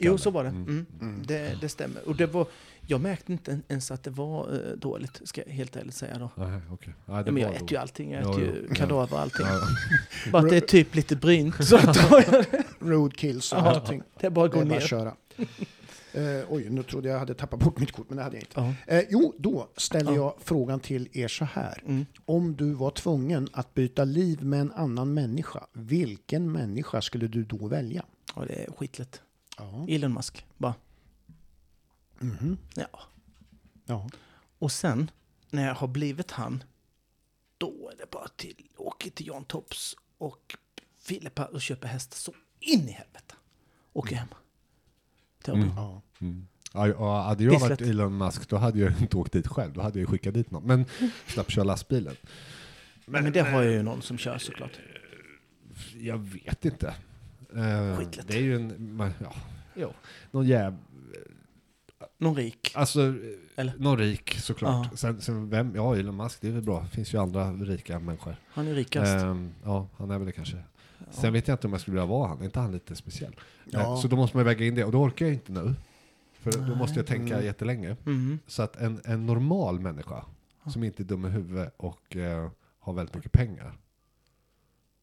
jo 0.00 0.18
så 0.18 0.30
var 0.30 0.44
det. 0.44 0.50
Mm. 0.50 0.62
Mm. 0.68 0.86
Mm. 1.00 1.22
Det, 1.26 1.58
det 1.60 1.68
stämmer. 1.68 2.08
Och 2.08 2.16
det 2.16 2.26
var, 2.26 2.46
jag 2.86 3.00
märkte 3.00 3.32
inte 3.32 3.60
ens 3.68 3.90
att 3.90 4.02
det 4.02 4.10
var 4.10 4.52
eh, 4.52 4.76
dåligt, 4.76 5.20
ska 5.24 5.42
jag 5.46 5.52
helt 5.52 5.76
ärligt 5.76 5.94
säga 5.94 6.18
då. 6.18 6.30
Nej. 6.34 6.60
Ja, 6.70 6.76
det 6.84 6.92
Ja, 7.06 7.32
men 7.32 7.36
jag 7.42 7.48
var 7.48 7.54
äter 7.56 7.66
då. 7.66 7.72
ju 7.74 7.76
allting, 7.76 8.10
jag 8.12 8.24
Ja, 8.24 8.30
äter 8.30 8.44
jo. 8.62 8.68
ju 8.68 8.74
kadaver 8.74 9.12
och 9.16 9.20
allting. 9.20 9.46
Ja, 9.46 9.60
Bara 10.32 10.42
att 10.42 10.50
det 10.50 10.56
är 10.56 10.60
typ 10.60 10.94
lite 10.94 11.16
brynt, 11.16 11.54
så 11.64 11.78
tar 11.78 12.24
jag 12.32 12.44
det. 12.50 12.64
Roadkills 12.80 13.52
och 13.52 13.58
Ja. 13.58 13.62
allting. 13.74 14.02
Det 14.20 14.26
är 14.26 14.30
bara 14.30 14.46
att 14.46 14.52
gå 14.52 14.60
ner. 14.64 14.80
köra. 14.80 15.14
Eh, 16.12 16.44
oj, 16.48 16.66
nu 16.70 16.82
trodde 16.82 17.08
jag 17.08 17.18
hade 17.18 17.34
tappat 17.34 17.60
bort 17.60 17.78
mitt 17.78 17.92
kort, 17.92 18.04
men 18.08 18.16
det 18.16 18.22
hade 18.22 18.36
jag 18.36 18.42
inte. 18.42 18.74
Ja. 18.86 18.94
Eh, 18.96 19.04
jo, 19.10 19.34
då 19.38 19.68
ställer 19.76 20.10
Ja. 20.12 20.16
jag 20.16 20.34
frågan 20.44 20.80
till 20.80 21.08
er 21.12 21.28
så 21.28 21.44
här. 21.44 21.82
Mm. 21.86 22.06
Om 22.24 22.56
du 22.56 22.72
var 22.72 22.90
tvungen 22.90 23.48
att 23.52 23.74
byta 23.74 24.04
liv 24.04 24.42
med 24.44 24.60
en 24.60 24.72
annan 24.72 25.14
människa, 25.14 25.66
vilken 25.72 26.52
människa 26.52 27.00
skulle 27.02 27.26
du 27.28 27.44
då 27.44 27.66
välja? 27.68 28.04
Och 28.34 28.46
det 28.46 28.54
är 28.54 28.72
skitlätt. 28.72 29.22
Ja. 29.58 29.86
Elon 29.88 30.12
Musk, 30.12 30.46
bara. 30.56 30.74
Mhm. 32.18 32.58
Ja. 32.74 33.00
ja. 33.86 34.10
Och 34.58 34.72
sen, 34.72 35.10
när 35.50 35.66
jag 35.66 35.74
har 35.74 35.88
blivit 35.88 36.30
han, 36.30 36.64
då 37.58 37.90
är 37.92 37.96
det 37.98 38.10
bara 38.10 38.28
till, 38.28 38.68
åker 38.76 39.10
till 39.10 39.26
Jan 39.26 39.44
Tops 39.44 39.96
och 40.18 40.56
Filippa 40.98 41.44
och 41.44 41.62
köper 41.62 41.88
häst 41.88 42.14
så 42.14 42.32
in 42.60 42.88
i 42.88 42.92
helvete. 42.92 43.34
Åker 43.92 44.16
hem. 44.16 44.28
Till 45.42 45.54
Mm. 45.54 45.64
mm. 45.64 45.76
ja. 45.76 46.02
Mm. 46.20 46.48
Ja, 46.72 46.94
och 46.94 47.06
hade 47.06 47.44
jag 47.44 47.60
varit. 47.60 47.80
Elon 47.80 48.18
Musk 48.18 48.48
då 48.48 48.56
hade 48.56 48.78
jag 48.78 49.00
inte 49.00 49.16
åkt 49.16 49.32
dit 49.32 49.46
själv. 49.46 49.72
Då 49.72 49.80
hade 49.80 50.00
jag 50.00 50.08
skickat 50.08 50.34
dit 50.34 50.50
någon. 50.50 50.66
Men 50.66 50.84
slapp 51.26 51.50
köra 51.50 51.64
lastbilen. 51.64 52.16
Men, 53.06 53.32
det 53.32 53.40
har 53.40 53.62
jag 53.62 53.72
ju 53.72 53.82
någon 53.82 54.02
som 54.02 54.18
kör 54.18 54.38
såklart. 54.38 54.78
Jag 55.94 56.18
vet 56.18 56.64
inte. 56.64 56.94
Eh, 57.56 57.96
Skitlätt. 57.98 58.28
det 58.28 58.36
är 58.36 58.42
ju 58.42 58.56
en... 58.56 58.96
man- 58.96 59.12
Ja, 59.20 59.32
jo. 59.74 59.92
Någon 60.30 60.46
jäv... 60.46 60.76
Någon 62.18 62.36
rik. 62.36 62.72
Alltså, 62.74 63.14
Eller? 63.56 63.72
någon 63.78 63.98
rik 63.98 64.30
såklart. 64.38 64.88
Ja. 64.90 64.96
Sen, 64.96 65.20
sen 65.20 65.50
vem? 65.50 65.74
Ja, 65.74 65.96
Elon 65.96 66.16
Musk, 66.16 66.40
det 66.40 66.48
är 66.48 66.52
väl 66.52 66.62
bra. 66.62 66.80
Det 66.82 66.88
finns 66.88 67.14
ju 67.14 67.18
andra 67.20 67.52
rika 67.52 67.98
människor. 67.98 68.36
Han 68.48 68.66
är 68.68 68.74
rikast. 68.74 69.22
Ehm, 69.24 69.50
ja, 69.64 69.88
han 69.96 70.10
är 70.10 70.18
väl 70.18 70.26
det 70.26 70.32
kanske. 70.32 70.62
Sen 71.10 71.32
vet 71.32 71.48
jag 71.48 71.54
inte 71.54 71.66
om 71.66 71.72
jag 71.72 71.80
skulle 71.80 71.94
vilja 71.94 72.06
vara 72.06 72.28
han. 72.28 72.40
Är 72.40 72.44
inte 72.44 72.60
han 72.60 72.72
lite 72.72 72.96
speciell? 72.96 73.36
Ja. 73.64 73.80
Eh, 73.80 73.96
Så 74.00 74.08
då 74.08 74.16
måste 74.16 74.36
man 74.36 74.46
väga 74.46 74.66
in 74.66 74.74
det. 74.74 74.84
Och 74.84 74.92
då 74.92 75.02
orkar 75.02 75.26
jag 75.26 75.34
inte 75.34 75.52
nu. 75.52 75.74
För 76.32 76.52
då 76.52 76.74
måste 76.74 76.98
jag 76.98 77.06
tänka 77.06 77.34
Mm. 77.34 77.46
jättelänge. 77.46 77.96
Mm. 78.06 78.38
Så 78.46 78.62
att 78.62 78.76
en, 78.76 79.00
en 79.04 79.26
normal 79.26 79.80
människa 79.80 80.24
som 80.72 80.84
inte 80.84 81.02
är 81.02 81.04
dum 81.04 81.26
i 81.26 81.28
huvudet 81.28 81.74
och 81.76 82.16
eh, 82.16 82.50
har 82.78 82.92
väldigt 82.92 83.14
mycket 83.14 83.32
pengar 83.32 83.78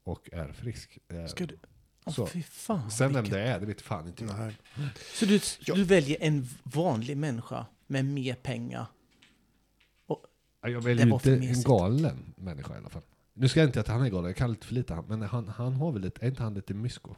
och 0.03 0.29
är 0.33 0.51
frisk. 0.51 0.97
Eh, 1.07 1.25
Ska 1.25 1.45
du... 1.45 1.57
Så. 2.13 2.25
fy 2.27 2.43
fan. 2.43 2.91
Sen 2.91 3.13
vem 3.13 3.23
vilken- 3.23 3.39
det 3.39 3.45
är, 3.45 3.59
det 3.59 3.65
vet 3.65 3.81
fan 3.81 4.07
inte 4.07 4.23
jag. 4.25 4.37
Nej. 4.39 4.55
Så 5.13 5.25
du, 5.25 5.39
Ja. 5.65 5.75
du 5.75 5.83
väljer 5.83 6.17
en 6.21 6.47
vanlig 6.63 7.17
människa 7.17 7.65
med 7.87 8.05
mer 8.05 8.35
pengar? 8.35 8.85
Ja, 10.07 10.19
Jag 10.69 10.81
väljer 10.81 11.07
inte 11.13 11.33
en 11.33 11.61
galen 11.63 12.33
människa 12.37 12.73
i 12.73 12.77
alla 12.77 12.89
fall. 12.89 13.01
Nu 13.33 13.47
ska 13.47 13.59
jag 13.59 13.69
inte 13.69 13.79
att 13.79 13.87
han 13.87 14.01
är 14.01 14.09
galen, 14.09 14.25
jag 14.25 14.35
kan 14.35 14.49
lite 14.51 14.67
för 14.67 14.73
lite 14.73 14.93
han, 14.93 15.05
men 15.05 15.21
han, 15.21 15.47
han 15.47 15.73
har 15.73 15.91
väl 15.91 16.01
lite, 16.01 16.25
är 16.25 16.29
inte 16.29 16.43
han 16.43 16.53
lite 16.53 16.73
mysko? 16.73 17.15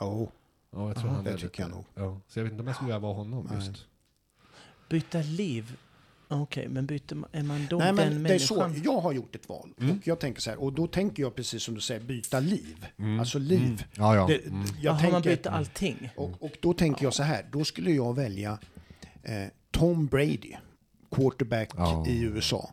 Oh, 0.00 0.28
Ja, 0.70 0.86
jag 0.88 0.96
tror 0.96 1.08
Ja, 1.08 1.14
han 1.14 1.24
det 1.24 1.30
är 1.30 1.34
tycker 1.36 1.46
lite, 1.46 1.62
jag 1.62 1.70
nog. 1.70 1.84
Ja, 1.94 2.20
så 2.28 2.38
jag 2.38 2.44
vet 2.44 2.52
inte 2.52 2.60
om 2.60 2.66
jag 2.66 2.76
skulle 2.76 2.86
vilja 2.88 2.98
vara 2.98 3.14
honom 3.14 3.48
Nej. 3.50 3.66
just. 3.68 3.86
Byta 4.88 5.18
liv? 5.18 5.76
Okej, 6.28 6.68
men 6.68 6.86
byter 6.86 7.14
man, 7.14 7.30
är 7.32 7.42
man 7.42 7.66
då 7.70 7.76
Nej, 7.78 7.86
den 7.86 7.96
men 7.96 8.22
det 8.22 8.34
är 8.34 8.38
så. 8.38 8.56
människan? 8.60 8.82
Jag 8.84 9.00
har 9.00 9.12
gjort 9.12 9.34
ett 9.36 9.48
val. 9.48 9.70
Mm. 9.80 9.96
Och 9.98 10.06
jag 10.06 10.18
tänker 10.20 10.40
så 10.40 10.50
här, 10.50 10.60
och 10.62 10.72
då 10.72 10.86
tänker 10.86 11.22
jag 11.22 11.34
precis 11.34 11.62
som 11.62 11.74
du 11.74 11.80
säger, 11.80 12.00
byta 12.00 12.40
liv. 12.40 12.86
Mm. 12.98 13.20
Alltså 13.20 13.38
liv. 13.38 13.62
Mm. 13.62 13.78
Ja, 13.96 14.16
ja. 14.16 14.26
Det, 14.26 14.46
Mm. 14.46 14.64
jag 14.80 14.92
man 14.92 15.00
tänker, 15.22 15.36
byter 15.36 15.48
allting? 15.50 16.10
och, 16.16 16.42
och 16.42 16.52
då 16.60 16.72
tänker 16.74 17.04
jag 17.04 17.14
så 17.14 17.22
här, 17.22 17.46
då 17.52 17.64
skulle 17.64 17.90
jag 17.90 18.14
välja 18.16 18.58
eh, 19.22 19.44
Tom 19.70 20.06
Brady, 20.06 20.52
quarterback 21.10 21.70
Ja. 21.76 22.04
i 22.08 22.22
USA. 22.22 22.70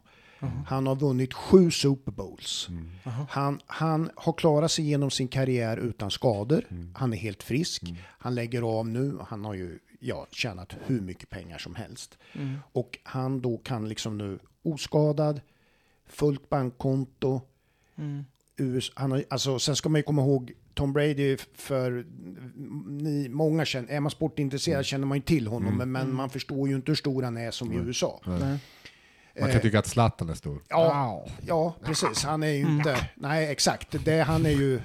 Han 0.68 0.88
har 0.88 0.95
vunnit 0.95 1.34
sju 1.34 1.72
Super 1.72 2.12
Bowls. 2.12 2.68
Mm. 2.70 2.89
Han, 3.30 3.60
han 3.66 4.10
har 4.16 4.34
klarat 4.34 4.72
sig 4.72 4.86
genom 4.86 5.12
sin 5.12 5.28
karriär 5.28 5.78
utan 5.78 6.12
skador. 6.12 6.66
Mm. 6.72 6.93
Han 6.97 7.14
är 7.14 7.18
helt 7.18 7.43
frisk. 7.43 7.84
Mm. 7.84 7.95
Han 8.04 8.36
lägger 8.36 8.62
av 8.62 8.88
nu. 8.88 9.18
Han 9.28 9.45
har 9.45 9.54
ju 9.54 9.80
ja, 10.04 10.28
tjänat 10.32 10.76
hur 10.86 11.02
mycket 11.02 11.30
pengar 11.30 11.58
som 11.58 11.76
helst. 11.76 12.18
Mm. 12.34 12.58
Och 12.72 12.99
han 13.04 13.41
då 13.41 13.58
kan 13.58 13.89
liksom 13.89 14.18
nu 14.18 14.39
oskadad, 14.64 15.41
fullt 16.08 16.49
bankkonto. 16.49 17.41
Mm. 17.97 18.26
US, 18.58 18.91
han 18.95 19.12
har, 19.12 19.24
alltså, 19.30 19.60
sen 19.60 19.76
ska 19.76 19.89
man 19.89 19.99
ju 19.99 20.04
komma 20.04 20.22
ihåg 20.22 20.52
Tom 20.74 20.93
Brady 20.93 21.38
för 21.56 22.06
ni, 22.88 23.30
många 23.30 23.66
känner, 23.66 23.89
är 23.93 23.99
man 23.99 24.12
sportintresserad 24.12 24.86
känner 24.86 25.08
man 25.08 25.18
ju 25.18 25.22
till 25.22 25.47
honom, 25.47 25.68
Mm. 25.74 25.78
men, 25.78 25.91
men 25.91 26.16
man 26.16 26.30
förstår 26.30 26.70
ju 26.70 26.76
inte 26.76 26.91
hur 26.91 26.95
stor 26.95 27.24
han 27.24 27.38
är 27.38 27.52
som 27.52 27.72
i. 27.72 27.76
USA. 27.76 28.22
Man 28.26 28.39
kan 29.36 29.49
Eh, 29.49 29.62
tycka 29.62 29.80
att 29.80 29.88
Zlatan 29.88 30.30
är 30.30 30.34
stor. 30.34 30.62
Ja, 30.70 31.26
ja, 31.47 31.76
precis. 31.84 32.24
Han 32.24 32.43
är 32.43 32.47
ju 32.47 32.62
inte... 32.62 33.10
Nej, 33.16 33.52
exakt. 33.52 34.06
Det, 34.06 34.22
han 34.22 34.45
är 34.45 34.49
ju 34.49 34.82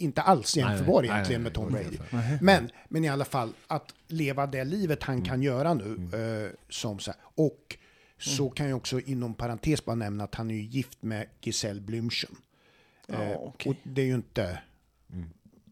inte 0.00 0.22
alls 0.22 0.56
jämförbar 0.56 1.00
Nej, 1.02 1.08
nej, 1.10 1.16
egentligen 1.16 1.42
nej, 1.42 1.44
med 1.44 1.54
Tom 1.54 1.72
Brady. 1.72 1.98
Men, 2.40 2.70
men 2.88 3.04
i 3.04 3.08
alla 3.08 3.24
fall, 3.24 3.52
att 3.66 3.94
leva 4.06 4.46
det 4.46 4.64
livet 4.64 5.02
Mm. 5.08 5.16
han 5.16 5.22
kan 5.28 5.42
göra 5.42 5.74
nu, 5.74 5.92
eh, 6.18 6.56
som 6.68 6.98
så 6.98 7.10
här. 7.10 7.20
Och 7.34 7.76
så 8.18 8.42
Mm. 8.42 8.54
kan 8.54 8.68
jag 8.68 8.76
också 8.76 9.00
inom 9.00 9.34
parentes 9.34 9.84
bara 9.84 9.96
nämna 9.96 10.24
att 10.24 10.34
han 10.34 10.50
är 10.50 10.54
gift 10.54 11.02
med 11.02 11.26
Giselle 11.40 11.80
Blümchen. 11.80 12.36
Eh, 13.08 13.30
okej. 13.36 13.70
Och 13.70 13.76
det 13.82 14.02
är 14.02 14.06
ju 14.06 14.14
inte... 14.14 14.58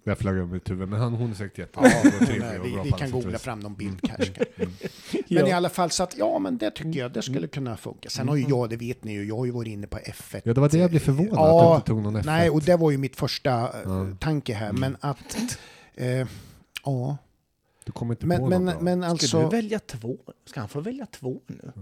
Jag 0.08 0.18
flög 0.18 0.36
över 0.36 0.46
mitt 0.46 0.70
huvud, 0.70 0.88
men 0.88 1.00
han, 1.00 1.12
hon 1.14 1.30
är 1.30 1.34
säkert 1.34 1.58
jätte 1.58 1.78
Ja, 1.82 2.10
vi, 2.62 2.78
vi 2.84 2.90
på 2.90 2.96
kan 2.96 3.10
googla 3.10 3.38
fram 3.38 3.60
någon 3.60 3.74
bild 3.74 4.00
kanske. 4.02 4.44
Men 4.56 4.68
Ja. 5.26 5.48
i 5.48 5.52
alla 5.52 5.68
fall 5.68 5.90
så 5.90 6.02
att, 6.02 6.18
ja 6.18 6.38
men 6.38 6.58
det 6.58 6.70
tycker 6.70 7.00
jag, 7.00 7.12
det 7.12 7.22
skulle 7.22 7.38
Mm. 7.38 7.48
kunna 7.48 7.76
funka. 7.76 8.08
Sen 8.10 8.28
har 8.28 8.36
ju 8.36 8.44
jag, 8.48 8.70
det 8.70 8.76
vet 8.76 9.04
ni 9.04 9.12
ju, 9.12 9.24
jag 9.24 9.36
har 9.36 9.44
ju 9.44 9.50
varit 9.50 9.68
inne 9.68 9.86
på 9.86 9.98
F1. 9.98 10.40
Ja, 10.44 10.54
det 10.54 10.60
var 10.60 10.68
det 10.68 10.78
jag 10.78 10.90
blev 10.90 11.00
förvånad 11.00 11.32
Ja, 11.34 11.76
att 11.76 11.86
du 11.86 11.92
inte 11.92 12.02
tog 12.06 12.12
någon 12.12 12.22
F1. 12.22 12.26
Nej, 12.26 12.50
och 12.50 12.62
det 12.62 12.76
var 12.76 12.90
ju 12.90 12.98
mitt 12.98 13.16
första 13.16 13.50
eh, 13.52 13.68
Ja. 13.84 14.06
tanke 14.20 14.54
här. 14.54 14.72
Men 14.72 14.96
att, 15.00 15.58
eh, 15.94 16.26
ja. 16.84 17.16
Du 17.84 17.92
kommer 17.92 18.12
inte 18.12 18.20
på 18.20 18.26
Men, 18.26 18.40
någon 18.40 18.50
men, 18.50 18.64
bra. 18.64 18.80
men 18.82 19.00
Ska 19.02 19.10
alltså, 19.10 19.42
du 19.42 19.48
välja 19.56 19.78
två? 19.78 20.16
Ska 20.46 20.60
han 20.60 20.68
få 20.68 20.80
välja 20.80 21.06
två 21.06 21.40
nu? 21.46 21.72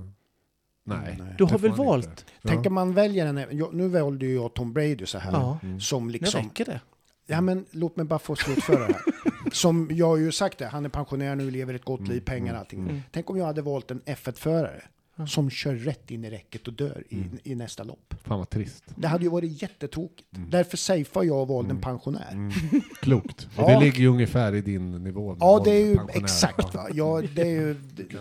Nej. 0.85 1.17
Nej. 1.19 1.35
Du 1.39 1.45
har 1.45 1.59
väl 1.59 1.73
valt? 1.73 2.07
inte. 2.07 2.23
tänk 2.43 2.67
om 2.67 2.75
man 2.75 2.95
väljer 2.95 3.27
en, 3.27 3.35
nu 3.73 3.89
valde 3.89 4.27
ju 4.27 4.35
jag 4.35 4.55
Tom 4.55 4.73
Brady 4.73 5.07
så 5.07 5.19
här. 5.19 5.33
Ja. 5.33 5.59
Som 5.81 6.07
Nu 6.07 6.13
liksom, 6.13 6.41
räcker 6.43 6.65
det. 6.65 6.81
Ja 7.27 7.41
men 7.41 7.65
låt 7.71 7.97
mig 7.97 8.07
bara 8.07 8.19
få 8.19 8.37
slutföra 8.37 8.87
det 8.87 8.93
här. 8.93 9.03
Som 9.53 9.89
jag 9.93 10.07
har 10.07 10.17
ju 10.17 10.33
sagt 10.33 10.59
det, 10.59 10.67
han 10.67 10.85
är 10.85 10.89
pensionär 10.89 11.37
nu, 11.37 11.51
lever 11.51 11.75
ett 11.75 11.85
gott 11.85 12.09
liv, 12.09 12.21
pengar 12.21 12.53
och 12.55 12.59
allting. 12.61 12.81
Mm. 12.81 13.03
Tänk 13.13 13.31
om 13.31 13.37
jag 13.39 13.45
hade 13.47 13.63
valt 13.63 13.91
en 13.91 14.01
F1-förare 14.01 14.83
Ja. 15.19 15.27
som 15.27 15.51
kör 15.51 15.75
rätt 15.75 16.11
in 16.11 16.25
i 16.25 16.31
räcket 16.31 16.67
och 16.69 16.73
dör 16.73 17.05
i, 17.09 17.25
i 17.43 17.55
nästa 17.55 17.85
lopp. 17.85 18.15
Fan 18.25 18.39
vad 18.39 18.51
trist. 18.51 18.85
Det 18.95 19.09
hade 19.09 19.25
ju 19.25 19.31
varit 19.31 19.63
jättetråkigt. 19.63 20.29
Därför 20.31 20.77
safear 20.77 21.25
jag 21.25 21.41
och 21.43 21.49
valde 21.49 21.71
en 21.71 21.81
pensionär. 21.81 22.33
Mm. 22.33 22.53
Klokt. 23.01 23.49
Ja. 23.57 23.67
det 23.69 23.81
ligger 23.85 23.99
ju 23.99 24.07
ungefär 24.07 24.55
i 24.55 24.61
din 24.61 24.91
nivå. 25.05 25.37
Ja, 25.41 25.63
det 25.65 25.71
är 25.71 25.87
ju 25.87 25.97
pensionär. 25.97 26.25
exakt 26.25 26.75
va. 26.75 26.87
Ja, 26.93 27.23
det 27.35 27.43
är 27.43 27.47
ju, 27.47 27.77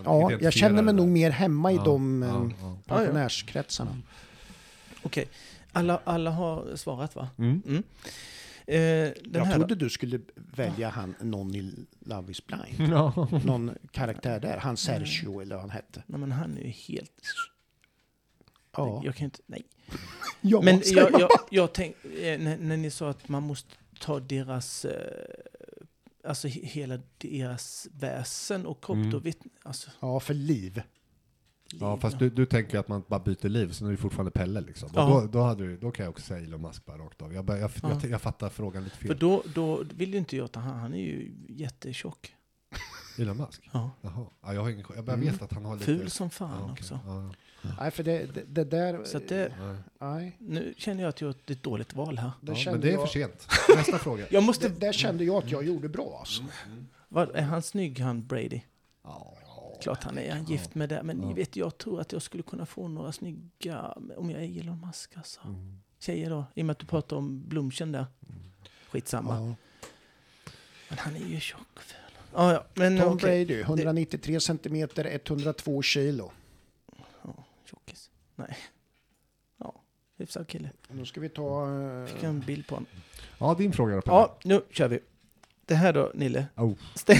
ja, 0.05 0.31
jag 0.41 0.53
känner 0.53 0.81
mig 0.83 0.93
nog 0.93 1.07
mer 1.07 1.31
hemma 1.31 1.71
i 1.71 1.75
Ja, 1.75 1.83
de 1.83 2.21
ja, 2.21 2.45
eh, 2.45 2.51
ja. 2.61 2.77
pensionärskretsarna. 2.95 3.97
Okej. 5.03 5.25
Alla, 5.71 5.99
alla 6.03 6.31
har 6.31 6.75
svarat 6.75 7.15
va? 7.15 7.27
Mm. 8.67 8.81
Mm. 8.81 9.07
Eh, 9.07 9.13
den 9.23 9.33
Jag 9.33 9.45
här 9.45 9.55
trodde 9.55 9.75
du 9.75 9.89
skulle 9.89 10.19
välja 10.35 10.89
han, 10.89 11.15
någon 11.21 11.55
i 11.55 11.73
Love 11.99 12.31
is 12.31 12.45
blind. 12.47 12.91
Ja. 12.93 13.27
Någon 13.45 13.77
karaktär 13.91 14.39
där. 14.39 14.57
Han 14.57 14.77
Sergio 14.77 15.41
eller 15.41 15.55
vad 15.55 15.61
han 15.61 15.69
hette. 15.69 16.03
Nej, 16.07 16.19
men 16.19 16.31
han 16.31 16.57
är 16.57 16.61
ju 16.61 16.69
helt... 16.69 17.23
Ja. 18.77 19.01
Jag 19.05 19.15
kan 19.15 19.25
inte... 19.25 19.39
Nej. 19.45 19.63
ja 20.41 20.61
Men 20.61 20.81
jag, 20.85 21.11
jag, 21.19 21.29
jag 21.51 21.73
tänk, 21.73 21.95
eh, 22.05 22.39
när, 22.39 22.57
när 22.57 22.77
ni 22.77 22.89
sa 22.91 23.09
att 23.09 23.29
man 23.29 23.43
måste 23.43 23.75
ta 23.99 24.19
deras... 24.19 24.85
Eh, 24.85 25.23
alltså 26.23 26.47
he- 26.47 26.65
hela 26.65 26.99
deras 27.17 27.87
väsen 27.91 28.65
och 28.65 28.83
kropp. 28.83 28.95
Mm. 28.95 29.09
Då 29.09 29.19
vet, 29.19 29.37
alltså, 29.63 29.89
Ja, 29.99 30.19
för 30.19 30.33
liv. 30.33 30.81
Ja, 31.79 31.97
fast 31.97 32.19
du, 32.19 32.29
du 32.29 32.45
tänker 32.45 32.79
att 32.79 32.87
man 32.87 33.03
bara 33.07 33.19
byter 33.19 33.49
liv, 33.49 33.71
så 33.71 33.83
nu 33.83 33.89
är 33.89 33.91
det 33.91 34.01
fortfarande 34.01 34.31
Pelle 34.31 34.61
liksom. 34.61 34.89
Och 34.89 34.95
Ja. 34.95 35.05
då, 35.21 35.27
då, 35.27 35.41
hade 35.41 35.63
du, 35.67 35.77
då 35.77 35.91
kan 35.91 36.03
jag 36.05 36.11
också 36.11 36.23
säga 36.25 36.39
Elon 36.43 36.61
Musk 36.61 36.85
bara 36.85 36.97
rakt 36.97 37.21
av. 37.21 37.33
Jag, 37.33 37.49
jag, 37.49 37.71
Ja. 37.83 37.89
jag, 38.01 38.11
jag 38.11 38.21
fattar 38.21 38.49
frågan 38.49 38.83
lite 38.83 38.97
fel. 38.97 39.07
För 39.07 39.15
då, 39.15 39.43
då 39.55 39.83
vill 39.95 40.11
ju 40.13 40.17
inte 40.19 40.37
jag 40.37 40.45
att 40.45 40.55
han, 40.55 40.79
han 40.79 40.93
är 40.93 40.97
ju 40.99 41.31
jättetjock. 41.49 42.35
Elon 43.19 43.37
Musk? 43.37 43.69
Ja. 43.73 43.91
Jaha. 44.01 44.25
Ja, 44.43 44.53
jag, 44.53 44.61
har 44.61 44.69
ingen, 44.69 44.85
jag 44.95 45.05
bara 45.05 45.13
Mm. 45.13 45.25
vet 45.31 45.41
att 45.41 45.53
han 45.53 45.65
har 45.65 45.73
lite... 45.73 45.85
Ful 45.85 46.09
som 46.09 46.29
fan 46.29 46.49
ja, 46.59 46.63
okej. 46.63 46.71
också. 46.71 46.99
Ja, 47.05 47.29
Nej, 47.79 47.91
för 47.91 48.03
det, 48.03 48.25
det, 48.33 48.43
det 48.47 48.63
där... 48.63 49.03
Så 49.03 49.19
det, 49.19 49.53
nej. 50.01 50.35
Nu 50.39 50.73
känner 50.77 51.01
jag 51.03 51.09
att 51.09 51.21
jag 51.21 51.27
har 51.27 51.35
ett 51.51 51.63
dåligt 51.63 51.93
val 51.95 52.17
här. 52.17 52.31
det 52.41 52.53
ja, 52.53 52.71
men 52.71 52.81
det 52.81 52.89
är 52.89 52.93
jag, 52.93 53.01
för 53.01 53.07
sent. 53.19 53.47
Nästa 53.75 53.97
fråga. 53.99 54.25
Jag 54.31 54.43
måste... 54.43 54.69
Det, 54.69 54.79
där 54.79 54.91
kände 54.91 55.23
jag 55.23 55.43
att 55.43 55.51
jag 55.51 55.63
gjorde 55.65 55.89
bra 55.89 56.17
alltså. 56.19 56.43
Vad, 57.09 57.35
är 57.35 57.41
han 57.41 57.61
snygg 57.61 57.99
han 57.99 58.27
Brady? 58.27 58.61
Ja. 59.03 59.37
Klart 59.81 60.03
han 60.03 60.17
är. 60.17 60.31
Han 60.31 60.43
gift 60.45 60.75
med 60.75 60.89
det. 60.89 61.03
Men 61.03 61.21
Ja. 61.21 61.27
ni 61.27 61.33
vet, 61.33 61.55
jag 61.55 61.77
tror 61.77 62.01
att 62.01 62.11
jag 62.11 62.21
skulle 62.21 62.43
kunna 62.43 62.65
få 62.65 62.87
några 62.87 63.11
snygga, 63.11 63.81
om 64.17 64.29
jag 64.29 64.43
är 64.43 64.59
Elon 64.59 64.79
Musk 64.87 65.17
alltså. 65.17 65.41
Mm. 65.45 65.77
Tjejer 65.99 66.29
då, 66.29 66.45
i 66.55 66.61
och 66.61 66.65
med 66.65 66.71
att 66.71 66.79
du 66.79 66.85
pratar 66.85 67.15
om 67.15 67.47
Blomchen 67.47 67.91
där. 67.91 68.05
Skitsamma. 68.89 69.35
Ja. 69.35 69.55
Men 70.89 70.97
han 70.97 71.15
är 71.15 71.19
ju 71.25 71.39
tjock 71.39 71.79
ful. 71.79 71.97
Ja, 72.33 72.53
ja, 72.53 72.65
men 72.73 72.99
Tom 72.99 73.13
okej. 73.13 73.45
Brady, 73.45 73.61
193 73.61 74.39
centimeter, 74.39 75.05
102 75.25 75.81
kilo. 75.81 76.31
Ja, 77.23 77.43
tjockis. 77.69 78.09
Nej. 78.35 78.57
Ja, 79.57 79.81
hyfsad 80.17 80.47
kille. 80.47 80.69
Nu 80.89 81.05
ska 81.05 81.21
vi 81.21 81.29
ta... 81.29 81.71
eh, 81.81 82.05
Fick 82.05 82.23
en 82.23 82.39
bild 82.39 82.67
på 82.67 82.75
honom. 82.75 82.89
ja, 83.37 83.53
din 83.57 83.73
fråga 83.73 83.95
då. 83.95 84.01
Ja, 84.05 84.37
nu 84.43 84.61
kör 84.71 84.87
vi. 84.87 84.99
Det 85.65 85.75
här 85.75 85.93
då, 85.93 86.11
Nille. 86.13 86.45
Oh. 86.55 86.73
Stäng, 86.95 87.17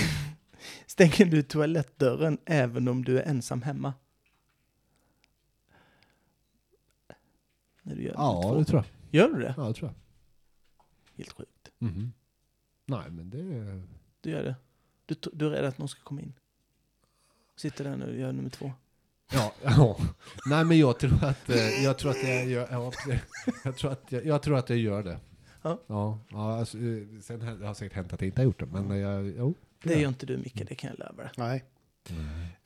stänger 0.96 1.32
du 1.32 1.44
toalettdörren 1.44 2.38
även 2.46 2.88
om 2.88 3.04
du 3.04 3.20
är 3.20 3.24
ensam 3.24 3.62
hemma? 3.62 3.94
När 7.84 7.96
du 7.96 8.04
gör 8.04 8.14
Ja, 8.14 8.42
två. 8.44 8.56
det 8.60 8.66
tror 8.66 8.84
jag. 9.12 9.22
Gör 9.22 9.34
du 9.36 9.42
det? 9.42 9.54
Ja, 9.58 9.64
det 9.68 9.74
tror 9.74 9.90
jag. 9.90 9.96
Helt 11.18 11.32
sjukt. 11.32 11.70
Mhm. 11.80 12.14
Nej, 12.86 13.10
men 13.10 13.30
det... 13.30 13.82
Du 14.22 14.30
gör 14.30 14.44
det. 14.44 14.56
Du, 15.06 15.16
du 15.34 15.46
är 15.46 15.50
rädd 15.50 15.66
att 15.66 15.78
någon 15.78 15.88
ska 15.90 16.02
komma 16.04 16.22
in. 16.22 16.34
Sitter 17.56 17.84
där 17.84 17.98
nu 17.98 18.06
och 18.10 18.16
gör 18.16 18.32
nummer 18.32 18.50
två. 18.50 18.72
Ja, 19.34 19.54
ja. 19.64 19.98
Nej, 20.46 20.66
men 20.66 20.78
jag 20.80 21.00
tror 21.00 21.24
att, 21.24 21.50
eh, 21.50 21.84
jag 21.84 21.98
tror 21.98 22.12
att 22.12 22.24
jag 22.24 22.46
gör, 22.48 22.68
ja, 22.72 22.92
jag 23.64 23.78
tror 23.78 23.92
att 23.92 24.12
jag, 24.12 24.26
jag 24.26 24.42
tror 24.42 24.58
att 24.58 24.70
jag 24.70 24.80
gör 24.80 25.04
det. 25.04 25.20
Ja. 25.62 25.80
Ja, 25.88 26.20
alltså, 26.60 26.78
eh, 26.78 27.20
sen 27.22 27.42
har 27.42 27.56
det 27.56 27.68
har 27.68 27.74
säkert 27.74 27.96
hänt 27.96 28.14
att 28.14 28.22
jag 28.22 28.28
inte 28.28 28.42
har 28.42 28.46
gjort 28.46 28.60
det, 28.60 28.66
men 28.66 28.98
jag, 29.00 29.28
jo. 29.28 29.54
Det 29.94 30.00
gör 30.00 30.08
inte 30.10 30.26
du 30.26 30.38
Micke, 30.38 30.64
det 30.68 30.76
kan 30.76 30.90
jag 30.90 31.00
lova 31.10 31.24
dig. 31.24 31.32
Nej, 31.38 31.64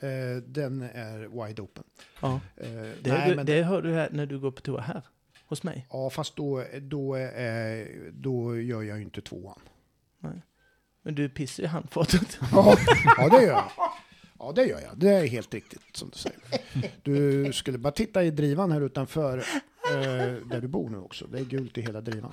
eh, 0.00 0.42
den 0.42 0.82
är 0.82 1.46
wide 1.46 1.62
open. 1.62 1.84
Ja. 2.20 2.40
Eh, 2.56 2.70
Det, 2.70 2.96
nej, 3.12 3.36
men, 3.36 3.46
det 3.46 3.62
hör 3.62 3.82
du 3.82 3.92
här 3.92 4.08
när 4.12 4.26
du 4.26 4.38
går 4.38 4.50
på 4.50 4.60
toa 4.60 4.80
här. 4.80 5.02
Hos 5.46 5.62
mig. 5.62 5.86
ja, 5.90 6.10
fast 6.10 6.36
då, 6.36 6.64
då, 6.80 7.16
då 8.12 8.60
gör 8.60 8.82
jag 8.82 8.96
ju 8.96 9.02
inte 9.02 9.20
tvåan. 9.20 9.60
Men 11.02 11.14
du 11.14 11.28
pissar 11.28 11.62
i 11.62 11.66
handfatet. 11.66 12.38
Ja, 12.52 12.76
ja, 13.16 13.28
det 13.28 13.42
gör 13.42 13.52
jag. 13.52 13.70
Ja, 14.38 14.52
det 14.54 14.64
gör 14.66 14.80
jag. 14.80 14.98
Det 14.98 15.08
är 15.10 15.26
helt 15.26 15.54
riktigt 15.54 15.96
som 15.96 16.10
du 16.10 16.18
säger. 16.18 16.38
Du 17.02 17.52
skulle 17.52 17.78
bara 17.78 17.92
titta 17.92 18.24
i 18.24 18.30
drivan 18.30 18.72
här 18.72 18.80
utanför 18.80 19.38
eh, 19.38 19.44
där 20.46 20.60
du 20.60 20.68
bor 20.68 20.90
nu 20.90 20.98
också. 20.98 21.26
Det 21.26 21.38
är 21.38 21.44
gult 21.44 21.78
i 21.78 21.82
hela 21.82 22.00
drivan. 22.00 22.32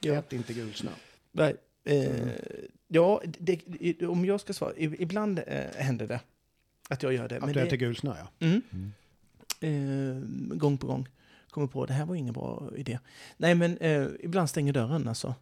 Ja. 0.00 0.14
Ät 0.14 0.32
inte 0.32 0.52
gul 0.52 0.74
snö. 0.74 0.90
Nej. 1.32 1.56
Eh, 1.86 2.06
Mm. 2.22 2.28
Ja, 2.88 3.22
det, 3.38 3.60
det- 3.66 4.06
om 4.06 4.24
jag 4.24 4.40
ska 4.40 4.52
svara. 4.52 4.72
Ibland 4.76 5.38
eh, 5.46 5.64
händer 5.76 6.06
det 6.06 6.20
att 6.88 7.02
jag 7.02 7.12
gör 7.12 7.28
det. 7.28 7.36
Att 7.38 7.46
du 7.46 7.52
det, 7.52 7.62
äter 7.62 7.76
gul 7.76 7.96
snö, 7.96 8.14
ja. 8.18 8.46
Mm. 8.46 8.62
Mm. 8.70 8.92
Eh, 10.50 10.56
gång 10.56 10.78
på 10.78 10.86
gång. 10.86 11.08
Kommer 11.50 11.66
på 11.66 11.86
det 11.86 11.92
här 11.92 12.04
var 12.06 12.14
ingen 12.14 12.34
bra 12.34 12.70
idé. 12.76 12.98
Nej, 13.36 13.54
men 13.54 13.78
eh, 13.78 14.06
ibland 14.20 14.50
stänger 14.50 14.72
dörren 14.72 15.08
alltså. 15.08 15.34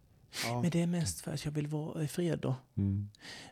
ja. 0.46 0.60
Men 0.62 0.70
det 0.70 0.80
är 0.82 0.86
mest 0.86 1.20
för 1.20 1.32
att 1.32 1.44
jag 1.44 1.52
vill 1.52 1.66
vara 1.66 2.02
i 2.02 2.08
fred 2.08 2.38
då. 2.38 2.54
Mm. 2.76 3.08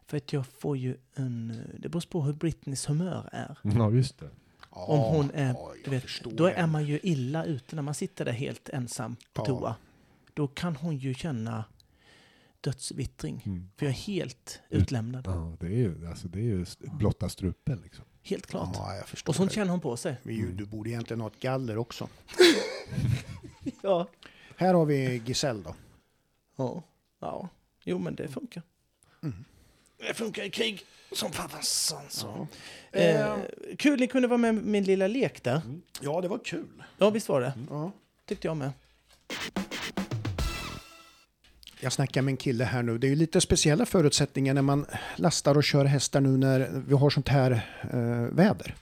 För 0.07 0.17
att 0.17 0.33
jag 0.33 0.47
får 0.47 0.77
ju 0.77 0.97
en... 1.15 1.61
Det 1.79 1.89
beror 1.89 2.05
på 2.11 2.23
hur 2.23 2.33
Britneys 2.33 2.89
humör 2.89 3.29
är. 3.33 3.59
Ja, 3.63 3.91
just 3.91 4.19
det. 4.19 4.29
Om 4.71 4.99
hon 5.01 5.31
är... 5.35 5.49
ja, 5.53 5.73
du 5.85 5.91
vet, 5.91 6.05
då 6.25 6.47
är 6.47 6.67
man 6.67 6.85
ju 6.85 7.01
illa 7.03 7.45
ute 7.45 7.77
när 7.77 7.83
man 7.83 7.95
sitter 7.95 8.25
där 8.25 8.33
helt 8.33 8.69
ensam 8.69 9.17
på 9.33 9.43
Ja. 9.43 9.47
toa. 9.47 9.75
Då 10.35 10.47
kan 10.49 10.77
hon 10.77 10.97
ju 10.97 11.15
känna 11.15 11.65
dödsvittring. 12.63 13.43
Mm. 13.47 13.71
För 13.77 13.87
jag 13.87 13.91
är 13.91 13.97
helt 13.99 14.61
Mm. 14.71 14.83
utlämnad. 14.83 15.27
Ja, 15.27 15.57
det 15.61 15.67
är 15.67 15.71
ju, 15.71 16.07
alltså, 16.09 16.29
det 16.29 16.39
är 16.39 16.43
ju 16.43 16.67
blotta 16.99 17.29
strupen 17.29 17.81
liksom. 17.85 18.05
Helt 18.23 18.47
klart. 18.47 18.71
Ja, 18.75 18.97
jag 18.97 19.07
förstår 19.09 19.31
Och 19.33 19.37
sånt 19.37 19.51
det. 19.51 19.55
känner 19.55 19.71
hon 19.71 19.81
på 19.81 19.97
sig. 19.97 20.17
Vi, 20.23 20.35
ju- 20.35 20.53
du 20.53 20.65
borde 20.67 20.91
egentligen 20.91 21.21
ha 21.21 21.27
ett 21.29 21.41
galler 21.41 21.79
också. 21.79 22.09
Ja. 23.83 24.09
Här 24.57 24.75
har 24.75 24.85
vi 24.87 25.23
Giselle 25.27 25.63
då. 25.63 25.75
Ja. 26.57 26.83
ja. 27.21 27.49
Jo, 27.85 27.99
men 27.99 28.15
det 28.15 28.29
funkar. 28.29 28.63
Mm. 29.23 29.45
Det 29.99 30.15
funkar 30.15 30.43
i 30.43 30.51
krig 30.51 30.83
som 31.13 31.33
fasen 31.33 32.01
så. 32.09 32.47
Ja. 32.93 32.99
Eh, 33.01 33.37
kul 33.79 34.01
ni 34.01 34.07
kunde 34.07 34.29
vara 34.29 34.39
med 34.39 34.55
med 34.55 34.65
min 34.65 34.85
lilla 34.85 35.07
lek 35.07 35.43
där. 35.43 35.61
ja, 36.01 36.21
det 36.21 36.29
var 36.29 36.39
kul. 36.45 36.83
Ja, 36.99 37.11
visst 37.11 37.29
var 37.29 37.41
det? 37.41 37.53
Ja. 37.71 37.93
Tyckte 38.27 38.47
jag 38.49 38.57
med. 38.57 38.71
Jag 41.85 41.93
snackar 41.93 42.23
med 42.23 42.33
en 42.33 42.37
kille 42.37 42.65
här 42.65 42.83
nu. 42.83 42.99
Det 42.99 43.07
är 43.07 43.09
ju 43.09 43.17
lite 43.17 43.41
speciella 43.41 43.87
förutsättningar 43.87 44.55
när 44.55 44.63
man 44.63 44.87
lastar 45.17 45.57
och 45.57 45.65
kör 45.65 45.85
hästar 45.85 46.21
nu 46.21 46.29
när 46.29 46.83
vi 46.87 46.95
har 46.95 47.11
sånt 47.11 47.29
här 47.29 47.51
eh, 47.93 48.35
väder. 48.37 48.75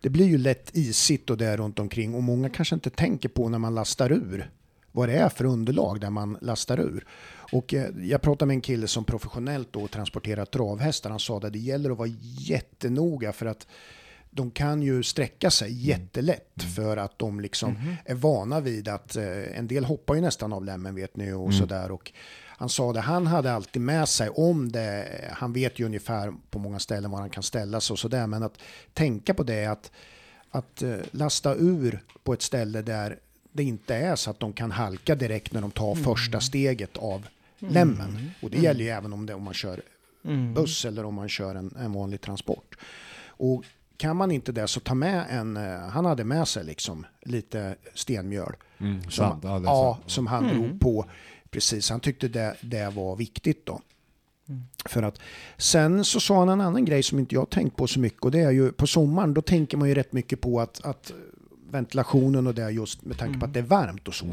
Det 0.00 0.08
blir 0.08 0.26
ju 0.26 0.38
lätt 0.38 0.70
isigt 0.76 1.30
och 1.30 1.36
det 1.36 1.56
runt 1.56 1.78
omkring 1.78 2.14
och 2.14 2.22
många 2.22 2.48
kanske 2.48 2.74
inte 2.74 2.90
tänker 2.90 3.28
på 3.28 3.48
när 3.48 3.58
man 3.58 3.74
lastar 3.74 4.12
ur 4.12 4.50
vad 4.92 5.08
det 5.08 5.14
är 5.14 5.28
för 5.28 5.44
underlag 5.44 6.00
där 6.00 6.10
man 6.10 6.38
lastar 6.40 6.80
ur. 6.80 7.06
Och 7.52 7.74
eh, 7.74 7.90
jag 8.02 8.22
pratade 8.22 8.46
med 8.46 8.54
en 8.54 8.60
kille 8.60 8.86
som 8.86 9.04
professionellt 9.04 9.72
då 9.72 9.88
transporterar 9.88 10.44
travhästar. 10.44 11.10
Han 11.10 11.20
sa 11.20 11.36
att 11.36 11.52
det 11.52 11.58
gäller 11.58 11.90
att 11.90 11.98
vara 11.98 12.10
jättenoga 12.38 13.32
för 13.32 13.46
att 13.46 13.66
de 14.38 14.50
kan 14.50 14.82
ju 14.82 15.02
sträcka 15.02 15.50
sig 15.50 15.86
jättelätt 15.86 16.62
för 16.76 16.96
att 16.96 17.18
de 17.18 17.40
liksom 17.40 17.96
är 18.04 18.14
vana 18.14 18.60
vid 18.60 18.88
att 18.88 19.16
eh, 19.16 19.58
en 19.58 19.66
del 19.66 19.84
hoppar 19.84 20.14
ju 20.14 20.20
nästan 20.20 20.52
av 20.52 20.64
lämmen 20.64 20.94
vet 20.94 21.16
ni 21.16 21.32
och 21.32 21.54
sådär. 21.54 21.90
Och 21.90 22.12
han 22.46 22.68
sa 22.68 22.92
det, 22.92 23.00
han 23.00 23.26
hade 23.26 23.52
alltid 23.52 23.82
med 23.82 24.08
sig 24.08 24.28
om 24.28 24.72
det, 24.72 25.08
han 25.32 25.52
vet 25.52 25.78
ju 25.78 25.86
ungefär 25.86 26.32
på 26.50 26.58
många 26.58 26.78
ställen 26.78 27.10
var 27.10 27.20
han 27.20 27.30
kan 27.30 27.42
ställa 27.42 27.80
sig 27.80 27.94
och 27.94 27.98
sådär, 27.98 28.26
men 28.26 28.42
att 28.42 28.58
tänka 28.92 29.34
på 29.34 29.42
det 29.42 29.66
att, 29.66 29.92
att 30.50 30.82
eh, 30.82 30.96
lasta 31.10 31.54
ur 31.54 32.02
på 32.22 32.32
ett 32.32 32.42
ställe 32.42 32.82
där 32.82 33.18
det 33.52 33.62
inte 33.62 33.94
är 33.94 34.16
så 34.16 34.30
att 34.30 34.40
de 34.40 34.52
kan 34.52 34.70
halka 34.70 35.14
direkt 35.14 35.52
när 35.52 35.60
de 35.60 35.70
tar 35.70 35.94
första 35.94 36.40
steget 36.40 36.96
av 36.96 37.26
lämmen. 37.58 38.30
Och 38.42 38.50
det 38.50 38.58
gäller 38.58 38.84
ju 38.84 38.90
även 38.90 39.12
om, 39.12 39.26
det, 39.26 39.34
om 39.34 39.42
man 39.42 39.54
kör 39.54 39.80
Mm. 40.24 40.54
buss 40.54 40.84
eller 40.84 41.04
om 41.04 41.14
man 41.14 41.28
kör 41.28 41.54
en, 41.54 41.74
en 41.78 41.92
vanlig 41.92 42.20
transport. 42.20 42.78
Och 43.26 43.64
kan 43.98 44.16
man 44.16 44.30
inte 44.30 44.52
det 44.52 44.68
så 44.68 44.80
ta 44.80 44.94
med 44.94 45.26
en, 45.30 45.56
eh, 45.56 45.78
han 45.78 46.04
hade 46.04 46.24
med 46.24 46.48
sig 46.48 46.64
liksom 46.64 47.06
lite 47.22 47.76
stenmjöl. 47.94 48.52
Mm, 48.78 49.02
Som, 49.02 49.10
sant, 49.10 49.44
ja, 49.44 49.98
som 50.06 50.26
han 50.26 50.48
drog 50.48 50.80
på. 50.80 51.04
Precis, 51.50 51.90
han 51.90 52.00
tyckte 52.00 52.28
det, 52.28 52.56
det 52.60 52.90
var 52.94 53.16
viktigt 53.16 53.66
då. 53.66 53.80
För 54.84 55.02
att, 55.02 55.20
sen 55.56 56.04
så 56.04 56.20
sa 56.20 56.38
han 56.38 56.48
en 56.48 56.60
annan 56.60 56.84
grej 56.84 57.02
som 57.02 57.18
inte 57.18 57.34
jag 57.34 57.50
tänkt 57.50 57.76
på 57.76 57.86
så 57.86 58.00
mycket 58.00 58.22
och 58.22 58.30
det 58.30 58.40
är 58.40 58.50
ju 58.50 58.72
på 58.72 58.86
sommaren 58.86 59.34
då 59.34 59.42
tänker 59.42 59.76
man 59.76 59.88
ju 59.88 59.94
rätt 59.94 60.12
mycket 60.12 60.40
på 60.40 60.60
att, 60.60 60.84
att 60.84 61.12
ventilationen 61.70 62.46
och 62.46 62.54
det 62.54 62.70
just 62.70 63.02
med 63.04 63.18
tanke 63.18 63.38
på 63.38 63.46
att 63.46 63.52
det 63.54 63.60
är 63.60 63.64
varmt 63.64 64.08
och 64.08 64.14
så. 64.14 64.26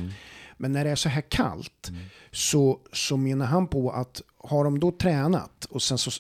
Men 0.58 0.72
när 0.72 0.84
det 0.86 0.92
är 0.92 0.96
så 0.96 1.10
här 1.10 1.22
kallt 1.22 1.92
så, 2.32 2.80
så 2.94 3.18
menar 3.18 3.46
han 3.46 3.68
på 3.68 3.92
att 3.92 4.22
har 4.38 4.64
de 4.64 4.80
då 4.80 4.92
tränat 4.92 5.66
och 5.66 5.82
sen 5.82 5.98
så 5.98 6.12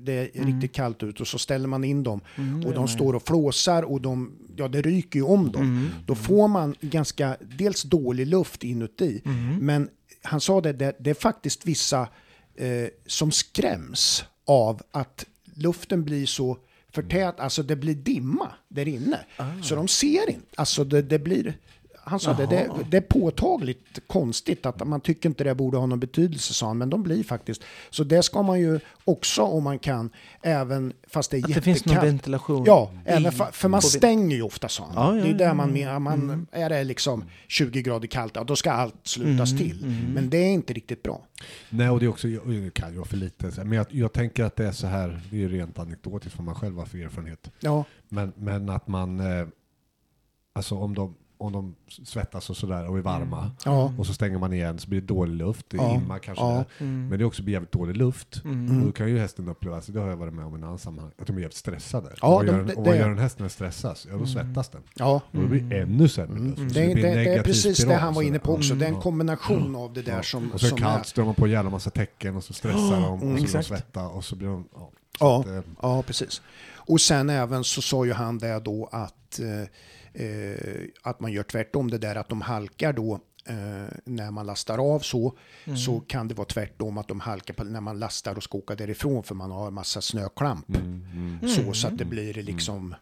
det 0.00 0.12
är 0.12 0.44
riktigt 0.44 0.72
kallt 0.72 1.02
ut 1.02 1.20
och 1.20 1.28
så 1.28 1.38
ställer 1.38 1.68
man 1.68 1.84
in 1.84 2.02
dem 2.02 2.20
och 2.66 2.74
de 2.74 2.88
står 2.88 3.14
och 3.14 3.22
flåsar 3.26 3.82
och 3.82 4.00
de, 4.00 4.32
ja 4.56 4.68
det 4.68 4.82
ryker 4.82 5.18
ju 5.18 5.24
om 5.24 5.52
dem. 5.52 5.90
Då 6.06 6.14
får 6.14 6.48
man 6.48 6.74
ganska, 6.80 7.36
dels 7.58 7.82
dålig 7.82 8.26
luft 8.26 8.64
inuti, 8.64 9.22
men 9.60 9.88
han 10.22 10.40
sa 10.40 10.60
det, 10.60 10.72
det, 10.72 10.96
det 11.00 11.10
är 11.10 11.14
faktiskt 11.14 11.66
vissa 11.66 12.08
eh, 12.54 12.88
som 13.06 13.30
skräms 13.32 14.24
av 14.46 14.82
att 14.90 15.26
luften 15.54 16.04
blir 16.04 16.26
så 16.26 16.58
förtät, 16.92 17.40
alltså 17.40 17.62
det 17.62 17.76
blir 17.76 17.94
dimma 17.94 18.52
där 18.68 18.88
inne. 18.88 19.20
Så 19.62 19.74
de 19.74 19.88
ser 19.88 20.30
inte, 20.30 20.46
alltså 20.56 20.84
det, 20.84 21.02
det 21.02 21.18
blir, 21.18 21.58
han 22.08 22.20
sa 22.20 22.32
det, 22.34 22.46
det, 22.46 22.64
Jaha. 22.64 22.78
det 22.90 22.96
är 22.96 23.00
påtagligt 23.00 23.98
konstigt 24.06 24.66
att 24.66 24.88
man 24.88 25.00
tycker 25.00 25.28
inte 25.28 25.44
det 25.44 25.54
borde 25.54 25.76
ha 25.76 25.86
någon 25.86 26.00
betydelse, 26.00 26.54
sa 26.54 26.66
han, 26.66 26.78
men 26.78 26.90
de 26.90 27.02
blir 27.02 27.24
faktiskt. 27.24 27.62
Så 27.90 28.04
det 28.04 28.22
ska 28.22 28.42
man 28.42 28.60
ju 28.60 28.80
också 29.04 29.42
om 29.42 29.64
man 29.64 29.78
kan, 29.78 30.10
även 30.42 30.92
fast 31.08 31.30
det 31.30 31.36
är 31.38 31.44
Att 31.44 31.54
det 31.54 31.62
finns 31.62 31.84
någon 31.86 31.96
ventilation. 31.96 32.64
Ja, 32.66 32.90
i- 32.94 33.08
även 33.08 33.32
fa- 33.32 33.52
för 33.52 33.68
man 33.68 33.82
stänger 33.82 34.36
ju 34.36 34.42
ofta 34.42 34.68
sa 34.68 34.84
han. 34.84 34.94
Ja, 34.94 35.16
ja, 35.18 35.24
det 35.24 35.30
är 35.30 35.34
där 35.38 35.44
ja, 35.44 35.54
man 35.54 35.72
menar, 35.72 35.98
man, 35.98 36.46
är 36.52 36.68
det 36.70 36.84
liksom 36.84 37.24
20 37.48 37.82
grader 37.82 38.06
kallt, 38.08 38.32
ja, 38.36 38.44
då 38.44 38.56
ska 38.56 38.70
allt 38.72 38.94
slutas 39.02 39.52
Mm, 39.52 39.62
till. 39.64 39.86
Men 40.14 40.30
det 40.30 40.38
är 40.38 40.50
inte 40.52 40.72
riktigt 40.72 41.02
bra. 41.02 41.20
Nej, 41.70 41.90
och 41.90 42.00
det 42.00 42.06
är 42.06 42.08
också, 42.10 42.28
jag 42.28 42.52
jag 42.54 42.74
kan 42.74 42.90
ju 42.90 42.96
vara 42.96 43.08
för 43.08 43.16
lite, 43.16 43.46
men 43.64 43.72
jag, 43.72 43.86
jag 43.90 44.12
tänker 44.12 44.44
att 44.44 44.56
det 44.56 44.66
är 44.66 44.72
så 44.72 44.86
här, 44.86 45.20
det 45.30 45.36
är 45.36 45.40
ju 45.40 45.48
rent 45.48 45.78
anekdotiskt 45.78 46.38
vad 46.38 46.44
man 46.44 46.54
själv 46.54 46.78
har 46.78 46.86
för 46.86 46.98
erfarenhet. 46.98 47.50
Ja, 47.60 47.84
Men, 48.08 48.32
men 48.36 48.68
att 48.68 48.88
man, 48.88 49.20
eh, 49.20 49.46
alltså 50.52 50.74
om 50.74 50.94
de, 50.94 51.14
om 51.38 51.52
de 51.52 51.74
svettas 51.88 52.50
och 52.50 52.56
sådär 52.56 52.88
och 52.90 52.98
är 52.98 53.02
varma 53.02 53.50
ja, 53.64 53.92
och 53.98 54.06
så 54.06 54.14
stänger 54.14 54.38
man 54.38 54.52
igen 54.52 54.78
så 54.78 54.88
blir 54.88 55.00
det 55.00 55.06
dålig 55.06 55.34
luft, 55.36 55.66
det 55.68 55.76
Ja, 55.76 55.94
immar 55.94 56.18
kanske 56.18 56.44
ja. 56.44 56.50
där. 56.54 56.64
Mm. 56.78 57.08
Men 57.08 57.18
det 57.18 57.22
är 57.22 57.26
också 57.26 57.42
jävligt 57.42 57.72
dålig 57.72 57.96
luft. 57.96 58.44
Mm. 58.44 58.80
Och 58.80 58.86
då 58.86 58.92
kan 58.92 59.08
ju 59.08 59.18
hästen 59.18 59.48
uppleva, 59.48 59.76
alltså 59.76 59.92
det 59.92 60.00
har 60.00 60.08
jag 60.08 60.16
varit 60.16 60.34
med 60.34 60.44
om 60.44 60.54
i 60.54 60.58
en 60.58 60.64
annan 60.64 60.78
sammanhang, 60.78 61.12
att 61.18 61.26
de 61.26 61.36
är 61.36 61.40
jävligt 61.40 61.56
stressade. 61.56 62.10
Ja, 62.22 62.26
och 62.28 62.34
vad, 62.34 62.46
de- 62.46 62.52
gör, 62.52 62.60
en- 62.60 62.66
det- 62.66 62.74
och 62.74 62.84
vad 62.86 62.94
det- 62.94 62.98
gör 62.98 63.10
en 63.10 63.18
häst 63.18 63.38
när 63.38 63.42
den 63.44 63.50
stressas? 63.50 64.06
Ja, 64.10 64.16
då 64.16 64.26
svettas 64.26 64.68
den. 64.68 64.82
ja. 64.94 65.14
Och 65.32 65.40
då 65.40 65.46
blir 65.46 65.60
det 65.60 65.78
ännu 65.80 66.08
sämre 66.08 66.38
luft. 66.38 66.58
Mm. 66.58 66.70
Så 66.70 66.74
Det, 66.78 66.94
det, 66.94 67.00
det 67.02 67.34
är 67.34 67.42
precis 67.42 67.76
spiral, 67.78 67.92
det 67.92 67.96
han 68.00 68.14
var 68.14 68.22
inne 68.22 68.38
på 68.38 68.52
också. 68.54 68.74
Det 68.74 68.84
är 68.84 68.88
en 68.88 69.00
kombination 69.00 69.76
av 69.76 69.92
det 69.92 70.02
där 70.02 70.22
som, 70.22 70.52
Och 70.52 70.60
så 70.60 70.66
är 70.66 70.70
som 70.70 70.76
det 70.78 70.82
kallt, 70.82 71.06
så 71.06 71.16
drar 71.16 71.24
man 71.24 71.34
på 71.34 71.44
en 71.44 71.50
jävla 71.50 71.70
massa 71.70 71.90
tecken 71.90 72.36
och 72.36 72.44
så 72.44 72.52
stressar 72.52 73.00
de 73.00 73.04
och 73.12 73.20
så 73.20 73.26
blir 73.44 73.52
de 73.52 73.62
svetta 73.62 74.08
och 74.08 74.24
så 74.24 74.36
blir 74.36 74.48
de... 74.48 74.64
Ja, 74.74 74.90
Ja. 75.20 75.40
att, 75.40 75.46
eh, 75.46 75.60
Ja, 75.82 76.02
precis. 76.02 76.42
Och 76.74 77.00
sen 77.00 77.30
även 77.30 77.64
så 77.64 77.82
sa 77.82 78.04
ju 78.04 78.12
han 78.12 78.38
det 78.38 78.60
då 78.64 78.88
att, 78.92 79.38
eh, 79.40 79.68
att 81.02 81.20
man 81.20 81.32
gör 81.32 81.42
tvärtom 81.42 81.90
det 81.90 81.98
där 81.98 82.16
att 82.16 82.28
de 82.28 82.40
halkar 82.40 82.92
då 82.92 83.14
eh, 83.46 83.54
när 84.04 84.30
man 84.30 84.46
lastar 84.46 84.78
av 84.94 85.00
så, 85.00 85.36
Mm. 85.64 85.76
så 85.78 86.00
kan 86.00 86.28
det 86.28 86.34
vara 86.34 86.46
tvärtom 86.48 86.98
att 86.98 87.08
de 87.08 87.20
halkar 87.20 87.54
på, 87.54 87.64
när 87.64 87.80
man 87.80 87.98
lastar 87.98 88.36
och 88.36 88.42
ska 88.42 88.58
åka 88.58 88.74
därifrån 88.74 89.22
för 89.22 89.34
man 89.34 89.50
har 89.50 89.66
en 89.68 89.74
massa 89.74 90.00
snöklamp. 90.00 90.68
mm, 90.76 91.48
Så, 91.48 91.72
så 91.72 91.88
att 91.88 91.98
det 91.98 92.04
blir 92.04 92.34
liksom 92.34 92.94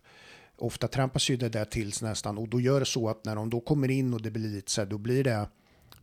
Ofta 0.58 0.88
trampas 0.88 1.30
ju 1.30 1.36
det 1.36 1.48
där 1.48 1.64
till 1.64 1.92
nästan 2.02 2.38
och 2.38 2.48
då 2.48 2.60
gör 2.60 2.80
det 2.80 2.86
så 2.86 3.08
att 3.08 3.24
när 3.24 3.36
de 3.36 3.50
då 3.50 3.60
kommer 3.60 3.90
in 3.90 4.14
och 4.14 4.22
det 4.22 4.30
blir 4.30 4.48
lite 4.48 4.70
så 4.70 4.80
här, 4.80 4.86
då 4.88 4.98
blir 4.98 5.24
det 5.24 5.48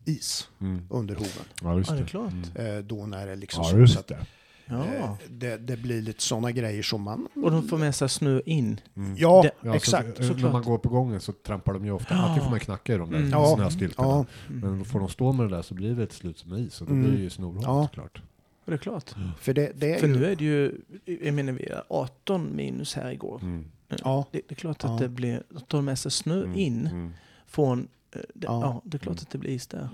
is 0.05 0.49
mm. 0.61 0.87
under 0.89 1.15
hoven. 1.15 1.45
Ja, 1.61 1.77
just 1.77 1.89
det 1.89 1.95
är 1.95 2.01
det. 2.01 2.05
klart. 2.07 2.33
Eh, 2.55 2.77
då 2.77 3.05
när 3.05 3.27
det 3.27 3.35
liksom 3.35 3.63
Ja, 3.63 3.87
så, 3.87 3.93
så 3.93 3.99
att 3.99 4.07
det. 4.07 4.25
Ja. 4.65 4.85
eh, 4.85 5.11
det, 5.29 5.57
det 5.57 5.77
blir 5.77 6.01
lite 6.01 6.21
sådana 6.23 6.51
grejer 6.51 6.83
som 6.83 7.01
man... 7.01 7.27
Och 7.35 7.51
de 7.51 7.67
får 7.67 7.77
med 7.77 7.95
sig 7.95 8.09
snö 8.09 8.41
in. 8.45 8.79
Ja, 9.17 9.41
Det- 9.43 9.51
Ja, 9.67 9.75
exakt. 9.75 10.17
Så, 10.17 10.23
eh, 10.33 10.37
när 10.37 10.51
man 10.51 10.63
går 10.63 10.77
på 10.77 10.89
gången 10.89 11.19
så 11.21 11.31
trampar 11.31 11.73
de 11.73 11.85
ju 11.85 11.91
ofta, 11.91 12.15
alltid 12.15 12.43
får 12.43 12.49
man 12.49 12.59
knacka 12.59 12.93
i 12.93 12.97
de 12.97 13.11
där 13.11 13.17
Mm. 13.17 13.29
Ja, 13.29 13.55
snöstyltorna. 13.55 14.07
ja. 14.09 14.25
Men 14.47 14.79
då 14.79 14.85
får 14.85 14.99
de 14.99 15.09
stå 15.09 15.31
med 15.31 15.49
det 15.49 15.55
där 15.55 15.61
så 15.61 15.73
blir 15.73 15.95
det 15.95 16.03
ett 16.03 16.13
slut 16.13 16.37
som 16.37 16.53
is 16.53 16.81
och 16.81 16.87
då 16.87 16.93
Mm. 16.93 17.05
blir 17.05 17.17
det 17.17 17.23
ju 17.23 17.29
snorhårt 17.29 17.63
Ja. 17.63 17.87
såklart. 17.87 18.21
Och 18.65 18.71
det 18.71 18.75
är 18.75 18.77
klart. 18.77 19.15
För 19.39 19.53
det, 19.53 19.71
det 19.75 19.93
är 19.95 19.99
För 19.99 20.07
ju... 20.07 20.13
nu 20.15 20.25
är 20.25 20.35
det 20.35 20.43
ju, 20.45 20.81
jag 21.21 21.33
menar 21.33 21.53
vi 21.53 21.65
är 21.65 21.83
18 21.89 22.55
minus 22.55 22.93
här 22.95 23.11
igår. 23.11 23.39
Mm. 23.41 23.65
Ja, 24.03 24.25
Det, 24.31 24.41
det 24.47 24.53
är 24.53 24.55
klart 24.55 24.83
att 24.83 24.91
Ja. 24.91 24.97
det 24.97 25.09
blir, 25.09 25.43
att 25.55 25.67
ta 25.67 25.81
med 25.81 25.99
sig 25.99 26.11
snö 26.11 26.43
Mm. 26.43 26.55
in 26.57 26.87
Mm. 26.87 27.13
från, 27.47 27.79
eh, 27.79 28.21
det, 28.33 28.47
Ja. 28.47 28.61
ja. 28.61 28.81
det 28.85 28.97
är 28.97 28.99
klart 28.99 29.15
Mm. 29.17 29.21
att 29.23 29.29
det 29.29 29.37
blir 29.37 29.51
is 29.51 29.67
där. 29.67 29.89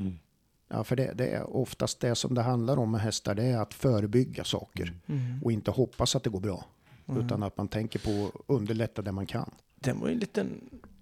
Mm. 0.69 0.77
ja, 0.79 0.83
för 0.83 0.95
det, 0.95 1.13
det 1.15 1.27
är 1.27 1.55
oftast 1.55 1.99
det 1.99 2.15
som 2.15 2.35
det 2.35 2.41
handlar 2.41 2.77
om 2.77 2.91
med 2.91 3.01
hästar, 3.01 3.35
det 3.35 3.43
är 3.43 3.57
att 3.57 3.73
förebygga 3.73 4.43
saker. 4.43 4.93
Mm. 5.07 5.39
Och 5.43 5.51
inte 5.51 5.71
hoppas 5.71 6.15
att 6.15 6.23
det 6.23 6.29
går 6.29 6.39
bra. 6.39 6.65
Mm. 7.09 7.25
Utan 7.25 7.43
att 7.43 7.57
man 7.57 7.67
tänker 7.67 7.99
på 7.99 8.27
att 8.35 8.41
underlätta 8.47 9.01
det 9.01 9.11
man 9.11 9.25
kan. 9.25 9.51
Det 9.79 9.93
var 9.93 10.07
ju 10.07 10.13
en 10.13 10.19
liten 10.19 10.47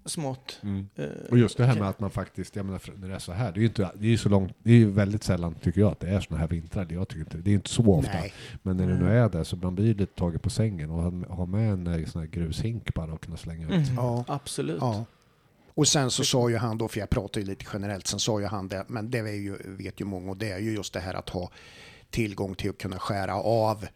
smart... 0.04 0.58
Mm. 0.62 0.88
eh, 0.96 1.04
Och 1.30 1.38
just 1.38 1.56
det 1.56 1.64
här 1.64 1.78
med 1.78 1.88
att 1.88 2.00
man 2.00 2.10
faktiskt, 2.10 2.56
jag 2.56 2.66
menar 2.66 2.80
när 2.96 3.08
det 3.08 3.14
är 3.14 3.18
så 3.18 3.32
här, 3.32 3.52
det 3.52 3.58
är 3.58 3.60
ju 3.60 3.66
inte, 3.66 3.90
det 3.94 4.12
är 4.12 4.16
så 4.16 4.28
långt, 4.28 4.52
det 4.62 4.70
är 4.70 4.76
ju 4.76 4.90
väldigt 4.90 5.22
sällan 5.22 5.54
tycker 5.54 5.80
jag 5.80 5.92
att 5.92 6.00
det 6.00 6.08
är 6.08 6.20
såna 6.20 6.40
här 6.40 6.48
vintrar. 6.48 6.84
Det- 6.84 6.94
Jag 6.94 7.08
tycker 7.08 7.20
inte, 7.20 7.36
det 7.38 7.50
är 7.50 7.54
inte 7.54 7.70
så 7.70 7.94
ofta. 7.94 8.12
Nej. 8.12 8.32
Men 8.62 8.76
när 8.76 8.86
det 8.86 8.94
nu 8.98 9.04
Nej. 9.04 9.16
är 9.18 9.28
det 9.28 9.44
så 9.44 9.56
man 9.56 9.74
blir 9.74 9.94
lite 9.94 10.14
tagen 10.14 10.40
på 10.40 10.50
sängen 10.50 10.90
och 10.90 11.02
ha- 11.02 11.34
ha 11.34 11.46
med 11.46 11.72
en 11.72 11.86
eh, 11.86 12.06
sån 12.06 12.20
här 12.22 12.28
grushink 12.28 12.94
bara 12.94 13.12
och 13.12 13.20
kunna 13.20 13.36
slänga 13.36 13.66
ut. 13.66 13.72
Mm. 13.72 13.94
Ja. 13.96 14.24
Absolut. 14.28 14.78
Ja. 14.80 15.04
Och 15.76 15.88
sen 15.88 16.10
så 16.10 16.24
sa 16.24 16.50
ju 16.50 16.56
han 16.56 16.78
då, 16.78 16.88
för 16.88 17.00
jag 17.00 17.10
pratar 17.10 17.40
ju 17.40 17.46
lite 17.46 17.64
generellt, 17.72 18.06
sen 18.06 18.20
sa 18.20 18.40
ju 18.40 18.46
han 18.46 18.68
det, 18.68 18.84
men 18.88 19.10
det 19.10 19.18
är 19.18 19.26
ju, 19.26 19.56
vet 19.64 20.00
ju 20.00 20.04
många, 20.04 20.30
och 20.30 20.36
det 20.36 20.50
är 20.50 20.58
ju 20.58 20.74
just 20.74 20.92
det 20.92 21.00
här 21.00 21.14
att 21.14 21.28
ha 21.28 21.50
tillgång 22.10 22.54
till 22.54 22.70
att 22.70 22.78
kunna 22.78 22.98
skära 22.98 23.34
av 23.34 23.86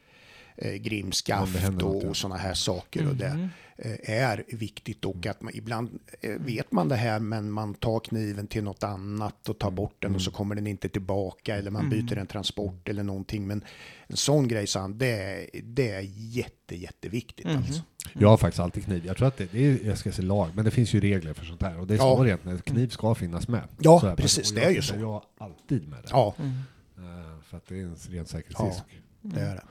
eh, 0.56 0.74
grimskaft 0.74 1.82
och, 1.82 2.02
ja. 2.04 2.08
och 2.08 2.16
sådana 2.16 2.36
här 2.36 2.54
saker. 2.54 3.08
Och 3.08 3.16
det 3.16 3.34
Mhm. 3.34 3.48
eh, 3.76 4.10
är 4.22 4.44
viktigt 4.48 5.04
och 5.04 5.26
att 5.26 5.42
man 5.42 5.52
ibland 5.56 5.98
eh, 6.20 6.30
vet 6.30 6.72
man 6.72 6.88
det 6.88 6.96
här 6.96 7.18
men 7.20 7.50
man 7.50 7.74
tar 7.74 8.00
kniven 8.00 8.46
till 8.46 8.64
något 8.64 8.82
annat 8.84 9.48
och 9.48 9.58
tar 9.58 9.70
bort 9.70 9.96
den 10.02 10.14
och 10.14 10.22
så 10.22 10.30
kommer 10.30 10.54
den 10.54 10.66
inte 10.66 10.88
tillbaka 10.88 11.56
eller 11.56 11.70
man 11.70 11.90
byter 11.90 12.18
en 12.18 12.26
transport 12.26 12.88
eller 12.88 13.02
någonting. 13.02 13.46
Men 13.46 13.64
en 14.06 14.16
sån 14.16 14.48
grej 14.48 14.66
han, 14.74 14.98
det, 14.98 15.06
är- 15.12 15.60
det 15.62 15.90
är 15.90 16.00
jätte, 16.14 16.76
jätteviktigt 16.76 17.46
Mhm. 17.46 17.56
alltså. 17.56 17.82
Jag 18.12 18.28
har 18.28 18.36
faktiskt 18.36 18.60
alltid 18.60 18.84
kniv. 18.84 19.06
Jag 19.06 19.16
tror 19.16 19.28
att 19.28 19.36
det, 19.36 19.52
det 19.52 19.66
är, 19.66 19.78
jag 19.86 19.98
ska 19.98 20.12
säga 20.12 20.28
lag, 20.28 20.48
men 20.54 20.64
det 20.64 20.70
finns 20.70 20.94
ju 20.94 21.00
regler 21.00 21.32
för 21.34 21.44
sånt 21.44 21.62
här. 21.62 21.78
Och 21.78 21.86
det 21.86 21.94
Ja. 21.94 22.00
står 22.14 22.26
egentligen 22.26 22.56
att 22.58 22.64
kniv 22.64 22.88
ska 22.88 23.14
finnas 23.14 23.48
med. 23.48 23.62
Ja, 23.78 24.00
Så 24.00 24.06
här, 24.08 24.16
precis, 24.16 24.52
det 24.52 24.64
är 24.64 24.70
ju 24.70 24.82
så. 24.82 24.94
Jag 24.94 25.06
har 25.12 25.22
alltid 25.38 25.88
med 25.88 25.98
det. 26.02 26.08
Ja, 26.10 26.34
Mm. 26.38 26.50
Eh, 26.98 27.40
För 27.42 27.56
att 27.56 27.66
det 27.66 27.74
är 27.74 27.82
en 27.82 27.96
ren 28.10 28.26
säkerhetsrisk. 28.26 28.82
det 29.20 29.40
är 29.40 29.54
det. 29.54 29.62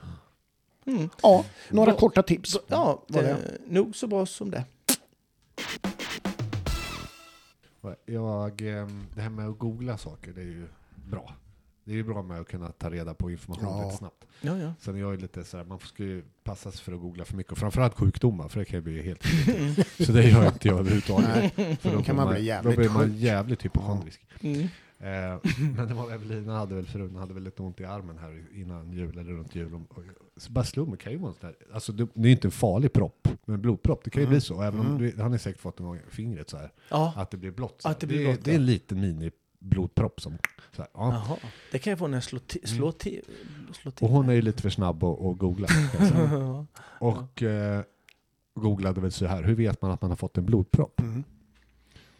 Mm. 0.90 1.08
Ja, 1.22 1.44
några 1.70 1.90
Bra. 1.90 1.98
korta 2.00 2.22
tips. 2.22 2.56
Ja, 2.66 3.04
Var 3.08 3.22
det, 3.22 3.28
det? 3.28 3.58
nog 3.72 3.96
så 3.96 4.06
bra 4.06 4.26
som 4.26 4.50
det. 4.50 4.64
Jag, 8.06 8.60
ehm, 8.62 9.06
det 9.14 9.20
här 9.20 9.30
med 9.30 9.48
att 9.48 9.58
googla 9.58 9.98
saker, 9.98 10.32
det 10.32 10.40
är 10.40 10.44
ju 10.44 10.66
bra. 11.10 11.34
Det 11.84 11.92
är 11.92 11.96
ju 11.96 12.04
bra 12.04 12.22
med 12.22 12.40
att 12.40 12.48
kunna 12.48 12.72
ta 12.72 12.90
reda 12.90 13.14
på 13.14 13.30
information 13.30 13.78
Ja. 13.82 13.88
rätt 13.88 13.98
snabbt. 13.98 14.24
Ja, 14.40 14.58
ja. 14.58 14.72
Sen 14.80 14.94
är 14.94 14.98
jag 15.00 15.10
ju 15.14 15.20
lite 15.20 15.44
så 15.44 15.56
här, 15.56 15.64
man 15.64 15.78
ska 15.78 16.02
ju 16.02 16.24
passa 16.44 16.70
sig 16.72 16.80
för 16.80 16.92
att 16.92 17.00
googla 17.00 17.24
för 17.24 17.36
mycket. 17.36 17.52
Och 17.52 17.58
framförallt 17.58 17.94
sjukdomar, 17.98 18.48
för 18.48 18.58
det 18.60 18.64
kan 18.64 18.76
ju 18.78 18.82
bli 18.82 19.02
helt 19.02 19.22
Så 20.06 20.12
det 20.12 20.22
gör 20.30 20.46
inte 20.46 20.68
jag 20.68 20.78
överhuvudtaget. 20.78 21.54
För 21.80 21.92
Då 21.96 22.02
kan 22.02 22.16
man 22.16 22.28
bli 22.34 22.44
jävligt 22.44 22.76
Då 22.76 22.80
blir 22.80 22.90
man 22.90 23.16
jävligt 23.16 23.64
hypokondrisk. 23.64 24.26
Mm. 24.40 24.68
Eh, 25.00 25.38
men 25.76 25.88
det 25.88 25.94
var 25.94 26.10
Evelina 26.10 26.58
hade 26.58 26.74
väl 26.74 26.86
frun 26.86 27.16
hade 27.16 27.34
väl 27.34 27.42
lite 27.42 27.62
ont 27.62 27.80
i 27.80 27.84
armen 27.84 28.18
här 28.18 28.44
innan 28.54 28.92
jul 28.92 29.18
eller 29.18 29.32
runt 29.32 29.54
jul. 29.54 29.74
Och, 29.74 29.98
och, 29.98 30.04
så 30.36 30.52
mig, 30.86 30.98
kan 30.98 31.12
ju 31.12 31.18
vara 31.18 31.28
en 31.32 31.36
sån 31.40 31.48
där, 31.50 31.74
alltså 31.74 31.92
det, 31.92 32.06
det 32.14 32.20
är 32.20 32.26
ju 32.26 32.32
inte 32.32 32.46
en 32.48 32.52
farlig 32.52 32.92
propp, 32.92 33.28
men 33.44 33.60
blodpropp, 33.60 34.04
det 34.04 34.10
kan 34.10 34.20
ju 34.22 34.26
Mm. 34.26 34.32
bli 34.32 34.40
så. 34.40 34.62
Även 34.62 34.80
om 34.80 34.86
Mm. 34.86 34.98
du, 34.98 35.22
han 35.22 35.30
har 35.30 35.38
säkert 35.38 35.60
fått 35.60 35.80
en 35.80 35.86
gång 35.86 35.96
i 35.96 36.00
fingret 36.10 36.50
så 36.50 36.56
här, 36.56 36.72
Ja, 36.90 37.12
att 37.16 37.30
det 37.30 37.36
blir 37.36 37.50
blått. 37.50 37.80
Att 37.84 38.00
det 38.00 38.06
blir 38.06 38.28
är, 38.28 38.38
det 38.44 38.50
är 38.50 38.54
en 38.56 38.66
liten 38.66 39.00
mini 39.00 39.30
blodpropp 39.58 40.20
som, 40.20 40.38
så 40.76 40.82
här, 40.82 40.88
ja. 40.94 41.12
Jaha. 41.28 41.36
Det 41.72 41.78
kan 41.78 41.90
jag 41.90 41.98
få 41.98 42.06
när 42.06 42.16
jag 42.16 42.24
slår 42.24 42.40
till. 42.40 42.68
Slår 42.68 42.92
till, 42.92 43.24
slår 43.72 43.92
till 43.92 44.04
Och 44.04 44.10
hon 44.12 44.28
är 44.28 44.32
ju 44.32 44.42
lite 44.42 44.62
för 44.62 44.70
snabb 44.70 45.04
att 45.04 45.38
googla. 45.38 45.68
Ja. 46.30 46.66
Och 47.00 47.42
eh, 47.42 47.82
googlade 48.54 49.00
väl 49.00 49.12
så 49.12 49.26
här, 49.26 49.42
hur 49.42 49.54
vet 49.54 49.82
man 49.82 49.90
att 49.90 50.02
man 50.02 50.10
har 50.10 50.16
fått 50.16 50.38
en 50.38 50.46
blodpropp? 50.46 51.00
Mm. 51.00 51.24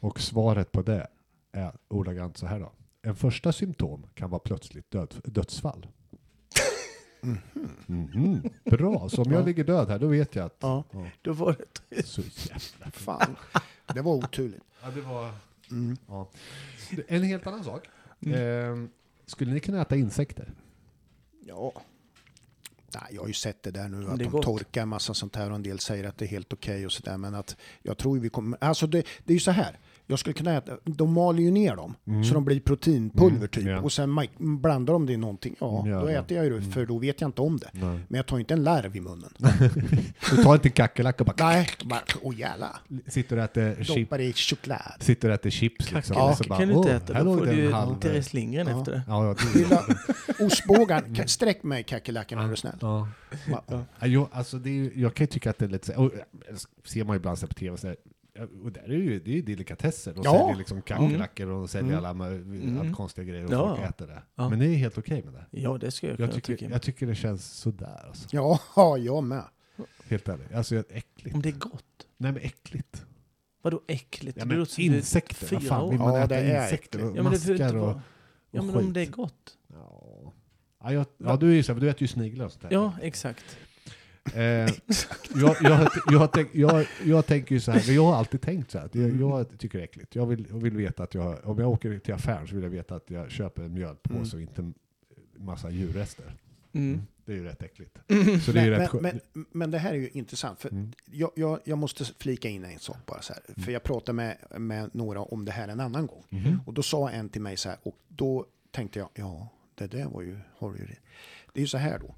Och 0.00 0.20
svaret 0.20 0.72
på 0.72 0.82
det 0.82 1.06
är 1.52 1.72
ordagrant 1.88 2.36
så 2.38 2.46
här 2.46 2.60
då. 2.60 2.72
en 3.02 3.16
första 3.16 3.52
symptom 3.52 4.06
kan 4.14 4.30
vara 4.30 4.38
plötsligt 4.38 4.90
död, 4.90 5.14
dödsfall. 5.24 5.86
Mhm. 7.86 8.42
Bra, 8.64 9.08
så 9.08 9.22
om 9.22 9.32
jag 9.32 9.46
ligger 9.46 9.64
död 9.64 9.88
här 9.88 9.98
då 9.98 10.06
vet 10.06 10.34
jag 10.34 10.46
att... 10.46 10.56
Ja, 10.60 10.84
Ja. 10.92 11.06
då 11.22 11.32
var 11.32 11.56
det... 11.88 12.02
Så 12.06 12.22
jävla... 12.22 12.90
Fan, 12.92 13.36
det 13.94 14.00
var 14.00 14.14
oturligt. 14.14 14.62
Ja, 14.82 14.90
det 14.90 15.00
var... 15.00 15.30
Mm. 15.70 15.96
Ja. 16.08 16.30
En 17.08 17.22
helt 17.22 17.46
annan 17.46 17.64
sak. 17.64 17.86
Eh, 18.26 18.76
skulle 19.26 19.52
ni 19.52 19.60
kunna 19.60 19.82
äta 19.82 19.96
insekter? 19.96 20.52
Ja. 21.46 21.72
Nej, 22.94 23.02
jag 23.10 23.20
har 23.20 23.28
ju 23.28 23.34
sett 23.34 23.62
det 23.62 23.70
där 23.70 23.88
nu, 23.88 24.08
att 24.10 24.18
de 24.18 24.24
gott. 24.24 24.42
torkar 24.44 24.86
massa 24.86 25.14
sånt 25.14 25.36
här 25.36 25.48
och 25.50 25.56
en 25.56 25.62
del 25.62 25.78
säger 25.78 26.04
att 26.04 26.18
det 26.18 26.24
är 26.24 26.28
helt 26.28 26.52
okej 26.52 26.86
och 26.86 26.92
sådär. 26.92 27.16
Men 27.16 27.34
att 27.34 27.56
jag 27.82 27.98
tror 27.98 28.18
vi 28.18 28.28
kommer... 28.28 28.58
Alltså 28.60 28.86
det, 28.86 29.06
det 29.24 29.32
är 29.32 29.34
ju 29.34 29.40
så 29.40 29.50
här. 29.50 29.78
Jag 30.10 30.18
skulle 30.18 30.34
kunna 30.34 30.56
äta, 30.56 30.72
de 30.84 31.12
maler 31.12 31.42
ju 31.42 31.50
ner 31.50 31.76
dem 31.76 31.94
så 32.28 32.34
de 32.34 32.44
blir 32.44 32.60
proteinpulver 32.60 33.36
Mm, 33.36 33.48
typ. 33.48 33.64
ja. 33.66 33.80
Och 33.80 33.92
sen 33.92 34.20
blandar 34.38 34.92
de 34.92 35.06
det 35.06 35.12
i 35.12 35.16
någonting. 35.16 35.56
Ja, 35.60 35.84
Ja, 35.86 36.00
då 36.00 36.10
ja. 36.10 36.18
äter 36.20 36.36
jag 36.36 36.46
ju 36.46 36.58
det 36.60 36.62
för 36.72 36.86
då 36.86 36.98
vet 36.98 37.20
jag 37.20 37.28
inte 37.28 37.42
om 37.42 37.56
det. 37.58 37.68
Nej. 37.72 37.98
Men 38.08 38.16
jag 38.16 38.26
tar 38.26 38.38
inte 38.38 38.54
en 38.54 38.62
larv 38.64 38.96
i 38.96 39.00
munnen. 39.00 39.30
Du 40.30 40.42
tar 40.42 40.54
inte 40.54 40.68
en 40.68 40.72
kackerlacka 40.72 41.24
och 41.24 41.26
bara... 41.36 41.46
Nej, 41.48 41.68
bara, 41.84 42.00
åh 42.22 42.38
jävlar. 42.38 42.76
Sitter 43.06 43.36
och 43.36 43.42
äter 43.42 43.84
chips. 43.84 43.94
Doppar 44.10 44.20
i 44.20 44.32
choklad. 44.32 44.78
Sitter 45.00 45.28
och 45.28 45.34
äter 45.34 45.50
chips 45.50 45.92
liksom. 45.92 46.16
och 46.16 46.36
så 46.36 46.44
bara, 46.48 46.58
kan 46.58 46.68
du 46.68 46.74
inte 46.74 46.88
"Åh, 46.88 46.94
äta, 46.96 47.14
här 47.14 47.24
då 47.24 47.38
får 47.38 47.46
du 47.46 47.72
halv- 47.72 48.00
Therese 48.00 48.32
Lindgren 48.34 48.66
Ja. 48.68 48.78
efter 48.78 48.92
det. 48.92 49.02
Ja, 49.08 49.34
ja, 49.70 49.82
Ostbågar, 50.46 51.26
sträck 51.26 51.62
mig 51.62 51.82
kackerlackan 51.82 52.38
är 52.38 52.48
du 52.48 52.56
snäll. 52.56 52.76
Ja. 52.80 53.08
Ja, 53.68 54.06
jag, 54.06 54.28
alltså 54.32 54.58
det 54.58 54.70
är, 54.80 54.90
jag 54.94 55.14
kan 55.14 55.24
ju 55.24 55.28
tycka 55.28 55.50
att 55.50 55.58
det 55.58 55.64
är 55.64 55.68
lite 55.68 55.86
så 55.86 56.00
och, 56.04 56.14
eh, 56.14 56.20
ser 56.84 57.04
man 57.04 57.14
ju 57.14 57.18
ibland 57.18 57.38
så 57.38 57.46
på 57.46 57.54
tv, 57.54 57.76
så 57.76 57.86
här, 57.86 57.96
ja, 58.04 58.09
och 58.62 58.72
där 58.72 58.82
är 58.82 58.88
ju, 58.96 59.20
det 59.20 59.30
är 59.30 59.34
ju 59.34 59.42
delikatesser. 59.42 60.12
De 60.14 60.20
Ja. 60.24 60.32
säljer 60.32 60.56
liksom 60.56 60.82
kackerlackor 60.82 61.46
och 61.46 61.52
de 61.58 61.68
säljer 61.68 61.96
alla 61.96 62.10
Mm. 62.10 62.78
allt 62.80 62.96
konstiga 62.96 63.24
grejer 63.24 63.44
och 63.44 63.52
Ja. 63.52 63.76
folk 63.76 63.88
äter 63.90 64.06
det. 64.06 64.22
Ja. 64.34 64.48
Men 64.48 64.58
det 64.58 64.66
är 64.66 64.74
helt 64.74 64.98
okej 64.98 65.22
med 65.24 65.32
det. 65.34 65.46
Ja, 65.60 65.78
det 65.78 65.90
ska 65.90 66.06
jag 66.08 66.20
Jag 66.20 66.32
tycker, 66.32 66.56
tycka. 66.56 66.70
jag 66.72 66.82
tycker 66.82 67.06
det 67.06 67.14
känns 67.14 67.50
sådär 67.52 68.00
alltså. 68.08 68.28
Ja, 68.32 68.60
ja, 68.76 68.98
jag 68.98 69.24
med. 69.24 69.44
Helt 70.08 70.28
ärligt. 70.28 70.54
Alltså 70.54 70.74
jag- 70.74 70.84
äckligt. 70.88 71.34
Om 71.36 71.42
det 71.42 71.48
är 71.48 71.52
gott. 71.58 71.84
Nej 72.16 72.32
men 72.32 72.42
äckligt. 72.42 73.04
Vadå 73.62 73.80
äckligt? 73.86 74.38
Ja, 74.38 74.44
men 74.44 74.66
insekter, 74.78 75.54
vad 75.54 75.62
fan 75.66 75.90
vill 75.90 75.98
man 75.98 76.14
Ja, 76.14 76.18
äta 76.18 76.26
det 76.28 76.36
är 76.40 76.64
insekter 76.64 77.04
och 77.10 77.16
Ja, 77.16 77.22
maskar 77.22 77.76
och, 77.76 77.80
vara... 77.86 78.02
Ja, 78.50 78.60
och 78.60 78.66
men 78.66 78.76
om 78.76 78.82
skit. 78.84 78.94
det 78.94 79.00
är 79.00 79.06
gott. 79.06 79.56
Ja. 79.72 80.32
Ja, 80.82 80.92
jag, 80.92 81.06
ja, 81.18 81.36
du 81.36 81.50
är 81.50 81.54
ju 81.54 81.62
så 81.62 81.74
du 81.74 81.90
äter 81.90 82.02
ju 82.02 82.08
sniglar 82.08 82.44
och 82.46 82.52
sånt 82.52 82.62
där. 82.62 82.72
Ja, 82.72 82.92
exakt. 83.02 83.44
Eh, 84.34 84.42
jag, 85.34 85.56
jag, 85.60 85.88
jag, 86.12 86.32
tänk, 86.32 86.48
jag, 86.54 86.86
jag 87.04 87.26
tänker 87.26 87.54
ju 87.54 87.60
så 87.60 87.72
här, 87.72 87.82
men 87.86 87.94
jag 87.94 88.04
har 88.04 88.14
alltid 88.16 88.40
tänkt 88.40 88.70
så 88.70 88.78
här, 88.78 88.90
jag, 88.92 89.04
Mm. 89.04 89.20
jag 89.20 89.58
tycker 89.58 89.78
det 89.78 89.82
är 89.82 89.88
äckligt. 89.88 90.14
Jag 90.14 90.26
vill, 90.26 90.46
jag 90.50 90.58
vill 90.58 90.76
veta 90.76 91.02
att 91.02 91.14
jag, 91.14 91.38
om 91.44 91.58
jag 91.58 91.70
åker 91.70 91.98
till 91.98 92.14
affären 92.14 92.46
så 92.48 92.54
vill 92.54 92.64
jag 92.64 92.70
veta 92.70 92.94
att 92.94 93.10
jag 93.10 93.30
köper 93.30 93.62
en 93.62 93.74
mjölpåse 93.74 94.36
och 94.36 94.42
inte 94.42 94.72
massa 95.36 95.70
djurrester. 95.70 96.24
Mm. 96.72 97.00
Det 97.24 97.32
är 97.32 97.36
ju 97.36 97.44
rätt 97.44 97.62
äckligt. 97.62 97.98
Så 98.44 98.52
det 98.52 98.60
är 98.60 98.64
ju 98.64 98.70
Men, 98.70 98.80
rätt 98.80 98.92
men, 98.92 99.20
men, 99.32 99.46
men 99.52 99.70
det 99.70 99.78
här 99.78 99.90
är 99.92 99.96
ju 99.96 100.08
intressant. 100.12 100.60
För 100.60 100.68
Mm. 100.68 100.92
jag, 101.10 101.30
jag, 101.34 101.60
jag 101.64 101.78
måste 101.78 102.04
flika 102.04 102.48
in 102.48 102.64
en 102.64 102.78
sak 102.78 102.96
bara 103.06 103.22
så 103.22 103.32
här. 103.32 103.62
För 103.64 103.72
jag 103.72 103.82
pratade 103.82 104.16
med, 104.16 104.36
med 104.58 104.90
några 104.94 105.20
om 105.22 105.44
det 105.44 105.52
här 105.52 105.68
en 105.68 105.80
annan 105.80 106.06
gång. 106.06 106.24
Mhm. 106.28 106.60
Och 106.66 106.74
då 106.74 106.82
sa 106.82 107.10
en 107.10 107.28
till 107.28 107.42
mig 107.42 107.56
så 107.56 107.68
här. 107.68 107.78
Och 107.82 107.96
då 108.08 108.46
tänkte 108.70 108.98
jag, 108.98 109.08
ja, 109.14 109.48
det 109.74 109.86
där 109.86 110.04
var 110.04 110.22
ju, 110.22 110.38
har 110.58 110.72
du 110.72 110.78
ju 110.78 110.86
det. 110.86 110.96
Det 111.52 111.60
är 111.60 111.62
ju 111.62 111.66
så 111.66 111.78
här 111.78 111.98
då. 111.98 112.14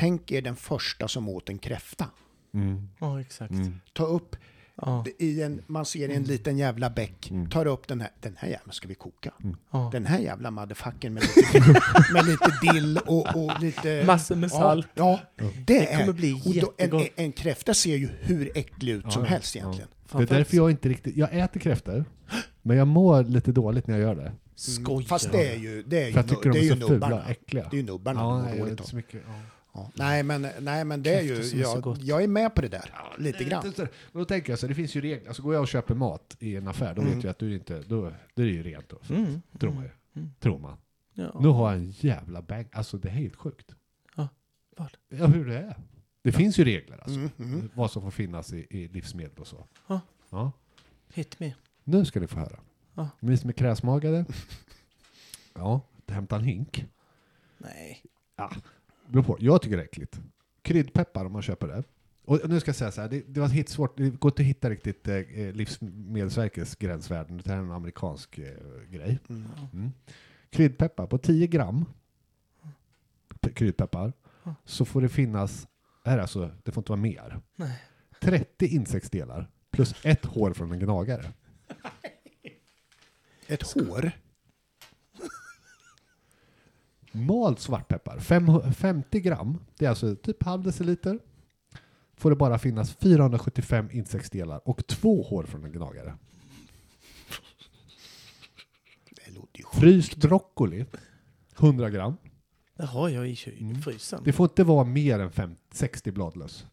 Tänk 0.00 0.32
er 0.32 0.42
den 0.42 0.56
första 0.56 1.08
som 1.08 1.28
åt 1.28 1.48
en 1.48 1.58
kräfta. 1.58 2.06
Mm. 2.54 2.88
Ja, 2.98 3.20
exakt. 3.20 3.52
Mm. 3.52 3.80
Ta 3.92 4.04
upp 4.04 4.36
Ja. 4.82 5.04
i 5.18 5.42
en, 5.42 5.62
man 5.66 5.84
ser 5.84 6.08
en 6.08 6.22
liten 6.22 6.58
jävla 6.58 6.90
bäck. 6.90 7.30
Mm. 7.30 7.50
Tar 7.50 7.66
upp 7.66 7.88
den 7.88 8.00
här, 8.00 8.10
den 8.20 8.36
här 8.38 8.48
jäveln 8.48 8.72
ska 8.72 8.88
vi 8.88 8.94
koka. 8.94 9.32
Ja. 9.70 9.88
Den 9.92 10.06
här 10.06 10.18
jävla 10.18 10.50
motherfuckern 10.50 11.14
med 11.14 11.22
lite, 11.22 11.60
med 12.12 12.26
lite 12.26 12.72
dill 12.72 12.98
och, 13.06 13.36
och 13.36 13.60
lite... 13.60 14.04
Massor 14.06 14.36
med 14.36 14.50
salt. 14.50 14.88
Ja, 14.94 15.20
ja 15.36 15.44
det, 15.44 15.64
Det 15.66 15.92
är... 15.92 16.00
kommer 16.00 16.12
bli 16.12 16.42
och 16.44 16.54
då, 16.90 16.98
en, 16.98 17.08
en 17.16 17.32
kräfta 17.32 17.74
ser 17.74 17.96
ju 17.96 18.08
hur 18.20 18.50
äcklig 18.54 18.92
ut 18.92 19.12
som 19.12 19.24
helst 19.24 19.54
ja. 19.54 19.60
egentligen. 19.60 19.88
Det 20.12 20.22
är 20.22 20.26
därför 20.26 20.56
jag 20.56 20.70
inte 20.70 20.88
riktigt, 20.88 21.16
jag 21.16 21.38
äter 21.38 21.60
kräftor, 21.60 22.04
men 22.62 22.76
jag 22.76 22.86
mår 22.88 23.24
lite 23.24 23.52
dåligt 23.52 23.86
när 23.86 23.94
jag 23.98 24.02
gör 24.02 24.14
det. 24.14 24.32
Skojar. 24.54 25.08
Fast 25.08 25.32
det 25.32 25.52
är 25.52 25.56
ju, 25.56 25.82
det 25.82 26.02
är 26.02 26.06
ju, 26.06 26.12
För 26.12 26.18
jag 26.18 26.28
tycker 26.28 26.50
det 26.50 26.58
de 26.58 26.58
är 26.58 26.62
är 26.72 26.74
ju 26.74 26.80
så 26.80 26.86
fula 26.86 26.92
nubbarna. 26.92 27.22
och 27.24 27.30
äckliga. 27.30 27.66
Det 27.70 27.76
är 27.76 27.80
ju 27.80 27.86
nubbarna 27.86 28.20
Ja, 28.20 28.26
de 28.26 28.42
nej, 28.42 28.42
mår 28.42 28.50
jag 28.50 28.58
dåligt 28.58 28.70
inte 28.70 28.82
av. 28.82 28.86
så 28.86 28.96
mycket. 28.96 29.22
Ja. 29.26 29.32
Ja. 29.72 29.90
Nej, 29.94 30.22
men, 30.22 30.48
nej, 30.60 30.84
men 30.84 31.02
det 31.02 31.14
är 31.14 31.22
ju, 31.22 31.60
jag, 31.60 31.96
jag 32.00 32.22
är 32.22 32.28
med 32.28 32.54
på 32.54 32.60
det 32.60 32.68
där. 32.68 32.94
Lite 33.18 33.38
Det 33.38 33.44
är 33.44 33.48
grann. 33.48 33.72
Men 33.76 33.88
då 34.12 34.24
tänker 34.24 34.52
jag 34.52 34.58
så, 34.58 34.66
det 34.66 34.74
finns 34.74 34.94
ju 34.94 35.00
regler. 35.00 35.28
Alltså 35.28 35.42
går 35.42 35.54
jag 35.54 35.60
och 35.60 35.68
köper 35.68 35.94
mat 35.94 36.36
i 36.38 36.56
en 36.56 36.68
affär, 36.68 36.94
då 36.94 37.02
vet 37.02 37.24
jag 37.24 37.30
att 37.30 37.38
du 37.38 37.54
inte, 37.54 37.82
då, 37.82 38.12
då 38.34 38.42
är 38.42 38.46
det 38.46 38.52
ju 38.52 38.62
rent 38.62 38.88
då. 38.88 39.14
Mm. 39.14 39.42
Tror 39.58 39.72
man 39.72 39.82
ju. 39.84 39.90
Mm. 40.16 40.30
Tror 40.40 40.58
man. 40.58 40.76
Ja. 41.14 41.40
Nu 41.40 41.48
har 41.48 41.70
jag 41.70 41.78
en 41.80 41.90
jävla 41.90 42.42
bag, 42.42 42.68
alltså 42.72 42.98
det 42.98 43.08
är 43.08 43.12
helt 43.12 43.36
sjukt. 43.36 43.74
Vad? 44.76 44.96
Ja, 45.08 45.26
hur 45.26 45.44
det 45.44 45.58
är. 45.58 45.76
Det 46.22 46.32
finns 46.32 46.58
ju 46.58 46.64
regler 46.64 46.98
alltså. 46.98 47.18
Mm, 47.18 47.30
mm. 47.38 47.70
Vad 47.74 47.90
som 47.90 48.02
får 48.02 48.10
finnas 48.10 48.52
i, 48.52 48.66
i 48.70 48.88
livsmedel 48.88 49.38
och 49.38 49.46
så. 49.46 49.66
Ja. 49.86 50.00
Ja. 50.30 50.52
Hit 51.14 51.40
me. 51.40 51.54
Nu 51.84 52.04
ska 52.04 52.20
ni 52.20 52.26
få 52.26 52.38
höra. 52.38 52.58
Ja. 52.94 53.08
Ni 53.20 53.36
som 53.36 53.48
är 53.50 53.54
kräsmagade. 53.54 54.24
Ja, 55.54 55.80
hämta 56.08 56.36
en 56.36 56.44
hink. 56.44 56.84
Nej. 57.58 58.02
Ja, 58.36 58.50
beror 59.10 59.22
på. 59.22 59.36
Jag 59.40 59.62
tycker 59.62 59.76
det 59.76 59.82
är 59.82 59.86
äckligt. 59.86 60.20
Kryddpeppar 60.62 61.24
om 61.24 61.32
man 61.32 61.42
köper 61.42 61.68
det. 61.68 61.82
Och 62.24 62.48
nu 62.48 62.60
ska 62.60 62.68
jag 62.68 62.76
säga 62.76 62.92
så 62.92 63.00
här, 63.00 63.08
det, 63.08 63.22
det 63.28 63.40
var 63.40 63.48
hit 63.48 63.68
svårt, 63.68 63.96
det 63.96 64.10
går 64.10 64.30
inte 64.30 64.42
att 64.42 64.48
hitta 64.48 64.70
riktigt 64.70 65.08
eh, 65.08 65.22
Livsmedelsverkets 65.52 66.76
gränsvärden. 66.76 67.36
Det 67.44 67.50
här 67.50 67.56
är 67.56 67.62
en 67.62 67.70
amerikansk 67.70 68.38
eh, 68.38 68.44
grej. 68.90 69.18
Mm. 69.28 69.48
Mm. 69.72 69.90
Kryddpeppar, 70.50 71.06
på 71.06 71.18
10 71.18 71.46
gram 71.46 71.84
kryddpeppar 73.54 74.12
så 74.64 74.84
får 74.84 75.00
det 75.00 75.08
finnas, 75.08 75.68
här 76.04 76.18
alltså, 76.18 76.50
det 76.62 76.72
får 76.72 76.80
inte 76.80 76.92
vara 76.92 77.00
mer, 77.00 77.40
Nej. 77.56 77.82
30 78.20 78.66
insektsdelar 78.66 79.50
plus 79.70 79.94
ett 80.02 80.24
hår 80.24 80.52
från 80.52 80.72
en 80.72 80.78
gnagare. 80.78 81.32
Ett 83.46 83.62
hår. 83.62 84.12
Mald 87.12 87.58
svartpeppar, 87.58 88.18
fem- 88.18 88.72
50 88.72 89.20
gram, 89.20 89.58
det 89.78 89.84
är 89.84 89.88
alltså 89.90 90.16
typ 90.16 90.42
halv 90.42 90.62
deciliter, 90.62 91.18
får 92.16 92.30
det 92.30 92.36
bara 92.36 92.58
finnas 92.58 92.92
475 92.94 93.88
insektsdelar 93.92 94.68
och 94.68 94.86
två 94.86 95.22
hår 95.22 95.44
från 95.44 95.64
en 95.64 95.72
gnagare. 95.72 96.14
Fryst 99.72 100.16
broccoli, 100.16 100.84
100 101.58 101.90
gram. 101.90 102.16
Det 102.76 102.86
har 102.86 103.08
jag 103.08 103.28
i 103.30 103.36
Mm. 103.60 103.82
frysen. 103.82 104.20
Det 104.24 104.32
får 104.32 104.44
inte 104.44 104.64
vara 104.64 104.84
mer 104.84 105.18
än 105.18 105.30
fem, 105.32 105.56
60 105.72 106.12
bladlöss. 106.12 106.66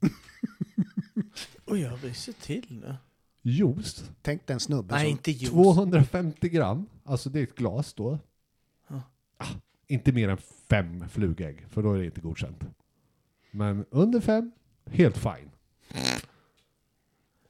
Och 1.64 1.78
jag 1.78 2.04
ryser 2.04 2.32
till 2.32 2.66
nu. 2.80 2.96
Juice, 3.42 4.10
Tänk 4.22 4.46
den 4.46 4.60
snubben 4.60 4.88
Nej, 4.96 5.04
som... 5.04 5.10
inte 5.10 5.30
juice. 5.30 5.50
250 5.50 6.48
gram, 6.48 6.86
alltså 7.04 7.30
det 7.30 7.38
är 7.38 7.42
ett 7.42 7.54
glas 7.54 7.94
då. 7.94 8.18
Inte 9.88 10.12
mer 10.12 10.28
än 10.28 10.36
fem 10.70 11.08
flugägg, 11.08 11.64
för 11.68 11.82
då 11.82 11.92
är 11.92 11.98
det 11.98 12.04
inte 12.04 12.20
godkänt. 12.20 12.64
Men 13.50 13.84
under 13.90 14.20
fem, 14.20 14.52
helt 14.86 15.16
fine. 15.18 15.50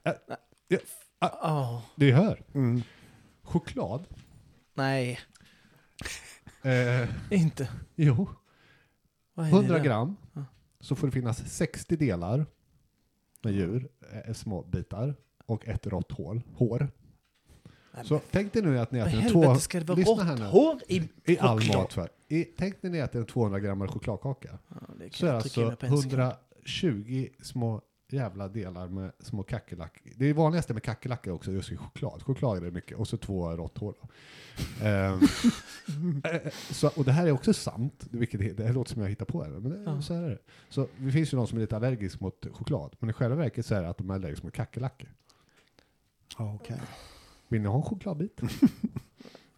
Äh, 0.05 0.13
ja, 0.69 0.79
Ja. 1.21 1.83
det 1.97 2.13
hör. 2.13 2.43
Mm. 2.55 2.83
Choklad. 3.43 4.05
Nej, 4.75 5.19
Eh, 6.63 7.09
inte. 7.31 7.71
jo, 7.95 8.29
Vad 9.35 9.47
är 9.47 9.51
det 9.51 9.57
100 9.57 9.75
där? 9.79 9.85
gram. 9.85 10.17
Ja. 10.33 10.45
Så 10.81 10.97
får 10.97 11.07
det 11.07 11.13
finnas 11.13 11.51
60 11.57 11.97
delar 11.97 12.47
med 13.43 13.53
djur, 13.53 13.89
eh, 14.27 14.33
små 14.35 14.63
bitar 14.63 15.15
och 15.47 15.69
ett 15.69 15.87
rått 15.87 16.13
hår. 16.13 16.91
Så 18.05 18.21
tänk 18.31 18.53
dig 18.53 18.63
nu 18.63 18.79
att 18.79 18.93
ni 18.93 18.99
äter 18.99 19.21
en 19.21 19.33
två... 19.33 19.55
ska 19.55 19.79
det 19.79 19.85
vara 19.85 19.99
lyssna 19.99 20.25
här 20.25 20.37
nu. 20.37 20.45
rått 20.45 20.53
hår 20.53 20.81
i, 20.89 21.03
I 21.25 21.39
all 21.39 21.61
choklad? 21.61 22.09
I, 22.29 22.45
tänk 22.45 22.83
när 22.83 22.91
ni 22.91 22.99
äter 22.99 23.21
en 23.21 23.27
200 23.27 23.61
grammar 23.61 23.87
chokladkaka. 23.87 24.59
Ja, 24.69 24.77
det 24.99 25.09
kan 25.09 25.13
Så 25.13 25.27
är 25.27 25.31
det 25.31 25.35
jag 25.35 25.43
trycka 25.43 25.61
in 25.61 25.67
alltså 25.67 25.87
mig 25.87 25.91
på 25.91 25.97
en 25.97 26.03
sekund. 26.03 26.21
120 26.65 27.29
små 27.43 27.83
jävla 28.11 28.49
delar 28.49 28.89
med 28.89 29.13
små 29.21 29.43
kackerlackor. 29.43 30.13
Det 30.17 30.27
är 30.27 30.35
vanligaste 30.35 30.75
med 30.75 30.83
kackerlackor 30.83 31.33
också, 31.33 31.53
just 31.53 31.73
i 31.73 31.77
choklad. 31.77 32.23
Choklad 32.23 32.57
är 32.57 32.61
det 32.61 32.71
mycket. 32.71 32.99
Och 32.99 33.09
så 33.09 33.17
två 33.17 33.51
rått 33.51 33.79
hår. 33.79 33.95
då. 34.01 34.09
Ehm, 34.87 35.21
eh, 36.25 36.53
så, 36.71 36.91
och 36.97 37.05
det 37.05 37.13
här 37.13 37.27
är 37.27 37.33
också 37.33 37.53
sant, 37.53 38.07
vilket 38.11 38.41
det, 38.41 38.53
det 38.53 38.65
här 38.65 38.73
låter 38.73 38.93
som 38.93 39.03
jag 39.03 39.09
hittar 39.09 39.27
på 39.27 39.45
det, 39.45 39.51
men 39.51 39.71
det, 39.71 39.83
Ja. 39.91 40.03
så 40.03 40.15
är 40.15 40.31
det. 40.31 40.39
Så 40.69 40.89
det 40.97 41.13
finns 41.13 41.33
ju 41.33 41.37
någon 41.37 41.49
som 41.49 41.59
är 41.59 41.61
lite 41.61 41.77
allergisk 41.77 42.21
mot 42.21 42.47
choklad, 42.53 42.97
men 42.99 43.11
i 43.11 43.13
själva 43.13 43.37
verket 43.37 43.67
så 43.67 43.75
är 43.75 43.83
det 43.83 43.89
att 43.89 43.99
de 43.99 44.11
är 44.11 44.15
allergiska 44.15 44.47
mot 44.47 44.55
kackerlackor. 44.55 45.09
Ja, 46.39 46.55
okej. 46.55 46.81
Vill 47.49 47.61
ni 47.63 47.69
ha 47.69 47.77
en 47.77 47.83
chokladbit? 47.83 48.41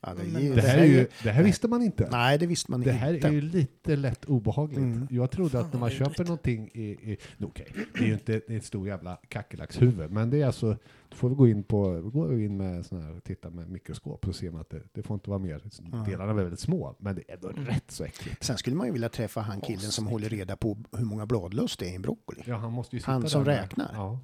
Ja, 0.02 0.14
det, 0.14 0.22
Men- 0.32 0.54
Det 0.56 0.60
här, 0.62 0.78
är 0.78 0.84
ju, 0.84 1.06
det 1.22 1.30
här 1.30 1.42
visste 1.42 1.68
man 1.68 1.82
inte. 1.82 2.08
Nej, 2.10 2.38
det 2.38 2.46
visste 2.46 2.70
man 2.70 2.80
Det 2.80 2.92
här 2.92 3.14
inte. 3.14 3.28
är 3.28 3.32
ju 3.32 3.40
lite 3.40 3.96
lätt 3.96 4.24
obehagligt. 4.24 4.78
Mm. 4.78 5.06
Jag 5.10 5.30
trodde 5.30 5.60
att 5.60 5.72
när 5.72 5.80
man 5.80 5.90
köper 5.90 6.04
vidrigt. 6.10 6.28
någonting 6.28 6.70
i... 6.74 6.82
i 7.12 7.16
no, 7.38 7.46
okej, 7.46 7.66
det 7.94 7.98
är 8.04 8.06
ju 8.06 8.12
inte 8.12 8.40
det 8.48 8.56
ett 8.56 8.64
stort 8.64 8.86
jävla 8.86 9.18
kackerlackshuvud, 9.28 10.10
men 10.10 10.30
det 10.30 10.42
är 10.42 10.46
alltså... 10.46 10.76
Du 11.08 11.16
får 11.16 11.28
vi 11.28 11.34
gå 11.34 11.48
in 11.48 11.62
på... 11.62 12.00
Gå 12.00 12.32
in 12.38 12.56
med 12.56 12.86
sån 12.86 13.02
här, 13.02 13.20
titta 13.20 13.50
med 13.50 13.70
mikroskop 13.70 14.24
så 14.24 14.32
ser 14.32 14.50
man 14.50 14.60
att 14.60 14.70
det, 14.70 14.82
det 14.92 15.02
får 15.02 15.14
inte 15.14 15.30
vara 15.30 15.38
mer. 15.38 15.62
Delarna 16.06 16.30
är 16.30 16.34
väldigt 16.34 16.60
små, 16.60 16.96
men 16.98 17.14
det 17.16 17.22
är 17.28 17.34
ändå 17.34 17.48
Mm. 17.50 17.64
rätt 17.64 17.90
så 17.90 18.04
äckligt. 18.04 18.44
Sen 18.44 18.58
skulle 18.58 18.76
man 18.76 18.86
ju 18.86 18.92
vilja 18.92 19.08
träffa 19.08 19.40
han 19.40 19.60
killen 19.60 19.80
som 19.80 20.06
håller 20.06 20.28
reda 20.28 20.56
på 20.56 20.78
hur 20.96 21.04
många 21.04 21.26
bladlöss 21.26 21.76
det 21.76 21.86
är 21.88 21.92
i 21.92 21.94
en 21.94 22.02
broccoli. 22.02 22.42
Ja, 22.46 22.56
han 22.56 22.72
måste 22.72 22.96
ju 22.96 23.00
sitta 23.00 23.12
Han 23.12 23.20
där 23.20 23.28
som 23.28 23.44
räknar. 23.44 23.90
Ja. 23.94 24.20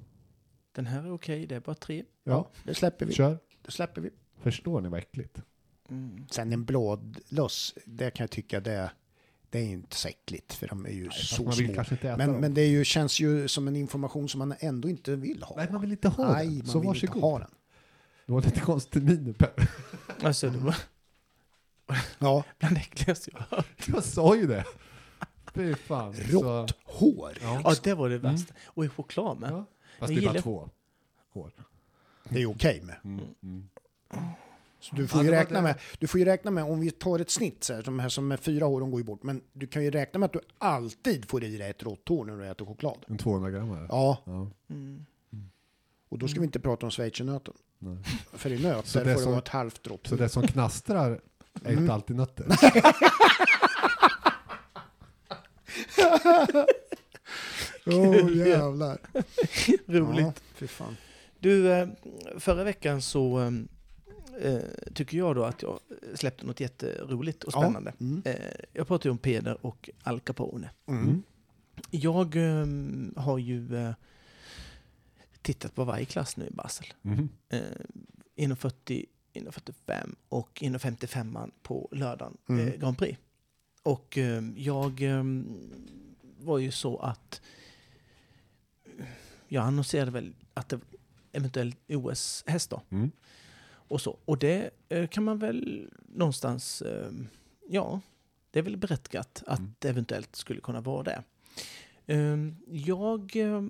Den 0.75 0.85
här 0.85 1.03
är 1.03 1.11
okej, 1.13 1.45
det 1.47 1.55
är 1.55 1.59
bara 1.59 1.75
tre. 1.75 2.03
ja, 2.23 2.49
Det 2.63 2.73
släpper 2.73 3.05
vi. 3.05 3.13
kör. 3.13 3.37
Det 3.67 3.71
släpper 3.73 4.01
vi. 4.01 4.09
Förstår 4.41 4.81
ni 4.81 4.89
vad 4.89 4.99
äckligt? 4.99 5.41
Mm. 5.89 6.25
Sen 6.31 6.53
en 6.53 6.65
bladlöss, 6.65 7.73
det 7.85 8.11
kan 8.11 8.23
jag 8.23 8.31
tycka 8.31 8.59
det, 8.59 8.91
det 9.49 9.59
är 9.59 9.63
inte 9.65 9.95
så 9.95 10.07
äckligt 10.07 10.53
för 10.53 10.67
de 10.67 10.85
är 10.85 10.89
ju 10.89 11.05
fast 11.09 11.27
så 11.35 11.51
små. 11.51 11.83
Men, 12.17 12.31
men 12.39 12.53
det 12.53 12.61
är 12.61 12.67
ju, 12.69 12.85
känns 12.85 13.19
ju 13.19 13.47
som 13.47 13.67
en 13.67 13.75
information 13.75 14.29
som 14.29 14.39
man 14.39 14.53
ändå 14.59 14.89
inte 14.89 15.15
vill 15.15 15.43
ha. 15.43 15.55
Nej, 15.55 15.67
man 15.71 15.81
vill 15.81 15.91
inte 15.91 16.09
ha 16.09 16.33
Nej, 16.33 16.47
den. 16.47 16.57
man 16.57 16.67
Så 16.67 16.79
vill 16.79 16.87
varsågod. 16.87 17.15
inte 17.15 17.25
ha 17.27 17.39
den. 17.39 17.49
Det 18.25 18.31
var 18.33 18.41
lite 18.41 18.59
konstig 18.59 19.03
min 19.03 19.33
Per. 19.33 19.69
Alltså, 20.23 20.49
det 20.49 20.57
var 20.57 20.75
Ja, 22.19 22.43
bland 22.59 22.75
det 22.75 22.79
äckligaste 22.81 23.31
jag 23.33 23.57
hört. 23.57 23.87
Jag 23.87 24.03
sa 24.03 24.35
ju 24.35 24.47
det. 24.47 24.65
Fy 25.53 25.75
fan. 25.75 26.13
Så, 26.15 26.21
rått 26.43 26.71
hår. 26.83 27.37
ja. 27.41 27.61
Ja, 27.63 27.75
det 27.83 27.93
var 27.93 28.09
det 28.09 28.17
värsta. 28.17 28.53
Och 28.65 28.85
i 28.85 28.89
choklad 28.89 29.39
med. 29.39 29.51
Ja. 29.51 29.65
Fast 29.99 29.99
Jag 29.99 30.09
det 30.09 30.13
är 30.13 30.15
bara 30.25 30.31
gillar- 30.31 30.41
två 30.41 30.69
hår. 31.33 31.51
Det 32.29 32.41
är 32.41 32.45
okej 32.49 32.81
med. 32.83 32.95
Mm. 33.03 33.69
Så 34.79 34.95
du 34.95 35.07
får 35.07 35.19
Ja, 35.19 35.25
ju 35.25 35.31
räkna 35.31 35.55
det. 35.57 35.63
med, 35.63 35.75
du 35.99 36.07
får 36.07 36.19
ju 36.19 36.25
räkna 36.25 36.51
med, 36.51 36.63
om 36.63 36.79
vi 36.79 36.91
tar 36.91 37.19
ett 37.19 37.29
snitt 37.29 37.63
så 37.63 37.73
här, 37.73 37.83
de 37.83 37.99
här 37.99 38.09
som 38.09 38.31
är 38.31 38.37
fyra 38.37 38.67
år, 38.67 38.79
de 38.81 38.91
går 38.91 38.99
ju 38.99 39.03
bort, 39.05 39.23
men 39.23 39.41
du 39.53 39.67
kan 39.67 39.83
ju 39.83 39.91
räkna 39.91 40.19
med 40.19 40.25
att 40.27 40.33
du 40.33 40.39
alltid 40.57 41.29
får 41.29 41.43
i 41.43 41.57
dig 41.57 41.69
ett 41.69 41.83
rått 41.83 42.09
hår 42.09 42.25
när 42.25 42.37
du 42.37 42.45
äter 42.47 42.65
choklad. 42.65 43.05
En 43.07 43.17
200 43.17 43.49
gram 43.51 43.85
Ja, 43.89 44.17
ja. 44.25 44.51
Mm. 44.69 45.05
och 46.09 46.17
då 46.19 46.27
ska 46.27 46.39
vi 46.39 46.45
inte 46.45 46.59
prata 46.59 46.85
om 46.85 46.91
schweizernöten. 46.91 47.53
Nej. 47.79 47.97
För 48.33 48.51
i 48.51 48.63
nöt, 48.63 48.87
Så 48.87 48.97
där 48.99 49.05
det 49.05 49.13
får 49.13 49.21
som- 49.21 49.31
vara 49.31 49.41
ett 49.41 49.47
halvt 49.47 49.87
rått 49.87 50.07
Så 50.07 50.15
det 50.15 50.29
som 50.29 50.47
knastrar 50.47 51.11
är 51.63 51.69
Mm. 51.71 51.79
inte 51.81 51.93
alltid 51.93 52.15
nötter. 52.15 52.45
Åh 57.85 58.37
jävlar. 58.47 58.97
Roligt. 59.87 60.25
Ja, 60.25 60.33
fy 60.55 60.67
fan. 60.67 60.97
Du, 61.39 61.71
eh, 61.71 61.87
förra 62.37 62.63
veckan 62.63 63.01
så 63.01 63.39
eh, 63.39 63.51
eh, 64.53 64.61
tycker 64.93 65.17
jag 65.17 65.35
då 65.35 65.43
att 65.43 65.61
jag 65.61 65.79
släppte 66.13 66.45
något 66.45 66.59
jätteroligt 66.59 67.43
och 67.43 67.51
spännande. 67.53 67.93
Ja. 67.97 68.05
Mm. 68.05 68.23
Jag 68.73 68.87
pratar 68.87 69.09
ju 69.09 69.11
om 69.11 69.17
Peder 69.17 69.65
och 69.65 69.89
Al 70.03 70.19
Capone. 70.19 70.69
Mm. 70.87 71.23
Jag 71.91 72.35
eh, 72.35 72.65
har 73.15 73.37
ju 73.37 73.93
tittat 75.41 75.75
på 75.75 75.83
varje 75.83 76.05
klass 76.05 76.37
nu 76.37 76.47
i 76.47 76.51
Basel. 76.51 76.87
Mm. 77.03 77.29
Inom 78.35 78.57
40, 78.57 79.05
inom 79.33 79.53
45 79.53 80.15
och 80.29 80.63
inom 80.63 80.79
55 80.79 81.37
på 81.61 81.89
lördagen 81.91 82.37
Mm. 82.49 82.79
Grand 82.79 82.97
Prix. 82.97 83.19
Och 83.83 84.17
jag 84.55 85.01
var 86.39 86.57
ju 86.57 86.71
så 86.71 86.97
att 86.97 87.41
jag 89.47 89.63
annonserade 89.63 90.11
väl 90.11 90.33
att 90.53 90.69
det 90.69 90.79
eventuellt 91.37 91.77
OS-häst 91.89 92.69
då. 92.69 92.81
Mm. 92.89 93.11
Och 93.89 94.01
så. 94.01 94.17
Och 94.25 94.37
det 94.37 94.69
eh, 94.89 95.07
kan 95.07 95.23
man 95.23 95.37
väl 95.39 95.89
någonstans, 96.07 96.81
eh, 96.81 97.11
ja, 97.69 98.01
det 98.51 98.59
är 98.59 98.63
väl 98.63 98.77
berättigat 98.77 99.43
att 99.47 99.59
Mm. 99.59 99.73
det 99.79 99.89
eventuellt 99.89 100.35
skulle 100.35 100.61
kunna 100.61 100.81
vara 100.81 101.03
det. 101.03 101.23
Eh, 102.05 102.37
jag, 102.71 103.35
eh, 103.35 103.61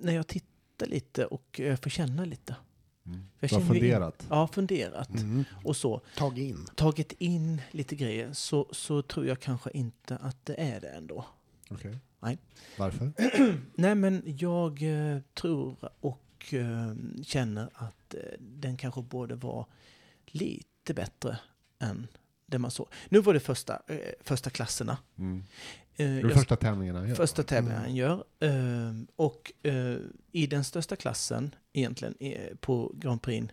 när 0.00 0.12
jag 0.12 0.26
tittar 0.26 0.86
lite 0.86 1.26
och 1.26 1.60
får 1.82 1.90
känna 1.90 2.24
lite. 2.24 2.56
Mm. 3.06 3.20
Jag 3.40 3.50
Du 3.50 3.54
har 3.54 3.60
ju 3.62 3.66
in- 3.66 3.72
funderat. 3.74 4.26
Ja, 4.30 4.48
funderat 4.48 5.10
Mm. 5.10 5.44
och 5.64 5.76
så. 5.76 6.00
Tag 6.16 6.38
in. 6.38 6.66
Tagit 6.74 7.12
in 7.12 7.62
lite 7.70 7.96
grejer 7.96 8.32
så, 8.32 8.68
så 8.72 9.02
tror 9.02 9.26
jag 9.26 9.40
kanske 9.40 9.70
inte 9.74 10.16
att 10.16 10.46
det 10.46 10.54
är 10.60 10.80
det 10.80 10.88
ändå. 10.88 11.24
Okej. 11.70 11.98
Nej. 12.20 12.38
Varför? 12.78 13.12
Nej, 13.74 13.94
men 13.94 14.22
jag 14.26 14.80
tror 15.34 15.76
och 16.00 16.18
eh, 16.50 16.92
känner 17.24 17.70
att 17.74 18.14
eh, 18.14 18.20
den 18.38 18.76
kanske 18.76 19.02
borde 19.02 19.34
vara 19.34 19.66
lite 20.26 20.94
bättre 20.94 21.38
än 21.78 22.06
det 22.46 22.58
man 22.58 22.70
såg. 22.70 22.88
Nu 23.08 23.20
var 23.20 23.34
det 23.34 23.40
första, 23.40 23.82
eh, 23.86 23.98
första 24.20 24.50
klasserna. 24.50 24.98
Mm. 25.18 25.44
Eh, 25.96 26.06
Det 26.14 26.20
jag- 26.20 26.32
första 26.32 26.56
tävlingen 26.56 26.96
han 26.96 27.08
gör. 27.08 27.14
första 27.14 27.42
tävlingen 27.42 27.78
Mm. 27.78 27.82
han 27.88 27.94
gör. 27.96 28.24
Eh, 28.40 28.94
och 29.16 29.52
eh, 29.62 29.96
i 30.32 30.46
den 30.46 30.64
största 30.64 30.96
klassen, 30.96 31.54
egentligen 31.72 32.14
eh, 32.20 32.56
på 32.56 32.92
Grand 32.96 33.22
Prix 33.22 33.52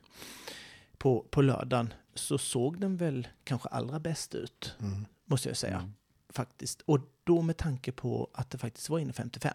på, 0.97 1.25
på 1.29 1.41
lördagen, 1.41 1.93
så 2.13 2.37
såg 2.37 2.79
den 2.81 2.97
väl 2.97 3.27
kanske 3.43 3.69
allra 3.69 3.99
bäst 3.99 4.35
ut, 4.35 4.75
Mm. 4.79 5.05
måste 5.25 5.49
jag 5.49 5.57
säga. 5.57 5.77
Mm. 5.77 5.93
Faktiskt. 6.29 6.81
Och 6.81 6.99
då 7.23 7.41
med 7.41 7.57
tanke 7.57 7.91
på 7.91 8.29
att 8.33 8.49
det 8.49 8.57
faktiskt 8.57 8.89
var 8.89 8.99
inne 8.99 9.13
55. 9.13 9.53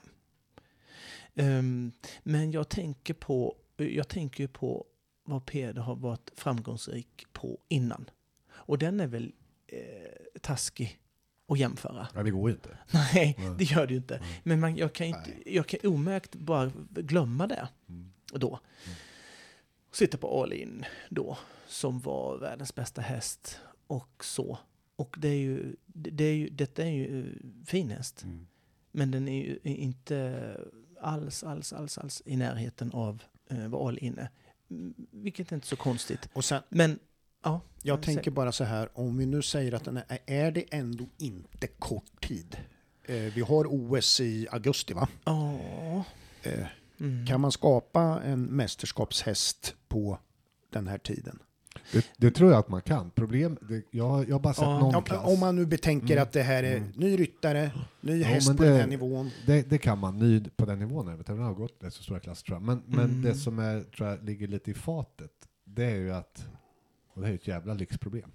Ehm, 1.34 1.92
men 2.22 2.50
jag 2.52 2.68
tänker 2.68 3.14
på, 3.14 3.56
jag 3.76 4.08
tänker 4.08 4.46
på 4.46 4.86
vad 5.24 5.46
Peder 5.46 5.82
har 5.82 5.96
varit 5.96 6.30
framgångsrik 6.34 7.26
på 7.32 7.60
innan. 7.68 8.10
Och 8.50 8.78
den 8.78 9.00
är 9.00 9.06
väl 9.06 9.32
eh, 9.66 10.38
taskig 10.40 11.00
att 11.48 11.58
jämföra. 11.58 12.08
Ja, 12.14 12.22
det 12.22 12.30
går 12.30 12.50
ju 12.50 12.54
inte. 12.56 12.78
Nej, 12.92 13.36
Nej. 13.38 13.54
det 13.58 13.64
gör 13.64 13.86
det 13.86 13.92
ju 13.92 13.96
inte. 13.98 14.18
Nej. 14.20 14.40
Men 14.44 14.60
man, 14.60 14.76
jag, 14.76 14.92
kan 14.92 15.06
inte, 15.06 15.30
jag 15.46 15.66
kan 15.66 15.90
omärkt 15.92 16.34
bara 16.34 16.72
glömma 16.90 17.46
det 17.46 17.68
Mm. 17.88 18.12
då. 18.32 18.60
Sitta 19.92 20.18
på 20.18 20.42
All 20.42 20.52
In 20.52 20.84
då, 21.10 21.38
som 21.66 22.00
var 22.00 22.38
världens 22.38 22.74
bästa 22.74 23.00
häst 23.02 23.60
och 23.86 24.24
så. 24.24 24.58
Och 24.96 25.16
det 25.18 25.28
är 25.28 25.38
ju, 25.38 25.76
det 25.86 26.24
är 26.24 26.34
ju, 26.34 26.48
detta 26.48 26.82
är 26.82 26.90
ju 26.90 27.20
eh, 27.26 27.64
fin 27.66 27.90
häst. 27.90 28.22
Mm. 28.24 28.46
Men 28.92 29.10
den 29.10 29.28
är 29.28 29.42
ju 29.44 29.58
inte 29.62 30.40
alls, 31.04 31.44
alls, 31.44 31.72
alls, 31.72 31.98
alls 31.98 32.22
i 32.24 32.36
närheten 32.36 32.90
av 32.92 33.22
eh, 33.50 33.68
vad 33.68 33.88
All 33.88 33.98
In 33.98 34.18
är. 34.18 34.30
Mm, 34.70 34.94
Vilket 35.10 35.50
är 35.52 35.54
inte 35.56 35.66
så 35.66 35.76
konstigt. 35.76 36.28
Och 36.32 36.44
sen, 36.44 36.62
Men, 36.68 36.98
ja. 37.44 37.60
jag 37.82 38.02
tänker 38.02 38.30
bara 38.30 38.52
så 38.52 38.64
här, 38.64 38.88
om 38.98 39.18
vi 39.18 39.26
nu 39.26 39.42
säger 39.42 39.72
att 39.74 39.84
den 39.84 39.96
är, 39.96 40.18
är 40.26 40.50
det 40.50 40.64
ändå 40.74 41.04
inte 41.18 41.66
kort 41.66 42.26
tid? 42.26 42.56
Eh, 43.04 43.14
vi 43.16 43.40
har 43.40 43.64
OS 43.68 44.20
i 44.20 44.46
augusti 44.50 44.94
va? 44.94 45.08
Ja. 45.24 46.04
Eh, 46.42 46.66
Mm. 47.00 47.26
kan 47.26 47.40
man 47.40 47.52
skapa 47.52 48.20
en 48.24 48.42
mästerskapshäst 48.44 49.74
på 49.88 50.18
den 50.70 50.86
här 50.88 50.98
tiden? 50.98 51.38
Det, 51.92 52.06
det 52.16 52.30
tror 52.30 52.50
jag 52.50 52.58
att 52.58 52.68
man 52.68 52.82
kan. 52.82 53.10
Problem, 53.10 53.58
det, 53.68 53.82
jag, 53.90 54.28
jag 54.28 54.34
har 54.34 54.40
bara 54.40 54.54
sett 54.54 54.62
Ja. 54.64 54.78
någon 54.92 55.02
klass. 55.02 55.26
om 55.26 55.40
man 55.40 55.56
nu 55.56 55.66
betänker 55.66 56.12
Mm. 56.14 56.22
att 56.22 56.32
det 56.32 56.42
här 56.42 56.62
är 56.62 56.76
Mm. 56.76 56.92
ny 56.96 57.16
ryttare, 57.18 57.70
ny 58.00 58.20
Ja, 58.22 58.26
häst 58.26 58.48
men 58.48 58.56
på 58.56 58.62
det- 58.62 58.68
den 58.68 58.80
här 58.80 58.86
nivån. 58.86 59.30
Det, 59.46 59.70
det 59.70 59.78
kan 59.78 59.98
man, 59.98 60.18
ny 60.18 60.44
på 60.56 60.64
den 60.66 60.78
nivån. 60.78 61.08
Jag 61.08 61.16
vet, 61.16 61.26
den 61.26 61.38
har 61.38 61.54
gått 61.54 61.76
rätt 61.80 61.94
så 61.94 62.02
stora 62.02 62.20
klasser 62.20 62.46
tror 62.46 62.56
jag. 62.56 62.62
Men, 62.62 62.82
men 62.86 63.04
Mm. 63.04 63.22
det 63.22 63.34
som 63.34 63.58
är, 63.58 63.80
tror 63.80 64.08
jag, 64.08 64.24
ligger 64.24 64.48
lite 64.48 64.70
i 64.70 64.74
fatet, 64.74 65.30
det 65.64 65.84
är 65.84 65.96
ju 65.96 66.12
att, 66.12 66.46
och 67.14 67.20
det 67.20 67.26
är 67.26 67.30
ju 67.30 67.36
ett 67.36 67.48
jävla 67.48 67.74
lyxproblem, 67.74 68.30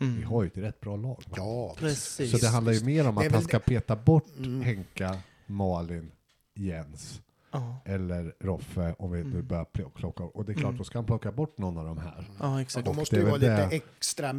Mm. 0.00 0.16
vi 0.16 0.22
har 0.22 0.42
ju 0.42 0.46
ett 0.46 0.56
rätt 0.58 0.80
bra 0.80 0.96
lag. 0.96 1.22
va? 1.28 1.34
Ja, 1.36 1.74
Precis. 1.78 2.30
Så 2.30 2.36
det 2.38 2.48
handlar 2.48 2.72
ju 2.72 2.84
mer 2.84 3.08
om 3.08 3.18
att 3.18 3.32
han 3.32 3.42
ska 3.42 3.58
peta 3.58 3.96
bort 3.96 4.26
Mm. 4.38 4.60
Henka, 4.62 5.16
Malin, 5.46 6.10
Jens 6.54 7.20
Ja, 7.52 7.80
eller 7.84 8.34
Roffe 8.40 8.94
om 8.98 9.10
vi 9.10 9.24
nu 9.24 9.30
Mm. 9.30 9.46
börjar 9.46 9.64
pl- 9.64 9.90
plocka. 9.90 10.24
Och 10.24 10.44
det 10.44 10.52
är 10.52 10.54
klart, 10.54 10.64
Mm. 10.64 10.78
då 10.78 10.84
ska 10.84 10.98
han 10.98 11.06
plocka 11.06 11.32
bort 11.32 11.58
någon 11.58 11.78
av 11.78 11.84
de 11.84 11.98
här. 11.98 12.30
ja 12.40 12.60
exakt. 12.62 12.84
då 12.84 12.90
Och 12.90 12.96
måste 12.96 13.16
det 13.16 13.22
det 13.22 13.30
vara 13.30 13.38
väl 13.38 13.50
lite 13.50 13.68
det. 13.68 13.76
extra, 13.76 14.32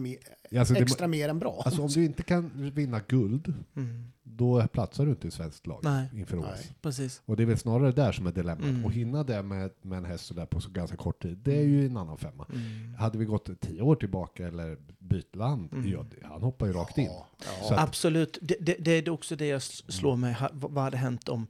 Alltså, 0.59 0.73
det, 0.73 0.79
extra 0.79 1.07
mer 1.07 1.29
än 1.29 1.39
bra. 1.39 1.61
alltså 1.65 1.81
om 1.81 1.87
du 1.87 2.05
inte 2.05 2.23
kan 2.23 2.71
vinna 2.75 3.01
guld, 3.07 3.53
Mm. 3.75 4.11
då 4.23 4.67
platsar 4.67 5.05
du 5.05 5.11
inte 5.11 5.27
i 5.27 5.31
svenskt 5.31 5.67
lag 5.67 5.79
Nej. 5.83 6.09
inför 6.13 6.37
OS. 6.39 6.45
Nej. 6.55 6.75
Precis. 6.81 7.21
Och 7.25 7.37
det 7.37 7.43
är 7.43 7.47
väl 7.47 7.57
snarare 7.57 7.91
där 7.91 8.11
som 8.11 8.27
är 8.27 8.31
dilemmat. 8.31 8.63
Mm. 8.65 8.85
Och 8.85 8.91
hinna 8.91 9.23
det 9.23 9.43
med, 9.43 9.71
med 9.81 9.97
en 9.97 10.05
häst 10.05 10.25
sådär 10.25 10.45
på 10.45 10.59
så 10.61 10.69
ganska 10.69 10.97
kort 10.97 11.21
tid, 11.21 11.37
det 11.37 11.57
är 11.59 11.63
ju 11.63 11.85
en 11.85 11.97
annan 11.97 12.17
femma. 12.17 12.45
Mm. 12.53 12.93
Hade 12.95 13.17
vi 13.17 13.25
gått 13.25 13.61
tio 13.61 13.81
år 13.81 13.95
tillbaka 13.95 14.47
eller 14.47 14.77
bytt 14.99 15.35
land, 15.35 15.73
Mm. 15.73 15.89
ja, 15.91 16.05
det- 16.09 16.27
han 16.27 16.41
hoppar 16.41 16.65
ju 16.67 16.73
rakt 16.73 16.97
in. 16.97 17.05
Ja, 17.05 17.27
att- 17.75 17.79
Absolut. 17.79 18.37
Det, 18.41 18.55
det, 18.59 18.75
det 18.79 18.91
är 18.91 19.09
också 19.09 19.35
det 19.35 19.45
jag 19.47 19.57
s- 19.57 19.83
slår 19.91 20.15
mig. 20.15 20.35
Vad 20.53 20.83
hade 20.83 20.97
hänt 20.97 21.29
om, 21.29 21.47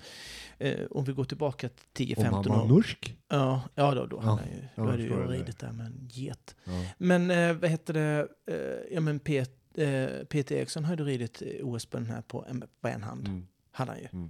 eh, 0.57 0.73
om 0.91 1.03
vi 1.03 1.13
går 1.13 1.23
tillbaka 1.23 1.69
till 1.93 2.15
Om 2.17 2.23
han 2.25 2.33
10-15 2.43 2.49
var 2.49 2.63
år? 2.63 2.67
norsk. 2.67 3.15
Ja, 3.29 3.61
ja 3.75 3.93
då, 3.95 4.05
då, 4.05 4.19
Ja, 4.23 4.39
ju, 4.53 4.67
då 4.75 4.85
hade 4.91 5.03
ju 5.03 5.27
ridit 5.27 5.59
där 5.59 5.71
med 5.71 5.85
en 5.85 6.07
get. 6.11 6.55
Ja. 6.63 6.71
Men 6.97 7.31
eh, 7.31 7.53
vad 7.53 7.69
heter 7.69 7.93
det? 7.93 8.27
Eh, 8.47 8.93
ja, 8.95 9.01
men 9.01 9.19
Pet, 9.19 9.51
eh, 9.77 10.07
Peter 10.29 10.55
Eriksson 10.55 10.85
hade 10.85 11.03
ridit 11.03 11.41
eh, 11.41 11.65
OS 11.67 11.85
på 11.85 11.97
den 11.97 12.05
här 12.07 12.21
på 12.21 12.45
en, 12.49 12.63
på 12.81 12.87
en 12.87 13.03
hand. 13.03 13.27
Mm. 13.27 13.47
Hade 13.71 13.91
han 13.91 13.99
ju. 13.99 14.07
Mm. 14.11 14.29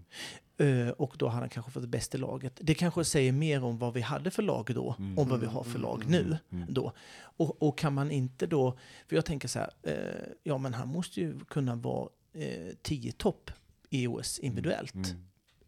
Eh, 0.87 0.89
och 0.93 1.15
då 1.17 1.27
hade 1.27 1.39
han 1.41 1.49
kanske 1.49 1.71
fått 1.71 1.85
bäst 1.85 2.15
i 2.15 2.17
laget. 2.17 2.53
Det 2.61 2.73
kanske 2.73 3.03
säger 3.05 3.31
mer 3.31 3.63
om 3.63 3.77
vad 3.77 3.93
vi 3.93 4.01
hade 4.01 4.31
för 4.31 4.43
lag 4.43 4.71
då, 4.75 4.95
Mm. 4.99 5.17
om 5.19 5.29
vad 5.29 5.39
vi 5.39 5.45
har 5.45 5.63
för 5.63 5.79
lag 5.79 6.03
nu. 6.07 6.37
Då. 6.69 6.91
Och, 7.19 7.63
och 7.63 7.77
kan 7.77 7.93
man 7.93 8.11
inte 8.11 8.47
då, 8.47 8.77
för 9.07 9.15
jag 9.15 9.25
tänker 9.25 9.47
så 9.47 9.59
här, 9.59 9.69
eh, 9.83 10.33
ja 10.43 10.57
men 10.57 10.73
han 10.73 10.87
måste 10.87 11.19
ju 11.21 11.39
kunna 11.39 11.75
vara 11.75 12.09
eh, 12.33 12.73
10 12.81 13.11
topp 13.11 13.51
i 13.89 14.07
OS 14.07 14.39
individuellt. 14.39 14.95
Mm. 14.95 15.07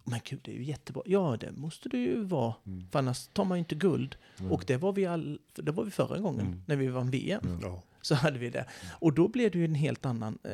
Men 0.10 0.20
gud, 0.24 0.40
det 0.44 0.52
är 0.52 0.56
ju 0.56 0.64
jättebra. 0.64 1.04
Ja, 1.06 1.38
det 1.40 1.52
måste 1.52 1.90
det 1.90 1.98
ju 1.98 2.24
vara. 2.24 2.54
För 2.92 3.00
annars 3.00 3.28
tar 3.28 3.46
man 3.46 3.58
ju 3.58 3.60
inte 3.60 3.76
guld. 3.76 4.16
Och 4.50 4.64
det 4.68 4.78
var 4.78 4.94
vi, 4.94 5.06
all, 5.06 5.40
det 5.56 5.72
var 5.72 5.84
vi 5.84 5.92
förra 5.92 6.18
gången, 6.20 6.64
när 6.68 6.76
vi 6.76 6.88
vann 6.88 7.10
VM. 7.12 7.60
Ja. 7.62 7.84
Så 8.02 8.16
hade 8.16 8.40
vi 8.40 8.50
det. 8.50 8.66
Och 8.92 9.14
då 9.14 9.28
blev 9.28 9.52
det 9.52 9.58
ju 9.60 9.66
en 9.66 9.76
helt 9.76 10.06
annan 10.06 10.38
eh, 10.44 10.52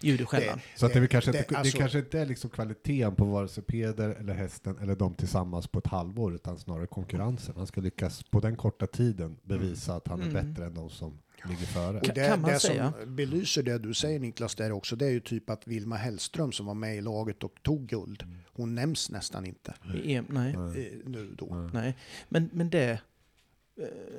ljud 0.00 0.20
i 0.20 0.24
skällan. 0.24 0.60
Så 0.76 0.86
att 0.86 0.92
det, 0.92 0.98
är 0.98 1.00
väl 1.00 1.08
kanske 1.08 1.32
det- 1.32 1.38
inte, 1.38 1.56
alltså- 1.58 1.76
det 1.76 1.78
kanske 1.80 1.98
inte 1.98 2.20
är 2.20 2.26
liksom 2.26 2.50
kvaliteten 2.50 3.14
på 3.14 3.24
vare 3.24 3.48
sig 3.48 3.64
Peder 3.64 4.08
eller 4.08 4.34
hästen 4.34 4.78
eller 4.78 4.96
de 4.96 5.14
tillsammans 5.14 5.66
på 5.66 5.78
ett 5.78 5.86
halvår 5.86 6.34
utan 6.34 6.58
snarare 6.58 6.86
konkurrensen. 6.86 7.54
Han 7.56 7.66
ska 7.66 7.80
lyckas 7.80 8.22
på 8.22 8.40
den 8.40 8.56
korta 8.56 8.86
tiden 8.86 9.36
bevisa 9.44 9.94
att 9.94 10.08
han 10.08 10.22
är 10.22 10.28
Mm. 10.28 10.46
bättre 10.52 10.66
än 10.66 10.74
de 10.74 10.90
som 10.90 11.18
ligger 11.48 11.66
före. 11.66 11.96
Och 12.00 12.08
det, 12.14 12.28
kan 12.28 12.40
man 12.40 12.50
det 12.50 12.58
säga. 12.60 12.92
som 13.02 13.16
belyser 13.16 13.62
det 13.62 13.78
du 13.78 13.94
säger 13.94 14.18
Niklas 14.20 14.54
där 14.54 14.72
också, 14.72 14.96
det 14.96 15.06
är 15.06 15.10
ju 15.10 15.20
typ 15.20 15.50
att 15.50 15.66
Vilma 15.66 15.96
Hellström 15.96 16.52
som 16.52 16.66
var 16.66 16.74
med 16.74 16.96
i 16.96 17.00
laget 17.00 17.44
och 17.44 17.54
tog 17.62 17.86
guld, 17.86 18.22
hon 18.52 18.74
nämns 18.74 19.10
nästan 19.10 19.46
inte 19.46 19.74
I 20.04 20.14
EM, 20.14 20.26
nej, 20.28 20.52
eh, 20.54 20.98
nu 21.08 21.34
då. 21.38 21.70
nej. 21.72 21.96
Men, 22.28 22.50
men 22.52 22.70
det 22.70 22.78
är 22.84 23.00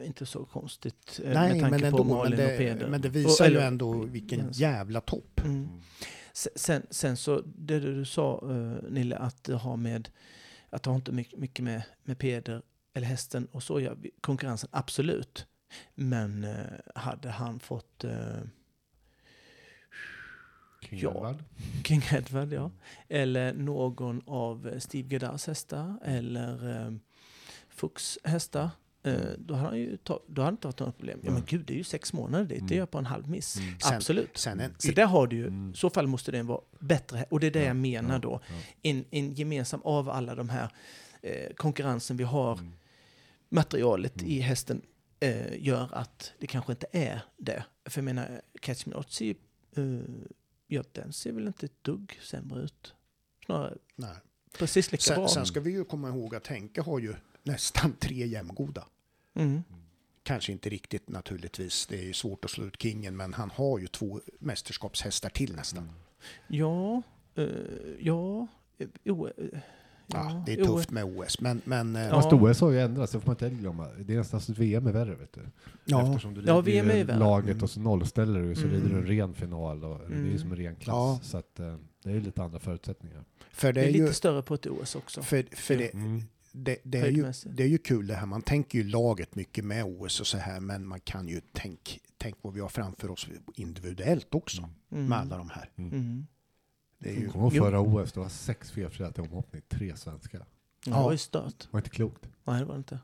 eh, 0.01 0.07
inte 0.07 0.25
så 0.25 0.45
konstigt 0.45 1.19
eh, 1.23 1.33
Nej, 1.33 1.51
med 1.53 1.61
tanke 1.61 1.69
men 1.69 1.91
på 1.91 1.97
ändå, 1.97 2.03
men 2.03 2.17
Malin 2.17 2.31
och 2.33 2.37
det, 2.37 2.57
Peder. 2.57 2.87
men 2.87 3.01
det 3.01 3.07
Och- 3.09 3.15
visar 3.15 3.45
ju 3.45 3.51
eller- 3.51 3.67
ändå 3.67 3.93
vilken 3.93 4.39
Jens. 4.39 4.57
jävla 4.57 5.01
topp. 5.01 5.41
Mm. 5.45 5.67
Se- 6.33 6.49
Sen, 6.55 6.85
sen 6.89 7.17
så, 7.17 7.41
det 7.45 7.79
du 7.79 8.05
sa 8.05 8.39
uh, 8.45 8.91
Nille, 8.91 9.17
att 9.17 9.43
det 9.43 9.55
har 9.55 9.77
med, 9.77 10.09
att 10.69 10.83
det 10.83 10.89
har 10.89 10.95
inte 10.95 11.11
mycket, 11.11 11.59
med, 11.63 11.81
med 12.03 12.17
Peder 12.19 12.61
eller 12.93 13.07
hästen 13.07 13.47
och 13.51 13.63
så, 13.63 13.79
ja, 13.81 13.93
vi- 14.01 14.11
konkurrensen, 14.21 14.69
absolut. 14.71 15.47
Men 15.95 16.43
eh, 16.43 16.55
hade 16.95 17.29
han 17.29 17.59
fått 17.59 18.03
eh, 18.03 18.11
King 20.81 20.99
Ja. 20.99 21.09
Edward. 21.11 21.43
King 21.83 22.01
Edward, 22.11 22.53
ja. 22.53 22.71
Eller 23.09 23.53
någon 23.53 24.21
av 24.25 24.79
Steve 24.79 25.07
Goddars 25.09 25.47
hästar. 25.47 25.95
Eller 26.05 26.85
eh, 26.87 26.93
Fuchs 27.69 28.17
hästar. 28.23 28.69
Eh, 29.03 29.15
då 29.37 29.53
hade 29.53 29.67
han 29.69 29.77
ju 29.79 29.97
ta, 29.97 30.19
då 30.27 30.41
hade 30.41 30.51
inte 30.53 30.67
varit 30.67 30.79
några 30.79 30.91
problem. 30.91 31.19
Ja 31.23 31.31
men 31.31 31.43
gud, 31.47 31.65
det 31.65 31.73
är 31.73 31.77
ju 31.77 31.83
sex 31.83 32.13
månader 32.13 32.45
dit. 32.45 32.67
Det 32.67 32.75
gör 32.75 32.81
jag 32.81 32.91
på 32.91 32.97
en 32.97 33.05
halv 33.05 33.29
miss. 33.29 33.53
Sen- 33.53 33.95
Absolut. 33.95 34.37
Sen 34.37 34.59
en 34.59 34.75
Så 34.77 34.91
där 34.91 35.05
har 35.05 35.27
du 35.27 35.35
ju, 35.35 35.47
Mm. 35.47 35.71
i 35.71 35.77
så 35.77 35.89
fall 35.89 36.07
måste 36.07 36.31
den 36.31 36.47
vara 36.47 36.61
bättre. 36.79 37.25
Och 37.29 37.39
det 37.39 37.47
är 37.47 37.51
det 37.51 37.63
jag 37.63 37.75
menar 37.75 38.13
ja, 38.15 38.19
då. 38.19 38.39
ja. 38.47 38.55
En, 38.81 39.05
en 39.11 39.33
gemensam 39.33 39.81
av 39.83 40.09
alla 40.09 40.35
de 40.35 40.49
här 40.49 40.69
eh, 41.21 41.53
konkurrensen 41.55 42.17
vi 42.17 42.23
har, 42.23 42.53
Mm. 42.57 42.73
materialet 43.49 44.23
i 44.23 44.39
hästen 44.39 44.81
eh, 45.23 45.63
gör 45.63 45.89
att 45.93 46.33
det 46.39 46.47
kanske 46.47 46.71
inte 46.71 46.87
är 46.91 47.21
det. 47.37 47.65
För 47.85 47.99
jag 47.99 48.05
menar, 48.05 48.41
Catch 48.61 48.85
Me 48.85 48.95
Not 48.95 49.21
eh, 49.21 49.83
ja, 50.67 50.83
den 50.91 51.13
ser 51.13 51.31
väl 51.31 51.47
inte 51.47 51.65
ett 51.65 51.83
dugg 51.83 52.19
sämre 52.21 52.61
ut. 52.61 52.93
Snarare 53.45 53.77
Nej. 53.95 54.15
precis 54.57 54.91
lika 54.91 55.01
Sen, 55.01 55.15
bra. 55.15 55.27
sen 55.27 55.45
ska 55.45 55.59
vi 55.59 55.71
ju 55.71 55.85
komma 55.85 56.09
ihåg 56.09 56.35
att 56.35 56.47
Henke 56.47 56.81
har 56.81 56.99
ju 56.99 57.15
nästan 57.43 57.93
tre 57.99 58.27
jämngoda. 58.27 58.87
Mm. 59.33 59.63
Kanske 60.23 60.51
inte 60.51 60.69
riktigt 60.69 61.09
naturligtvis, 61.09 61.87
det 61.87 61.99
är 61.99 62.03
ju 62.03 62.13
svårt 62.13 62.45
att 62.45 62.51
slå 62.51 62.65
ut 62.65 62.81
kingen, 62.81 63.17
men 63.17 63.33
han 63.33 63.51
har 63.51 63.79
ju 63.79 63.87
två 63.87 64.21
mästerskapshästar 64.39 65.29
till 65.29 65.55
nästan. 65.55 65.89
Ja, 66.47 67.01
eh, 67.35 67.45
ja, 67.99 68.47
eh, 68.77 68.87
eh, 69.03 69.59
Ja, 70.07 70.43
det 70.45 70.53
är 70.53 70.65
tufft 70.65 70.91
med 70.91 71.03
OS, 71.03 71.41
men, 71.41 71.61
men 71.65 71.95
eh, 71.95 72.01
Ja. 72.01 72.09
Fast 72.09 72.33
OS 72.33 72.61
har 72.61 72.71
ju 72.71 72.79
ändrats, 72.79 73.11
det 73.11 73.19
får 73.19 73.27
man 73.27 73.33
inte 73.35 73.49
glömma. 73.49 73.87
Det 73.87 74.13
är 74.13 74.17
nästan 74.17 74.41
så 74.41 74.51
att 74.51 74.57
VM 74.57 74.87
är 74.87 74.91
värre 74.91 75.15
vet 75.15 75.33
du. 75.33 75.41
ja, 75.85 76.07
Eftersom 76.07 76.33
du 76.33 76.43
Ja, 76.47 76.61
VM 76.61 76.89
är 76.89 77.03
värre. 77.03 77.19
laget 77.19 77.63
och 77.63 77.69
så 77.69 77.79
nollställer 77.79 78.39
du 78.41 78.55
så 78.55 78.61
Mm. 78.67 78.73
rider 78.73 78.89
du 78.89 78.95
en 78.95 79.05
ren 79.07 79.33
final. 79.33 79.83
Och 79.83 79.99
Det 79.99 80.15
är 80.15 80.19
ju 80.19 80.25
Mm. 80.25 80.37
som 80.39 80.51
en 80.51 80.57
ren 80.57 80.75
klass. 80.75 80.95
Ja. 80.95 81.19
Så 81.23 81.37
att, 81.37 81.59
eh, 81.59 81.75
det 82.03 82.11
är 82.11 82.19
lite 82.21 82.43
andra 82.43 82.59
förutsättningar. 82.59 83.23
för 83.51 83.73
det 83.73 83.81
det 83.81 83.85
är 83.85 83.89
är 83.89 83.93
ju... 83.93 84.01
lite 84.01 84.13
större 84.13 84.41
på 84.41 84.53
ett 84.53 84.65
OS 84.67 84.95
också. 84.95 85.21
För, 85.21 85.45
för 85.55 85.75
det, 85.77 85.93
Mm. 85.93 86.21
det, 86.51 86.77
det, 86.83 86.97
är 86.97 87.07
ju, 87.07 87.33
det 87.45 87.63
är 87.63 87.67
ju 87.67 87.77
kul 87.77 88.07
det 88.07 88.13
här, 88.15 88.25
man 88.25 88.41
tänker 88.41 88.77
ju 88.79 88.83
laget 88.83 89.35
mycket 89.35 89.65
med 89.65 89.83
OS 89.85 90.19
och 90.19 90.27
så 90.27 90.37
här, 90.37 90.59
men 90.59 90.87
man 90.87 90.99
kan 90.99 91.27
ju 91.27 91.41
tänka 91.53 91.91
tänk 92.17 92.35
vad 92.41 92.53
vi 92.53 92.59
har 92.59 92.69
framför 92.69 93.11
oss 93.11 93.27
individuellt 93.55 94.35
också 94.35 94.69
Mm. 94.91 95.05
med 95.07 95.17
alla 95.19 95.37
de 95.37 95.49
här. 95.49 95.69
Mm. 97.03 97.15
Det 97.15 97.21
är 97.21 97.25
ju, 97.25 97.29
Kommer 97.29 97.49
du 97.49 97.55
Jo. 97.57 97.63
ihåg 97.63 97.71
förra 97.71 97.79
OS? 98.03 98.11
Det 98.13 98.19
var 98.19 98.29
sex 98.29 98.71
felfria 98.71 99.11
till 99.11 99.23
omhoppning, 99.23 99.61
tre 99.69 99.95
svenska. 99.95 100.37
Det 100.37 100.45
Ja, 100.85 100.97
det 100.97 101.03
var 101.03 101.11
ju 101.11 101.17
stört. 101.17 101.67
var 101.71 101.79
inte 101.79 101.89
klokt. 101.89 102.27
Nej, 102.43 102.59
det 102.59 102.65
var 102.65 102.73
det 102.73 102.77
inte. 102.77 102.99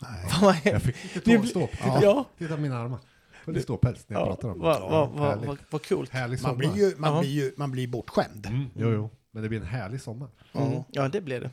nej. 0.42 0.60
Jag 0.64 0.82
fick 0.82 0.96
inte 1.16 1.30
Det 1.30 1.38
blir-. 1.38 1.66
Titta, 1.66 2.02
Ja, 2.02 2.24
titta 2.38 2.54
på 2.54 2.60
mina 2.60 2.78
armar. 2.78 2.98
Och 3.46 3.52
det 3.52 3.60
står 3.62 3.76
päls 3.76 4.04
när 4.08 4.16
jag 4.16 4.22
ja 4.28 4.34
pratar 4.36 4.48
om 4.48 4.58
det. 4.58 4.64
vad 4.64 4.80
va, 4.80 5.06
va, 5.06 5.28
Härligt. 5.30 5.48
va, 5.48 5.56
vad 5.70 5.88
coolt. 5.88 6.10
Härlig 6.10 6.40
sommar. 6.40 6.52
Man 6.54 6.58
blir 6.58 6.76
ju, 6.90 6.96
man 6.96 7.14
Ja. 7.14 7.20
blir 7.20 7.30
ju 7.30 7.52
man 7.56 7.70
blir 7.70 7.88
bortskämd. 7.88 8.46
Mm, 8.46 8.66
jo, 8.74 8.90
jo. 8.90 9.10
Men 9.30 9.42
det 9.42 9.48
blir 9.48 9.60
en 9.60 9.66
härlig 9.66 10.00
sommar. 10.02 10.28
Mm. 10.52 10.82
Ja, 10.90 11.08
det 11.08 11.20
blev 11.20 11.40
det. 11.40 11.50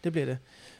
Det 0.00 0.10
blev 0.10 0.26
det. 0.26 0.38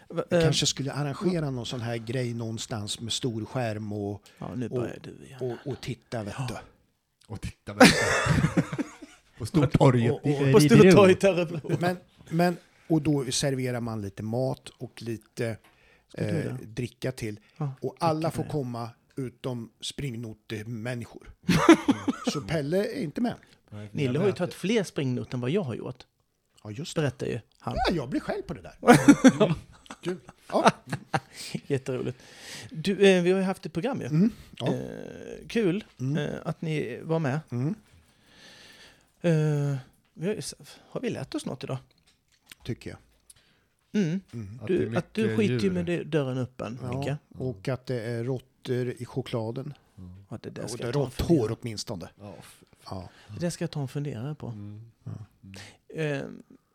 Va- 0.09 0.25
Jag 0.31 0.39
eh, 0.39 0.45
kanske 0.45 0.67
skulle 0.67 0.93
arrangera 0.93 1.51
någon 1.51 1.67
sån 1.67 1.81
här 1.81 1.97
grej 1.97 2.35
någonstans 2.35 3.01
med 3.01 3.13
stor 3.13 3.45
skärm 3.45 3.93
och, 3.93 4.23
Ja, 4.39 4.55
nu 4.55 4.69
börjar 4.69 4.99
du 5.03 5.25
igen. 5.27 5.41
och, 5.41 5.73
och 5.73 5.81
titta 5.81 6.23
vet 6.23 6.35
du. 6.49 6.55
Och 7.27 7.41
titta 7.41 7.75
där. 7.75 7.89
På 9.39 9.47
Stortorget 9.47 10.13
Och- 10.13 10.27
i 10.27 10.49
och- 10.49 10.53
På. 10.53 10.61
Stortorget 10.61 11.25
Örebro. 11.25 11.77
Men, 11.81 11.97
men, 12.29 12.57
och 12.89 13.03
då 13.03 13.25
serverar 13.33 13.81
man 13.81 14.03
lite 14.03 14.23
mat 14.23 14.69
och 14.79 15.03
lite 15.03 15.57
eh, 16.15 16.55
dricka 16.55 17.13
till. 17.13 17.41
Ja, 17.57 17.73
Och 17.81 17.97
alla 18.01 18.31
får 18.31 18.45
komma 18.45 18.91
utom 19.17 19.71
springnotemänniskor. 19.81 21.31
Så 22.33 22.41
Pelle 22.41 22.85
är 22.85 23.03
inte 23.03 23.21
med. 23.21 23.35
Nille 23.93 24.19
har 24.19 24.27
ju 24.27 24.33
tagit 24.33 24.55
fler 24.55 24.83
springnot 24.85 25.35
än 25.35 25.41
vad 25.41 25.51
jag 25.51 25.63
har 25.63 25.75
gjort. 25.75 26.05
Ja, 26.65 26.71
just 26.71 26.95
det. 26.97 27.01
Berättar 27.03 27.27
ju 27.27 27.41
han. 27.59 27.75
Ja, 27.89 27.95
jag 27.95 28.09
blir 28.09 28.21
själv 28.21 28.43
på 28.43 28.55
det 28.55 28.63
där. 28.63 28.75
Kul. 30.03 30.17
Ja. 30.49 30.71
Jätteroligt. 31.67 32.19
Du, 32.71 32.93
eh, 32.93 33.23
vi 33.23 33.31
har 33.33 33.39
ju 33.39 33.45
haft 33.45 33.67
ett 33.67 33.73
program 33.73 34.01
ju. 34.01 34.07
Mm. 34.07 34.31
Ja. 34.59 34.67
Eh, 34.67 35.47
kul 35.49 35.85
Mm. 36.01 36.17
eh, 36.17 36.35
att 36.45 36.63
ni 36.63 37.01
var 37.03 37.19
med. 37.19 37.41
Mm. 39.23 39.77
Vi 40.15 40.27
har, 40.27 40.35
ju, 40.35 40.41
har 40.89 41.01
vi 41.01 41.11
lärt 41.11 41.35
oss 41.35 41.47
något 41.47 41.65
idag? 41.65 41.79
Tycker 42.65 42.91
jag. 42.91 42.99
Mm. 44.03 44.21
Mm. 44.33 44.59
Att 44.63 44.67
det 44.69 44.79
Du, 44.79 44.97
att 44.97 45.15
du 45.15 45.37
skiter 45.37 45.65
ju 45.65 45.71
med 45.73 45.87
det- 45.87 46.05
dörren 46.05 46.39
öppen, 46.39 46.79
Ja. 46.83 46.99
Micke. 46.99 47.17
Och 47.41 47.69
att 47.69 47.87
det 47.87 48.01
är 48.03 48.25
råttor 48.25 48.89
i 48.99 49.05
chokladen. 49.05 49.75
Ja, 50.31 50.39
det 50.43 50.51
där 50.51 50.65
Och 50.65 50.71
ska 50.71 50.87
det 50.87 50.93
ta 50.93 50.99
en 50.99 51.05
råtthår 51.05 51.57
åtminstone. 51.61 52.09
Ja, 52.21 52.35
Ja. 52.91 53.09
Det 53.41 53.51
ska 53.51 53.63
jag 53.63 53.71
ta 53.71 53.81
en 53.81 53.89
funderare 53.89 54.35
på. 54.35 54.47
mm. 54.47 54.91
Eh, 55.89 56.23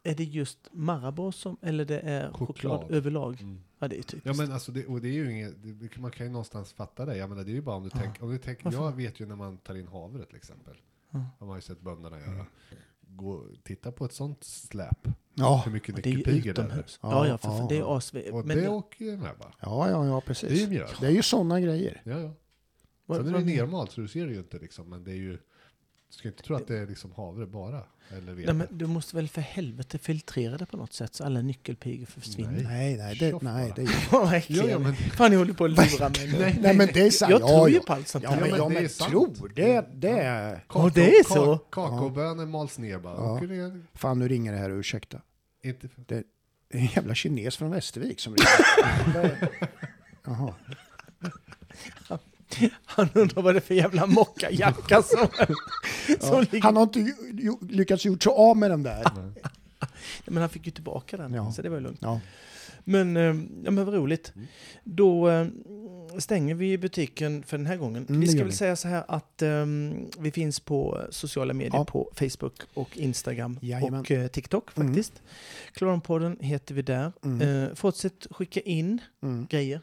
är 0.03 0.15
det 0.15 0.23
just 0.23 0.59
Marabou 0.71 1.31
som, 1.31 1.57
eller 1.61 1.85
det 1.85 1.99
är 1.99 2.31
choklad, 2.31 2.47
Choklad. 2.81 2.91
överlag? 2.97 3.41
Mm. 3.41 3.61
Ja, 3.79 3.87
det 3.87 3.95
är 3.97 4.01
typiskt. 4.03 4.25
Ja 4.25 4.33
men 4.33 4.51
alltså 4.51 4.71
det, 4.71 4.85
och 4.85 5.01
det 5.01 5.07
är 5.07 5.13
ju 5.13 5.31
inget, 5.31 5.53
det, 5.63 5.97
man 5.97 6.11
kan 6.11 6.25
ju 6.25 6.31
någonstans 6.31 6.73
fatta 6.73 7.05
det. 7.05 7.17
Jag 7.17 7.29
menar 7.29 7.43
det 7.43 7.51
är 7.51 7.53
ju 7.53 7.61
bara 7.61 7.75
om 7.75 7.83
du 7.83 7.89
Ja. 7.93 7.99
tänker, 7.99 8.23
om 8.23 8.31
du 8.31 8.37
tänker, 8.37 8.71
jag 8.71 8.95
vet 8.95 9.19
ju 9.19 9.25
när 9.25 9.35
man 9.35 9.57
tar 9.57 9.75
in 9.75 9.87
havre 9.87 10.25
till 10.25 10.35
exempel. 10.35 10.75
Ja. 11.11 11.25
Har 11.39 11.47
man 11.47 11.57
ju 11.57 11.61
sett 11.61 11.81
bönderna 11.81 12.19
göra. 12.19 12.45
Gå, 13.01 13.45
titta 13.63 13.91
på 13.91 14.05
ett 14.05 14.13
sånt 14.13 14.43
släp. 14.43 15.07
Ja. 15.33 15.61
Hur 15.65 15.71
mycket 15.71 15.95
det 15.95 16.05
är 16.05 16.11
ju 16.11 16.17
nyckelpigor 16.17 16.53
det 16.53 16.61
är. 16.61 16.65
utomhus. 16.65 16.99
Ja, 17.01 17.27
Ja, 17.27 17.27
ja, 17.27 17.37
för, 17.37 17.69
det 17.69 17.77
är 17.77 17.97
asv... 17.97 18.17
Och 18.31 18.45
Men 18.45 18.57
det 18.57 18.67
åker 18.69 19.05
ju 19.05 19.17
med 19.17 19.37
bara. 19.39 19.53
Ja, 19.59 19.89
ja, 19.89 20.05
ja, 20.05 20.11
Det 20.11 20.17
är 20.17 20.21
precis. 20.21 20.61
ju 20.61 20.67
mjöl. 20.67 20.89
Det 20.99 21.07
är 21.07 21.11
ju 21.11 21.21
sådana 21.23 21.59
grejer. 21.61 22.01
Ja, 22.05 22.19
ja. 22.19 22.33
Sen 23.15 23.27
är 23.27 23.39
det 23.39 23.45
nermalt 23.45 23.91
så 23.91 24.01
du 24.01 24.07
ser 24.07 24.25
det 24.27 24.33
ju 24.33 24.39
inte 24.39 24.59
liksom. 24.59 24.89
Men 24.89 25.03
det 25.03 25.11
är 25.11 25.15
ju, 25.15 25.37
du 26.11 26.17
ska 26.17 26.27
inte 26.27 26.43
tro 26.43 26.55
att 26.55 26.67
det 26.67 26.77
är 26.77 26.87
liksom 26.87 27.11
havre 27.11 27.45
bara. 27.45 27.83
Eller 28.09 28.21
Nej, 28.25 28.35
vete. 28.35 28.53
men 28.53 28.67
du 28.71 28.87
måste 28.87 29.15
väl 29.15 29.27
för 29.27 29.41
helvete 29.41 29.97
filtrera 29.97 30.57
det 30.57 30.65
på 30.65 30.77
något 30.77 30.93
sätt 30.93 31.15
så 31.15 31.23
alla 31.23 31.41
nyckelpigor 31.41 32.05
försvinner. 32.05 32.51
Nej. 32.51 32.63
Nej, 32.63 32.97
nej, 32.97 33.15
det, 33.19 33.29
Tjoff 33.29 33.41
nej, 33.43 33.73
det 33.75 33.81
är 33.81 33.89
Ja, 34.49 34.69
ja, 34.69 34.79
men, 34.79 34.95
Fan, 34.95 35.31
ni 35.31 35.37
håller 35.37 35.53
på 35.53 35.65
att 35.65 35.71
lura 35.71 36.09
mig 36.17 36.27
nu. 36.31 36.39
Nej, 36.39 36.57
Nej, 36.61 36.75
men 36.77 36.87
det 36.93 37.01
är 37.07 37.11
sant. 37.11 37.31
Jag 37.31 37.41
ja, 37.41 37.47
tror 37.47 37.69
ju 37.69 37.79
på 37.79 37.93
allt 37.93 38.07
sånt 38.07 38.23
Ja, 38.23 38.29
här. 38.29 38.41
men, 38.41 38.49
men 38.49 38.59
ja, 38.59 38.69
det 38.69 38.75
är 38.75 38.81
men 38.81 38.89
sant. 38.89 39.11
tror, 39.11 39.51
det, 39.55 39.85
det 39.93 40.09
är... 40.19 40.65
Ja, 40.73 40.91
det 40.95 41.15
är 41.17 41.23
så. 41.23 41.53
Ka- 41.55 41.59
Kakaobönor 41.69 42.45
mals 42.45 42.77
ner 42.79 42.99
bara. 42.99 43.15
Ja. 43.55 43.71
Fan, 43.93 44.19
nu 44.19 44.27
ringer 44.27 44.51
det 44.51 44.57
här, 44.57 44.69
ursäkta. 44.69 45.21
Inte 45.63 45.87
för... 45.87 46.03
Det 46.07 46.15
är 46.15 46.23
en 46.69 46.85
jävla 46.85 47.15
kines 47.15 47.57
från 47.57 47.71
Västervik 47.71 48.19
som 48.19 48.35
ringer. 49.15 49.49
Jaha. 50.25 50.53
Han 52.85 53.09
undrar 53.13 53.41
vad 53.41 53.55
det 53.55 53.57
är 53.59 53.61
för 53.61 53.75
jävla 53.75 54.05
mockajacka 54.05 55.01
som, 55.01 55.27
som 56.19 56.45
Ja. 56.51 56.59
Han 56.63 56.75
har 56.75 56.83
inte 56.83 57.13
lyckats 57.61 58.05
gjort 58.05 58.23
sig 58.23 58.31
av 58.35 58.57
med 58.57 58.71
den 58.71 58.83
där. 58.83 59.03
Men 60.25 60.37
han 60.41 60.49
fick 60.49 60.65
ju 60.65 60.71
tillbaka 60.71 61.17
den, 61.17 61.33
Ja. 61.33 61.51
så 61.51 61.61
det 61.61 61.69
var 61.69 61.77
ju 61.77 61.83
lugnt. 61.83 61.99
Ja. 62.01 62.19
Men, 62.83 63.17
eh, 63.17 63.23
ja, 63.65 63.71
men 63.71 63.85
vad 63.85 63.93
roligt. 63.93 64.33
Då 64.83 65.29
eh, 65.29 65.47
stänger 66.19 66.55
vi 66.55 66.77
butiken 66.77 67.43
för 67.43 67.57
den 67.57 67.65
här 67.67 67.77
gången. 67.77 68.05
Mm, 68.09 68.21
vi 68.21 68.27
ska 68.27 68.43
väl 68.43 68.53
säga 68.53 68.75
så 68.75 68.87
här 68.87 69.03
att 69.07 69.41
eh, 69.41 69.65
vi 70.19 70.31
finns 70.33 70.59
på 70.59 71.01
sociala 71.09 71.53
medier 71.53 71.75
Ja. 71.75 71.85
på 71.85 72.11
Facebook 72.15 72.53
och 72.73 72.97
Instagram 72.97 73.59
Jajamän. 73.61 73.99
och 73.99 74.11
eh, 74.11 74.27
TikTok 74.27 74.77
Mm. 74.77 74.87
faktiskt. 74.87 75.21
Kloranpodden 75.73 76.37
heter 76.39 76.75
vi 76.75 76.81
där. 76.81 77.11
Mm. 77.25 77.63
Eh, 77.63 77.73
fortsätt 77.75 78.27
skicka 78.31 78.59
in 78.59 79.01
Mm. 79.23 79.47
grejer. 79.49 79.81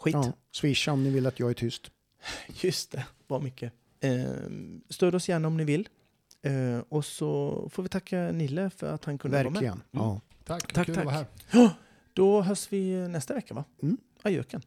Skit. 0.00 0.14
Ja, 0.14 0.32
swisha 0.52 0.92
om 0.92 1.04
ni 1.04 1.10
vill 1.10 1.26
att 1.26 1.40
jag 1.40 1.50
är 1.50 1.54
tyst. 1.54 1.90
Just 2.46 2.90
det, 2.90 3.04
var 3.26 3.40
mycket. 3.40 3.72
Eh, 4.00 4.12
stöd 4.88 5.14
oss 5.14 5.28
gärna 5.28 5.48
om 5.48 5.56
ni 5.56 5.64
vill. 5.64 5.88
Eh, 6.42 6.78
och 6.88 7.04
så 7.04 7.68
får 7.72 7.82
vi 7.82 7.88
tacka 7.88 8.32
Nille 8.32 8.70
för 8.70 8.92
att 8.94 9.04
han 9.04 9.18
kunde 9.18 9.36
vara 9.36 9.44
med. 9.44 9.52
Verkligen. 9.52 9.82
Ja. 9.90 10.20
Tack, 10.44 10.72
Tack, 10.72 10.86
kul 10.86 10.94
tack. 10.94 11.06
att 11.06 11.12
vara 11.12 11.26
här. 11.50 11.70
Då 12.12 12.42
hörs 12.42 12.72
vi 12.72 13.08
nästa 13.08 13.34
vecka 13.34 13.54
va? 13.54 13.64
Mm. 13.82 13.96
Adjöken. 14.22 14.62